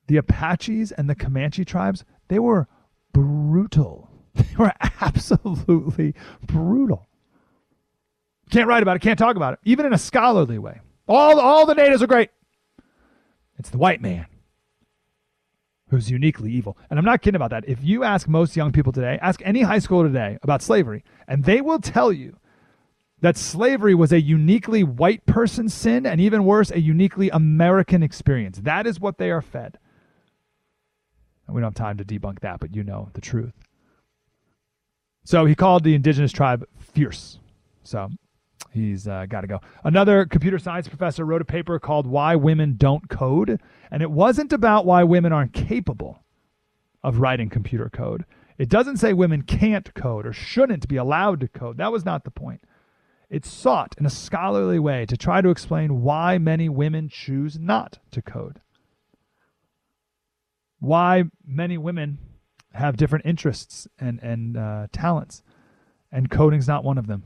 The 0.08 0.18
Apaches 0.18 0.92
and 0.94 1.10
the 1.10 1.16
Comanche 1.16 1.66
tribes, 1.66 2.06
they 2.30 2.40
were 2.40 2.68
brutal 3.12 4.09
They 4.50 4.56
were 4.58 4.74
absolutely 5.02 6.16
brutal. 6.42 7.08
Can't 8.50 8.68
write 8.68 8.84
about 8.84 8.96
it, 8.96 9.02
can't 9.02 9.20
talk 9.20 9.36
about 9.36 9.54
it, 9.54 9.60
even 9.64 9.86
in 9.86 9.94
a 9.94 9.98
scholarly 9.98 10.58
way. 10.58 10.80
All, 11.08 11.40
all 11.40 11.66
the 11.66 11.76
natives 11.76 12.02
are 12.02 12.08
great. 12.08 12.30
It's 13.58 13.70
the 13.70 13.78
white 13.78 14.02
man 14.02 14.28
who's 15.90 16.10
uniquely 16.10 16.52
evil. 16.52 16.78
And 16.90 16.98
I'm 17.00 17.06
not 17.06 17.22
kidding 17.22 17.36
about 17.36 17.50
that. 17.50 17.68
If 17.68 17.84
you 17.84 18.04
ask 18.04 18.28
most 18.28 18.56
young 18.56 18.72
people 18.72 18.92
today, 18.92 19.20
ask 19.22 19.42
any 19.44 19.62
high 19.62 19.80
school 19.80 20.04
today 20.04 20.38
about 20.44 20.62
slavery, 20.62 21.04
and 21.28 21.44
they 21.44 21.62
will 21.62 21.80
tell 21.80 22.12
you 22.12 22.38
that 23.22 23.38
slavery 23.38 23.96
was 23.96 24.12
a 24.12 24.22
uniquely 24.22 24.84
white 24.84 25.26
person 25.26 25.68
sin, 25.68 26.06
and 26.06 26.22
even 26.22 26.46
worse, 26.46 26.72
a 26.72 26.80
uniquely 26.80 27.30
American 27.30 28.02
experience. 28.02 28.60
That 28.60 28.88
is 28.88 29.00
what 29.00 29.18
they 29.18 29.30
are 29.32 29.42
fed. 29.42 29.78
And 31.48 31.56
we 31.56 31.62
don't 31.62 31.76
have 31.78 31.86
time 31.88 31.98
to 31.98 32.06
debunk 32.06 32.40
that, 32.42 32.60
but 32.60 32.76
you 32.76 32.84
know 32.84 33.10
the 33.14 33.22
truth. 33.22 33.54
So 35.30 35.46
he 35.46 35.54
called 35.54 35.84
the 35.84 35.94
indigenous 35.94 36.32
tribe 36.32 36.68
fierce. 36.80 37.38
So 37.84 38.10
he's 38.72 39.08
uh, 39.08 39.28
got 39.30 39.42
to 39.42 39.48
go. 39.48 39.60
Another 39.84 40.26
computer 40.26 40.58
science 40.58 40.88
professor 40.88 41.24
wrote 41.24 41.44
a 41.44 41.46
paper 41.46 41.78
called 41.78 42.08
Why 42.08 42.36
Women 42.36 42.78
Don't 42.78 43.08
Code. 43.10 43.62
And 43.92 44.02
it 44.02 44.10
wasn't 44.10 44.52
about 44.52 44.88
why 44.88 45.04
women 45.04 45.32
aren't 45.32 45.54
capable 45.54 46.24
of 47.04 47.20
writing 47.20 47.48
computer 47.48 47.92
code. 47.92 48.26
It 48.58 48.70
doesn't 48.70 48.98
say 48.98 49.14
women 49.14 49.44
can't 49.44 49.94
code 49.94 50.26
or 50.26 50.34
shouldn't 50.34 50.88
be 50.88 50.98
allowed 50.98 51.42
to 51.42 51.48
code. 51.48 51.78
That 51.78 51.92
was 51.92 52.04
not 52.04 52.24
the 52.24 52.32
point. 52.32 52.64
It 53.30 53.46
sought 53.46 53.94
in 54.00 54.08
a 54.08 54.10
scholarly 54.10 54.80
way 54.80 55.06
to 55.06 55.16
try 55.16 55.42
to 55.42 55.52
explain 55.52 56.02
why 56.02 56.40
many 56.40 56.70
women 56.70 57.08
choose 57.08 57.60
not 57.60 58.00
to 58.10 58.24
code. 58.24 58.62
Why 60.80 61.26
many 61.46 61.78
women 61.78 62.18
have 62.74 62.98
different 62.98 63.26
interests 63.26 63.88
and 64.00 64.20
and 64.22 64.58
uh, 64.58 64.88
talents, 64.92 65.44
and 66.12 66.30
coding's 66.30 66.68
not 66.68 66.84
one 66.84 66.98
of 66.98 67.08
them. 67.08 67.26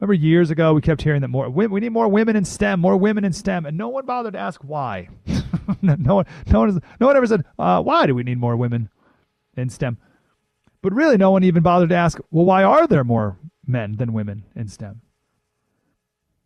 Remember 0.00 0.14
years 0.14 0.50
ago 0.50 0.74
we 0.74 0.80
kept 0.80 1.02
hearing 1.02 1.20
that 1.20 1.28
more 1.28 1.48
we 1.48 1.80
need 1.80 1.90
more 1.90 2.08
women 2.08 2.34
in 2.34 2.44
STEM, 2.44 2.80
more 2.80 2.96
women 2.96 3.24
in 3.24 3.32
STEM, 3.32 3.66
and 3.66 3.78
no 3.78 3.88
one 3.88 4.04
bothered 4.04 4.32
to 4.32 4.38
ask 4.38 4.60
why. 4.62 5.08
no 5.82 6.16
one, 6.16 6.26
no 6.46 6.60
one, 6.60 6.82
no 7.00 7.06
one 7.06 7.16
ever 7.16 7.26
said 7.26 7.44
uh, 7.58 7.80
why 7.82 8.06
do 8.06 8.14
we 8.14 8.22
need 8.22 8.38
more 8.38 8.56
women 8.56 8.88
in 9.56 9.68
STEM. 9.68 9.98
But 10.82 10.92
really, 10.92 11.16
no 11.16 11.30
one 11.30 11.44
even 11.44 11.62
bothered 11.62 11.90
to 11.90 11.94
ask, 11.94 12.18
well, 12.30 12.44
why 12.44 12.64
are 12.64 12.86
there 12.86 13.04
more 13.04 13.38
men 13.64 13.96
than 13.96 14.12
women 14.12 14.44
in 14.56 14.66
STEM? 14.68 15.00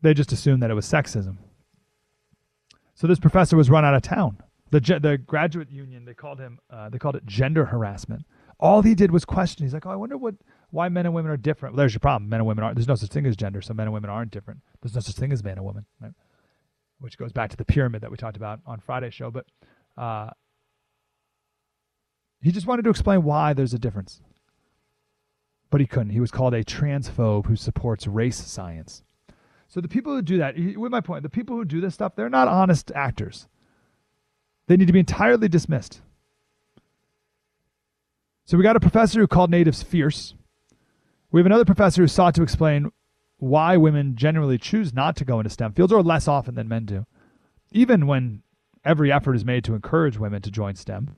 They 0.02 0.12
just 0.12 0.32
assumed 0.32 0.62
that 0.62 0.70
it 0.70 0.74
was 0.74 0.86
sexism. 0.86 1.39
So 2.94 3.06
this 3.06 3.18
professor 3.18 3.56
was 3.56 3.70
run 3.70 3.85
out 3.85 3.94
of 3.94 4.02
town 4.02 4.43
the 4.81 5.01
the 5.01 5.19
graduate 5.19 5.70
union 5.70 6.05
they 6.05 6.15
called 6.15 6.39
him 6.39 6.59
uh, 6.70 6.89
they 6.89 6.98
called 6.98 7.16
it 7.16 7.27
gender 7.27 7.65
harassment. 7.66 8.24
All 8.59 8.81
he 8.82 8.94
did 8.94 9.11
was 9.11 9.24
question. 9.24 9.65
He's 9.65 9.74
like, 9.74 9.85
oh, 9.85 9.90
I 9.90 9.97
wonder 9.97 10.16
what 10.16 10.35
why 10.70 10.89
men 10.89 11.07
and 11.07 11.15
women 11.15 11.31
are 11.31 11.36
different. 11.36 11.74
Well, 11.74 11.78
there's 11.78 11.94
your 11.94 12.01
problem. 12.01 12.28
Men 12.28 12.40
and 12.40 12.47
women 12.47 12.65
aren't. 12.65 12.77
There's 12.77 12.89
no 12.89 12.94
such 12.94 13.11
thing 13.11 13.27
as 13.27 13.36
gender, 13.36 13.61
so 13.61 13.74
men 13.74 13.86
and 13.86 13.94
women 13.94 14.11
aren't 14.11 14.31
different. 14.31 14.61
There's 14.81 14.94
no 14.94 15.01
such 15.01 15.16
thing 15.16 15.32
as 15.32 15.44
man 15.44 15.59
and 15.59 15.65
woman, 15.65 15.86
right? 16.01 16.12
Which 16.98 17.19
goes 17.19 17.32
back 17.32 17.51
to 17.51 17.57
the 17.57 17.65
pyramid 17.65 18.03
that 18.03 18.11
we 18.11 18.16
talked 18.16 18.36
about 18.36 18.61
on 18.66 18.81
Friday's 18.81 19.15
show. 19.15 19.31
But 19.31 19.47
uh, 19.97 20.31
he 22.40 22.51
just 22.51 22.66
wanted 22.66 22.82
to 22.82 22.90
explain 22.90 23.23
why 23.23 23.53
there's 23.53 23.74
a 23.74 23.78
difference, 23.78 24.20
but 25.70 25.81
he 25.81 25.86
couldn't. 25.86 26.11
He 26.11 26.20
was 26.20 26.31
called 26.31 26.55
a 26.55 26.65
transphobe 26.65 27.47
who 27.47 27.57
supports 27.57 28.07
race 28.07 28.39
science. 28.39 29.03
So 29.69 29.81
the 29.81 29.89
people 29.89 30.15
who 30.15 30.23
do 30.23 30.39
that, 30.39 30.55
with 30.77 30.93
my 30.93 31.01
point, 31.01 31.23
the 31.23 31.28
people 31.28 31.57
who 31.57 31.65
do 31.65 31.81
this 31.81 31.94
stuff, 31.94 32.15
they're 32.16 32.31
not 32.31 32.48
honest 32.48 32.93
actors. 32.94 33.48
They 34.66 34.76
need 34.76 34.86
to 34.86 34.93
be 34.93 35.01
entirely 35.01 35.48
dismissed. 35.48 36.01
So 38.44 38.56
we 38.56 38.62
got 38.62 38.76
a 38.76 38.80
professor 38.80 39.20
who 39.20 39.26
called 39.26 39.51
natives 39.51 39.82
fierce. 39.82 40.34
We 41.30 41.40
have 41.40 41.47
another 41.47 41.64
professor 41.64 42.02
who 42.02 42.09
sought 42.09 42.34
to 42.36 42.43
explain 42.43 42.90
why 43.38 43.76
women 43.76 44.16
generally 44.16 44.56
choose 44.56 44.94
not 44.94 45.16
to 45.16 45.24
go 45.24 45.40
into 45.40 45.51
STEM 45.51 45.72
fields, 45.72 45.93
or 45.93 46.02
less 46.02 46.26
often 46.26 46.55
than 46.55 46.68
men 46.68 46.84
do, 46.86 47.06
even 47.72 48.06
when 48.06 48.43
every 48.84 49.12
effort 49.12 49.34
is 49.34 49.44
made 49.44 49.64
to 49.64 49.74
encourage 49.74 50.18
women 50.18 50.40
to 50.43 50.51
join 50.51 50.74
STEM. 50.74 51.16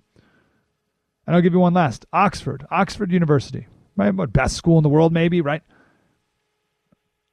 And 1.26 1.36
I'll 1.36 1.42
give 1.42 1.52
you 1.52 1.60
one 1.60 1.74
last 1.74 2.06
Oxford, 2.12 2.66
Oxford 2.70 3.12
University, 3.12 3.66
right? 3.96 4.10
Best 4.32 4.56
school 4.56 4.78
in 4.78 4.82
the 4.82 4.88
world, 4.88 5.12
maybe, 5.12 5.40
right? 5.40 5.62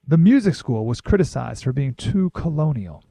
The 0.07 0.17
music 0.17 0.53
school 0.53 0.85
was 0.85 1.01
criticized 1.01 1.63
for 1.63 1.73
being 1.73 1.95
too 1.95 2.29
colonial 2.31 3.03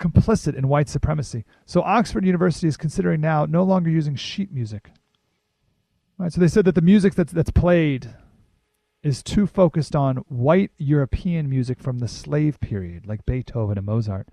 complicit 0.00 0.56
in 0.56 0.68
white 0.68 0.88
supremacy. 0.88 1.44
So 1.66 1.82
Oxford 1.82 2.24
University 2.24 2.66
is 2.66 2.76
considering 2.76 3.20
now 3.20 3.46
no 3.46 3.62
longer 3.62 3.90
using 3.90 4.16
sheet 4.16 4.52
music. 4.52 4.90
Right, 6.18 6.32
so 6.32 6.40
they 6.40 6.48
said 6.48 6.64
that 6.66 6.74
the 6.74 6.80
music 6.80 7.14
that's 7.14 7.32
that's 7.32 7.50
played 7.50 8.14
is 9.02 9.22
too 9.22 9.46
focused 9.46 9.94
on 9.94 10.16
white 10.28 10.70
European 10.78 11.50
music 11.50 11.80
from 11.80 11.98
the 11.98 12.08
slave 12.08 12.60
period, 12.60 13.06
like 13.06 13.26
Beethoven 13.26 13.76
and 13.76 13.86
Mozart, 13.86 14.28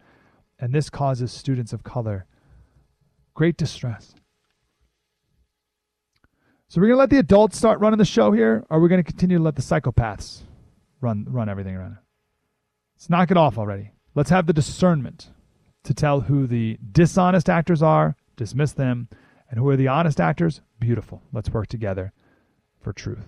and 0.59 0.73
this 0.73 0.89
causes 0.89 1.31
students 1.31 1.73
of 1.73 1.83
color 1.83 2.25
great 3.33 3.57
distress. 3.57 4.13
So 6.67 6.79
we're 6.79 6.87
gonna 6.87 6.99
let 6.99 7.09
the 7.09 7.17
adults 7.17 7.57
start 7.57 7.79
running 7.79 7.97
the 7.97 8.05
show 8.05 8.31
here, 8.31 8.65
or 8.69 8.77
are 8.77 8.79
we're 8.79 8.87
gonna 8.87 9.03
continue 9.03 9.37
to 9.37 9.43
let 9.43 9.55
the 9.55 9.61
psychopaths 9.61 10.41
run 11.01 11.25
run 11.27 11.49
everything 11.49 11.75
around. 11.75 11.97
Let's 12.95 13.09
knock 13.09 13.31
it 13.31 13.37
off 13.37 13.57
already. 13.57 13.91
Let's 14.13 14.29
have 14.29 14.45
the 14.45 14.53
discernment 14.53 15.31
to 15.83 15.93
tell 15.93 16.21
who 16.21 16.47
the 16.47 16.77
dishonest 16.91 17.49
actors 17.49 17.81
are, 17.81 18.15
dismiss 18.35 18.73
them, 18.73 19.07
and 19.49 19.59
who 19.59 19.67
are 19.69 19.75
the 19.75 19.87
honest 19.87 20.19
actors, 20.19 20.61
beautiful. 20.79 21.21
Let's 21.33 21.49
work 21.49 21.67
together 21.67 22.13
for 22.79 22.93
truth. 22.93 23.27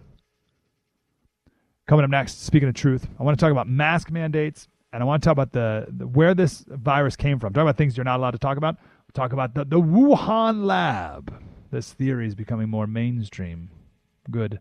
Coming 1.88 2.06
up 2.06 2.12
next, 2.12 2.44
speaking 2.44 2.70
of 2.70 2.76
truth, 2.76 3.08
I 3.20 3.24
want 3.24 3.38
to 3.38 3.44
talk 3.44 3.52
about 3.52 3.68
mask 3.68 4.10
mandates 4.10 4.68
and 4.94 5.02
I 5.02 5.06
want 5.06 5.24
to 5.24 5.28
talk 5.28 5.34
about 5.34 5.52
the, 5.52 5.88
the 5.90 6.08
where 6.08 6.34
this 6.34 6.64
virus 6.68 7.16
came 7.16 7.40
from. 7.40 7.52
Talk 7.52 7.64
about 7.64 7.78
things 7.78 7.98
you're 7.98 8.04
not 8.04 8.20
allowed 8.20 8.32
to 8.32 8.38
talk 8.38 8.58
about. 8.58 8.76
We'll 8.76 9.14
talk 9.14 9.34
about 9.34 9.54
the, 9.56 9.66
the 9.66 9.82
Wuhan 9.82 10.66
lab. 10.66 11.34
This 11.72 11.92
theory 11.92 12.28
is 12.28 12.36
becoming 12.36 12.70
more 12.70 12.86
mainstream. 12.86 13.70
Good. 14.30 14.60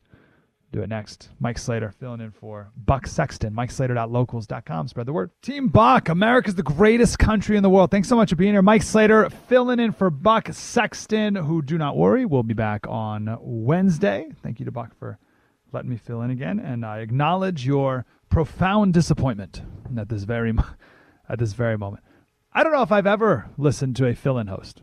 Do 0.73 0.81
it 0.81 0.89
next. 0.89 1.29
Mike 1.39 1.59
Slater 1.59 1.91
filling 1.91 2.23
in 2.23 2.31
for 2.31 2.73
Buck 2.75 3.07
Sexton. 3.07 3.55
MikeSlater.locals.com. 3.55 4.89
Spread 4.89 5.07
the 5.07 5.13
word. 5.13 5.31
Team 5.43 5.69
Buck, 5.69 6.09
America's 6.09 6.55
the 6.55 6.63
greatest 6.63 7.19
country 7.19 7.59
in 7.59 7.63
the 7.63 7.69
world. 7.69 7.91
Thanks 7.91 8.09
so 8.09 8.17
much 8.17 8.31
for 8.31 8.37
being 8.37 8.55
here. 8.55 8.63
Mike 8.63 8.83
Slater 8.83 9.29
filling 9.29 9.81
in 9.81 9.93
for 9.93 10.09
Buck 10.09 10.49
Sexton, 10.51 11.35
who, 11.35 11.61
do 11.61 11.77
not 11.77 11.99
worry, 11.99 12.25
will 12.25 12.43
be 12.43 12.55
back 12.55 12.87
on 12.89 13.37
Wednesday. 13.43 14.29
Thank 14.43 14.61
you 14.61 14.65
to 14.65 14.73
Buck 14.73 14.99
for 14.99 15.19
letting 15.73 15.91
me 15.91 15.99
fill 15.99 16.23
in 16.23 16.31
again, 16.31 16.59
and 16.59 16.87
I 16.87 17.01
acknowledge 17.01 17.67
your 17.67 18.07
profound 18.31 18.95
disappointment 18.95 19.61
at 19.99 20.09
this 20.09 20.25
very 20.25 20.55
at 21.29 21.39
this 21.39 21.53
very 21.53 21.77
moment. 21.77 22.03
I 22.53 22.63
don't 22.63 22.73
know 22.73 22.83
if 22.83 22.93
I've 22.93 23.07
ever 23.07 23.51
listened 23.59 23.97
to 23.97 24.07
a 24.07 24.15
fill-in 24.15 24.47
host. 24.47 24.83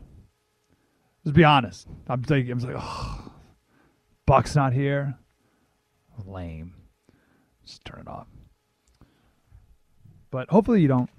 Let's 1.24 1.36
be 1.36 1.44
honest. 1.44 1.88
I'm 2.08 2.24
I'm 2.28 2.58
like, 2.60 2.76
oh, 2.76 3.32
Buck's 4.26 4.54
not 4.54 4.72
here. 4.72 5.18
Lame. 6.26 6.74
Just 7.64 7.84
turn 7.84 8.00
it 8.00 8.08
off. 8.08 8.26
But 10.30 10.48
hopefully 10.50 10.80
you 10.80 10.88
don't 10.88 11.10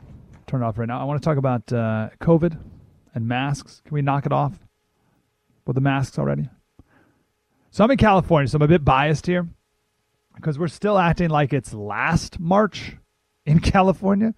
turn 0.47 0.61
it 0.61 0.65
off 0.65 0.77
right 0.77 0.87
now. 0.87 0.99
I 0.99 1.03
want 1.03 1.21
to 1.21 1.25
talk 1.25 1.37
about 1.37 1.71
uh, 1.71 2.09
COVID 2.21 2.57
and 3.13 3.27
masks. 3.27 3.81
Can 3.85 3.93
we 3.93 4.01
knock 4.01 4.25
it 4.25 4.31
off 4.31 4.53
with 5.65 5.75
the 5.75 5.81
masks 5.81 6.17
already? 6.17 6.49
So 7.71 7.83
I'm 7.83 7.91
in 7.91 7.97
California, 7.97 8.47
so 8.47 8.57
I'm 8.57 8.61
a 8.63 8.67
bit 8.67 8.83
biased 8.83 9.25
here 9.25 9.47
because 10.35 10.59
we're 10.59 10.67
still 10.67 10.97
acting 10.97 11.29
like 11.29 11.53
it's 11.53 11.73
last 11.73 12.39
March 12.39 12.97
in 13.45 13.59
California. 13.61 14.33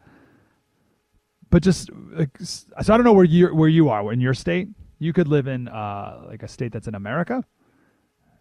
But 1.50 1.64
just 1.64 1.90
like, 2.12 2.38
so 2.40 2.66
I 2.78 2.84
don't 2.84 3.04
know 3.04 3.14
where 3.14 3.26
you 3.26 3.48
where 3.54 3.70
you 3.70 3.90
are 3.90 4.12
in 4.12 4.22
your 4.22 4.34
state. 4.34 4.70
You 5.00 5.14
could 5.14 5.28
live 5.28 5.48
in 5.48 5.68
uh, 5.68 6.24
like 6.28 6.42
a 6.44 6.48
state 6.48 6.72
that's 6.72 6.88
in 6.88 6.96
America, 6.96 7.44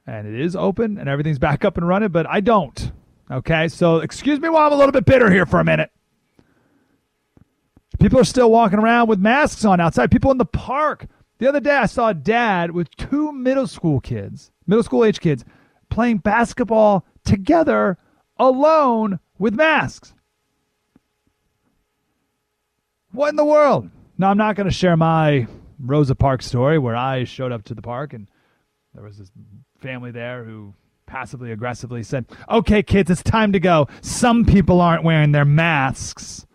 and 0.07 0.27
it 0.27 0.41
is 0.41 0.57
open 0.57 0.99
and 0.99 1.09
everything's 1.09 1.39
back 1.39 1.65
up 1.65 1.77
and 1.77 1.87
running. 1.87 2.11
But 2.11 2.27
I 2.29 2.41
don't. 2.41 2.93
Okay, 3.31 3.69
so 3.69 3.99
excuse 3.99 4.41
me 4.41 4.49
while 4.49 4.67
I'm 4.67 4.73
a 4.73 4.77
little 4.77 4.93
bit 4.93 5.05
bitter 5.05 5.31
here 5.31 5.47
for 5.47 5.61
a 5.61 5.65
minute. 5.65 5.91
People 7.99 8.19
are 8.19 8.25
still 8.25 8.51
walking 8.51 8.79
around 8.79 9.09
with 9.09 9.21
masks 9.21 9.65
on 9.65 9.81
outside. 9.81 10.11
People 10.11 10.31
in 10.31 10.39
the 10.39 10.45
park. 10.45 11.07
The 11.39 11.49
other 11.49 11.61
day, 11.61 11.75
I 11.75 11.87
saw 11.87 12.09
a 12.09 12.15
dad 12.15 12.71
with 12.71 12.95
two 12.97 13.33
middle 13.33 13.67
school 13.67 14.01
kids, 14.01 14.51
middle 14.67 14.83
school 14.83 15.05
age 15.05 15.21
kids, 15.21 15.45
playing 15.89 16.19
basketball 16.19 17.05
together 17.25 17.99
alone 18.39 19.19
with 19.39 19.55
masks. 19.55 20.15
What 23.13 23.31
in 23.31 23.37
the 23.37 23.45
world? 23.45 23.91
Now, 24.19 24.31
I'm 24.31 24.39
not 24.39 24.57
going 24.57 24.69
to 24.69 24.75
share 24.75 24.97
my 24.97 25.47
Rosa 25.79 26.15
Parks 26.15 26.47
story 26.47 26.79
where 26.79 26.97
I 26.97 27.25
showed 27.25 27.53
up 27.53 27.65
to 27.65 27.75
the 27.75 27.83
park 27.83 28.13
and 28.13 28.29
there 28.95 29.03
was 29.03 29.19
this 29.19 29.31
family 29.83 30.11
there 30.11 30.45
who 30.45 30.75
passively 31.07 31.53
aggressively 31.53 32.03
said, 32.03 32.27
Okay, 32.49 32.83
kids, 32.83 33.11
it's 33.11 33.23
time 33.23 33.53
to 33.53 33.61
go. 33.61 33.89
Some 34.01 34.45
people 34.45 34.81
aren't 34.81 35.05
wearing 35.05 35.33
their 35.33 35.45
masks. 35.45 36.47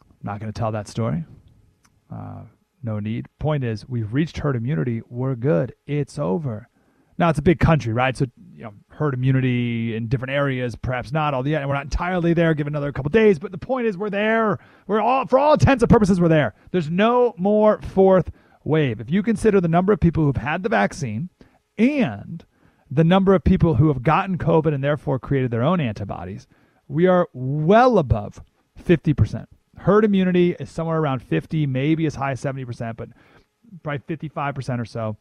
I'm 0.00 0.16
not 0.22 0.40
going 0.40 0.52
to 0.52 0.58
tell 0.58 0.72
that 0.72 0.86
story. 0.86 1.24
Uh, 2.12 2.42
no 2.82 3.00
need. 3.00 3.26
Point 3.38 3.64
is, 3.64 3.88
we've 3.88 4.12
reached 4.12 4.38
herd 4.38 4.56
immunity. 4.56 5.02
We're 5.08 5.34
good. 5.34 5.74
It's 5.86 6.18
over. 6.18 6.68
Now 7.16 7.30
it's 7.30 7.38
a 7.38 7.42
big 7.42 7.60
country, 7.60 7.92
right? 7.92 8.16
So 8.16 8.26
you 8.52 8.64
know, 8.64 8.74
herd 8.88 9.14
immunity 9.14 9.96
in 9.96 10.08
different 10.08 10.32
areas, 10.32 10.76
perhaps 10.76 11.12
not 11.12 11.32
all 11.32 11.42
the 11.42 11.54
we're 11.54 11.74
not 11.74 11.84
entirely 11.84 12.34
there. 12.34 12.54
Give 12.54 12.66
another 12.66 12.92
couple 12.92 13.10
days, 13.10 13.38
but 13.38 13.52
the 13.52 13.58
point 13.58 13.86
is, 13.86 13.96
we're 13.96 14.10
there. 14.10 14.58
We're 14.86 15.00
all, 15.00 15.26
for 15.26 15.38
all 15.38 15.54
intents 15.54 15.82
and 15.82 15.90
purposes, 15.90 16.20
we're 16.20 16.28
there. 16.28 16.54
There's 16.70 16.90
no 16.90 17.34
more 17.36 17.80
fourth 17.82 18.30
wave. 18.64 19.00
If 19.00 19.10
you 19.10 19.22
consider 19.22 19.60
the 19.60 19.68
number 19.68 19.92
of 19.92 20.00
people 20.00 20.24
who've 20.24 20.36
had 20.36 20.62
the 20.62 20.68
vaccine 20.68 21.30
and 21.76 22.44
the 22.90 23.04
number 23.04 23.34
of 23.34 23.44
people 23.44 23.74
who 23.74 23.88
have 23.88 24.02
gotten 24.02 24.38
COVID 24.38 24.74
and 24.74 24.84
therefore 24.84 25.18
created 25.18 25.50
their 25.50 25.62
own 25.62 25.80
antibodies, 25.80 26.46
we 26.88 27.06
are 27.06 27.28
well 27.32 27.98
above 27.98 28.42
50%. 28.82 29.46
Herd 29.78 30.04
immunity 30.04 30.52
is 30.60 30.70
somewhere 30.70 30.98
around 30.98 31.22
50, 31.22 31.66
maybe 31.66 32.06
as 32.06 32.14
high 32.14 32.32
as 32.32 32.42
70%, 32.42 32.96
but 32.96 33.08
probably 33.82 34.16
55% 34.16 34.80
or 34.80 34.84
so. 34.84 35.16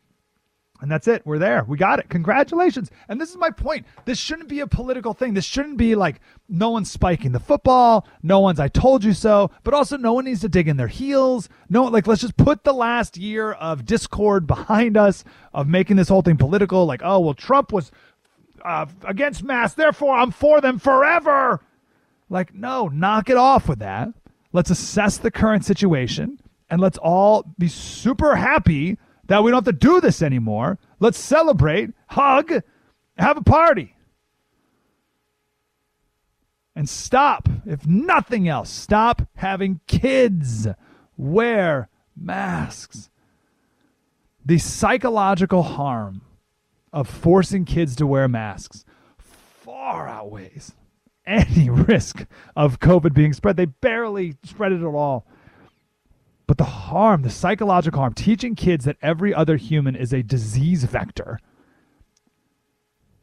And 0.81 0.91
that's 0.91 1.07
it. 1.07 1.21
We're 1.25 1.39
there. 1.39 1.63
We 1.65 1.77
got 1.77 1.99
it. 1.99 2.09
Congratulations. 2.09 2.91
And 3.07 3.21
this 3.21 3.29
is 3.29 3.37
my 3.37 3.51
point. 3.51 3.85
This 4.03 4.19
shouldn't 4.19 4.49
be 4.49 4.59
a 4.59 4.67
political 4.67 5.13
thing. 5.13 5.33
This 5.33 5.45
shouldn't 5.45 5.77
be 5.77 5.95
like 5.95 6.19
no 6.49 6.71
one's 6.71 6.91
spiking 6.91 7.31
the 7.31 7.39
football. 7.39 8.05
No 8.21 8.41
one's 8.41 8.59
I 8.59 8.67
told 8.67 9.03
you 9.03 9.13
so. 9.13 9.49
But 9.63 9.73
also 9.73 9.95
no 9.95 10.11
one 10.13 10.25
needs 10.25 10.41
to 10.41 10.49
dig 10.49 10.67
in 10.67 10.75
their 10.75 10.87
heels. 10.87 11.47
No, 11.69 11.85
like 11.85 12.05
let's 12.05 12.21
just 12.21 12.35
put 12.35 12.63
the 12.63 12.73
last 12.73 13.15
year 13.15 13.53
of 13.53 13.85
discord 13.85 14.45
behind 14.45 14.97
us, 14.97 15.23
of 15.53 15.67
making 15.67 15.95
this 15.95 16.09
whole 16.09 16.21
thing 16.21 16.37
political. 16.37 16.85
Like, 16.85 17.01
oh, 17.03 17.19
well, 17.19 17.33
Trump 17.33 17.71
was 17.71 17.91
uh, 18.65 18.87
against 19.05 19.43
masks. 19.43 19.75
Therefore, 19.75 20.15
I'm 20.15 20.31
for 20.31 20.59
them 20.59 20.79
forever. 20.79 21.61
Like, 22.29 22.53
no, 22.53 22.87
knock 22.87 23.29
it 23.29 23.37
off 23.37 23.69
with 23.69 23.79
that. 23.79 24.09
Let's 24.51 24.69
assess 24.69 25.17
the 25.17 25.31
current 25.31 25.63
situation 25.63 26.39
and 26.69 26.81
let's 26.81 26.97
all 26.97 27.45
be 27.57 27.67
super 27.67 28.35
happy 28.35 28.97
that 29.33 29.43
we 29.43 29.49
don't 29.49 29.65
have 29.65 29.79
to 29.79 29.87
do 29.87 29.99
this 29.99 30.21
anymore. 30.21 30.77
Let's 30.99 31.17
celebrate, 31.17 31.89
hug, 32.05 32.53
have 33.17 33.35
a 33.35 33.41
party. 33.41 33.95
And 36.75 36.87
stop, 36.87 37.49
if 37.65 37.83
nothing 37.87 38.47
else, 38.47 38.69
stop 38.69 39.23
having 39.37 39.79
kids 39.87 40.67
wear 41.17 41.89
masks. 42.15 43.09
The 44.45 44.59
psychological 44.59 45.63
harm 45.63 46.21
of 46.91 47.09
forcing 47.09 47.65
kids 47.65 47.95
to 47.95 48.05
wear 48.05 48.27
masks 48.27 48.85
far 49.17 50.07
outweighs 50.07 50.73
any 51.25 51.69
risk 51.71 52.27
of 52.55 52.79
COVID 52.79 53.15
being 53.15 53.33
spread. 53.33 53.57
They 53.57 53.65
barely 53.65 54.35
spread 54.43 54.73
it 54.73 54.81
at 54.81 54.85
all. 54.85 55.25
But 56.53 56.59
the 56.59 56.71
harm, 56.71 57.23
the 57.23 57.31
psychological 57.31 57.99
harm, 57.99 58.13
teaching 58.13 58.53
kids 58.53 58.85
that 58.85 58.97
every 59.01 59.33
other 59.33 59.57
human 59.57 59.95
is 59.95 60.13
a 60.13 60.21
disease 60.21 60.83
vector, 60.83 61.39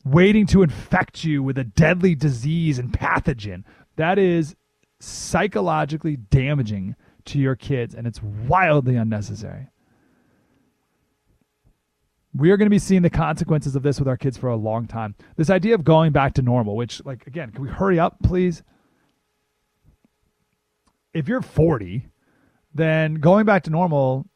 waiting 0.04 0.46
to 0.48 0.64
infect 0.64 1.22
you 1.22 1.40
with 1.40 1.56
a 1.56 1.62
deadly 1.62 2.16
disease 2.16 2.76
and 2.76 2.92
pathogen, 2.92 3.62
that 3.94 4.18
is 4.18 4.56
psychologically 4.98 6.16
damaging 6.16 6.96
to 7.26 7.38
your 7.38 7.54
kids, 7.54 7.94
and 7.94 8.04
it's 8.04 8.20
wildly 8.20 8.96
unnecessary. 8.96 9.68
We 12.34 12.50
are 12.50 12.56
going 12.56 12.66
to 12.66 12.70
be 12.70 12.80
seeing 12.80 13.02
the 13.02 13.10
consequences 13.10 13.76
of 13.76 13.84
this 13.84 14.00
with 14.00 14.08
our 14.08 14.16
kids 14.16 14.38
for 14.38 14.48
a 14.48 14.56
long 14.56 14.88
time. 14.88 15.14
This 15.36 15.50
idea 15.50 15.76
of 15.76 15.84
going 15.84 16.10
back 16.10 16.34
to 16.34 16.42
normal, 16.42 16.74
which, 16.74 17.00
like, 17.04 17.28
again, 17.28 17.52
can 17.52 17.62
we 17.62 17.68
hurry 17.68 18.00
up, 18.00 18.16
please? 18.24 18.64
If 21.14 21.28
you're 21.28 21.42
40 21.42 22.09
then 22.74 23.14
going 23.14 23.46
back 23.46 23.64
to 23.64 23.70
normal 23.70 24.26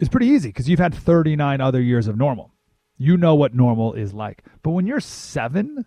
is 0.00 0.08
pretty 0.08 0.26
easy 0.26 0.48
because 0.48 0.68
you've 0.68 0.80
had 0.80 0.94
39 0.94 1.60
other 1.60 1.80
years 1.80 2.06
of 2.06 2.16
normal. 2.16 2.52
You 2.98 3.16
know 3.16 3.34
what 3.34 3.54
normal 3.54 3.92
is 3.92 4.14
like. 4.14 4.42
But 4.62 4.70
when 4.70 4.86
you're 4.86 5.00
seven, 5.00 5.84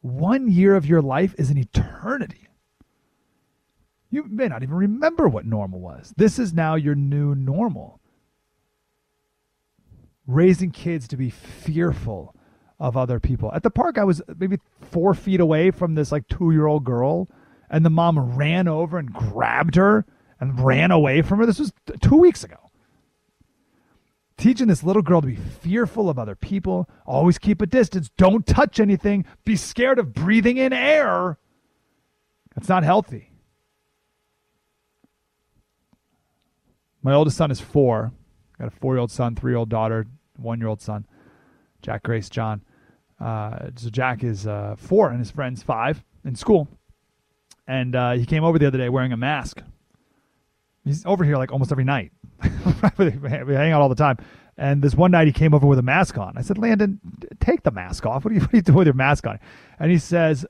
one 0.00 0.48
year 0.48 0.76
of 0.76 0.86
your 0.86 1.02
life 1.02 1.34
is 1.36 1.50
an 1.50 1.58
eternity. 1.58 2.48
You 4.10 4.24
may 4.24 4.48
not 4.48 4.62
even 4.62 4.74
remember 4.74 5.28
what 5.28 5.46
normal 5.46 5.80
was. 5.80 6.12
This 6.16 6.38
is 6.38 6.52
now 6.52 6.74
your 6.74 6.94
new 6.94 7.34
normal. 7.34 8.00
Raising 10.26 10.70
kids 10.70 11.08
to 11.08 11.16
be 11.16 11.30
fearful 11.30 12.34
of 12.78 12.96
other 12.96 13.20
people. 13.20 13.52
At 13.52 13.62
the 13.62 13.70
park, 13.70 13.98
I 13.98 14.04
was 14.04 14.22
maybe 14.38 14.58
four 14.80 15.14
feet 15.14 15.40
away 15.40 15.70
from 15.70 15.94
this 15.94 16.10
like 16.10 16.26
two 16.28 16.50
year 16.50 16.66
old 16.66 16.84
girl 16.84 17.28
and 17.70 17.84
the 17.84 17.90
mom 17.90 18.36
ran 18.36 18.66
over 18.66 18.98
and 18.98 19.12
grabbed 19.12 19.76
her 19.76 20.04
and 20.40 20.60
ran 20.60 20.90
away 20.90 21.22
from 21.22 21.38
her. 21.38 21.46
This 21.46 21.60
was 21.60 21.72
two 22.02 22.16
weeks 22.16 22.42
ago. 22.42 22.56
Teaching 24.36 24.66
this 24.66 24.82
little 24.82 25.02
girl 25.02 25.20
to 25.20 25.26
be 25.26 25.36
fearful 25.36 26.08
of 26.08 26.18
other 26.18 26.34
people, 26.34 26.88
always 27.06 27.38
keep 27.38 27.62
a 27.62 27.66
distance, 27.66 28.10
don't 28.16 28.46
touch 28.46 28.80
anything, 28.80 29.24
be 29.44 29.54
scared 29.54 29.98
of 29.98 30.14
breathing 30.14 30.56
in 30.56 30.72
air. 30.72 31.38
That's 32.54 32.68
not 32.68 32.82
healthy. 32.82 33.30
My 37.02 37.12
oldest 37.12 37.36
son 37.36 37.50
is 37.50 37.60
four. 37.60 38.12
Got 38.58 38.68
a 38.68 38.70
four 38.70 38.94
year 38.94 39.00
old 39.00 39.10
son, 39.10 39.36
three 39.36 39.52
year 39.52 39.58
old 39.58 39.68
daughter, 39.68 40.06
one 40.36 40.58
year 40.58 40.68
old 40.68 40.80
son, 40.80 41.06
Jack 41.82 42.02
Grace 42.02 42.28
John. 42.28 42.62
Uh, 43.20 43.68
so 43.76 43.90
Jack 43.90 44.24
is 44.24 44.46
uh, 44.46 44.74
four 44.78 45.10
and 45.10 45.18
his 45.18 45.30
friend's 45.30 45.62
five 45.62 46.02
in 46.24 46.34
school 46.34 46.66
and 47.70 47.94
uh, 47.94 48.12
he 48.14 48.26
came 48.26 48.42
over 48.42 48.58
the 48.58 48.66
other 48.66 48.78
day 48.78 48.88
wearing 48.88 49.12
a 49.12 49.16
mask. 49.16 49.62
He's 50.84 51.06
over 51.06 51.22
here 51.22 51.36
like 51.36 51.52
almost 51.52 51.70
every 51.70 51.84
night. 51.84 52.10
we 52.98 53.10
hang 53.54 53.70
out 53.70 53.80
all 53.80 53.88
the 53.88 53.94
time. 53.94 54.16
And 54.56 54.82
this 54.82 54.96
one 54.96 55.12
night 55.12 55.28
he 55.28 55.32
came 55.32 55.54
over 55.54 55.68
with 55.68 55.78
a 55.78 55.82
mask 55.82 56.18
on. 56.18 56.36
I 56.36 56.42
said, 56.42 56.58
Landon, 56.58 56.98
take 57.38 57.62
the 57.62 57.70
mask 57.70 58.04
off. 58.06 58.24
What 58.24 58.32
are 58.32 58.34
you, 58.34 58.40
what 58.40 58.52
are 58.52 58.56
you 58.56 58.62
doing 58.62 58.78
with 58.78 58.86
your 58.88 58.94
mask 58.94 59.24
on? 59.24 59.38
And 59.78 59.92
he 59.92 59.98
says, 59.98 60.44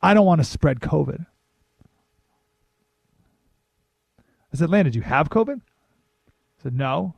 I 0.00 0.14
don't 0.14 0.26
want 0.26 0.40
to 0.40 0.44
spread 0.44 0.78
COVID. 0.78 1.26
I 4.52 4.56
said, 4.56 4.70
Landon, 4.70 4.92
did 4.92 4.96
you 4.96 5.02
have 5.02 5.28
COVID? 5.28 5.56
I 5.58 6.62
said, 6.62 6.74
no. 6.76 7.16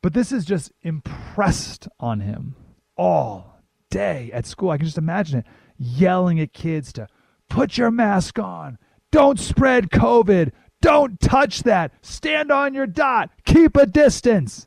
But 0.00 0.14
this 0.14 0.32
is 0.32 0.46
just 0.46 0.72
impressed 0.80 1.86
on 2.00 2.20
him 2.20 2.56
all 2.96 3.58
day 3.90 4.30
at 4.32 4.46
school. 4.46 4.70
I 4.70 4.78
can 4.78 4.86
just 4.86 4.96
imagine 4.96 5.40
it 5.40 5.46
yelling 5.82 6.40
at 6.40 6.52
kids 6.52 6.92
to 6.94 7.08
put 7.48 7.76
your 7.76 7.90
mask 7.90 8.38
on, 8.38 8.78
don't 9.10 9.38
spread 9.38 9.90
COVID, 9.90 10.52
don't 10.80 11.20
touch 11.20 11.62
that, 11.64 11.92
stand 12.02 12.50
on 12.50 12.74
your 12.74 12.86
dot, 12.86 13.30
keep 13.44 13.76
a 13.76 13.86
distance. 13.86 14.66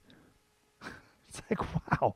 It's 1.28 1.42
like, 1.50 2.02
wow. 2.02 2.16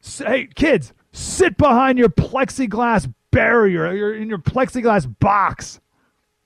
Hey, 0.00 0.48
kids, 0.54 0.94
sit 1.12 1.58
behind 1.58 1.98
your 1.98 2.08
plexiglass 2.08 3.12
barrier, 3.30 3.92
you're 3.92 4.14
in 4.14 4.30
your 4.30 4.38
plexiglass 4.38 5.14
box 5.18 5.80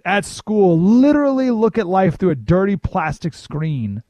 at 0.05 0.25
school. 0.25 0.79
Literally 0.79 1.51
look 1.51 1.79
at 1.79 1.87
life 1.87 2.19
through 2.19 2.31
a 2.31 2.35
dirty 2.35 2.77
plastic 2.77 3.35
screen. 3.35 4.03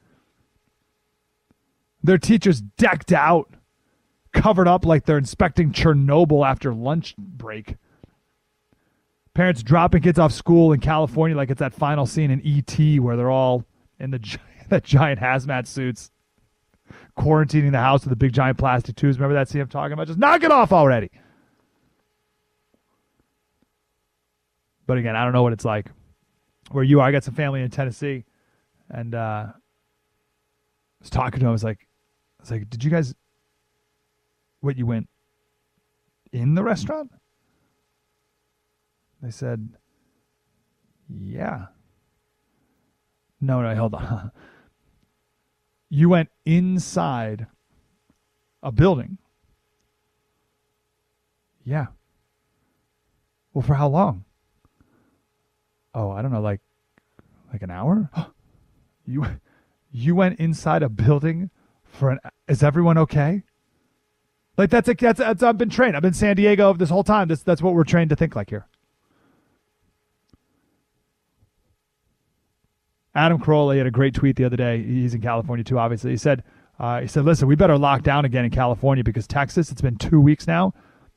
Their 2.03 2.17
teachers 2.17 2.61
decked 2.61 3.11
out, 3.11 3.53
covered 4.33 4.67
up 4.67 4.85
like 4.85 5.05
they're 5.05 5.17
inspecting 5.17 5.71
Chernobyl 5.71 6.47
after 6.47 6.73
lunch 6.73 7.15
break. 7.17 7.75
Parents 9.33 9.63
dropping 9.63 10.01
kids 10.01 10.19
off 10.19 10.33
school 10.33 10.73
in 10.73 10.79
California 10.79 11.37
like 11.37 11.49
it's 11.49 11.59
that 11.59 11.73
final 11.73 12.05
scene 12.05 12.31
in 12.31 12.41
E.T. 12.41 12.99
where 12.99 13.15
they're 13.15 13.31
all 13.31 13.65
in 13.99 14.11
the 14.11 14.37
that 14.69 14.83
giant 14.83 15.19
hazmat 15.19 15.67
suits, 15.67 16.11
quarantining 17.17 17.71
the 17.71 17.79
house 17.79 18.03
with 18.03 18.09
the 18.09 18.15
big 18.15 18.33
giant 18.33 18.57
plastic 18.57 18.95
tubes. 18.95 19.17
Remember 19.17 19.35
that 19.35 19.49
scene 19.49 19.61
I'm 19.61 19.67
talking 19.67 19.93
about? 19.93 20.07
Just 20.07 20.19
knock 20.19 20.43
it 20.43 20.51
off 20.51 20.71
already. 20.71 21.09
But 24.85 24.97
again, 24.97 25.15
I 25.15 25.23
don't 25.23 25.31
know 25.31 25.43
what 25.43 25.53
it's 25.53 25.65
like 25.65 25.87
where 26.71 26.83
you 26.83 26.99
are. 26.99 27.07
I 27.07 27.11
got 27.11 27.23
some 27.23 27.33
family 27.33 27.61
in 27.61 27.69
Tennessee, 27.69 28.25
and 28.89 29.15
uh, 29.15 29.47
I 29.47 29.53
was 30.99 31.09
talking 31.09 31.39
to 31.39 31.45
him. 31.45 31.49
I 31.49 31.53
was 31.53 31.63
like, 31.63 31.87
I 32.39 32.43
was 32.43 32.51
like, 32.51 32.69
did 32.69 32.83
you 32.83 32.89
guys? 32.89 33.13
What 34.61 34.77
you 34.77 34.85
went 34.85 35.09
in 36.31 36.55
the 36.55 36.63
restaurant? 36.63 37.11
They 39.21 39.31
said, 39.31 39.69
yeah. 41.09 41.67
No, 43.39 43.61
no, 43.61 43.75
hold 43.75 43.95
on. 43.95 44.31
you 45.89 46.09
went 46.09 46.29
inside 46.45 47.47
a 48.63 48.71
building. 48.71 49.17
Yeah. 51.63 51.87
Well, 53.53 53.61
for 53.61 53.75
how 53.75 53.89
long? 53.89 54.25
Oh, 55.93 56.11
I 56.11 56.21
don't 56.21 56.31
know, 56.31 56.41
like 56.41 56.61
like 57.51 57.61
an 57.61 57.71
hour? 57.71 58.09
you 59.05 59.25
you 59.91 60.15
went 60.15 60.39
inside 60.39 60.83
a 60.83 60.89
building 60.89 61.49
for 61.83 62.11
an 62.11 62.19
is 62.47 62.63
everyone 62.63 62.97
okay? 62.97 63.43
Like 64.61 64.69
that's 64.69 64.87
a, 64.89 64.93
that's, 64.93 65.17
that's 65.17 65.41
I've 65.41 65.57
been 65.57 65.71
trained. 65.71 65.95
I've 65.95 66.03
been 66.03 66.13
San 66.13 66.35
Diego 66.35 66.71
this 66.73 66.91
whole 66.91 67.03
time. 67.03 67.27
That's 67.27 67.41
that's 67.41 67.63
what 67.63 67.73
we're 67.73 67.83
trained 67.83 68.11
to 68.11 68.15
think 68.15 68.35
like 68.35 68.51
here. 68.51 68.67
Adam 73.15 73.39
Carolla 73.39 73.75
had 73.75 73.87
a 73.87 73.91
great 73.91 74.13
tweet 74.13 74.35
the 74.35 74.45
other 74.45 74.57
day. 74.57 74.83
He's 74.83 75.15
in 75.15 75.21
California 75.21 75.63
too, 75.63 75.79
obviously. 75.79 76.11
He 76.11 76.17
said, 76.17 76.43
uh, 76.79 77.01
he 77.01 77.07
said, 77.07 77.25
listen, 77.25 77.47
we 77.47 77.55
better 77.55 77.75
lock 77.75 78.03
down 78.03 78.23
again 78.23 78.45
in 78.45 78.51
California 78.51 79.03
because 79.03 79.25
Texas, 79.25 79.71
it's 79.71 79.81
been 79.81 79.95
two 79.95 80.21
weeks 80.21 80.45
now 80.45 80.75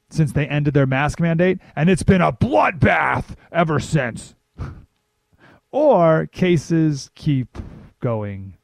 since 0.09 0.33
they 0.33 0.47
ended 0.47 0.73
their 0.73 0.87
mask 0.87 1.21
mandate, 1.21 1.59
and 1.77 1.91
it's 1.91 2.03
been 2.03 2.23
a 2.23 2.33
bloodbath 2.33 3.37
ever 3.53 3.79
since. 3.79 4.35
or 5.71 6.29
cases 6.29 7.11
keep 7.15 7.59
going 8.01 8.57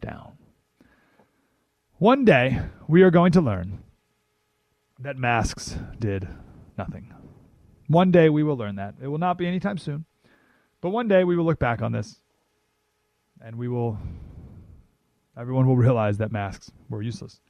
down. 0.00 0.38
One 1.96 2.24
day, 2.24 2.60
we 2.86 3.02
are 3.02 3.10
going 3.10 3.32
to 3.32 3.40
learn 3.40 3.82
that 4.98 5.16
masks 5.16 5.76
did 5.98 6.28
nothing. 6.76 7.12
One 7.86 8.10
day, 8.10 8.28
we 8.28 8.42
will 8.42 8.56
learn 8.56 8.76
that. 8.76 8.94
It 9.02 9.08
will 9.08 9.18
not 9.18 9.38
be 9.38 9.46
anytime 9.46 9.78
soon. 9.78 10.04
But 10.80 10.90
one 10.90 11.08
day, 11.08 11.24
we 11.24 11.36
will 11.36 11.44
look 11.44 11.58
back 11.58 11.82
on 11.82 11.92
this 11.92 12.20
and 13.44 13.56
we 13.56 13.68
will 13.68 13.98
everyone 15.36 15.66
will 15.66 15.76
realize 15.76 16.18
that 16.18 16.32
masks 16.32 16.70
were 16.88 17.02
useless. 17.02 17.40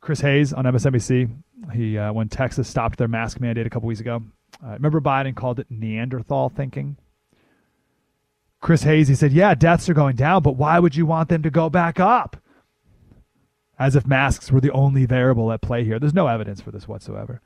Chris 0.00 0.20
Hayes 0.20 0.52
on 0.52 0.64
MSNBC, 0.64 1.30
he 1.72 1.96
uh, 1.96 2.12
when 2.12 2.28
Texas 2.28 2.68
stopped 2.68 2.98
their 2.98 3.08
mask 3.08 3.40
mandate 3.40 3.66
a 3.66 3.70
couple 3.70 3.86
weeks 3.86 4.00
ago. 4.00 4.22
Uh, 4.64 4.72
remember 4.72 5.00
Biden 5.00 5.34
called 5.34 5.58
it 5.58 5.66
Neanderthal 5.70 6.50
thinking. 6.50 6.96
Chris 8.60 8.82
Hayes, 8.82 9.08
he 9.08 9.14
said, 9.14 9.32
"Yeah, 9.32 9.54
deaths 9.54 9.88
are 9.88 9.94
going 9.94 10.16
down, 10.16 10.42
but 10.42 10.56
why 10.56 10.78
would 10.78 10.94
you 10.96 11.06
want 11.06 11.28
them 11.28 11.42
to 11.42 11.50
go 11.50 11.70
back 11.70 12.00
up?" 12.00 12.36
As 13.78 13.96
if 13.96 14.06
masks 14.06 14.52
were 14.52 14.60
the 14.60 14.70
only 14.70 15.04
variable 15.04 15.50
at 15.52 15.60
play 15.60 15.84
here. 15.84 15.98
There's 15.98 16.14
no 16.14 16.28
evidence 16.28 16.60
for 16.60 16.70
this 16.70 16.86
whatsoever. 16.86 17.40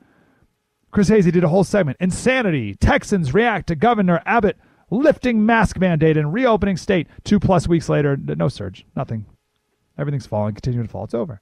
Chris 0.91 1.07
he 1.07 1.21
did 1.21 1.43
a 1.43 1.49
whole 1.49 1.63
segment. 1.63 1.97
Insanity. 1.99 2.75
Texans 2.75 3.33
react 3.33 3.67
to 3.67 3.75
Governor 3.75 4.21
Abbott 4.25 4.57
lifting 4.89 5.45
mask 5.45 5.79
mandate 5.79 6.17
and 6.17 6.33
reopening 6.33 6.77
state. 6.77 7.07
Two 7.23 7.39
plus 7.39 7.67
weeks 7.67 7.89
later, 7.89 8.17
no 8.17 8.47
surge, 8.47 8.85
nothing. 8.95 9.25
Everything's 9.97 10.25
falling, 10.25 10.55
continuing 10.55 10.87
to 10.87 10.91
fall. 10.91 11.03
It's 11.03 11.13
over. 11.13 11.41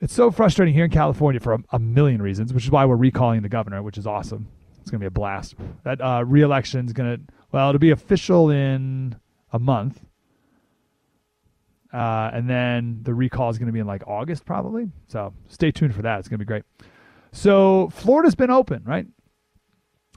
It's 0.00 0.14
so 0.14 0.30
frustrating 0.30 0.74
here 0.74 0.86
in 0.86 0.90
California 0.90 1.40
for 1.40 1.52
a, 1.52 1.58
a 1.72 1.78
million 1.78 2.22
reasons, 2.22 2.54
which 2.54 2.64
is 2.64 2.70
why 2.70 2.86
we're 2.86 2.96
recalling 2.96 3.42
the 3.42 3.48
governor, 3.48 3.82
which 3.82 3.98
is 3.98 4.06
awesome. 4.06 4.48
It's 4.80 4.90
going 4.90 5.00
to 5.00 5.04
be 5.04 5.08
a 5.08 5.10
blast. 5.10 5.54
That 5.84 6.00
uh, 6.00 6.24
reelection 6.26 6.86
is 6.86 6.94
going 6.94 7.16
to, 7.16 7.32
well, 7.52 7.68
it'll 7.68 7.78
be 7.78 7.90
official 7.90 8.50
in 8.50 9.16
a 9.52 9.58
month. 9.58 10.00
Uh, 11.92 12.30
and 12.32 12.48
then 12.48 13.00
the 13.02 13.12
recall 13.12 13.50
is 13.50 13.58
going 13.58 13.66
to 13.66 13.72
be 13.72 13.80
in 13.80 13.86
like 13.86 14.06
August, 14.06 14.44
probably. 14.44 14.90
So 15.08 15.34
stay 15.48 15.72
tuned 15.72 15.94
for 15.94 16.02
that. 16.02 16.20
It's 16.20 16.28
going 16.28 16.38
to 16.38 16.44
be 16.44 16.48
great. 16.48 16.62
So 17.32 17.90
Florida's 17.90 18.34
been 18.34 18.50
open, 18.50 18.82
right? 18.84 19.06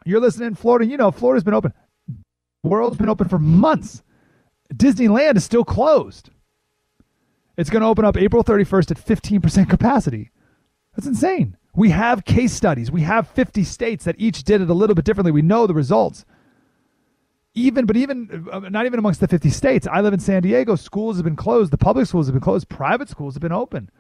You're 0.05 0.21
listening 0.21 0.55
Florida. 0.55 0.85
You 0.85 0.97
know, 0.97 1.11
Florida's 1.11 1.43
been 1.43 1.53
open 1.53 1.73
world's 2.63 2.97
been 2.97 3.09
open 3.09 3.27
for 3.27 3.39
months. 3.39 4.01
Disneyland 4.73 5.35
is 5.35 5.43
still 5.43 5.63
closed. 5.63 6.29
It's 7.57 7.69
going 7.69 7.81
to 7.81 7.87
open 7.87 8.05
up 8.05 8.17
April 8.17 8.43
31st 8.43 8.91
at 8.91 8.97
15% 8.97 9.69
capacity. 9.69 10.31
That's 10.95 11.07
insane. 11.07 11.57
We 11.75 11.89
have 11.89 12.25
case 12.25 12.53
studies. 12.53 12.91
We 12.91 13.01
have 13.01 13.27
50 13.27 13.63
states 13.63 14.05
that 14.05 14.15
each 14.17 14.43
did 14.43 14.61
it 14.61 14.69
a 14.69 14.73
little 14.73 14.95
bit 14.95 15.05
differently. 15.05 15.31
We 15.31 15.41
know 15.41 15.67
the 15.67 15.73
results. 15.73 16.25
Even, 17.55 17.85
but 17.85 17.95
even, 17.95 18.47
uh, 18.51 18.59
not 18.59 18.85
even 18.85 18.97
amongst 18.97 19.19
the 19.19 19.27
50 19.27 19.49
states. 19.49 19.87
I 19.87 20.01
live 20.01 20.13
in 20.13 20.19
San 20.19 20.41
Diego. 20.41 20.75
Schools 20.75 21.17
have 21.17 21.23
been 21.23 21.35
closed. 21.35 21.71
The 21.71 21.77
public 21.77 22.07
schools 22.07 22.27
have 22.27 22.33
been 22.33 22.41
closed. 22.41 22.67
Private 22.67 23.09
schools 23.09 23.35
have 23.35 23.41
been 23.41 23.51
open 23.51 23.91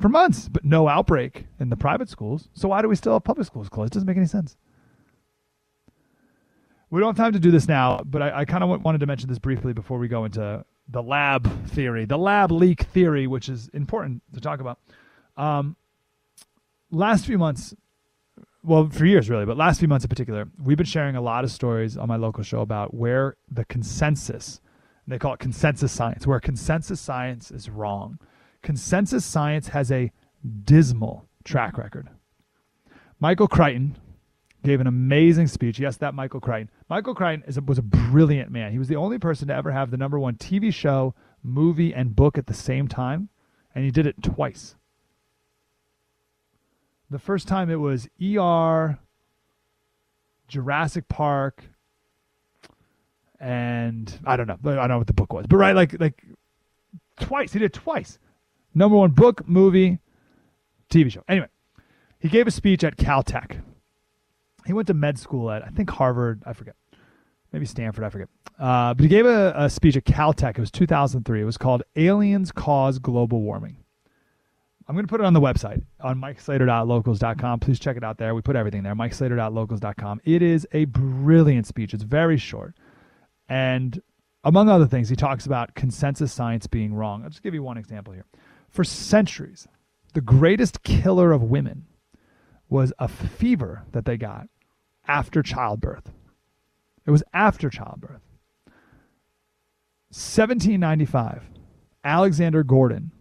for 0.00 0.08
months, 0.08 0.48
but 0.48 0.64
no 0.64 0.88
outbreak 0.88 1.46
in 1.58 1.68
the 1.68 1.76
private 1.76 2.08
schools. 2.08 2.48
So 2.54 2.68
why 2.68 2.80
do 2.82 2.88
we 2.88 2.96
still 2.96 3.12
have 3.12 3.24
public 3.24 3.46
schools 3.46 3.68
closed? 3.68 3.92
It 3.92 3.94
doesn't 3.94 4.06
make 4.06 4.16
any 4.16 4.26
sense. 4.26 4.56
We 6.88 7.00
don't 7.00 7.16
have 7.16 7.24
time 7.24 7.34
to 7.34 7.38
do 7.38 7.50
this 7.50 7.68
now, 7.68 8.00
but 8.04 8.22
I, 8.22 8.40
I 8.40 8.44
kind 8.46 8.64
of 8.64 8.82
wanted 8.82 8.98
to 8.98 9.06
mention 9.06 9.28
this 9.28 9.38
briefly 9.38 9.72
before 9.72 9.98
we 9.98 10.08
go 10.08 10.24
into 10.24 10.64
the 10.88 11.02
lab 11.02 11.68
theory, 11.68 12.04
the 12.04 12.18
lab 12.18 12.50
leak 12.50 12.82
theory, 12.84 13.26
which 13.26 13.48
is 13.48 13.68
important 13.68 14.22
to 14.34 14.40
talk 14.40 14.60
about. 14.60 14.80
Um, 15.36 15.76
last 16.90 17.26
few 17.26 17.38
months, 17.38 17.74
well, 18.62 18.88
for 18.88 19.06
years 19.06 19.30
really, 19.30 19.46
but 19.46 19.56
last 19.56 19.78
few 19.78 19.88
months 19.88 20.04
in 20.04 20.08
particular, 20.08 20.48
we've 20.62 20.76
been 20.76 20.86
sharing 20.86 21.16
a 21.16 21.20
lot 21.20 21.44
of 21.44 21.50
stories 21.50 21.96
on 21.96 22.08
my 22.08 22.16
local 22.16 22.42
show 22.42 22.60
about 22.60 22.94
where 22.94 23.36
the 23.50 23.64
consensus, 23.64 24.60
they 25.06 25.18
call 25.18 25.34
it 25.34 25.40
consensus 25.40 25.92
science, 25.92 26.26
where 26.26 26.40
consensus 26.40 27.00
science 27.00 27.50
is 27.50 27.70
wrong. 27.70 28.18
Consensus 28.62 29.24
science 29.24 29.68
has 29.68 29.90
a 29.90 30.12
dismal 30.64 31.26
track 31.44 31.78
record. 31.78 32.08
Michael 33.18 33.48
Crichton, 33.48 33.96
gave 34.62 34.80
an 34.80 34.86
amazing 34.86 35.46
speech. 35.46 35.78
Yes, 35.78 35.96
that 35.98 36.14
Michael 36.14 36.40
Crichton. 36.40 36.70
Michael 36.88 37.14
Crichton 37.14 37.42
a, 37.56 37.60
was 37.62 37.78
a 37.78 37.82
brilliant 37.82 38.50
man. 38.50 38.72
He 38.72 38.78
was 38.78 38.88
the 38.88 38.96
only 38.96 39.18
person 39.18 39.48
to 39.48 39.54
ever 39.54 39.72
have 39.72 39.90
the 39.90 39.96
number 39.96 40.18
one 40.18 40.34
TV 40.34 40.72
show, 40.72 41.14
movie, 41.42 41.94
and 41.94 42.14
book 42.14 42.36
at 42.36 42.46
the 42.46 42.54
same 42.54 42.88
time, 42.88 43.28
and 43.74 43.84
he 43.84 43.90
did 43.90 44.06
it 44.06 44.22
twice. 44.22 44.76
The 47.10 47.18
first 47.18 47.48
time 47.48 47.70
it 47.70 47.76
was 47.76 48.08
ER, 48.22 48.98
Jurassic 50.48 51.08
Park, 51.08 51.64
and 53.40 54.12
I 54.24 54.36
don't 54.36 54.46
know. 54.46 54.58
I 54.64 54.74
don't 54.74 54.88
know 54.88 54.98
what 54.98 55.06
the 55.06 55.12
book 55.12 55.32
was, 55.32 55.46
but 55.48 55.56
right, 55.56 55.74
like 55.74 55.98
like 56.00 56.24
twice. 57.18 57.52
He 57.52 57.58
did 57.58 57.72
twice. 57.72 58.18
Number 58.74 58.96
one 58.96 59.10
book, 59.10 59.48
movie, 59.48 59.98
TV 60.88 61.10
show. 61.10 61.24
Anyway, 61.28 61.48
he 62.20 62.28
gave 62.28 62.46
a 62.46 62.52
speech 62.52 62.84
at 62.84 62.96
Caltech 62.96 63.60
he 64.66 64.72
went 64.72 64.86
to 64.88 64.94
med 64.94 65.18
school 65.18 65.50
at 65.50 65.64
I 65.64 65.68
think 65.68 65.90
Harvard, 65.90 66.42
I 66.46 66.52
forget, 66.52 66.76
maybe 67.52 67.66
Stanford, 67.66 68.04
I 68.04 68.08
forget. 68.08 68.28
Uh, 68.58 68.94
but 68.94 69.02
he 69.02 69.08
gave 69.08 69.26
a, 69.26 69.52
a 69.56 69.70
speech 69.70 69.96
at 69.96 70.04
Caltech. 70.04 70.50
It 70.50 70.60
was 70.60 70.70
2003. 70.70 71.40
It 71.40 71.44
was 71.44 71.58
called 71.58 71.82
"Aliens 71.96 72.52
Cause 72.52 72.98
Global 72.98 73.40
Warming." 73.40 73.78
I'm 74.90 74.96
going 74.96 75.06
to 75.06 75.08
put 75.08 75.20
it 75.20 75.24
on 75.24 75.34
the 75.34 75.40
website 75.40 75.84
on 76.00 76.20
mikeslater.locals.com. 76.20 77.60
Please 77.60 77.78
check 77.78 77.96
it 77.96 78.02
out 78.02 78.18
there. 78.18 78.34
We 78.34 78.42
put 78.42 78.56
everything 78.56 78.82
there. 78.82 78.96
mikeslater.locals.com. 78.96 80.20
It 80.24 80.42
is 80.42 80.66
a 80.72 80.86
brilliant 80.86 81.68
speech. 81.68 81.94
It's 81.94 82.02
very 82.02 82.36
short. 82.36 82.74
And 83.48 84.02
among 84.42 84.68
other 84.68 84.88
things, 84.88 85.08
he 85.08 85.14
talks 85.14 85.46
about 85.46 85.76
consensus 85.76 86.32
science 86.32 86.66
being 86.66 86.92
wrong. 86.92 87.22
I'll 87.22 87.30
just 87.30 87.44
give 87.44 87.54
you 87.54 87.62
one 87.62 87.76
example 87.78 88.12
here. 88.12 88.24
For 88.68 88.82
centuries, 88.82 89.68
the 90.14 90.20
greatest 90.20 90.82
killer 90.82 91.30
of 91.30 91.44
women 91.44 91.86
was 92.68 92.92
a 92.98 93.06
fever 93.06 93.84
that 93.92 94.06
they 94.06 94.16
got 94.16 94.48
after 95.06 95.40
childbirth. 95.40 96.10
It 97.06 97.12
was 97.12 97.22
after 97.32 97.70
childbirth. 97.70 98.22
1795, 100.08 101.44
Alexander 102.02 102.64
Gordon. 102.64 103.12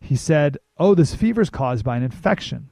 He 0.00 0.16
said, 0.16 0.58
Oh, 0.78 0.94
this 0.94 1.14
fever 1.14 1.40
is 1.40 1.50
caused 1.50 1.84
by 1.84 1.96
an 1.96 2.02
infection. 2.02 2.68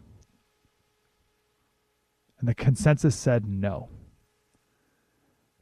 And 2.39 2.49
the 2.49 2.55
consensus 2.55 3.17
said 3.17 3.47
no. 3.47 3.89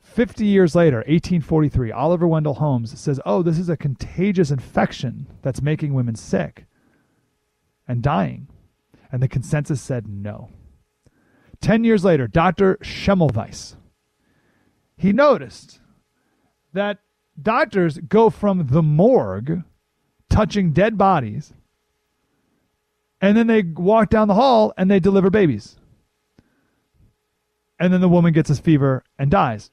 50 0.03 0.45
years 0.45 0.74
later, 0.74 0.99
1843, 0.99 1.91
Oliver 1.91 2.28
Wendell 2.28 2.55
Holmes 2.55 2.99
says, 2.99 3.19
Oh, 3.24 3.43
this 3.43 3.59
is 3.59 3.69
a 3.69 3.77
contagious 3.77 4.51
infection 4.51 5.27
that's 5.43 5.62
making 5.62 5.95
women 5.95 6.15
sick 6.15 6.66
and 7.89 8.03
dying. 8.03 8.49
And 9.11 9.23
the 9.23 9.28
consensus 9.28 9.81
said 9.81 10.07
no. 10.07 10.51
10 11.61 11.85
years 11.85 12.05
later, 12.05 12.27
Dr. 12.27 12.77
Semmelweis, 12.82 13.77
he 14.97 15.12
noticed 15.12 15.81
that 16.73 16.99
doctors 17.41 17.99
go 17.99 18.31
from 18.31 18.66
the 18.69 18.82
morgue 18.82 19.62
touching 20.35 20.73
dead 20.73 20.98
bodies 20.98 21.52
and 23.20 23.36
then 23.36 23.47
they 23.47 23.62
walk 23.62 24.11
down 24.11 24.28
the 24.28 24.35
hall 24.35 24.74
and 24.77 24.90
they 24.90 25.01
deliver 25.01 25.31
babies. 25.31 25.77
And 27.78 27.93
then 27.93 28.01
the 28.01 28.09
woman 28.09 28.32
gets 28.32 28.51
a 28.51 28.55
fever 28.55 29.05
and 29.19 29.31
dies. 29.31 29.70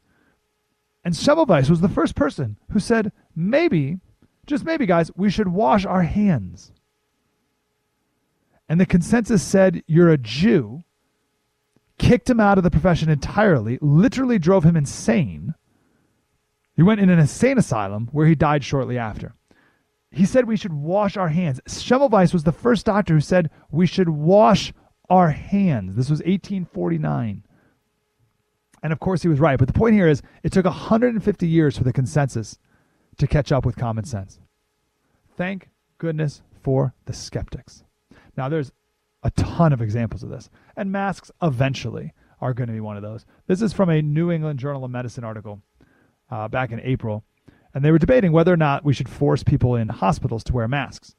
And 1.04 1.14
Semmelweis 1.14 1.70
was 1.70 1.82
the 1.82 1.90
first 1.90 2.16
person 2.16 2.58
who 2.72 2.80
said, 2.80 3.12
maybe, 3.36 4.00
just 4.46 4.64
maybe, 4.64 4.86
guys, 4.86 5.12
we 5.16 5.30
should 5.30 5.48
wash 5.48 5.86
our 5.86 6.04
hands. 6.04 6.72
And 8.70 8.80
the 8.80 8.86
consensus 8.86 9.44
said, 9.44 9.84
you're 9.88 10.10
a 10.10 10.18
Jew, 10.18 10.84
kicked 11.98 12.30
him 12.30 12.40
out 12.40 12.58
of 12.58 12.64
the 12.64 12.72
profession 12.72 13.10
entirely, 13.10 13.80
literally 13.82 14.40
drove 14.40 14.64
him 14.64 14.78
insane. 14.78 15.56
He 16.76 16.84
went 16.84 17.02
in 17.02 17.10
an 17.10 17.20
insane 17.20 17.58
asylum 17.58 18.08
where 18.12 18.28
he 18.28 18.36
died 18.36 18.64
shortly 18.64 18.98
after. 18.98 19.36
He 20.12 20.26
said 20.26 20.46
we 20.46 20.58
should 20.58 20.74
wash 20.74 21.16
our 21.16 21.30
hands. 21.30 21.62
Semmelweis 21.68 22.34
was 22.34 22.44
the 22.44 22.52
first 22.52 22.86
doctor 22.86 23.14
who 23.14 23.22
said 23.22 23.50
we 23.70 23.88
should 23.88 24.10
wash 24.10 24.74
our 25.10 25.30
hands. 25.30 25.96
This 25.96 26.10
was 26.10 26.20
1849. 26.20 27.44
And 28.84 28.94
of 28.94 29.00
course, 29.00 29.22
he 29.22 29.28
was 29.28 29.40
right. 29.40 29.58
But 29.58 29.68
the 29.68 29.74
point 29.74 29.96
here 29.96 30.08
is 30.08 30.22
it 30.44 30.52
took 30.52 30.66
150 30.66 31.48
years 31.48 31.78
for 31.78 31.84
the 31.84 31.94
consensus 31.94 32.58
to 33.18 33.28
catch 33.28 33.52
up 33.52 33.66
with 33.66 33.76
common 33.76 34.04
sense. 34.04 34.40
Thank 35.38 35.70
goodness 35.98 36.42
for 36.62 36.94
the 37.06 37.14
skeptics. 37.14 37.84
Now, 38.36 38.50
there's 38.50 38.72
a 39.24 39.32
ton 39.32 39.72
of 39.72 39.82
examples 39.82 40.24
of 40.24 40.30
this, 40.30 40.50
and 40.76 40.92
masks 40.92 41.32
eventually 41.42 42.14
are 42.40 42.54
going 42.54 42.68
to 42.68 42.74
be 42.74 42.80
one 42.80 42.98
of 42.98 43.04
those. 43.04 43.26
This 43.48 43.62
is 43.62 43.72
from 43.72 43.90
a 43.90 44.02
New 44.02 44.32
England 44.32 44.60
Journal 44.60 44.84
of 44.84 44.92
Medicine 44.92 45.24
article 45.24 45.62
uh, 46.30 46.48
back 46.48 46.72
in 46.72 46.80
April, 46.80 47.24
and 47.74 47.84
they 47.84 47.92
were 47.92 48.00
debating 48.00 48.32
whether 48.32 48.54
or 48.54 48.58
not 48.58 48.84
we 48.84 48.94
should 48.94 49.10
force 49.10 49.44
people 49.44 49.76
in 49.76 49.90
hospitals 49.90 50.44
to 50.46 50.54
wear 50.54 50.68
masks. 50.68 51.16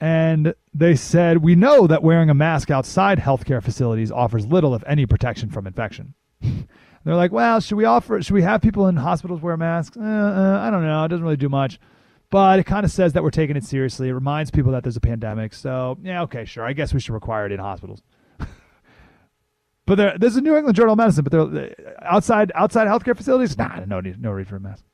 And 0.00 0.54
they 0.74 0.96
said, 0.96 1.38
We 1.38 1.54
know 1.54 1.86
that 1.86 2.02
wearing 2.02 2.28
a 2.28 2.34
mask 2.34 2.70
outside 2.70 3.18
healthcare 3.18 3.62
facilities 3.62 4.10
offers 4.10 4.46
little, 4.46 4.74
if 4.74 4.82
any, 4.86 5.06
protection 5.06 5.48
from 5.50 5.66
infection. 5.66 6.14
They're 7.04 7.16
like, 7.16 7.32
well, 7.32 7.60
should 7.60 7.76
we 7.76 7.84
offer? 7.84 8.22
Should 8.22 8.34
we 8.34 8.42
have 8.42 8.60
people 8.62 8.86
in 8.86 8.96
hospitals 8.96 9.40
wear 9.40 9.56
masks? 9.56 9.96
Uh, 9.96 10.02
uh, 10.02 10.58
I 10.60 10.70
don't 10.70 10.84
know. 10.84 11.04
It 11.04 11.08
doesn't 11.08 11.24
really 11.24 11.36
do 11.36 11.48
much, 11.48 11.80
but 12.30 12.58
it 12.58 12.64
kind 12.64 12.84
of 12.84 12.92
says 12.92 13.12
that 13.14 13.22
we're 13.22 13.30
taking 13.30 13.56
it 13.56 13.64
seriously. 13.64 14.08
It 14.08 14.12
reminds 14.12 14.50
people 14.50 14.72
that 14.72 14.84
there's 14.84 14.96
a 14.96 15.00
pandemic. 15.00 15.52
So 15.54 15.98
yeah, 16.02 16.22
okay, 16.22 16.44
sure. 16.44 16.64
I 16.64 16.72
guess 16.72 16.94
we 16.94 17.00
should 17.00 17.14
require 17.14 17.46
it 17.46 17.52
in 17.52 17.58
hospitals. 17.58 18.02
but 19.86 19.96
there, 19.96 20.16
there's 20.16 20.36
a 20.36 20.40
New 20.40 20.56
England 20.56 20.76
Journal 20.76 20.92
of 20.92 20.98
Medicine, 20.98 21.24
but 21.24 21.52
they're 21.52 21.96
outside 22.02 22.52
outside 22.54 22.86
healthcare 22.86 23.16
facilities. 23.16 23.58
Nah, 23.58 23.84
no 23.84 24.00
need, 24.00 24.20
no 24.20 24.36
need 24.36 24.46
for 24.46 24.56
a 24.56 24.60
mask. 24.60 24.84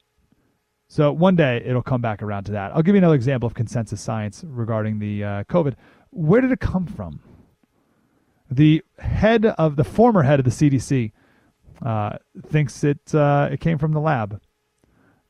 So 0.88 1.12
one 1.12 1.36
day 1.36 1.62
it'll 1.64 1.82
come 1.82 2.00
back 2.00 2.22
around 2.22 2.44
to 2.44 2.52
that. 2.52 2.72
I'll 2.74 2.82
give 2.82 2.94
you 2.94 2.98
another 2.98 3.14
example 3.14 3.46
of 3.46 3.54
consensus 3.54 4.00
science 4.00 4.42
regarding 4.46 4.98
the 4.98 5.22
uh, 5.22 5.44
COVID. 5.44 5.74
Where 6.10 6.40
did 6.40 6.50
it 6.50 6.60
come 6.60 6.86
from? 6.86 7.20
The 8.50 8.82
head 8.98 9.44
of 9.44 9.76
the 9.76 9.84
former 9.84 10.22
head 10.22 10.40
of 10.40 10.46
the 10.46 10.50
CDC 10.50 11.12
uh, 11.84 12.16
thinks 12.46 12.82
it 12.82 13.14
uh, 13.14 13.50
it 13.52 13.60
came 13.60 13.76
from 13.76 13.92
the 13.92 14.00
lab. 14.00 14.40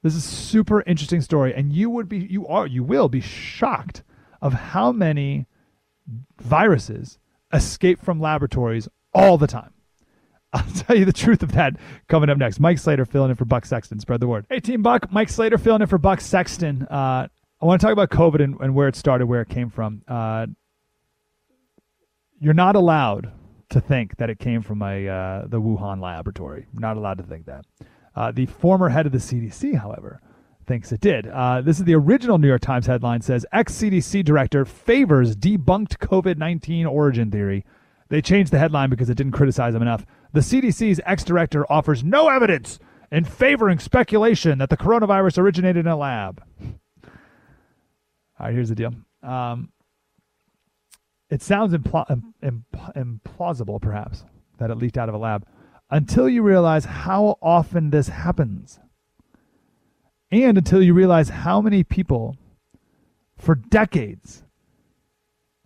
This 0.02 0.14
is 0.14 0.22
super 0.22 0.82
interesting 0.82 1.20
story, 1.20 1.52
and 1.52 1.72
you 1.72 1.90
would 1.90 2.08
be 2.08 2.18
you 2.18 2.46
are 2.46 2.66
you 2.66 2.84
will 2.84 3.08
be 3.08 3.20
shocked 3.20 4.04
of 4.40 4.52
how 4.52 4.92
many 4.92 5.48
viruses 6.40 7.18
escape 7.52 8.00
from 8.00 8.20
laboratories 8.20 8.88
all 9.12 9.36
the 9.36 9.48
time. 9.48 9.72
I'll 10.52 10.64
tell 10.74 10.96
you 10.96 11.04
the 11.04 11.12
truth 11.12 11.42
of 11.42 11.52
that 11.52 11.76
coming 12.08 12.30
up 12.30 12.38
next. 12.38 12.58
Mike 12.58 12.78
Slater 12.78 13.04
filling 13.04 13.30
in 13.30 13.36
for 13.36 13.44
Buck 13.44 13.66
Sexton. 13.66 14.00
Spread 14.00 14.20
the 14.20 14.26
word. 14.26 14.46
Hey, 14.48 14.60
Team 14.60 14.82
Buck. 14.82 15.12
Mike 15.12 15.28
Slater 15.28 15.58
filling 15.58 15.82
in 15.82 15.88
for 15.88 15.98
Buck 15.98 16.20
Sexton. 16.20 16.84
Uh, 16.84 17.28
I 17.60 17.66
want 17.66 17.80
to 17.80 17.86
talk 17.86 17.92
about 17.92 18.10
COVID 18.10 18.42
and, 18.42 18.58
and, 18.60 18.74
where 18.74 18.88
it 18.88 18.96
started, 18.96 19.26
where 19.26 19.42
it 19.42 19.48
came 19.48 19.68
from. 19.68 20.02
Uh, 20.08 20.46
you're 22.40 22.54
not 22.54 22.76
allowed 22.76 23.32
to 23.70 23.80
think 23.80 24.16
that 24.16 24.30
it 24.30 24.38
came 24.38 24.62
from 24.62 24.80
a 24.80 25.08
uh, 25.08 25.42
the 25.46 25.60
Wuhan 25.60 26.00
laboratory. 26.00 26.66
Not 26.72 26.96
allowed 26.96 27.18
to 27.18 27.24
think 27.24 27.46
that. 27.46 27.64
Uh, 28.14 28.32
the 28.32 28.46
former 28.46 28.88
head 28.88 29.06
of 29.06 29.12
the 29.12 29.18
CDC, 29.18 29.76
however, 29.76 30.20
thinks 30.66 30.92
it 30.92 31.00
did. 31.00 31.26
Uh, 31.26 31.60
this 31.60 31.78
is 31.78 31.84
the 31.84 31.94
original 31.94 32.38
New 32.38 32.48
York 32.48 32.60
Times 32.60 32.86
headline 32.86 33.20
says 33.20 33.44
ex 33.52 33.74
CDC 33.74 34.24
director 34.24 34.64
favors 34.64 35.36
debunked 35.36 35.98
COVID 35.98 36.38
19 36.38 36.86
origin 36.86 37.30
theory. 37.30 37.64
They 38.08 38.22
changed 38.22 38.52
the 38.52 38.58
headline 38.58 38.90
because 38.90 39.10
it 39.10 39.16
didn't 39.16 39.32
criticize 39.32 39.74
him 39.74 39.82
enough. 39.82 40.06
The 40.32 40.40
CDC's 40.40 41.00
ex 41.04 41.24
director 41.24 41.70
offers 41.70 42.02
no 42.02 42.28
evidence 42.28 42.78
in 43.10 43.24
favoring 43.24 43.78
speculation 43.78 44.58
that 44.58 44.70
the 44.70 44.76
coronavirus 44.76 45.38
originated 45.38 45.86
in 45.86 45.92
a 45.92 45.96
lab. 45.96 46.42
All 46.64 48.46
right, 48.46 48.54
here's 48.54 48.68
the 48.68 48.74
deal. 48.74 48.94
Um, 49.22 49.72
it 51.30 51.42
sounds 51.42 51.74
impl- 51.74 52.22
implausible, 52.42 53.80
perhaps, 53.80 54.24
that 54.58 54.70
it 54.70 54.76
leaked 54.76 54.96
out 54.96 55.08
of 55.08 55.14
a 55.14 55.18
lab 55.18 55.46
until 55.90 56.28
you 56.28 56.42
realize 56.42 56.84
how 56.84 57.38
often 57.42 57.90
this 57.90 58.08
happens. 58.08 58.78
And 60.30 60.58
until 60.58 60.82
you 60.82 60.92
realize 60.92 61.30
how 61.30 61.60
many 61.60 61.82
people 61.82 62.36
for 63.36 63.54
decades 63.54 64.42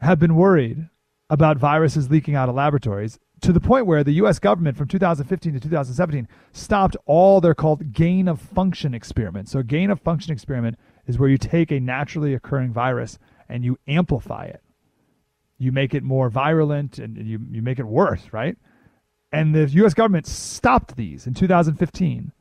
have 0.00 0.18
been 0.18 0.36
worried 0.36 0.88
about 1.32 1.56
viruses 1.56 2.08
leaking 2.10 2.36
out 2.36 2.48
of 2.48 2.54
laboratories 2.54 3.18
to 3.40 3.52
the 3.52 3.58
point 3.58 3.86
where 3.86 4.04
the 4.04 4.12
US 4.12 4.38
government 4.38 4.76
from 4.76 4.86
2015 4.86 5.54
to 5.54 5.58
2017 5.58 6.28
stopped 6.52 6.96
all 7.06 7.40
their 7.40 7.54
called 7.54 7.92
gain 7.92 8.28
of 8.28 8.40
function 8.40 8.94
experiments. 8.94 9.50
So, 9.50 9.64
gain 9.64 9.90
of 9.90 10.00
function 10.00 10.32
experiment 10.32 10.78
is 11.06 11.18
where 11.18 11.28
you 11.28 11.38
take 11.38 11.72
a 11.72 11.80
naturally 11.80 12.34
occurring 12.34 12.72
virus 12.72 13.18
and 13.48 13.64
you 13.64 13.78
amplify 13.88 14.44
it 14.44 14.62
you 15.62 15.70
make 15.70 15.94
it 15.94 16.02
more 16.02 16.28
virulent 16.28 16.98
and 16.98 17.16
you, 17.16 17.38
you 17.52 17.62
make 17.62 17.78
it 17.78 17.84
worse, 17.84 18.32
right? 18.32 18.56
And 19.30 19.54
the 19.54 19.68
US 19.84 19.94
government 19.94 20.26
stopped 20.26 20.96
these 20.96 21.28
in 21.28 21.34
2015. 21.34 22.32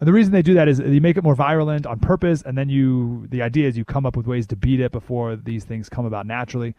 And 0.00 0.06
the 0.06 0.12
reason 0.12 0.32
they 0.32 0.42
do 0.42 0.54
that 0.54 0.68
is 0.68 0.78
you 0.78 1.00
make 1.00 1.16
it 1.16 1.24
more 1.24 1.34
virulent 1.34 1.86
on 1.86 1.98
purpose, 1.98 2.42
and 2.42 2.56
then 2.56 2.68
you 2.68 3.26
the 3.30 3.42
idea 3.42 3.66
is 3.66 3.76
you 3.76 3.84
come 3.84 4.06
up 4.06 4.16
with 4.16 4.28
ways 4.28 4.46
to 4.46 4.56
beat 4.56 4.78
it 4.78 4.92
before 4.92 5.34
these 5.34 5.64
things 5.64 5.88
come 5.88 6.06
about 6.06 6.24
naturally. 6.24 6.76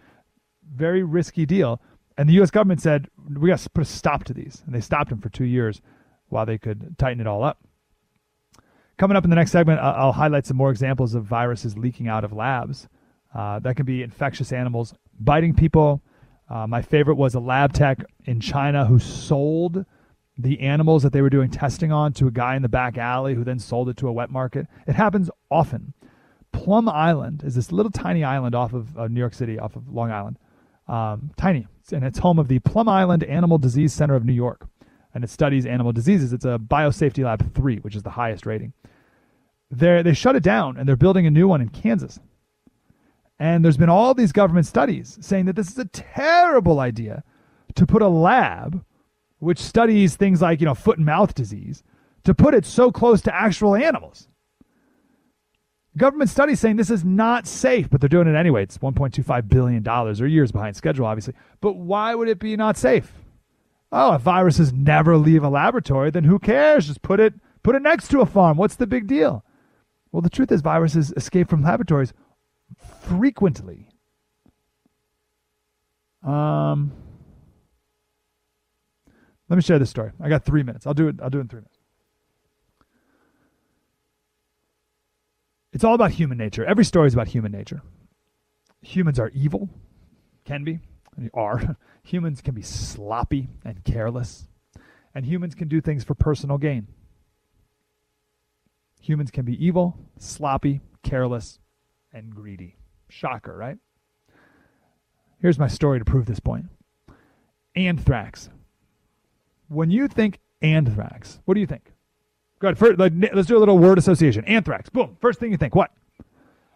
Very 0.74 1.04
risky 1.04 1.46
deal. 1.46 1.82
And 2.18 2.28
the 2.28 2.34
U.S. 2.34 2.52
government 2.52 2.82
said 2.82 3.10
we 3.34 3.50
got 3.50 3.60
to 3.60 3.70
put 3.70 3.84
a 3.84 3.86
stop 3.86 4.26
to 4.26 4.34
these, 4.34 4.62
and 4.66 4.76
they 4.76 4.82
stopped 4.82 5.10
them 5.10 5.22
for 5.22 5.30
two 5.30 5.46
years 5.46 5.82
while 6.28 6.46
they 6.46 6.58
could 6.58 6.98
tighten 6.98 7.22
it 7.22 7.28
all 7.28 7.44
up. 7.44 7.64
Coming 8.98 9.16
up 9.16 9.24
in 9.24 9.30
the 9.30 9.36
next 9.38 9.52
segment, 9.52 9.80
I'll 9.80 10.12
highlight 10.12 10.46
some 10.46 10.58
more 10.58 10.70
examples 10.70 11.16
of 11.16 11.24
viruses 11.24 11.78
leaking 11.78 12.10
out 12.10 12.26
of 12.26 12.34
labs. 12.34 12.90
Uh, 13.34 13.60
that 13.60 13.78
can 13.78 13.86
be 13.86 14.04
infectious 14.04 14.52
animals 14.52 14.94
biting 15.20 15.54
people. 15.54 16.02
Uh, 16.50 16.68
my 16.68 16.82
favorite 16.82 17.16
was 17.16 17.36
a 17.36 17.40
lab 17.40 17.72
tech 17.72 18.04
in 18.26 18.40
China 18.40 18.86
who 18.86 19.00
sold 19.00 19.86
the 20.38 20.60
animals 20.62 21.04
that 21.04 21.14
they 21.14 21.22
were 21.22 21.30
doing 21.30 21.50
testing 21.50 21.92
on 21.92 22.12
to 22.14 22.28
a 22.28 22.32
guy 22.32 22.56
in 22.56 22.62
the 22.62 22.70
back 22.70 22.98
alley 22.98 23.36
who 23.36 23.44
then 23.44 23.60
sold 23.60 23.88
it 23.90 23.98
to 23.98 24.08
a 24.08 24.12
wet 24.12 24.30
market. 24.30 24.68
It 24.88 24.96
happens 24.96 25.30
often. 25.52 25.94
Plum 26.52 26.90
Island 26.90 27.44
is 27.46 27.56
this 27.56 27.72
little 27.72 27.92
tiny 27.92 28.24
island 28.24 28.56
off 28.56 28.74
of 28.74 28.98
uh, 28.98 29.08
New 29.08 29.20
York 29.20 29.34
City, 29.34 29.60
off 29.60 29.76
of 29.76 29.88
Long 29.88 30.12
Island. 30.12 30.38
Um, 30.90 31.32
tiny. 31.38 31.68
And 31.92 32.04
it's 32.04 32.20
home 32.20 32.40
of 32.40 32.48
the 32.48 32.60
Plum 32.60 32.90
Island 32.90 33.24
Animal 33.24 33.58
Disease 33.58 33.94
Center 33.94 34.16
of 34.16 34.26
New 34.26 34.34
York. 34.34 34.68
And 35.14 35.24
it 35.24 35.30
studies 35.30 35.66
animal 35.66 35.92
diseases. 35.92 36.34
It's 36.34 36.46
a 36.46 36.60
biosafety 36.60 37.24
lab 37.24 37.54
three, 37.56 37.78
which 37.78 37.96
is 37.96 38.04
the 38.04 38.12
highest 38.12 38.46
rating. 38.46 38.74
they 39.72 40.02
they 40.02 40.14
shut 40.14 40.36
it 40.36 40.44
down 40.44 40.78
and 40.78 40.88
they're 40.88 40.96
building 40.96 41.26
a 41.26 41.32
new 41.32 41.48
one 41.48 41.62
in 41.62 41.70
Kansas. 41.70 42.20
And 43.40 43.64
there's 43.64 43.78
been 43.78 43.90
all 43.90 44.14
these 44.14 44.32
government 44.32 44.68
studies 44.68 45.18
saying 45.22 45.46
that 45.46 45.56
this 45.56 45.70
is 45.70 45.78
a 45.78 45.86
terrible 45.86 46.80
idea 46.80 47.24
to 47.76 47.86
put 47.88 48.02
a 48.02 48.08
lab 48.08 48.84
which 49.40 49.60
studies 49.60 50.16
things 50.16 50.42
like, 50.42 50.60
you 50.60 50.66
know, 50.66 50.76
foot 50.76 50.98
and 50.98 51.06
mouth 51.06 51.34
disease, 51.34 51.82
to 52.26 52.34
put 52.34 52.54
it 52.54 52.66
so 52.66 52.92
close 52.92 53.22
to 53.22 53.34
actual 53.34 53.76
animals. 53.76 54.28
Government 55.98 56.30
studies 56.30 56.60
saying 56.60 56.76
this 56.76 56.92
is 56.92 57.04
not 57.04 57.48
safe, 57.48 57.90
but 57.90 58.00
they're 58.00 58.08
doing 58.08 58.28
it 58.28 58.36
anyway. 58.36 58.64
It's 58.64 58.78
$1.25 58.78 59.50
billion. 59.50 59.84
They're 59.84 60.28
years 60.28 60.52
behind 60.52 60.76
schedule, 60.76 61.06
obviously. 61.06 61.34
But 61.62 61.74
why 61.74 62.16
would 62.16 62.28
it 62.28 62.40
be 62.40 62.56
not 62.56 62.78
safe? 62.78 63.12
Oh, 63.92 64.14
if 64.14 64.22
viruses 64.22 64.72
never 64.72 65.18
leave 65.18 65.44
a 65.44 65.50
laboratory, 65.50 66.12
then 66.12 66.24
who 66.24 66.38
cares? 66.38 66.88
Just 66.88 67.02
put 67.02 67.20
it 67.20 67.34
put 67.64 67.76
it 67.76 67.82
next 67.82 68.10
to 68.10 68.22
a 68.22 68.26
farm. 68.26 68.56
What's 68.56 68.76
the 68.76 68.86
big 68.86 69.08
deal? 69.08 69.44
Well, 70.12 70.22
the 70.22 70.30
truth 70.30 70.52
is, 70.52 70.62
viruses 70.62 71.12
escape 71.18 71.50
from 71.50 71.64
laboratories 71.64 72.14
frequently. 73.08 73.90
Um, 76.24 76.92
let 79.50 79.56
me 79.56 79.62
share 79.64 79.80
this 79.80 79.90
story. 79.90 80.12
I 80.22 80.30
got 80.30 80.46
three 80.46 80.62
minutes. 80.62 80.86
I'll 80.86 80.94
do 80.94 81.08
it. 81.08 81.16
I'll 81.22 81.32
do 81.32 81.40
it 81.40 81.42
in 81.42 81.48
three 81.48 81.62
minutes. 81.62 81.79
It's 85.80 85.86
all 85.86 85.96
about 85.96 86.12
human 86.12 86.38
nature. 86.38 86.66
Every 86.66 86.84
story 86.84 87.08
is 87.08 87.14
about 87.14 87.30
human 87.30 87.54
nature. 87.54 87.82
Humans 88.82 89.18
are 89.18 89.30
evil, 89.30 89.70
can 90.44 90.66
be, 90.66 90.82
and 91.16 91.30
are. 91.34 91.78
Humans 92.04 92.42
can 92.42 92.54
be 92.54 92.62
sloppy 92.62 93.48
and 93.64 93.82
careless, 93.86 94.50
and 95.16 95.26
humans 95.26 95.56
can 95.56 95.70
do 95.70 95.80
things 95.80 96.04
for 96.04 96.16
personal 96.16 96.58
gain. 96.58 96.88
Humans 99.00 99.32
can 99.32 99.46
be 99.46 99.66
evil, 99.66 99.98
sloppy, 100.18 100.82
careless, 101.02 101.60
and 102.12 102.36
greedy. 102.36 102.76
Shocker, 103.08 103.56
right? 103.56 103.78
Here's 105.40 105.58
my 105.58 105.70
story 105.70 106.00
to 106.00 106.04
prove 106.04 106.26
this 106.26 106.42
point. 106.42 106.66
Anthrax. 107.78 108.50
When 109.70 109.92
you 109.92 110.10
think 110.10 110.40
anthrax, 110.62 111.40
what 111.46 111.54
do 111.54 111.62
you 111.62 111.68
think? 111.68 111.94
Good. 112.60 112.78
First, 112.78 113.00
let's 113.00 113.48
do 113.48 113.58
a 113.58 113.60
little 113.60 113.78
word 113.78 113.98
association. 113.98 114.44
Anthrax. 114.46 114.90
Boom. 114.90 115.18
First 115.22 115.40
thing 115.40 115.52
you 115.52 115.58
think. 115.58 115.76
What? 115.76 115.92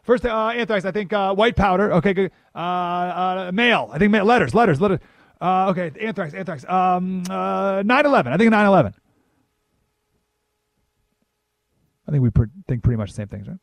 First, 0.04 0.26
uh, 0.26 0.48
anthrax. 0.50 0.86
I 0.86 0.92
think 0.92 1.12
uh, 1.14 1.36
white 1.36 1.56
powder. 1.56 1.94
Okay. 1.94 2.14
Good. 2.14 2.32
Uh, 2.56 2.58
uh, 2.58 3.52
mail. 3.54 3.90
I 3.92 3.98
think 3.98 4.12
mail. 4.12 4.26
Letters. 4.26 4.54
Letters. 4.54 4.80
Letters. 4.80 5.00
Uh, 5.42 5.68
okay. 5.72 5.92
Anthrax. 6.00 6.34
Anthrax. 6.34 6.64
Um, 6.66 7.24
9/11. 7.26 8.28
I 8.28 8.38
think 8.38 8.52
9/11. 8.52 8.94
I 12.08 12.12
think 12.12 12.24
we 12.24 12.30
think 12.68 12.84
pretty 12.84 12.98
much 12.98 13.10
the 13.10 13.16
same 13.16 13.28
things, 13.28 13.48
right? 13.48 13.58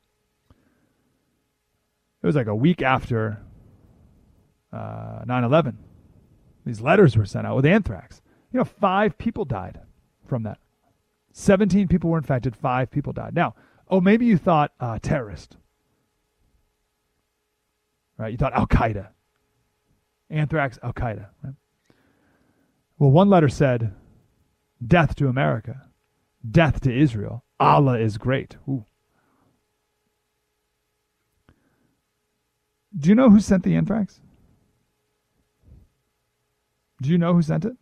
It 2.22 2.26
was 2.26 2.36
like 2.36 2.46
a 2.48 2.54
week 2.54 2.82
after 2.82 3.42
9/11. 4.74 5.76
These 6.66 6.82
letters 6.82 7.16
were 7.16 7.24
sent 7.24 7.46
out 7.46 7.56
with 7.56 7.64
anthrax. 7.64 8.20
You 8.52 8.58
know, 8.58 8.64
five 8.64 9.16
people 9.16 9.44
died 9.46 9.80
from 10.26 10.42
that. 10.42 10.58
17 11.32 11.88
people 11.88 12.10
were 12.10 12.18
infected, 12.18 12.56
five 12.56 12.90
people 12.90 13.12
died. 13.12 13.34
Now, 13.34 13.54
oh, 13.88 14.00
maybe 14.00 14.26
you 14.26 14.36
thought 14.36 14.72
uh, 14.80 14.98
terrorist. 15.00 15.56
Right? 18.16 18.32
You 18.32 18.38
thought 18.38 18.52
Al 18.52 18.66
Qaeda. 18.66 19.08
Anthrax, 20.28 20.78
Al 20.82 20.92
Qaeda. 20.92 21.26
Right? 21.42 21.54
Well, 22.98 23.10
one 23.10 23.30
letter 23.30 23.48
said, 23.48 23.94
death 24.86 25.14
to 25.16 25.28
America, 25.28 25.86
death 26.48 26.80
to 26.82 26.94
Israel. 26.94 27.44
Allah 27.58 27.98
is 27.98 28.18
great. 28.18 28.56
Ooh. 28.68 28.84
Do 32.96 33.08
you 33.08 33.14
know 33.14 33.30
who 33.30 33.40
sent 33.40 33.62
the 33.62 33.76
anthrax? 33.76 34.20
Do 37.00 37.08
you 37.08 37.18
know 37.18 37.32
who 37.32 37.42
sent 37.42 37.64
it? 37.64 37.76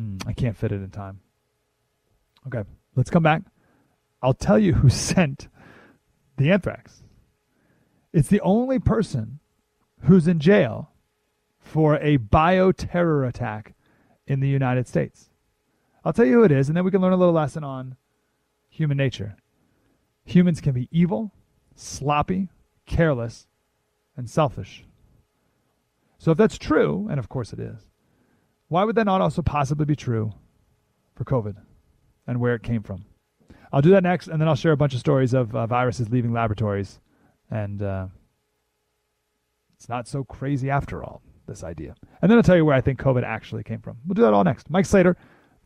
Mm, 0.00 0.22
I 0.26 0.32
can't 0.32 0.56
fit 0.56 0.72
it 0.72 0.82
in 0.82 0.90
time. 0.90 1.20
Okay, 2.46 2.62
let's 2.94 3.10
come 3.10 3.22
back. 3.22 3.42
I'll 4.22 4.34
tell 4.34 4.58
you 4.58 4.74
who 4.74 4.88
sent 4.88 5.48
the 6.36 6.52
anthrax. 6.52 7.02
It's 8.12 8.28
the 8.28 8.40
only 8.40 8.78
person 8.78 9.40
who's 10.02 10.28
in 10.28 10.38
jail 10.38 10.92
for 11.58 11.96
a 11.96 12.18
bioterror 12.18 13.28
attack 13.28 13.74
in 14.26 14.40
the 14.40 14.48
United 14.48 14.86
States. 14.86 15.28
I'll 16.04 16.12
tell 16.12 16.24
you 16.24 16.34
who 16.34 16.44
it 16.44 16.52
is, 16.52 16.68
and 16.68 16.76
then 16.76 16.84
we 16.84 16.90
can 16.90 17.00
learn 17.00 17.12
a 17.12 17.16
little 17.16 17.34
lesson 17.34 17.64
on 17.64 17.96
human 18.68 18.96
nature. 18.96 19.36
Humans 20.24 20.60
can 20.60 20.72
be 20.72 20.88
evil, 20.90 21.32
sloppy, 21.74 22.48
careless, 22.86 23.46
and 24.16 24.30
selfish. 24.30 24.84
So 26.18 26.30
if 26.30 26.38
that's 26.38 26.58
true, 26.58 27.08
and 27.10 27.18
of 27.18 27.28
course 27.28 27.52
it 27.52 27.60
is, 27.60 27.90
why 28.68 28.84
would 28.84 28.96
that 28.96 29.04
not 29.04 29.20
also 29.20 29.42
possibly 29.42 29.86
be 29.86 29.96
true 29.96 30.32
for 31.14 31.24
COVID 31.24 31.56
and 32.26 32.40
where 32.40 32.54
it 32.54 32.62
came 32.62 32.82
from? 32.82 33.04
I'll 33.72 33.82
do 33.82 33.90
that 33.90 34.02
next, 34.02 34.28
and 34.28 34.40
then 34.40 34.48
I'll 34.48 34.54
share 34.54 34.72
a 34.72 34.76
bunch 34.76 34.94
of 34.94 35.00
stories 35.00 35.34
of 35.34 35.54
uh, 35.54 35.66
viruses 35.66 36.08
leaving 36.08 36.32
laboratories. 36.32 37.00
And 37.50 37.82
uh, 37.82 38.06
it's 39.76 39.88
not 39.88 40.08
so 40.08 40.24
crazy 40.24 40.70
after 40.70 41.02
all, 41.04 41.22
this 41.46 41.64
idea. 41.64 41.94
And 42.22 42.30
then 42.30 42.38
I'll 42.38 42.42
tell 42.42 42.56
you 42.56 42.64
where 42.64 42.76
I 42.76 42.80
think 42.80 42.98
COVID 42.98 43.24
actually 43.24 43.64
came 43.64 43.80
from. 43.80 43.98
We'll 44.06 44.14
do 44.14 44.22
that 44.22 44.32
all 44.32 44.44
next. 44.44 44.70
Mike 44.70 44.86
Slater 44.86 45.16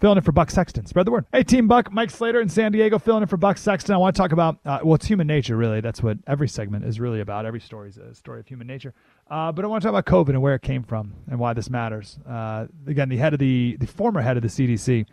filling 0.03 0.19
in 0.19 0.25
for 0.25 0.33
Buck 0.33 0.51
Sexton. 0.51 0.85
Spread 0.85 1.07
the 1.07 1.13
word. 1.13 1.27
Hey, 1.33 1.45
Team 1.45 1.69
Buck, 1.69 1.93
Mike 1.93 2.11
Slater 2.11 2.41
in 2.41 2.49
San 2.49 2.73
Diego 2.73 2.99
filling 2.99 3.23
in 3.23 3.29
for 3.29 3.37
Buck 3.37 3.57
Sexton. 3.57 3.95
I 3.95 3.99
want 3.99 4.17
to 4.17 4.21
talk 4.21 4.33
about, 4.33 4.59
uh, 4.65 4.81
well, 4.83 4.97
it's 4.97 5.07
human 5.07 5.29
nature, 5.29 5.57
really. 5.57 5.81
That's 5.81 6.03
what 6.03 6.19
every 6.27 6.49
segment 6.49 6.85
is 6.85 6.99
really 6.99 7.21
about. 7.21 7.47
Every 7.47 7.61
story 7.61 7.89
is 7.89 7.99
a 7.99 8.13
story 8.13 8.41
of 8.41 8.49
human 8.49 8.67
nature. 8.67 8.95
Uh, 9.31 9.53
but 9.53 9.65
I 9.65 9.69
want 9.69 9.81
to 9.81 9.87
talk 9.87 9.97
about 9.97 10.07
COVID 10.07 10.31
and 10.31 10.43
where 10.43 10.57
it 10.57 10.63
came 10.63 10.83
from 10.83 11.15
and 11.31 11.39
why 11.39 11.53
this 11.53 11.71
matters. 11.71 12.19
Uh, 12.29 12.67
again, 12.89 13.11
the 13.11 13.17
head 13.17 13.33
of 13.33 13.39
the, 13.39 13.77
the 13.79 13.87
former 13.87 14.21
head 14.21 14.37
of 14.37 14.43
the 14.43 14.49
CDC 14.49 15.07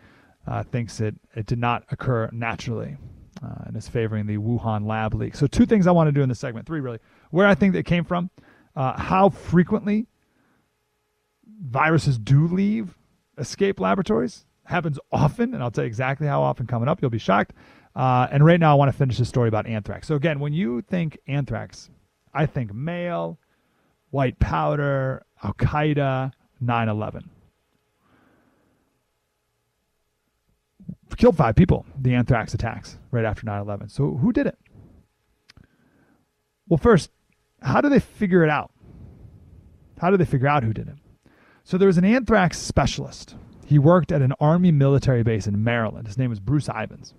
uh, 0.48 0.64
thinks 0.64 1.00
it, 1.00 1.14
it 1.36 1.46
did 1.46 1.60
not 1.60 1.84
occur 1.92 2.28
naturally 2.32 2.96
uh, 3.44 3.66
and 3.66 3.76
is 3.76 3.86
favoring 3.86 4.26
the 4.26 4.38
Wuhan 4.38 4.88
lab 4.88 5.14
leak. 5.14 5.36
So, 5.36 5.46
two 5.46 5.66
things 5.66 5.86
I 5.86 5.92
want 5.92 6.08
to 6.08 6.12
do 6.12 6.20
in 6.20 6.28
this 6.28 6.40
segment, 6.40 6.66
three 6.66 6.80
really. 6.80 6.98
Where 7.30 7.46
I 7.46 7.54
think 7.54 7.76
it 7.76 7.84
came 7.84 8.04
from, 8.04 8.28
uh, 8.74 9.00
how 9.00 9.28
frequently 9.28 10.08
viruses 11.62 12.18
do 12.18 12.48
leave 12.48 12.98
escape 13.38 13.78
laboratories 13.78 14.46
happens 14.70 14.98
often, 15.12 15.52
and 15.52 15.62
I'll 15.62 15.70
tell 15.70 15.84
you 15.84 15.88
exactly 15.88 16.26
how 16.26 16.42
often 16.42 16.66
coming 16.66 16.88
up. 16.88 17.02
You'll 17.02 17.10
be 17.10 17.18
shocked. 17.18 17.52
Uh, 17.94 18.28
and 18.30 18.44
right 18.44 18.60
now, 18.60 18.72
I 18.72 18.74
want 18.74 18.90
to 18.90 18.96
finish 18.96 19.18
the 19.18 19.24
story 19.24 19.48
about 19.48 19.66
anthrax. 19.66 20.06
So, 20.06 20.14
again, 20.14 20.38
when 20.38 20.52
you 20.52 20.80
think 20.82 21.18
anthrax, 21.26 21.90
I 22.32 22.46
think 22.46 22.72
mail, 22.72 23.38
white 24.10 24.38
powder, 24.38 25.26
Al 25.42 25.54
Qaeda, 25.54 26.32
9 26.60 26.88
11. 26.88 27.30
Killed 31.16 31.36
five 31.36 31.56
people, 31.56 31.84
the 32.00 32.14
anthrax 32.14 32.54
attacks 32.54 32.96
right 33.10 33.24
after 33.24 33.44
9 33.44 33.60
11. 33.60 33.88
So, 33.88 34.16
who 34.16 34.32
did 34.32 34.46
it? 34.46 34.58
Well, 36.68 36.78
first, 36.78 37.10
how 37.60 37.80
do 37.80 37.88
they 37.88 37.98
figure 37.98 38.44
it 38.44 38.50
out? 38.50 38.70
How 40.00 40.10
do 40.10 40.16
they 40.16 40.24
figure 40.24 40.46
out 40.46 40.62
who 40.62 40.72
did 40.72 40.88
it? 40.88 40.94
So, 41.64 41.76
there 41.76 41.88
was 41.88 41.98
an 41.98 42.04
anthrax 42.04 42.58
specialist 42.58 43.34
he 43.70 43.78
worked 43.78 44.10
at 44.10 44.20
an 44.20 44.32
Army 44.40 44.72
military 44.72 45.22
base 45.22 45.46
in 45.46 45.62
Maryland. 45.62 46.08
His 46.08 46.18
name 46.18 46.28
was 46.28 46.40
Bruce 46.40 46.68
Ivins. 46.68 47.14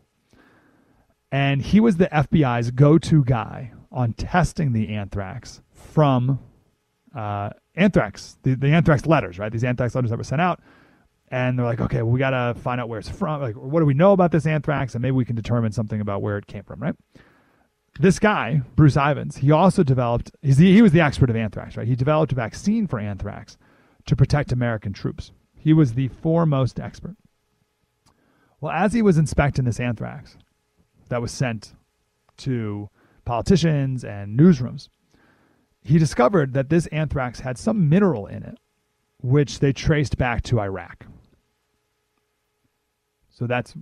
And 1.32 1.62
he 1.62 1.80
was 1.80 1.96
the 1.96 2.08
FBI's 2.08 2.72
go 2.72 2.98
to 2.98 3.24
guy 3.24 3.72
on 3.90 4.12
testing 4.12 4.74
the 4.74 4.90
anthrax 4.90 5.62
from 5.72 6.42
uh, 7.16 7.52
anthrax, 7.78 8.38
the, 8.44 8.56
the 8.56 8.68
anthrax 8.68 9.06
letters, 9.06 9.40
right? 9.40 9.50
These 9.50 9.64
anthrax 9.64 9.96
letters 9.96 10.12
that 10.12 10.18
were 10.18 10.26
sent 10.26 10.42
out. 10.42 10.60
And 11.30 11.58
they're 11.58 11.66
like, 11.66 11.80
okay, 11.80 12.02
well, 12.02 12.12
we 12.12 12.20
got 12.20 12.32
to 12.32 12.60
find 12.60 12.82
out 12.82 12.90
where 12.90 13.00
it's 13.00 13.08
from. 13.08 13.40
Like, 13.40 13.56
what 13.56 13.80
do 13.80 13.86
we 13.86 13.94
know 13.94 14.12
about 14.12 14.34
this 14.34 14.46
anthrax? 14.46 14.94
And 14.94 15.02
maybe 15.02 15.14
we 15.14 15.24
can 15.24 15.38
determine 15.38 15.72
something 15.72 16.02
about 16.02 16.22
where 16.22 16.38
it 16.38 16.48
came 16.48 16.64
from, 16.64 16.82
right? 16.82 16.96
This 17.98 18.20
guy, 18.20 18.62
Bruce 18.76 18.98
Ivins, 18.98 19.38
he 19.38 19.52
also 19.52 19.84
developed, 19.84 20.32
he 20.42 20.82
was 20.82 20.92
the 20.92 21.00
expert 21.00 21.30
of 21.30 21.38
anthrax, 21.38 21.78
right? 21.78 21.88
He 21.88 21.96
developed 21.96 22.34
a 22.34 22.36
vaccine 22.36 22.88
for 22.88 23.00
anthrax 23.00 23.58
to 24.08 24.18
protect 24.18 24.52
American 24.52 24.92
troops. 24.92 25.32
He 25.64 25.74
was 25.74 25.94
the 25.94 26.08
foremost 26.08 26.80
expert. 26.80 27.16
Well, 28.60 28.72
as 28.72 28.94
he 28.94 29.04
was 29.04 29.18
inspecting 29.18 29.66
this 29.66 29.80
anthrax 29.80 30.38
that 31.10 31.22
was 31.22 31.32
sent 31.32 31.76
to 32.38 32.90
politicians 33.26 34.04
and 34.04 34.40
newsrooms, 34.40 34.90
he 35.84 36.00
discovered 36.00 36.54
that 36.54 36.70
this 36.70 36.88
anthrax 36.88 37.42
had 37.42 37.60
some 37.60 37.90
mineral 37.90 38.26
in 38.26 38.42
it, 38.44 38.58
which 39.22 39.60
they 39.60 39.72
traced 39.72 40.18
back 40.18 40.42
to 40.44 40.60
Iraq. 40.60 41.06
So 43.30 43.46
that's 43.46 43.76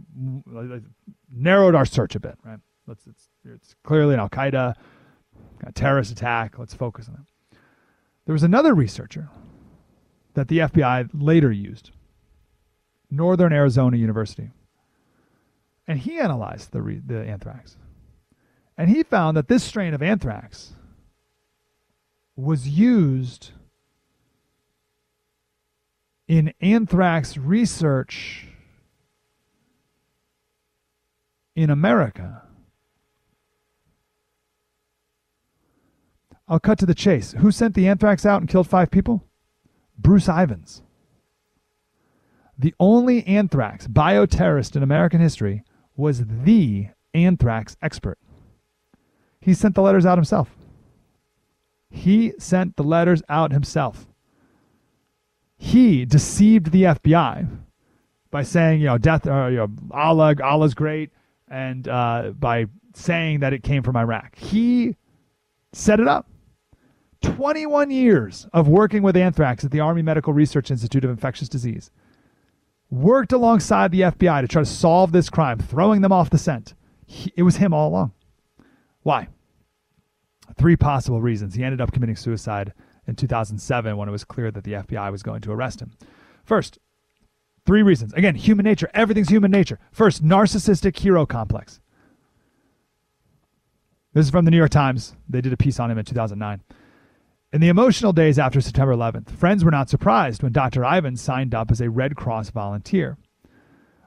narrowed 1.31 1.76
our 1.76 1.85
search 1.85 2.15
a 2.15 2.19
bit, 2.19 2.35
right? 2.43 2.60
Let's, 2.88 3.07
it's, 3.07 3.30
it's 3.45 3.76
clearly 3.84 4.15
an 4.15 4.19
Al 4.19 4.30
Qaeda 4.30 4.76
terrorist 5.76 6.11
attack. 6.11 6.60
Let's 6.60 6.73
focus 6.73 7.07
on 7.07 7.15
it. 7.15 7.57
There 8.26 8.34
was 8.34 8.43
another 8.43 8.73
researcher 8.73 9.30
that 10.34 10.47
the 10.47 10.60
FBI 10.60 11.10
later 11.14 11.51
used 11.51 11.91
Northern 13.10 13.51
Arizona 13.51 13.97
University. 13.97 14.51
And 15.88 15.99
he 15.99 16.19
analyzed 16.19 16.72
the, 16.72 16.81
re- 16.81 17.01
the 17.03 17.26
anthrax. 17.26 17.76
And 18.77 18.89
he 18.89 19.03
found 19.03 19.35
that 19.35 19.47
this 19.47 19.64
strain 19.64 19.93
of 19.93 20.01
anthrax 20.01 20.73
was 22.35 22.68
used 22.68 23.51
in 26.27 26.53
anthrax 26.61 27.35
research 27.38 28.45
in 31.56 31.69
America. 31.69 32.43
I'll 36.47 36.60
cut 36.60 36.80
to 36.80 36.85
the 36.85 36.95
chase. 36.95 37.34
Who 37.34 37.51
sent 37.51 37.76
the 37.76 37.88
anthrax 37.88 38.26
out 38.26 38.41
and 38.41 38.49
killed 38.49 38.68
five 38.68 38.89
people? 38.89 39.28
Bruce 40.02 40.30
Ivins. 40.30 40.82
The 42.58 42.74
only 42.80 43.26
anthrax 43.26 43.88
bioterrorist 43.88 44.76
in 44.76 44.84
American 44.84 45.22
history 45.22 45.64
was 45.96 46.26
the 46.26 46.90
anthrax 47.14 47.78
expert. 47.82 48.18
He 49.40 49.54
sent 49.54 49.76
the 49.76 49.82
letters 49.82 50.06
out 50.06 50.18
himself. 50.18 50.50
He 51.90 52.34
sent 52.38 52.76
the 52.76 52.84
letters 52.84 53.24
out 53.30 53.52
himself. 53.52 54.08
He 55.58 56.06
deceived 56.06 56.72
the 56.72 56.84
FBI 56.84 57.48
by 58.32 58.44
saying, 58.44 58.82
you 58.82 58.88
know, 58.88 58.98
death, 58.98 59.28
uh, 59.28 59.48
you 59.48 59.58
know, 59.58 59.70
Allah, 59.92 60.36
Allah's 60.44 60.74
great, 60.74 61.12
and 61.48 61.88
uh, 61.88 62.32
by 62.38 62.68
saying 62.94 63.40
that 63.40 63.54
it 63.54 63.64
came 63.64 63.84
from 63.84 63.96
Iraq. 63.96 64.38
He 64.38 64.96
set 65.74 66.00
it 66.00 66.08
up. 66.08 66.28
21 67.22 67.91
years 67.91 68.48
of 68.54 68.68
working 68.68 69.04
with 69.04 69.18
anthrax 69.18 69.64
at 69.64 69.72
the 69.72 69.80
Army 69.80 70.02
Medical 70.02 70.34
Research 70.34 70.72
Institute 70.72 71.04
of 71.04 71.10
Infectious 71.10 71.50
Disease. 71.50 71.91
Worked 72.90 73.34
alongside 73.34 73.91
the 73.91 74.02
FBI 74.02 74.41
to 74.41 74.48
try 74.48 74.62
to 74.62 74.66
solve 74.66 75.12
this 75.12 75.30
crime, 75.30 75.60
throwing 75.60 76.02
them 76.02 76.12
off 76.12 76.30
the 76.30 76.38
scent. 76.38 76.74
He, 77.06 77.32
it 77.36 77.44
was 77.44 77.58
him 77.58 77.74
all 77.74 77.90
along. 77.90 78.14
Why? 79.04 79.28
Three 80.58 80.76
possible 80.76 81.22
reasons. 81.22 81.56
He 81.56 81.64
ended 81.64 81.82
up 81.82 81.91
committing 81.91 82.16
suicide 82.16 82.74
in 83.08 83.16
2007 83.16 83.98
when 83.98 84.08
it 84.08 84.12
was 84.12 84.24
clear 84.24 84.52
that 84.52 84.64
the 84.64 84.74
FBI 84.74 85.12
was 85.12 85.24
going 85.24 85.41
to 85.41 85.52
arrest 85.52 85.82
him. 85.82 85.91
First, 86.44 86.80
three 87.66 87.84
reasons. 87.84 88.14
Again, 88.14 88.36
human 88.36 88.64
nature. 88.64 88.90
Everything's 88.94 89.30
human 89.30 89.52
nature. 89.52 89.80
First, 89.91 90.24
narcissistic 90.24 90.98
hero 90.98 91.26
complex. 91.26 91.80
This 94.14 94.26
is 94.26 94.32
from 94.32 94.46
the 94.46 94.52
New 94.52 94.58
York 94.58 94.72
Times. 94.72 95.16
They 95.28 95.41
did 95.41 95.54
a 95.54 95.58
piece 95.58 95.80
on 95.80 95.91
him 95.91 95.98
in 95.98 96.06
2009. 96.06 96.62
In 97.52 97.62
the 97.62 97.70
emotional 97.70 98.14
days 98.14 98.38
after 98.38 98.62
September 98.62 98.94
11th, 98.96 99.32
friends 99.32 99.66
were 99.66 99.72
not 99.72 99.90
surprised 99.90 100.44
when 100.44 100.52
Dr. 100.52 100.84
Ivins 100.84 101.20
signed 101.20 101.56
up 101.56 101.72
as 101.72 101.82
a 101.82 101.90
Red 101.90 102.16
Cross 102.16 102.52
volunteer. 102.52 103.18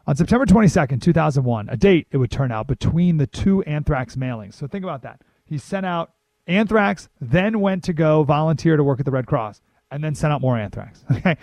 On 0.06 0.14
September 0.14 0.46
22nd, 0.46 1.02
2001, 1.02 1.68
a 1.68 1.76
date, 1.76 2.06
it 2.12 2.18
would 2.18 2.30
turn 2.30 2.52
out, 2.52 2.68
between 2.68 3.16
the 3.16 3.26
two 3.26 3.62
anthrax 3.64 4.14
mailings. 4.14 4.54
So 4.54 4.68
think 4.68 4.84
about 4.84 5.02
that. 5.02 5.22
He 5.44 5.58
sent 5.58 5.84
out 5.84 6.12
anthrax, 6.46 7.08
then 7.20 7.58
went 7.58 7.82
to 7.84 7.92
go 7.92 8.22
volunteer 8.22 8.76
to 8.76 8.84
work 8.84 9.00
at 9.00 9.06
the 9.06 9.12
Red 9.12 9.26
Cross, 9.26 9.60
and 9.90 10.04
then 10.04 10.14
sent 10.14 10.32
out 10.32 10.40
more 10.40 10.56
anthrax. 10.56 11.04
Okay. 11.10 11.36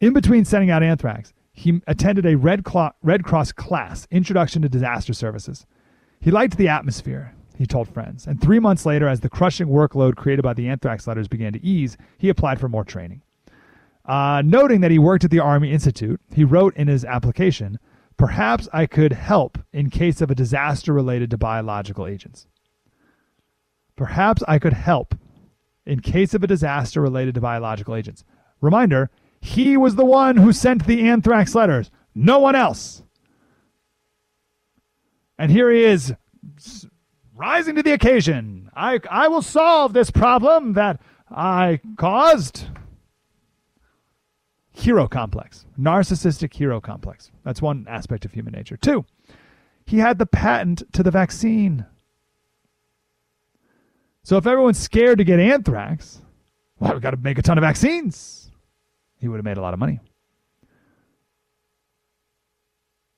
In 0.00 0.14
between 0.14 0.46
sending 0.46 0.70
out 0.70 0.82
anthrax, 0.82 1.32
he 1.52 1.80
attended 1.86 2.24
a 2.24 2.36
Red, 2.36 2.64
Red 3.02 3.24
Cross 3.24 3.52
class, 3.52 4.06
Introduction 4.10 4.62
to 4.62 4.68
Disaster 4.68 5.12
Services. 5.12 5.66
He 6.20 6.30
liked 6.30 6.56
the 6.56 6.68
atmosphere 6.68 7.34
he 7.60 7.66
told 7.66 7.92
friends. 7.92 8.26
And 8.26 8.40
three 8.40 8.58
months 8.58 8.86
later, 8.86 9.06
as 9.06 9.20
the 9.20 9.28
crushing 9.28 9.66
workload 9.66 10.16
created 10.16 10.40
by 10.40 10.54
the 10.54 10.66
anthrax 10.66 11.06
letters 11.06 11.28
began 11.28 11.52
to 11.52 11.62
ease, 11.62 11.98
he 12.16 12.30
applied 12.30 12.58
for 12.58 12.70
more 12.70 12.84
training. 12.84 13.20
Uh, 14.06 14.40
noting 14.42 14.80
that 14.80 14.90
he 14.90 14.98
worked 14.98 15.24
at 15.24 15.30
the 15.30 15.40
Army 15.40 15.70
Institute, 15.70 16.22
he 16.32 16.42
wrote 16.42 16.74
in 16.74 16.88
his 16.88 17.04
application, 17.04 17.78
Perhaps 18.16 18.66
I 18.72 18.86
could 18.86 19.12
help 19.12 19.58
in 19.74 19.90
case 19.90 20.22
of 20.22 20.30
a 20.30 20.34
disaster 20.34 20.94
related 20.94 21.30
to 21.32 21.36
biological 21.36 22.06
agents. 22.06 22.46
Perhaps 23.94 24.42
I 24.48 24.58
could 24.58 24.72
help 24.72 25.14
in 25.84 26.00
case 26.00 26.32
of 26.32 26.42
a 26.42 26.46
disaster 26.46 27.02
related 27.02 27.34
to 27.34 27.42
biological 27.42 27.94
agents. 27.94 28.24
Reminder, 28.62 29.10
he 29.38 29.76
was 29.76 29.96
the 29.96 30.06
one 30.06 30.38
who 30.38 30.54
sent 30.54 30.86
the 30.86 31.06
anthrax 31.06 31.54
letters, 31.54 31.90
no 32.14 32.38
one 32.38 32.54
else. 32.54 33.02
And 35.38 35.52
here 35.52 35.70
he 35.70 35.84
is 35.84 36.14
rising 37.40 37.74
to 37.74 37.82
the 37.82 37.92
occasion. 37.92 38.70
I, 38.76 39.00
I 39.10 39.28
will 39.28 39.40
solve 39.40 39.94
this 39.94 40.10
problem 40.10 40.74
that 40.74 41.00
I 41.30 41.80
caused. 41.96 42.66
Hero 44.72 45.08
complex, 45.08 45.64
narcissistic 45.78 46.52
hero 46.54 46.80
complex. 46.80 47.30
That's 47.44 47.62
one 47.62 47.86
aspect 47.88 48.24
of 48.24 48.32
human 48.32 48.52
nature. 48.52 48.76
Two, 48.76 49.04
he 49.86 49.98
had 49.98 50.18
the 50.18 50.26
patent 50.26 50.82
to 50.92 51.02
the 51.02 51.10
vaccine. 51.10 51.86
So 54.22 54.36
if 54.36 54.46
everyone's 54.46 54.78
scared 54.78 55.18
to 55.18 55.24
get 55.24 55.40
anthrax, 55.40 56.20
well, 56.78 56.92
we've 56.92 57.02
got 57.02 57.12
to 57.12 57.16
make 57.16 57.38
a 57.38 57.42
ton 57.42 57.58
of 57.58 57.62
vaccines. 57.62 58.50
He 59.18 59.28
would 59.28 59.36
have 59.36 59.44
made 59.44 59.58
a 59.58 59.62
lot 59.62 59.74
of 59.74 59.80
money. 59.80 59.98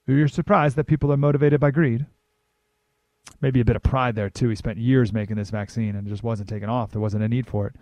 You're 0.07 0.29
surprised 0.29 0.77
that 0.77 0.85
people 0.85 1.13
are 1.13 1.17
motivated 1.17 1.61
by 1.61 1.71
greed 1.71 2.07
maybe 3.41 3.61
a 3.61 3.65
bit 3.65 3.77
of 3.77 3.83
pride 3.83 4.15
there 4.15 4.31
too. 4.31 4.49
He 4.49 4.55
spent 4.55 4.79
years 4.79 5.13
making 5.13 5.37
this 5.37 5.51
vaccine 5.51 5.97
and 5.97 6.07
it 6.07 6.11
just 6.11 6.23
wasn't 6.23 6.49
taken 6.49 6.69
off. 6.69 6.93
There 6.93 7.01
wasn't 7.01 7.25
a 7.25 7.29
need 7.29 7.47
for 7.47 7.67
it. 7.67 7.75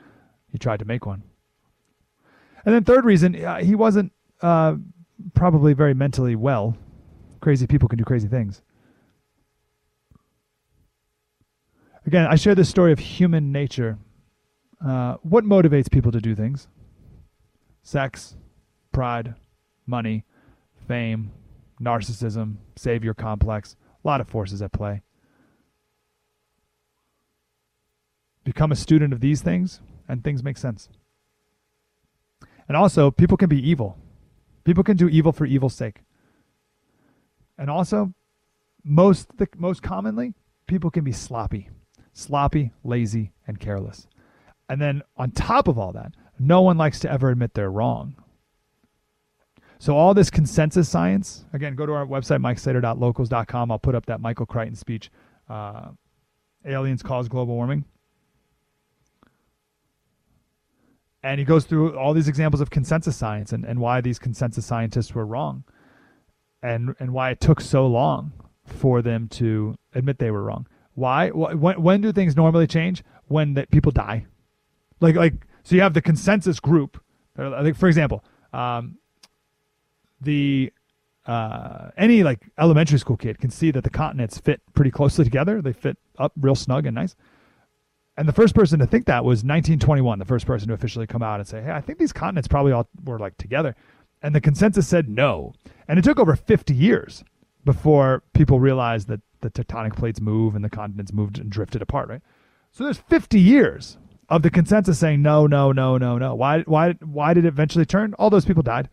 He 0.50 0.58
tried 0.58 0.78
to 0.80 0.84
make 0.84 1.06
one. 1.06 1.22
And 2.64 2.74
then 2.74 2.84
third 2.84 3.04
reason, 3.04 3.42
uh, 3.44 3.58
he 3.58 3.74
wasn't 3.74 4.12
uh, 4.42 4.76
probably 5.34 5.72
very 5.72 5.94
mentally 5.94 6.36
well. 6.36 6.76
Crazy 7.40 7.66
people 7.66 7.88
can 7.88 7.98
do 7.98 8.04
crazy 8.04 8.28
things. 8.28 8.62
Again, 12.06 12.26
I 12.26 12.34
share 12.34 12.54
this 12.54 12.68
story 12.68 12.92
of 12.92 12.98
human 12.98 13.52
nature. 13.52 13.98
Uh, 14.84 15.16
what 15.22 15.44
motivates 15.44 15.90
people 15.90 16.12
to 16.12 16.20
do 16.20 16.34
things? 16.34 16.66
Sex, 17.82 18.36
pride, 18.92 19.34
money, 19.86 20.24
fame, 20.88 21.30
narcissism, 21.80 22.56
savior 22.76 23.14
complex. 23.14 23.76
A 24.02 24.08
lot 24.08 24.20
of 24.20 24.28
forces 24.28 24.62
at 24.62 24.72
play. 24.72 25.02
Become 28.44 28.72
a 28.72 28.76
student 28.76 29.12
of 29.12 29.20
these 29.20 29.42
things, 29.42 29.80
and 30.08 30.24
things 30.24 30.42
make 30.42 30.58
sense. 30.58 30.88
And 32.68 32.76
also, 32.76 33.10
people 33.10 33.36
can 33.36 33.48
be 33.48 33.68
evil. 33.68 33.98
People 34.64 34.84
can 34.84 34.96
do 34.96 35.08
evil 35.08 35.32
for 35.32 35.46
evil's 35.46 35.74
sake. 35.74 36.02
And 37.58 37.68
also, 37.68 38.14
most 38.84 39.36
the, 39.36 39.48
most 39.56 39.82
commonly, 39.82 40.34
people 40.66 40.90
can 40.90 41.04
be 41.04 41.12
sloppy, 41.12 41.68
sloppy, 42.12 42.72
lazy, 42.84 43.32
and 43.46 43.58
careless. 43.58 44.06
And 44.68 44.80
then 44.80 45.02
on 45.16 45.32
top 45.32 45.68
of 45.68 45.78
all 45.78 45.92
that, 45.92 46.14
no 46.38 46.62
one 46.62 46.78
likes 46.78 47.00
to 47.00 47.10
ever 47.10 47.30
admit 47.30 47.54
they're 47.54 47.70
wrong. 47.70 48.14
So 49.78 49.96
all 49.96 50.14
this 50.14 50.30
consensus 50.30 50.88
science, 50.88 51.44
again, 51.52 51.74
go 51.74 51.86
to 51.86 51.92
our 51.92 52.06
website, 52.06 52.40
mikeslater.locals.com. 52.40 53.70
I'll 53.70 53.78
put 53.78 53.94
up 53.94 54.06
that 54.06 54.20
Michael 54.20 54.46
Crichton 54.46 54.76
speech, 54.76 55.10
uh, 55.48 55.88
Aliens 56.64 57.02
Cause 57.02 57.28
Global 57.28 57.54
Warming. 57.56 57.84
And 61.22 61.38
he 61.38 61.44
goes 61.44 61.64
through 61.64 61.98
all 61.98 62.14
these 62.14 62.28
examples 62.28 62.60
of 62.60 62.70
consensus 62.70 63.16
science 63.16 63.52
and, 63.52 63.64
and 63.64 63.78
why 63.78 64.00
these 64.00 64.18
consensus 64.18 64.64
scientists 64.64 65.14
were 65.14 65.26
wrong 65.26 65.64
and, 66.62 66.94
and 66.98 67.12
why 67.12 67.30
it 67.30 67.40
took 67.40 67.60
so 67.60 67.86
long 67.86 68.32
for 68.64 69.02
them 69.02 69.28
to 69.28 69.74
admit 69.94 70.18
they 70.18 70.30
were 70.30 70.42
wrong. 70.42 70.66
Why? 70.94 71.30
When, 71.30 71.82
when 71.82 72.00
do 72.00 72.12
things 72.12 72.36
normally 72.36 72.66
change? 72.66 73.02
When 73.26 73.54
the, 73.54 73.66
people 73.66 73.92
die. 73.92 74.26
Like, 75.00 75.16
like, 75.16 75.34
so 75.62 75.74
you 75.74 75.82
have 75.82 75.94
the 75.94 76.02
consensus 76.02 76.58
group. 76.58 77.02
Like, 77.36 77.76
for 77.76 77.88
example, 77.88 78.24
um, 78.52 78.98
the 80.20 80.72
uh, 81.26 81.90
any 81.96 82.22
like 82.22 82.50
elementary 82.58 82.98
school 82.98 83.16
kid 83.16 83.38
can 83.38 83.50
see 83.50 83.70
that 83.70 83.84
the 83.84 83.90
continents 83.90 84.38
fit 84.38 84.60
pretty 84.74 84.90
closely 84.90 85.24
together. 85.24 85.62
They 85.62 85.72
fit 85.72 85.96
up 86.18 86.32
real 86.36 86.54
snug 86.54 86.86
and 86.86 86.94
nice. 86.94 87.14
And 88.20 88.28
the 88.28 88.34
first 88.34 88.54
person 88.54 88.78
to 88.80 88.86
think 88.86 89.06
that 89.06 89.24
was 89.24 89.38
1921, 89.38 90.18
the 90.18 90.26
first 90.26 90.44
person 90.44 90.68
to 90.68 90.74
officially 90.74 91.06
come 91.06 91.22
out 91.22 91.40
and 91.40 91.48
say, 91.48 91.62
"Hey, 91.62 91.70
I 91.70 91.80
think 91.80 91.98
these 91.98 92.12
continents 92.12 92.48
probably 92.48 92.70
all 92.70 92.86
were 93.02 93.18
like 93.18 93.38
together." 93.38 93.74
And 94.20 94.34
the 94.34 94.42
consensus 94.42 94.86
said 94.86 95.08
no. 95.08 95.54
And 95.88 95.98
it 95.98 96.02
took 96.02 96.18
over 96.18 96.36
50 96.36 96.74
years 96.74 97.24
before 97.64 98.22
people 98.34 98.60
realized 98.60 99.08
that 99.08 99.22
the 99.40 99.48
tectonic 99.48 99.96
plates 99.96 100.20
move 100.20 100.54
and 100.54 100.62
the 100.62 100.68
continents 100.68 101.14
moved 101.14 101.38
and 101.38 101.48
drifted 101.48 101.80
apart, 101.80 102.10
right? 102.10 102.20
So 102.72 102.84
there's 102.84 102.98
50 102.98 103.40
years 103.40 103.96
of 104.28 104.42
the 104.42 104.50
consensus 104.50 104.98
saying 104.98 105.22
no, 105.22 105.46
no, 105.46 105.72
no, 105.72 105.96
no, 105.96 106.18
no. 106.18 106.34
Why 106.34 106.60
why 106.60 106.92
why 107.02 107.32
did 107.32 107.46
it 107.46 107.48
eventually 107.48 107.86
turn? 107.86 108.12
All 108.18 108.28
those 108.28 108.44
people 108.44 108.62
died. 108.62 108.90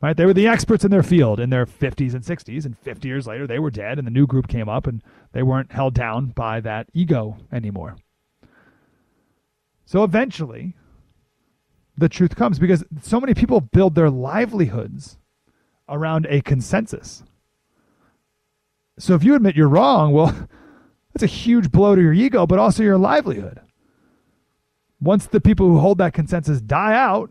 Right? 0.00 0.16
They 0.16 0.26
were 0.26 0.32
the 0.32 0.46
experts 0.46 0.84
in 0.84 0.92
their 0.92 1.02
field 1.02 1.40
in 1.40 1.50
their 1.50 1.66
50s 1.66 2.14
and 2.14 2.22
60s 2.22 2.66
and 2.66 2.78
50 2.78 3.08
years 3.08 3.26
later 3.26 3.48
they 3.48 3.58
were 3.58 3.72
dead 3.72 3.98
and 3.98 4.06
the 4.06 4.12
new 4.12 4.28
group 4.28 4.46
came 4.46 4.68
up 4.68 4.86
and 4.86 5.02
they 5.32 5.42
weren't 5.42 5.72
held 5.72 5.94
down 5.94 6.26
by 6.26 6.60
that 6.60 6.88
ego 6.94 7.36
anymore. 7.50 7.96
So 9.92 10.04
eventually, 10.04 10.72
the 11.98 12.08
truth 12.08 12.34
comes 12.34 12.58
because 12.58 12.82
so 13.02 13.20
many 13.20 13.34
people 13.34 13.60
build 13.60 13.94
their 13.94 14.08
livelihoods 14.08 15.18
around 15.86 16.26
a 16.30 16.40
consensus. 16.40 17.22
So 18.98 19.14
if 19.14 19.22
you 19.22 19.34
admit 19.34 19.54
you're 19.54 19.68
wrong, 19.68 20.14
well, 20.14 20.28
that's 21.12 21.24
a 21.24 21.26
huge 21.26 21.70
blow 21.70 21.94
to 21.94 22.00
your 22.00 22.14
ego, 22.14 22.46
but 22.46 22.58
also 22.58 22.82
your 22.82 22.96
livelihood. 22.96 23.60
Once 24.98 25.26
the 25.26 25.42
people 25.42 25.66
who 25.66 25.78
hold 25.78 25.98
that 25.98 26.14
consensus 26.14 26.62
die 26.62 26.94
out, 26.94 27.30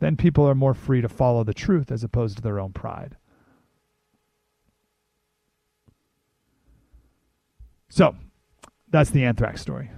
then 0.00 0.14
people 0.14 0.46
are 0.46 0.54
more 0.54 0.74
free 0.74 1.00
to 1.00 1.08
follow 1.08 1.42
the 1.42 1.54
truth 1.54 1.90
as 1.90 2.04
opposed 2.04 2.36
to 2.36 2.42
their 2.42 2.60
own 2.60 2.74
pride. 2.74 3.16
So, 7.88 8.14
that's 8.90 9.08
the 9.08 9.24
anthrax 9.24 9.62
story 9.62 9.88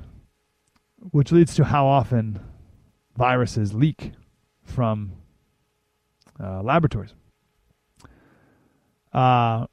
which 0.98 1.32
leads 1.32 1.54
to 1.54 1.64
how 1.64 1.86
often 1.86 2.40
viruses 3.16 3.74
leak 3.74 4.12
from 4.62 5.12
uh, 6.38 6.62
laboratories. 6.62 7.14
Uh, 9.12 9.66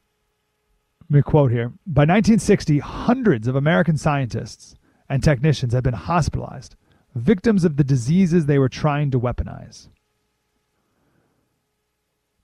me 1.09 1.21
quote 1.21 1.51
here. 1.51 1.73
By 1.85 2.01
1960, 2.03 2.79
hundreds 2.79 3.47
of 3.47 3.55
American 3.55 3.97
scientists 3.97 4.75
and 5.09 5.23
technicians 5.23 5.73
had 5.73 5.83
been 5.83 5.93
hospitalized, 5.93 6.75
victims 7.13 7.63
of 7.63 7.77
the 7.77 7.83
diseases 7.83 8.45
they 8.45 8.57
were 8.57 8.69
trying 8.69 9.11
to 9.11 9.19
weaponize. 9.19 9.89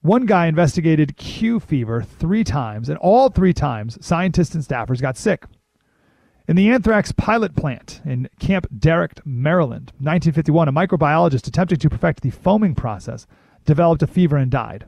One 0.01 0.25
guy 0.25 0.47
investigated 0.47 1.17
Q 1.17 1.59
fever 1.59 2.01
three 2.01 2.43
times, 2.43 2.87
and 2.87 2.97
all 2.99 3.29
three 3.29 3.53
times, 3.53 3.97
scientists 4.05 4.55
and 4.55 4.63
staffers 4.63 5.01
got 5.01 5.17
sick. 5.17 5.45
In 6.49 6.55
the 6.55 6.71
anthrax 6.71 7.11
pilot 7.11 7.55
plant 7.55 8.01
in 8.03 8.27
Camp 8.39 8.65
Detrick, 8.75 9.23
Maryland, 9.23 9.91
1951, 9.99 10.67
a 10.67 10.73
microbiologist 10.73 11.45
attempting 11.47 11.77
to 11.77 11.91
perfect 11.91 12.23
the 12.23 12.31
foaming 12.31 12.73
process 12.73 13.27
developed 13.65 14.01
a 14.01 14.07
fever 14.07 14.35
and 14.35 14.49
died. 14.49 14.85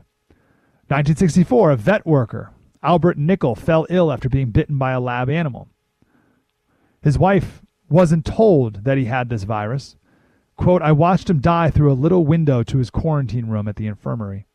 1964, 0.88 1.70
a 1.70 1.76
vet 1.76 2.04
worker, 2.04 2.50
Albert 2.82 3.16
Nickel, 3.16 3.54
fell 3.54 3.86
ill 3.88 4.10
after 4.10 4.28
being 4.28 4.50
bitten 4.50 4.76
by 4.76 4.90
a 4.90 4.98
lab 4.98 5.30
animal. 5.30 5.68
His 7.00 7.16
wife 7.16 7.62
wasn't 7.88 8.24
told 8.24 8.82
that 8.82 8.98
he 8.98 9.04
had 9.04 9.28
this 9.28 9.44
virus. 9.44 9.94
Quote, 10.56 10.82
I 10.82 10.90
watched 10.90 11.30
him 11.30 11.38
die 11.38 11.70
through 11.70 11.92
a 11.92 11.94
little 11.94 12.26
window 12.26 12.64
to 12.64 12.78
his 12.78 12.90
quarantine 12.90 13.46
room 13.46 13.68
at 13.68 13.76
the 13.76 13.86
infirmary. 13.86 14.48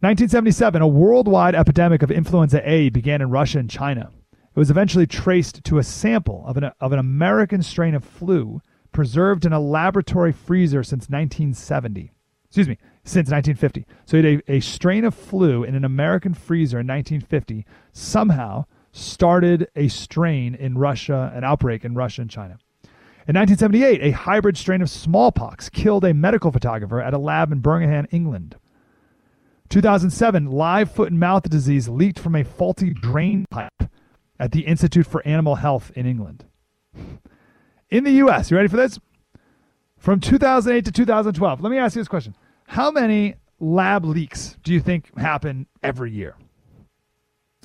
1977, 0.00 0.82
a 0.82 0.88
worldwide 0.88 1.54
epidemic 1.54 2.02
of 2.02 2.10
influenza 2.10 2.60
A 2.68 2.88
began 2.88 3.22
in 3.22 3.30
Russia 3.30 3.60
and 3.60 3.70
China. 3.70 4.10
It 4.54 4.58
was 4.58 4.70
eventually 4.70 5.06
traced 5.06 5.64
to 5.64 5.78
a 5.78 5.82
sample 5.82 6.44
of 6.46 6.56
an, 6.56 6.70
of 6.80 6.92
an 6.92 7.00
American 7.00 7.60
strain 7.60 7.94
of 7.94 8.04
flu 8.04 8.60
preserved 8.92 9.44
in 9.44 9.52
a 9.52 9.58
laboratory 9.58 10.30
freezer 10.30 10.84
since 10.84 11.08
1970. 11.08 12.12
Excuse 12.46 12.68
me, 12.68 12.78
since 13.02 13.30
1950. 13.30 13.84
So 14.06 14.18
a, 14.18 14.40
a 14.46 14.60
strain 14.60 15.04
of 15.04 15.12
flu 15.12 15.64
in 15.64 15.74
an 15.74 15.84
American 15.84 16.34
freezer 16.34 16.78
in 16.78 16.86
1950 16.86 17.66
somehow 17.92 18.66
started 18.92 19.68
a 19.74 19.88
strain 19.88 20.54
in 20.54 20.78
Russia, 20.78 21.32
an 21.34 21.42
outbreak 21.42 21.84
in 21.84 21.96
Russia 21.96 22.22
and 22.22 22.30
China. 22.30 22.56
In 23.26 23.34
1978, 23.34 24.02
a 24.02 24.12
hybrid 24.12 24.56
strain 24.56 24.82
of 24.82 24.88
smallpox 24.88 25.68
killed 25.68 26.04
a 26.04 26.14
medical 26.14 26.52
photographer 26.52 27.00
at 27.00 27.12
a 27.12 27.18
lab 27.18 27.50
in 27.50 27.58
Birmingham, 27.58 28.06
England. 28.12 28.54
2007, 29.70 30.46
live 30.46 30.92
foot 30.92 31.10
and 31.10 31.18
mouth 31.18 31.50
disease 31.50 31.88
leaked 31.88 32.20
from 32.20 32.36
a 32.36 32.44
faulty 32.44 32.90
drain 32.90 33.46
pipe 33.50 33.72
at 34.38 34.52
the 34.52 34.62
Institute 34.62 35.06
for 35.06 35.26
Animal 35.26 35.56
Health 35.56 35.92
in 35.94 36.06
England. 36.06 36.44
In 37.90 38.04
the 38.04 38.12
U.S., 38.12 38.50
you 38.50 38.56
ready 38.56 38.68
for 38.68 38.76
this? 38.76 38.98
From 39.98 40.20
2008 40.20 40.84
to 40.84 40.92
2012, 40.92 41.60
let 41.60 41.70
me 41.70 41.78
ask 41.78 41.96
you 41.96 42.00
this 42.00 42.08
question 42.08 42.36
How 42.66 42.90
many 42.90 43.36
lab 43.58 44.04
leaks 44.04 44.56
do 44.62 44.72
you 44.72 44.80
think 44.80 45.16
happen 45.18 45.66
every 45.82 46.10
year? 46.10 46.36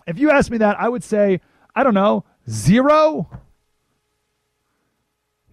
If 0.07 0.17
you 0.17 0.31
ask 0.31 0.49
me 0.49 0.57
that, 0.59 0.79
I 0.79 0.89
would 0.89 1.03
say, 1.03 1.41
I 1.75 1.83
don't 1.83 1.93
know, 1.93 2.23
zero? 2.49 3.29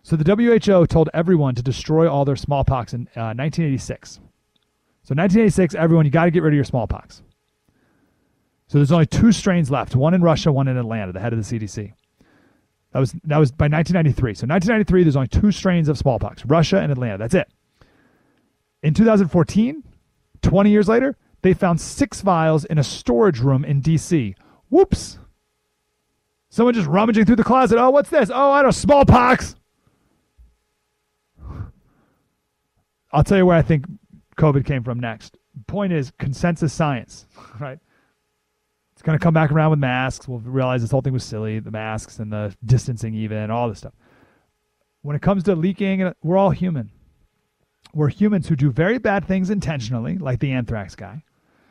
So 0.02 0.16
the 0.16 0.34
WHO 0.34 0.86
told 0.86 1.10
everyone 1.14 1.54
to 1.54 1.62
destroy 1.62 2.10
all 2.10 2.24
their 2.24 2.34
smallpox 2.34 2.92
in 2.92 3.02
uh, 3.14 3.38
1986. 3.38 4.14
So 4.14 5.14
1986, 5.14 5.76
everyone, 5.76 6.06
you 6.06 6.10
got 6.10 6.24
to 6.24 6.32
get 6.32 6.42
rid 6.42 6.54
of 6.54 6.56
your 6.56 6.64
smallpox. 6.64 7.22
So 8.68 8.78
there's 8.78 8.92
only 8.92 9.06
two 9.06 9.32
strains 9.32 9.70
left: 9.70 9.94
one 9.94 10.14
in 10.14 10.22
Russia, 10.22 10.52
one 10.52 10.68
in 10.68 10.76
Atlanta, 10.76 11.12
the 11.12 11.20
head 11.20 11.32
of 11.32 11.38
the 11.38 11.58
CDC. 11.58 11.92
That 12.92 13.00
was 13.00 13.12
that 13.24 13.38
was 13.38 13.52
by 13.52 13.68
1993. 13.68 14.34
So 14.34 14.46
1993, 14.46 15.02
there's 15.02 15.16
only 15.16 15.28
two 15.28 15.52
strains 15.52 15.88
of 15.88 15.98
smallpox: 15.98 16.44
Russia 16.46 16.78
and 16.78 16.90
Atlanta. 16.90 17.18
That's 17.18 17.34
it. 17.34 17.48
In 18.82 18.94
2014, 18.94 19.82
20 20.42 20.70
years 20.70 20.88
later, 20.88 21.16
they 21.42 21.54
found 21.54 21.80
six 21.80 22.20
vials 22.20 22.64
in 22.64 22.78
a 22.78 22.84
storage 22.84 23.40
room 23.40 23.64
in 23.64 23.80
D.C. 23.80 24.34
Whoops! 24.68 25.18
Someone 26.48 26.74
just 26.74 26.88
rummaging 26.88 27.24
through 27.24 27.36
the 27.36 27.44
closet. 27.44 27.78
Oh, 27.78 27.90
what's 27.90 28.10
this? 28.10 28.30
Oh, 28.32 28.50
I 28.50 28.62
don't 28.62 28.72
smallpox. 28.72 29.56
I'll 33.12 33.24
tell 33.24 33.38
you 33.38 33.46
where 33.46 33.56
I 33.56 33.62
think 33.62 33.84
COVID 34.36 34.64
came 34.64 34.82
from 34.82 35.00
next. 35.00 35.36
Point 35.66 35.92
is 35.92 36.12
consensus 36.18 36.72
science, 36.72 37.26
right? 37.60 37.78
Going 39.06 39.16
to 39.16 39.22
come 39.22 39.34
back 39.34 39.52
around 39.52 39.70
with 39.70 39.78
masks. 39.78 40.26
We'll 40.26 40.40
realize 40.40 40.82
this 40.82 40.90
whole 40.90 41.00
thing 41.00 41.12
was 41.12 41.22
silly, 41.22 41.60
the 41.60 41.70
masks 41.70 42.18
and 42.18 42.32
the 42.32 42.56
distancing, 42.64 43.14
even 43.14 43.52
all 43.52 43.68
this 43.68 43.78
stuff. 43.78 43.92
When 45.02 45.14
it 45.14 45.22
comes 45.22 45.44
to 45.44 45.54
leaking, 45.54 46.12
we're 46.24 46.36
all 46.36 46.50
human. 46.50 46.90
We're 47.94 48.08
humans 48.08 48.48
who 48.48 48.56
do 48.56 48.72
very 48.72 48.98
bad 48.98 49.24
things 49.24 49.48
intentionally, 49.48 50.18
like 50.18 50.40
the 50.40 50.50
anthrax 50.50 50.96
guy, 50.96 51.22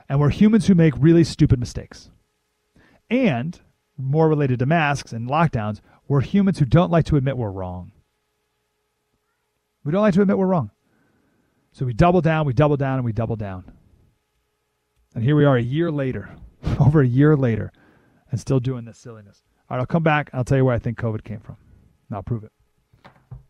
and 0.07 0.17
we're 0.17 0.29
humans 0.29 0.67
who 0.67 0.75
make 0.75 0.93
really 0.97 1.25
stupid 1.25 1.59
mistakes. 1.59 2.09
And 3.09 3.59
more 3.97 4.29
related 4.29 4.59
to 4.59 4.65
masks 4.65 5.11
and 5.11 5.29
lockdowns, 5.29 5.81
we're 6.07 6.21
humans 6.21 6.59
who 6.59 6.65
don't 6.65 6.89
like 6.89 7.03
to 7.07 7.17
admit 7.17 7.35
we're 7.35 7.51
wrong. 7.51 7.91
We 9.83 9.91
don't 9.91 10.01
like 10.01 10.13
to 10.13 10.21
admit 10.21 10.37
we're 10.37 10.47
wrong. 10.47 10.71
So 11.73 11.85
we 11.85 11.93
double 11.93 12.21
down, 12.21 12.45
we 12.45 12.53
double 12.53 12.77
down, 12.77 12.95
and 12.95 13.03
we 13.03 13.11
double 13.11 13.35
down. 13.35 13.73
And 15.13 15.21
here 15.21 15.35
we 15.35 15.43
are 15.43 15.57
a 15.57 15.61
year 15.61 15.91
later, 15.91 16.29
over 16.79 17.01
a 17.01 17.07
year 17.07 17.35
later, 17.35 17.71
and 18.31 18.39
still 18.39 18.59
doing 18.59 18.85
this 18.85 18.97
silliness. 18.97 19.43
All 19.69 19.77
right, 19.77 19.81
I'll 19.81 19.87
come 19.87 20.03
back 20.03 20.29
I'll 20.33 20.43
tell 20.43 20.57
you 20.57 20.65
where 20.65 20.75
I 20.75 20.79
think 20.79 20.97
COVID 20.97 21.23
came 21.23 21.39
from. 21.39 21.57
And 22.09 22.15
I'll 22.15 22.23
prove 22.23 22.43
it. 22.43 22.51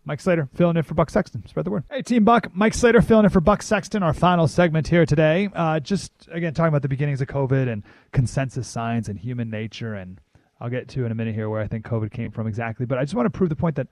Mike 0.05 0.21
Slater 0.21 0.47
filling 0.53 0.77
in 0.77 0.83
for 0.83 0.93
Buck 0.93 1.09
Sexton. 1.09 1.45
Spread 1.47 1.65
the 1.65 1.71
word. 1.71 1.83
Hey, 1.89 2.03
Team 2.03 2.23
Buck. 2.23 2.55
Mike 2.55 2.75
Slater 2.75 3.01
filling 3.01 3.25
in 3.25 3.31
for 3.31 3.41
Buck 3.41 3.63
Sexton, 3.63 4.03
our 4.03 4.13
final 4.13 4.47
segment 4.47 4.87
here 4.87 5.05
today. 5.05 5.49
Uh, 5.53 5.79
just, 5.79 6.11
again, 6.31 6.53
talking 6.53 6.67
about 6.67 6.83
the 6.83 6.87
beginnings 6.87 7.21
of 7.21 7.27
COVID 7.27 7.67
and 7.67 7.83
consensus 8.11 8.67
science 8.67 9.09
and 9.09 9.17
human 9.17 9.49
nature. 9.49 9.95
And 9.95 10.21
I'll 10.61 10.69
get 10.69 10.87
to 10.89 11.05
in 11.05 11.11
a 11.11 11.15
minute 11.15 11.33
here 11.33 11.49
where 11.49 11.61
I 11.61 11.67
think 11.67 11.85
COVID 11.85 12.11
came 12.11 12.31
from 12.31 12.45
exactly. 12.45 12.85
But 12.85 12.99
I 12.99 13.03
just 13.03 13.15
want 13.15 13.25
to 13.25 13.35
prove 13.35 13.49
the 13.49 13.55
point 13.55 13.77
that 13.77 13.87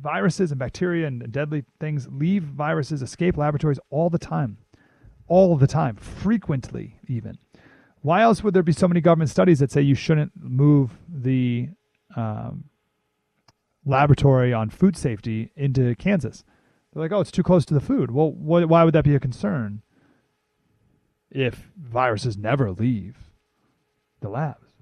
viruses 0.00 0.52
and 0.52 0.58
bacteria 0.60 1.08
and 1.08 1.30
deadly 1.32 1.64
things 1.80 2.08
leave 2.10 2.44
viruses, 2.44 3.02
escape 3.02 3.36
laboratories 3.36 3.80
all 3.90 4.10
the 4.10 4.18
time. 4.18 4.58
All 5.26 5.56
the 5.56 5.66
time, 5.66 5.96
frequently, 5.96 6.96
even. 7.06 7.38
Why 8.02 8.22
else 8.22 8.42
would 8.42 8.54
there 8.54 8.62
be 8.62 8.72
so 8.72 8.88
many 8.88 9.00
government 9.00 9.30
studies 9.30 9.58
that 9.58 9.70
say 9.70 9.82
you 9.82 9.94
shouldn't 9.94 10.32
move 10.36 10.92
the 11.08 11.68
um, 12.16 12.64
laboratory 13.84 14.52
on 14.52 14.70
food 14.70 14.96
safety 14.96 15.52
into 15.54 15.94
Kansas? 15.96 16.44
They're 16.92 17.02
like, 17.02 17.12
oh, 17.12 17.20
it's 17.20 17.30
too 17.30 17.42
close 17.42 17.64
to 17.66 17.74
the 17.74 17.80
food. 17.80 18.10
Well, 18.10 18.30
wh- 18.30 18.68
why 18.68 18.84
would 18.84 18.94
that 18.94 19.04
be 19.04 19.14
a 19.14 19.20
concern 19.20 19.82
if 21.30 21.70
viruses 21.76 22.36
never 22.36 22.72
leave 22.72 23.16
the 24.20 24.28
labs? 24.28 24.72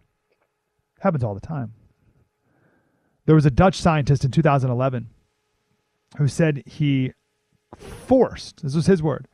Happens 1.00 1.24
all 1.24 1.34
the 1.34 1.40
time. 1.40 1.74
There 3.26 3.34
was 3.34 3.46
a 3.46 3.50
Dutch 3.50 3.78
scientist 3.80 4.24
in 4.24 4.30
2011 4.30 5.08
who 6.16 6.28
said 6.28 6.62
he 6.64 7.12
forced, 7.76 8.62
this 8.62 8.74
was 8.74 8.86
his 8.86 9.02
word, 9.02 9.28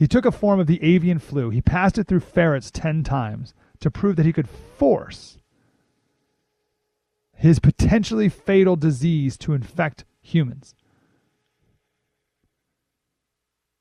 he 0.00 0.08
took 0.08 0.24
a 0.24 0.32
form 0.32 0.58
of 0.58 0.66
the 0.66 0.82
avian 0.82 1.18
flu, 1.18 1.50
he 1.50 1.60
passed 1.60 1.98
it 1.98 2.08
through 2.08 2.20
ferrets 2.20 2.70
10 2.70 3.04
times 3.04 3.52
to 3.80 3.90
prove 3.90 4.16
that 4.16 4.24
he 4.24 4.32
could 4.32 4.48
force 4.48 5.36
his 7.36 7.58
potentially 7.58 8.30
fatal 8.30 8.76
disease 8.76 9.36
to 9.36 9.52
infect 9.52 10.06
humans. 10.22 10.74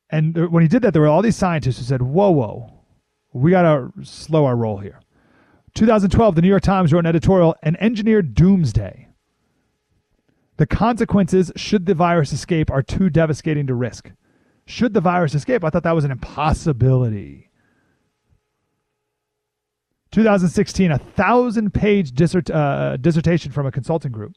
And 0.09 0.51
when 0.51 0.61
he 0.61 0.67
did 0.67 0.81
that, 0.81 0.91
there 0.91 1.03
were 1.03 1.07
all 1.07 1.21
these 1.21 1.37
scientists 1.37 1.77
who 1.77 1.85
said, 1.85 2.01
Whoa, 2.01 2.31
whoa, 2.31 2.73
we 3.31 3.51
got 3.51 3.61
to 3.61 4.03
slow 4.03 4.43
our 4.43 4.57
roll 4.57 4.79
here. 4.79 4.99
2012, 5.75 6.35
the 6.35 6.41
New 6.41 6.49
York 6.49 6.63
Times 6.63 6.91
wrote 6.91 6.99
an 6.99 7.05
editorial, 7.05 7.55
An 7.63 7.77
Engineered 7.79 8.33
Doomsday. 8.33 9.07
The 10.57 10.67
consequences, 10.67 11.53
should 11.55 11.85
the 11.85 11.93
virus 11.93 12.33
escape, 12.33 12.69
are 12.69 12.83
too 12.83 13.09
devastating 13.09 13.67
to 13.67 13.73
risk. 13.73 14.11
Should 14.69 14.93
the 14.93 15.01
virus 15.01 15.33
escape? 15.33 15.63
I 15.63 15.71
thought 15.71 15.81
that 15.81 15.95
was 15.95 16.05
an 16.05 16.11
impossibility. 16.11 17.49
2016, 20.11 20.91
a 20.91 20.99
thousand 20.99 21.73
page 21.73 22.11
dissert, 22.11 22.51
uh, 22.51 22.95
dissertation 22.97 23.51
from 23.51 23.65
a 23.65 23.71
consulting 23.71 24.11
group 24.11 24.35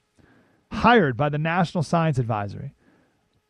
hired 0.71 1.19
by 1.19 1.29
the 1.29 1.37
National 1.37 1.85
Science 1.85 2.19
Advisory. 2.19 2.75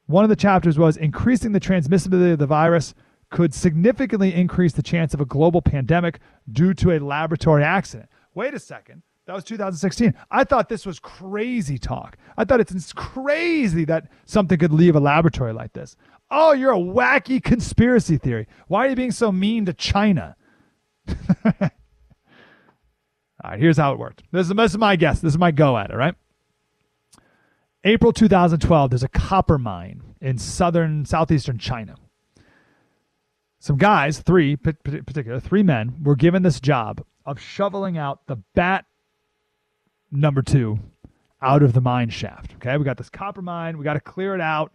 One 0.06 0.24
of 0.24 0.28
the 0.28 0.34
chapters 0.34 0.76
was 0.76 0.96
increasing 0.96 1.52
the 1.52 1.60
transmissibility 1.60 2.32
of 2.32 2.40
the 2.40 2.46
virus 2.46 2.94
could 3.30 3.54
significantly 3.54 4.34
increase 4.34 4.72
the 4.72 4.82
chance 4.82 5.14
of 5.14 5.20
a 5.20 5.24
global 5.24 5.62
pandemic 5.62 6.18
due 6.50 6.74
to 6.74 6.90
a 6.90 6.98
laboratory 6.98 7.62
accident. 7.62 8.08
Wait 8.34 8.54
a 8.54 8.58
second. 8.58 9.02
That 9.26 9.34
was 9.34 9.44
2016. 9.44 10.14
I 10.32 10.42
thought 10.42 10.68
this 10.68 10.84
was 10.84 10.98
crazy 10.98 11.78
talk. 11.78 12.16
I 12.36 12.44
thought 12.44 12.58
it's 12.58 12.92
crazy 12.92 13.84
that 13.84 14.08
something 14.24 14.58
could 14.58 14.72
leave 14.72 14.96
a 14.96 15.00
laboratory 15.00 15.52
like 15.52 15.72
this. 15.74 15.96
Oh, 16.34 16.52
you're 16.52 16.72
a 16.72 16.78
wacky 16.78 17.42
conspiracy 17.42 18.16
theory. 18.16 18.48
Why 18.66 18.86
are 18.86 18.90
you 18.90 18.96
being 18.96 19.10
so 19.10 19.30
mean 19.30 19.66
to 19.66 19.74
China? 19.74 20.34
all 21.44 21.70
right, 23.44 23.58
here's 23.58 23.76
how 23.76 23.92
it 23.92 23.98
worked. 23.98 24.22
This 24.32 24.48
is, 24.48 24.56
this 24.56 24.70
is 24.70 24.78
my 24.78 24.96
guess. 24.96 25.20
This 25.20 25.34
is 25.34 25.38
my 25.38 25.50
go 25.50 25.76
at 25.76 25.90
it, 25.90 25.94
right? 25.94 26.14
April 27.84 28.14
2012, 28.14 28.90
there's 28.90 29.02
a 29.02 29.08
copper 29.08 29.58
mine 29.58 30.02
in 30.22 30.38
southern, 30.38 31.04
southeastern 31.04 31.58
China. 31.58 31.96
Some 33.58 33.76
guys, 33.76 34.20
three 34.20 34.56
particular, 34.56 35.38
three 35.38 35.62
men, 35.62 35.96
were 36.02 36.16
given 36.16 36.42
this 36.42 36.60
job 36.60 37.04
of 37.26 37.38
shoveling 37.38 37.98
out 37.98 38.26
the 38.26 38.36
bat 38.54 38.86
number 40.10 40.40
two 40.40 40.78
out 41.42 41.62
of 41.62 41.74
the 41.74 41.80
mine 41.82 42.08
shaft. 42.08 42.54
Okay, 42.54 42.76
we 42.78 42.84
got 42.84 42.96
this 42.96 43.10
copper 43.10 43.42
mine. 43.42 43.76
We 43.76 43.84
got 43.84 43.94
to 43.94 44.00
clear 44.00 44.34
it 44.34 44.40
out. 44.40 44.72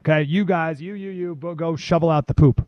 Okay, 0.00 0.22
you 0.22 0.46
guys, 0.46 0.80
you, 0.80 0.94
you, 0.94 1.10
you, 1.10 1.34
go 1.34 1.76
shovel 1.76 2.08
out 2.08 2.26
the 2.26 2.34
poop. 2.34 2.66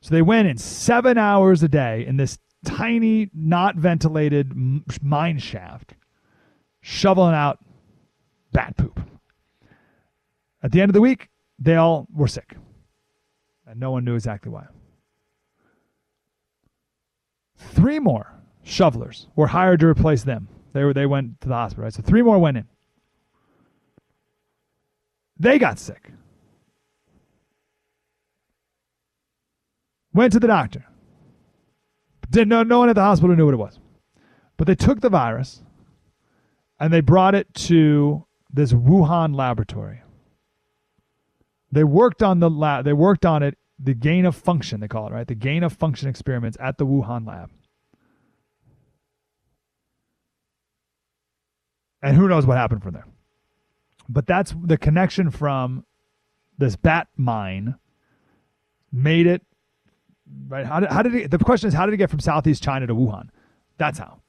So 0.00 0.10
they 0.10 0.20
went 0.20 0.46
in 0.46 0.58
seven 0.58 1.16
hours 1.16 1.62
a 1.62 1.68
day 1.68 2.04
in 2.06 2.18
this 2.18 2.38
tiny, 2.66 3.30
not 3.32 3.76
ventilated 3.76 4.52
mine 5.02 5.38
shaft, 5.38 5.94
shoveling 6.82 7.34
out 7.34 7.58
bat 8.52 8.76
poop. 8.76 9.00
At 10.62 10.72
the 10.72 10.82
end 10.82 10.90
of 10.90 10.94
the 10.94 11.00
week, 11.00 11.30
they 11.58 11.76
all 11.76 12.06
were 12.14 12.28
sick, 12.28 12.56
and 13.66 13.80
no 13.80 13.90
one 13.90 14.04
knew 14.04 14.14
exactly 14.14 14.52
why. 14.52 14.66
Three 17.56 17.98
more 17.98 18.34
shovelers 18.62 19.28
were 19.36 19.46
hired 19.46 19.80
to 19.80 19.86
replace 19.86 20.24
them. 20.24 20.48
They 20.74 20.84
were 20.84 20.92
they 20.92 21.06
went 21.06 21.40
to 21.42 21.48
the 21.48 21.54
hospital, 21.54 21.84
right? 21.84 21.92
So 21.94 22.02
three 22.02 22.22
more 22.22 22.38
went 22.38 22.58
in. 22.58 22.66
They 25.38 25.58
got 25.58 25.78
sick. 25.78 26.10
Went 30.14 30.32
to 30.32 30.40
the 30.40 30.46
doctor. 30.46 30.86
Didn't 32.30 32.48
know 32.48 32.62
no 32.62 32.78
one 32.78 32.88
at 32.88 32.94
the 32.94 33.02
hospital 33.02 33.36
knew 33.36 33.44
what 33.44 33.54
it 33.54 33.58
was. 33.58 33.78
But 34.56 34.66
they 34.66 34.76
took 34.76 35.00
the 35.00 35.10
virus 35.10 35.62
and 36.78 36.92
they 36.92 37.00
brought 37.00 37.34
it 37.34 37.52
to 37.54 38.24
this 38.50 38.72
Wuhan 38.72 39.34
laboratory. 39.34 40.02
They 41.72 41.84
worked 41.84 42.22
on 42.22 42.38
the 42.38 42.48
lab. 42.48 42.84
They 42.84 42.92
worked 42.92 43.26
on 43.26 43.42
it, 43.42 43.58
the 43.78 43.94
gain 43.94 44.24
of 44.24 44.36
function. 44.36 44.80
They 44.80 44.88
call 44.88 45.08
it 45.08 45.12
right, 45.12 45.26
the 45.26 45.34
gain 45.34 45.64
of 45.64 45.72
function 45.72 46.08
experiments 46.08 46.56
at 46.60 46.78
the 46.78 46.86
Wuhan 46.86 47.26
lab. 47.26 47.50
And 52.00 52.16
who 52.16 52.28
knows 52.28 52.46
what 52.46 52.56
happened 52.56 52.82
from 52.82 52.92
there. 52.92 53.06
But 54.08 54.26
that's 54.26 54.54
the 54.62 54.76
connection 54.76 55.30
from 55.30 55.84
this 56.58 56.76
bat 56.76 57.08
mine 57.16 57.76
made 58.92 59.26
it 59.26 59.42
right. 60.48 60.66
How 60.66 60.80
did, 60.80 60.90
how 60.90 61.02
did 61.02 61.14
it, 61.14 61.30
the 61.30 61.38
question 61.38 61.68
is 61.68 61.74
how 61.74 61.86
did 61.86 61.94
it 61.94 61.98
get 61.98 62.10
from 62.10 62.20
Southeast 62.20 62.62
China 62.62 62.86
to 62.86 62.94
Wuhan? 62.94 63.28
That's 63.78 63.98
how 63.98 64.20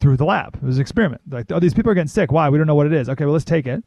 through 0.00 0.16
the 0.16 0.24
lab. 0.24 0.56
It 0.56 0.62
was 0.62 0.76
an 0.76 0.82
experiment. 0.82 1.22
Like, 1.28 1.50
oh, 1.52 1.60
these 1.60 1.74
people 1.74 1.90
are 1.90 1.94
getting 1.94 2.08
sick. 2.08 2.32
Why? 2.32 2.48
We 2.48 2.58
don't 2.58 2.66
know 2.66 2.74
what 2.74 2.86
it 2.86 2.92
is. 2.92 3.08
Okay, 3.08 3.24
well, 3.24 3.32
let's 3.32 3.44
take 3.44 3.66
it 3.66 3.84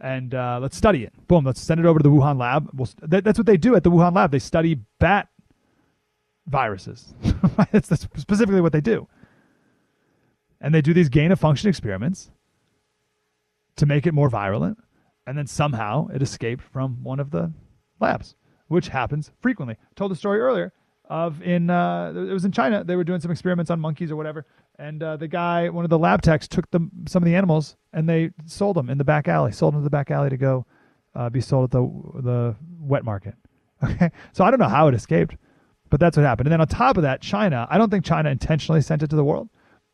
and 0.00 0.34
uh, 0.34 0.58
let's 0.60 0.76
study 0.76 1.04
it. 1.04 1.12
Boom, 1.28 1.44
let's 1.44 1.60
send 1.60 1.78
it 1.78 1.86
over 1.86 1.98
to 1.98 2.02
the 2.02 2.10
Wuhan 2.10 2.38
lab. 2.38 2.68
We'll, 2.74 2.88
that, 3.02 3.24
that's 3.24 3.38
what 3.38 3.46
they 3.46 3.56
do 3.56 3.76
at 3.76 3.84
the 3.84 3.90
Wuhan 3.90 4.14
lab. 4.14 4.32
They 4.32 4.40
study 4.40 4.80
bat 4.98 5.28
viruses. 6.46 7.14
that's, 7.72 7.88
that's 7.88 8.08
specifically 8.16 8.60
what 8.60 8.72
they 8.72 8.80
do 8.80 9.08
and 10.60 10.74
they 10.74 10.82
do 10.82 10.94
these 10.94 11.08
gain 11.08 11.32
of 11.32 11.40
function 11.40 11.68
experiments 11.68 12.30
to 13.76 13.86
make 13.86 14.06
it 14.06 14.14
more 14.14 14.28
virulent 14.28 14.78
and 15.26 15.36
then 15.36 15.46
somehow 15.46 16.08
it 16.08 16.22
escaped 16.22 16.62
from 16.62 17.02
one 17.02 17.20
of 17.20 17.30
the 17.30 17.52
labs 18.00 18.34
which 18.68 18.88
happens 18.88 19.30
frequently. 19.40 19.76
Told 19.94 20.10
the 20.10 20.16
story 20.16 20.40
earlier 20.40 20.72
of 21.08 21.40
in 21.42 21.70
uh, 21.70 22.12
it 22.16 22.32
was 22.32 22.44
in 22.44 22.50
china 22.50 22.82
they 22.82 22.96
were 22.96 23.04
doing 23.04 23.20
some 23.20 23.30
experiments 23.30 23.70
on 23.70 23.78
monkeys 23.78 24.10
or 24.10 24.16
whatever 24.16 24.44
and 24.80 25.04
uh, 25.04 25.16
the 25.16 25.28
guy 25.28 25.68
one 25.68 25.84
of 25.84 25.88
the 25.88 25.96
lab 25.96 26.20
techs 26.20 26.48
took 26.48 26.64
some 26.72 27.22
of 27.22 27.24
the 27.24 27.34
animals 27.36 27.76
and 27.92 28.08
they 28.08 28.28
sold 28.44 28.74
them 28.74 28.90
in 28.90 28.98
the 28.98 29.04
back 29.04 29.28
alley 29.28 29.52
sold 29.52 29.72
them 29.72 29.82
to 29.82 29.84
the 29.84 29.90
back 29.90 30.10
alley 30.10 30.28
to 30.28 30.36
go 30.36 30.66
uh, 31.14 31.30
be 31.30 31.40
sold 31.40 31.62
at 31.62 31.70
the 31.70 32.22
the 32.22 32.56
wet 32.80 33.04
market. 33.04 33.34
Okay? 33.84 34.10
So 34.32 34.42
i 34.44 34.50
don't 34.50 34.58
know 34.58 34.68
how 34.68 34.88
it 34.88 34.94
escaped 34.94 35.36
but 35.90 36.00
that's 36.00 36.16
what 36.16 36.26
happened. 36.26 36.48
And 36.48 36.52
then 36.52 36.60
on 36.60 36.66
top 36.66 36.96
of 36.96 37.04
that 37.04 37.20
china 37.20 37.68
i 37.70 37.78
don't 37.78 37.88
think 37.88 38.04
china 38.04 38.28
intentionally 38.28 38.80
sent 38.80 39.04
it 39.04 39.10
to 39.10 39.16
the 39.16 39.22
world 39.22 39.48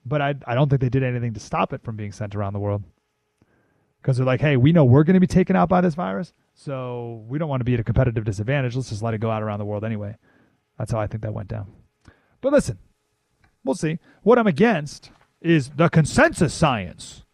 but 0.05 0.21
I, 0.21 0.35
I 0.47 0.55
don't 0.55 0.69
think 0.69 0.81
they 0.81 0.89
did 0.89 1.03
anything 1.03 1.35
to 1.35 1.41
stop 1.41 1.73
it 1.73 1.83
from 1.83 1.97
being 1.97 2.13
sent 2.13 2.35
around 2.35 2.53
the 2.53 2.59
world. 2.59 2.83
Because 4.01 4.17
they're 4.17 4.27
like, 4.27 4.41
hey, 4.41 4.57
we 4.57 4.73
know 4.73 4.85
we're 4.85 5.05
going 5.05 5.15
to 5.15 5.21
be 5.21 5.27
taken 5.27 5.55
out 5.55 5.69
by 5.69 5.81
this 5.81 5.95
virus, 5.95 6.33
so 6.55 7.25
we 7.29 7.39
don't 7.39 7.49
want 7.49 7.61
to 7.61 7.65
be 7.65 7.75
at 7.75 7.81
a 7.81 7.85
competitive 7.85 8.25
disadvantage. 8.25 8.77
Let's 8.77 8.91
just 8.91 9.03
let 9.03 9.15
it 9.15 9.19
go 9.19 9.31
out 9.31 9.43
around 9.43 9.59
the 9.59 9.65
world 9.65 9.85
anyway. 9.85 10.17
That's 10.79 10.93
how 10.93 11.01
I 11.01 11.07
think 11.07 11.23
that 11.23 11.35
went 11.35 11.49
down. 11.49 11.73
But 12.41 12.53
listen, 12.53 12.79
we'll 13.65 13.75
see. 13.75 13.99
What 14.23 14.39
I'm 14.39 14.47
against 14.47 15.11
is 15.41 15.71
the 15.71 15.89
consensus 15.89 16.55
science 16.55 17.25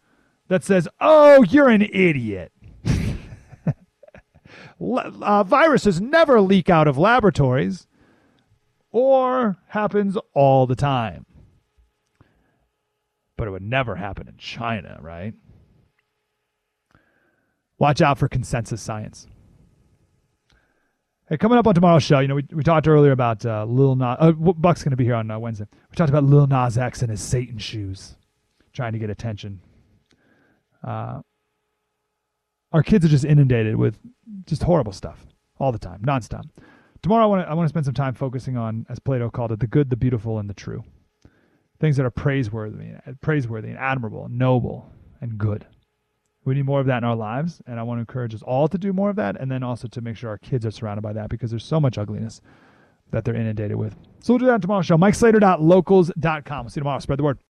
that 0.47 0.63
says, 0.63 0.87
oh, 0.99 1.43
you're 1.43 1.69
an 1.69 1.81
idiot. 1.81 2.51
uh, 4.81 5.43
viruses 5.43 6.01
never 6.01 6.41
leak 6.41 6.69
out 6.69 6.87
of 6.87 6.97
laboratories 6.97 7.87
or 8.91 9.57
happens 9.67 10.17
all 10.33 10.65
the 10.65 10.75
time 10.75 11.25
but 13.39 13.47
it 13.47 13.51
would 13.51 13.63
never 13.63 13.95
happen 13.95 14.27
in 14.27 14.35
China, 14.35 14.99
right? 15.01 15.33
Watch 17.79 18.01
out 18.01 18.17
for 18.17 18.27
consensus 18.27 18.81
science. 18.81 19.25
Hey, 21.29 21.37
coming 21.37 21.57
up 21.57 21.67
on 21.67 21.75
tomorrow's 21.75 22.03
show, 22.03 22.19
you 22.19 22.27
know, 22.27 22.35
we, 22.35 22.45
we 22.51 22.63
talked 22.63 22.87
earlier 22.87 23.11
about 23.11 23.45
uh, 23.45 23.63
Lil 23.65 23.95
Nas. 23.95 24.17
Uh, 24.19 24.31
Buck's 24.31 24.83
going 24.83 24.91
to 24.91 24.97
be 24.97 25.05
here 25.05 25.15
on 25.15 25.31
uh, 25.31 25.39
Wednesday. 25.39 25.65
We 25.89 25.95
talked 25.95 26.09
about 26.09 26.23
Lil 26.23 26.47
Nas 26.47 26.77
X 26.77 27.01
and 27.01 27.09
his 27.09 27.21
Satan 27.21 27.57
shoes, 27.57 28.15
trying 28.73 28.93
to 28.93 28.99
get 28.99 29.09
attention. 29.09 29.61
Uh, 30.85 31.21
our 32.71 32.83
kids 32.83 33.05
are 33.05 33.09
just 33.09 33.25
inundated 33.25 33.75
with 33.75 33.97
just 34.45 34.63
horrible 34.63 34.91
stuff 34.91 35.25
all 35.59 35.71
the 35.71 35.79
time, 35.79 36.01
nonstop. 36.01 36.43
Tomorrow, 37.01 37.23
I 37.23 37.27
want 37.27 37.45
to 37.45 37.49
I 37.49 37.53
want 37.53 37.65
to 37.65 37.69
spend 37.69 37.85
some 37.85 37.93
time 37.93 38.13
focusing 38.13 38.57
on, 38.57 38.85
as 38.89 38.99
Plato 38.99 39.29
called 39.29 39.51
it, 39.51 39.59
the 39.59 39.67
good, 39.67 39.89
the 39.89 39.95
beautiful, 39.95 40.37
and 40.39 40.49
the 40.49 40.53
true 40.53 40.83
things 41.79 41.95
that 41.95 42.05
are 42.05 42.11
praiseworthy, 42.11 42.91
praiseworthy 43.21 43.69
and 43.69 43.77
admirable, 43.77 44.25
and 44.25 44.37
noble 44.37 44.91
and 45.21 45.37
good. 45.37 45.65
We 46.49 46.55
need 46.55 46.65
more 46.65 46.79
of 46.79 46.87
that 46.87 46.97
in 46.97 47.03
our 47.03 47.15
lives, 47.15 47.61
and 47.67 47.79
I 47.79 47.83
want 47.83 47.97
to 47.97 47.99
encourage 47.99 48.33
us 48.33 48.41
all 48.41 48.67
to 48.69 48.77
do 48.79 48.91
more 48.91 49.11
of 49.11 49.15
that, 49.17 49.39
and 49.39 49.51
then 49.51 49.61
also 49.61 49.87
to 49.87 50.01
make 50.01 50.17
sure 50.17 50.31
our 50.31 50.39
kids 50.39 50.65
are 50.65 50.71
surrounded 50.71 51.03
by 51.03 51.13
that 51.13 51.29
because 51.29 51.51
there's 51.51 51.63
so 51.63 51.79
much 51.79 51.99
ugliness 51.99 52.41
that 53.11 53.23
they're 53.23 53.35
inundated 53.35 53.77
with. 53.77 53.95
So 54.19 54.33
we'll 54.33 54.39
do 54.39 54.45
that 54.47 54.59
tomorrow's 54.59 54.87
show. 54.87 54.97
MikeSlater.locals.com. 54.97 56.63
We'll 56.63 56.69
see 56.69 56.79
you 56.79 56.81
tomorrow. 56.81 56.99
Spread 56.99 57.19
the 57.19 57.23
word. 57.23 57.37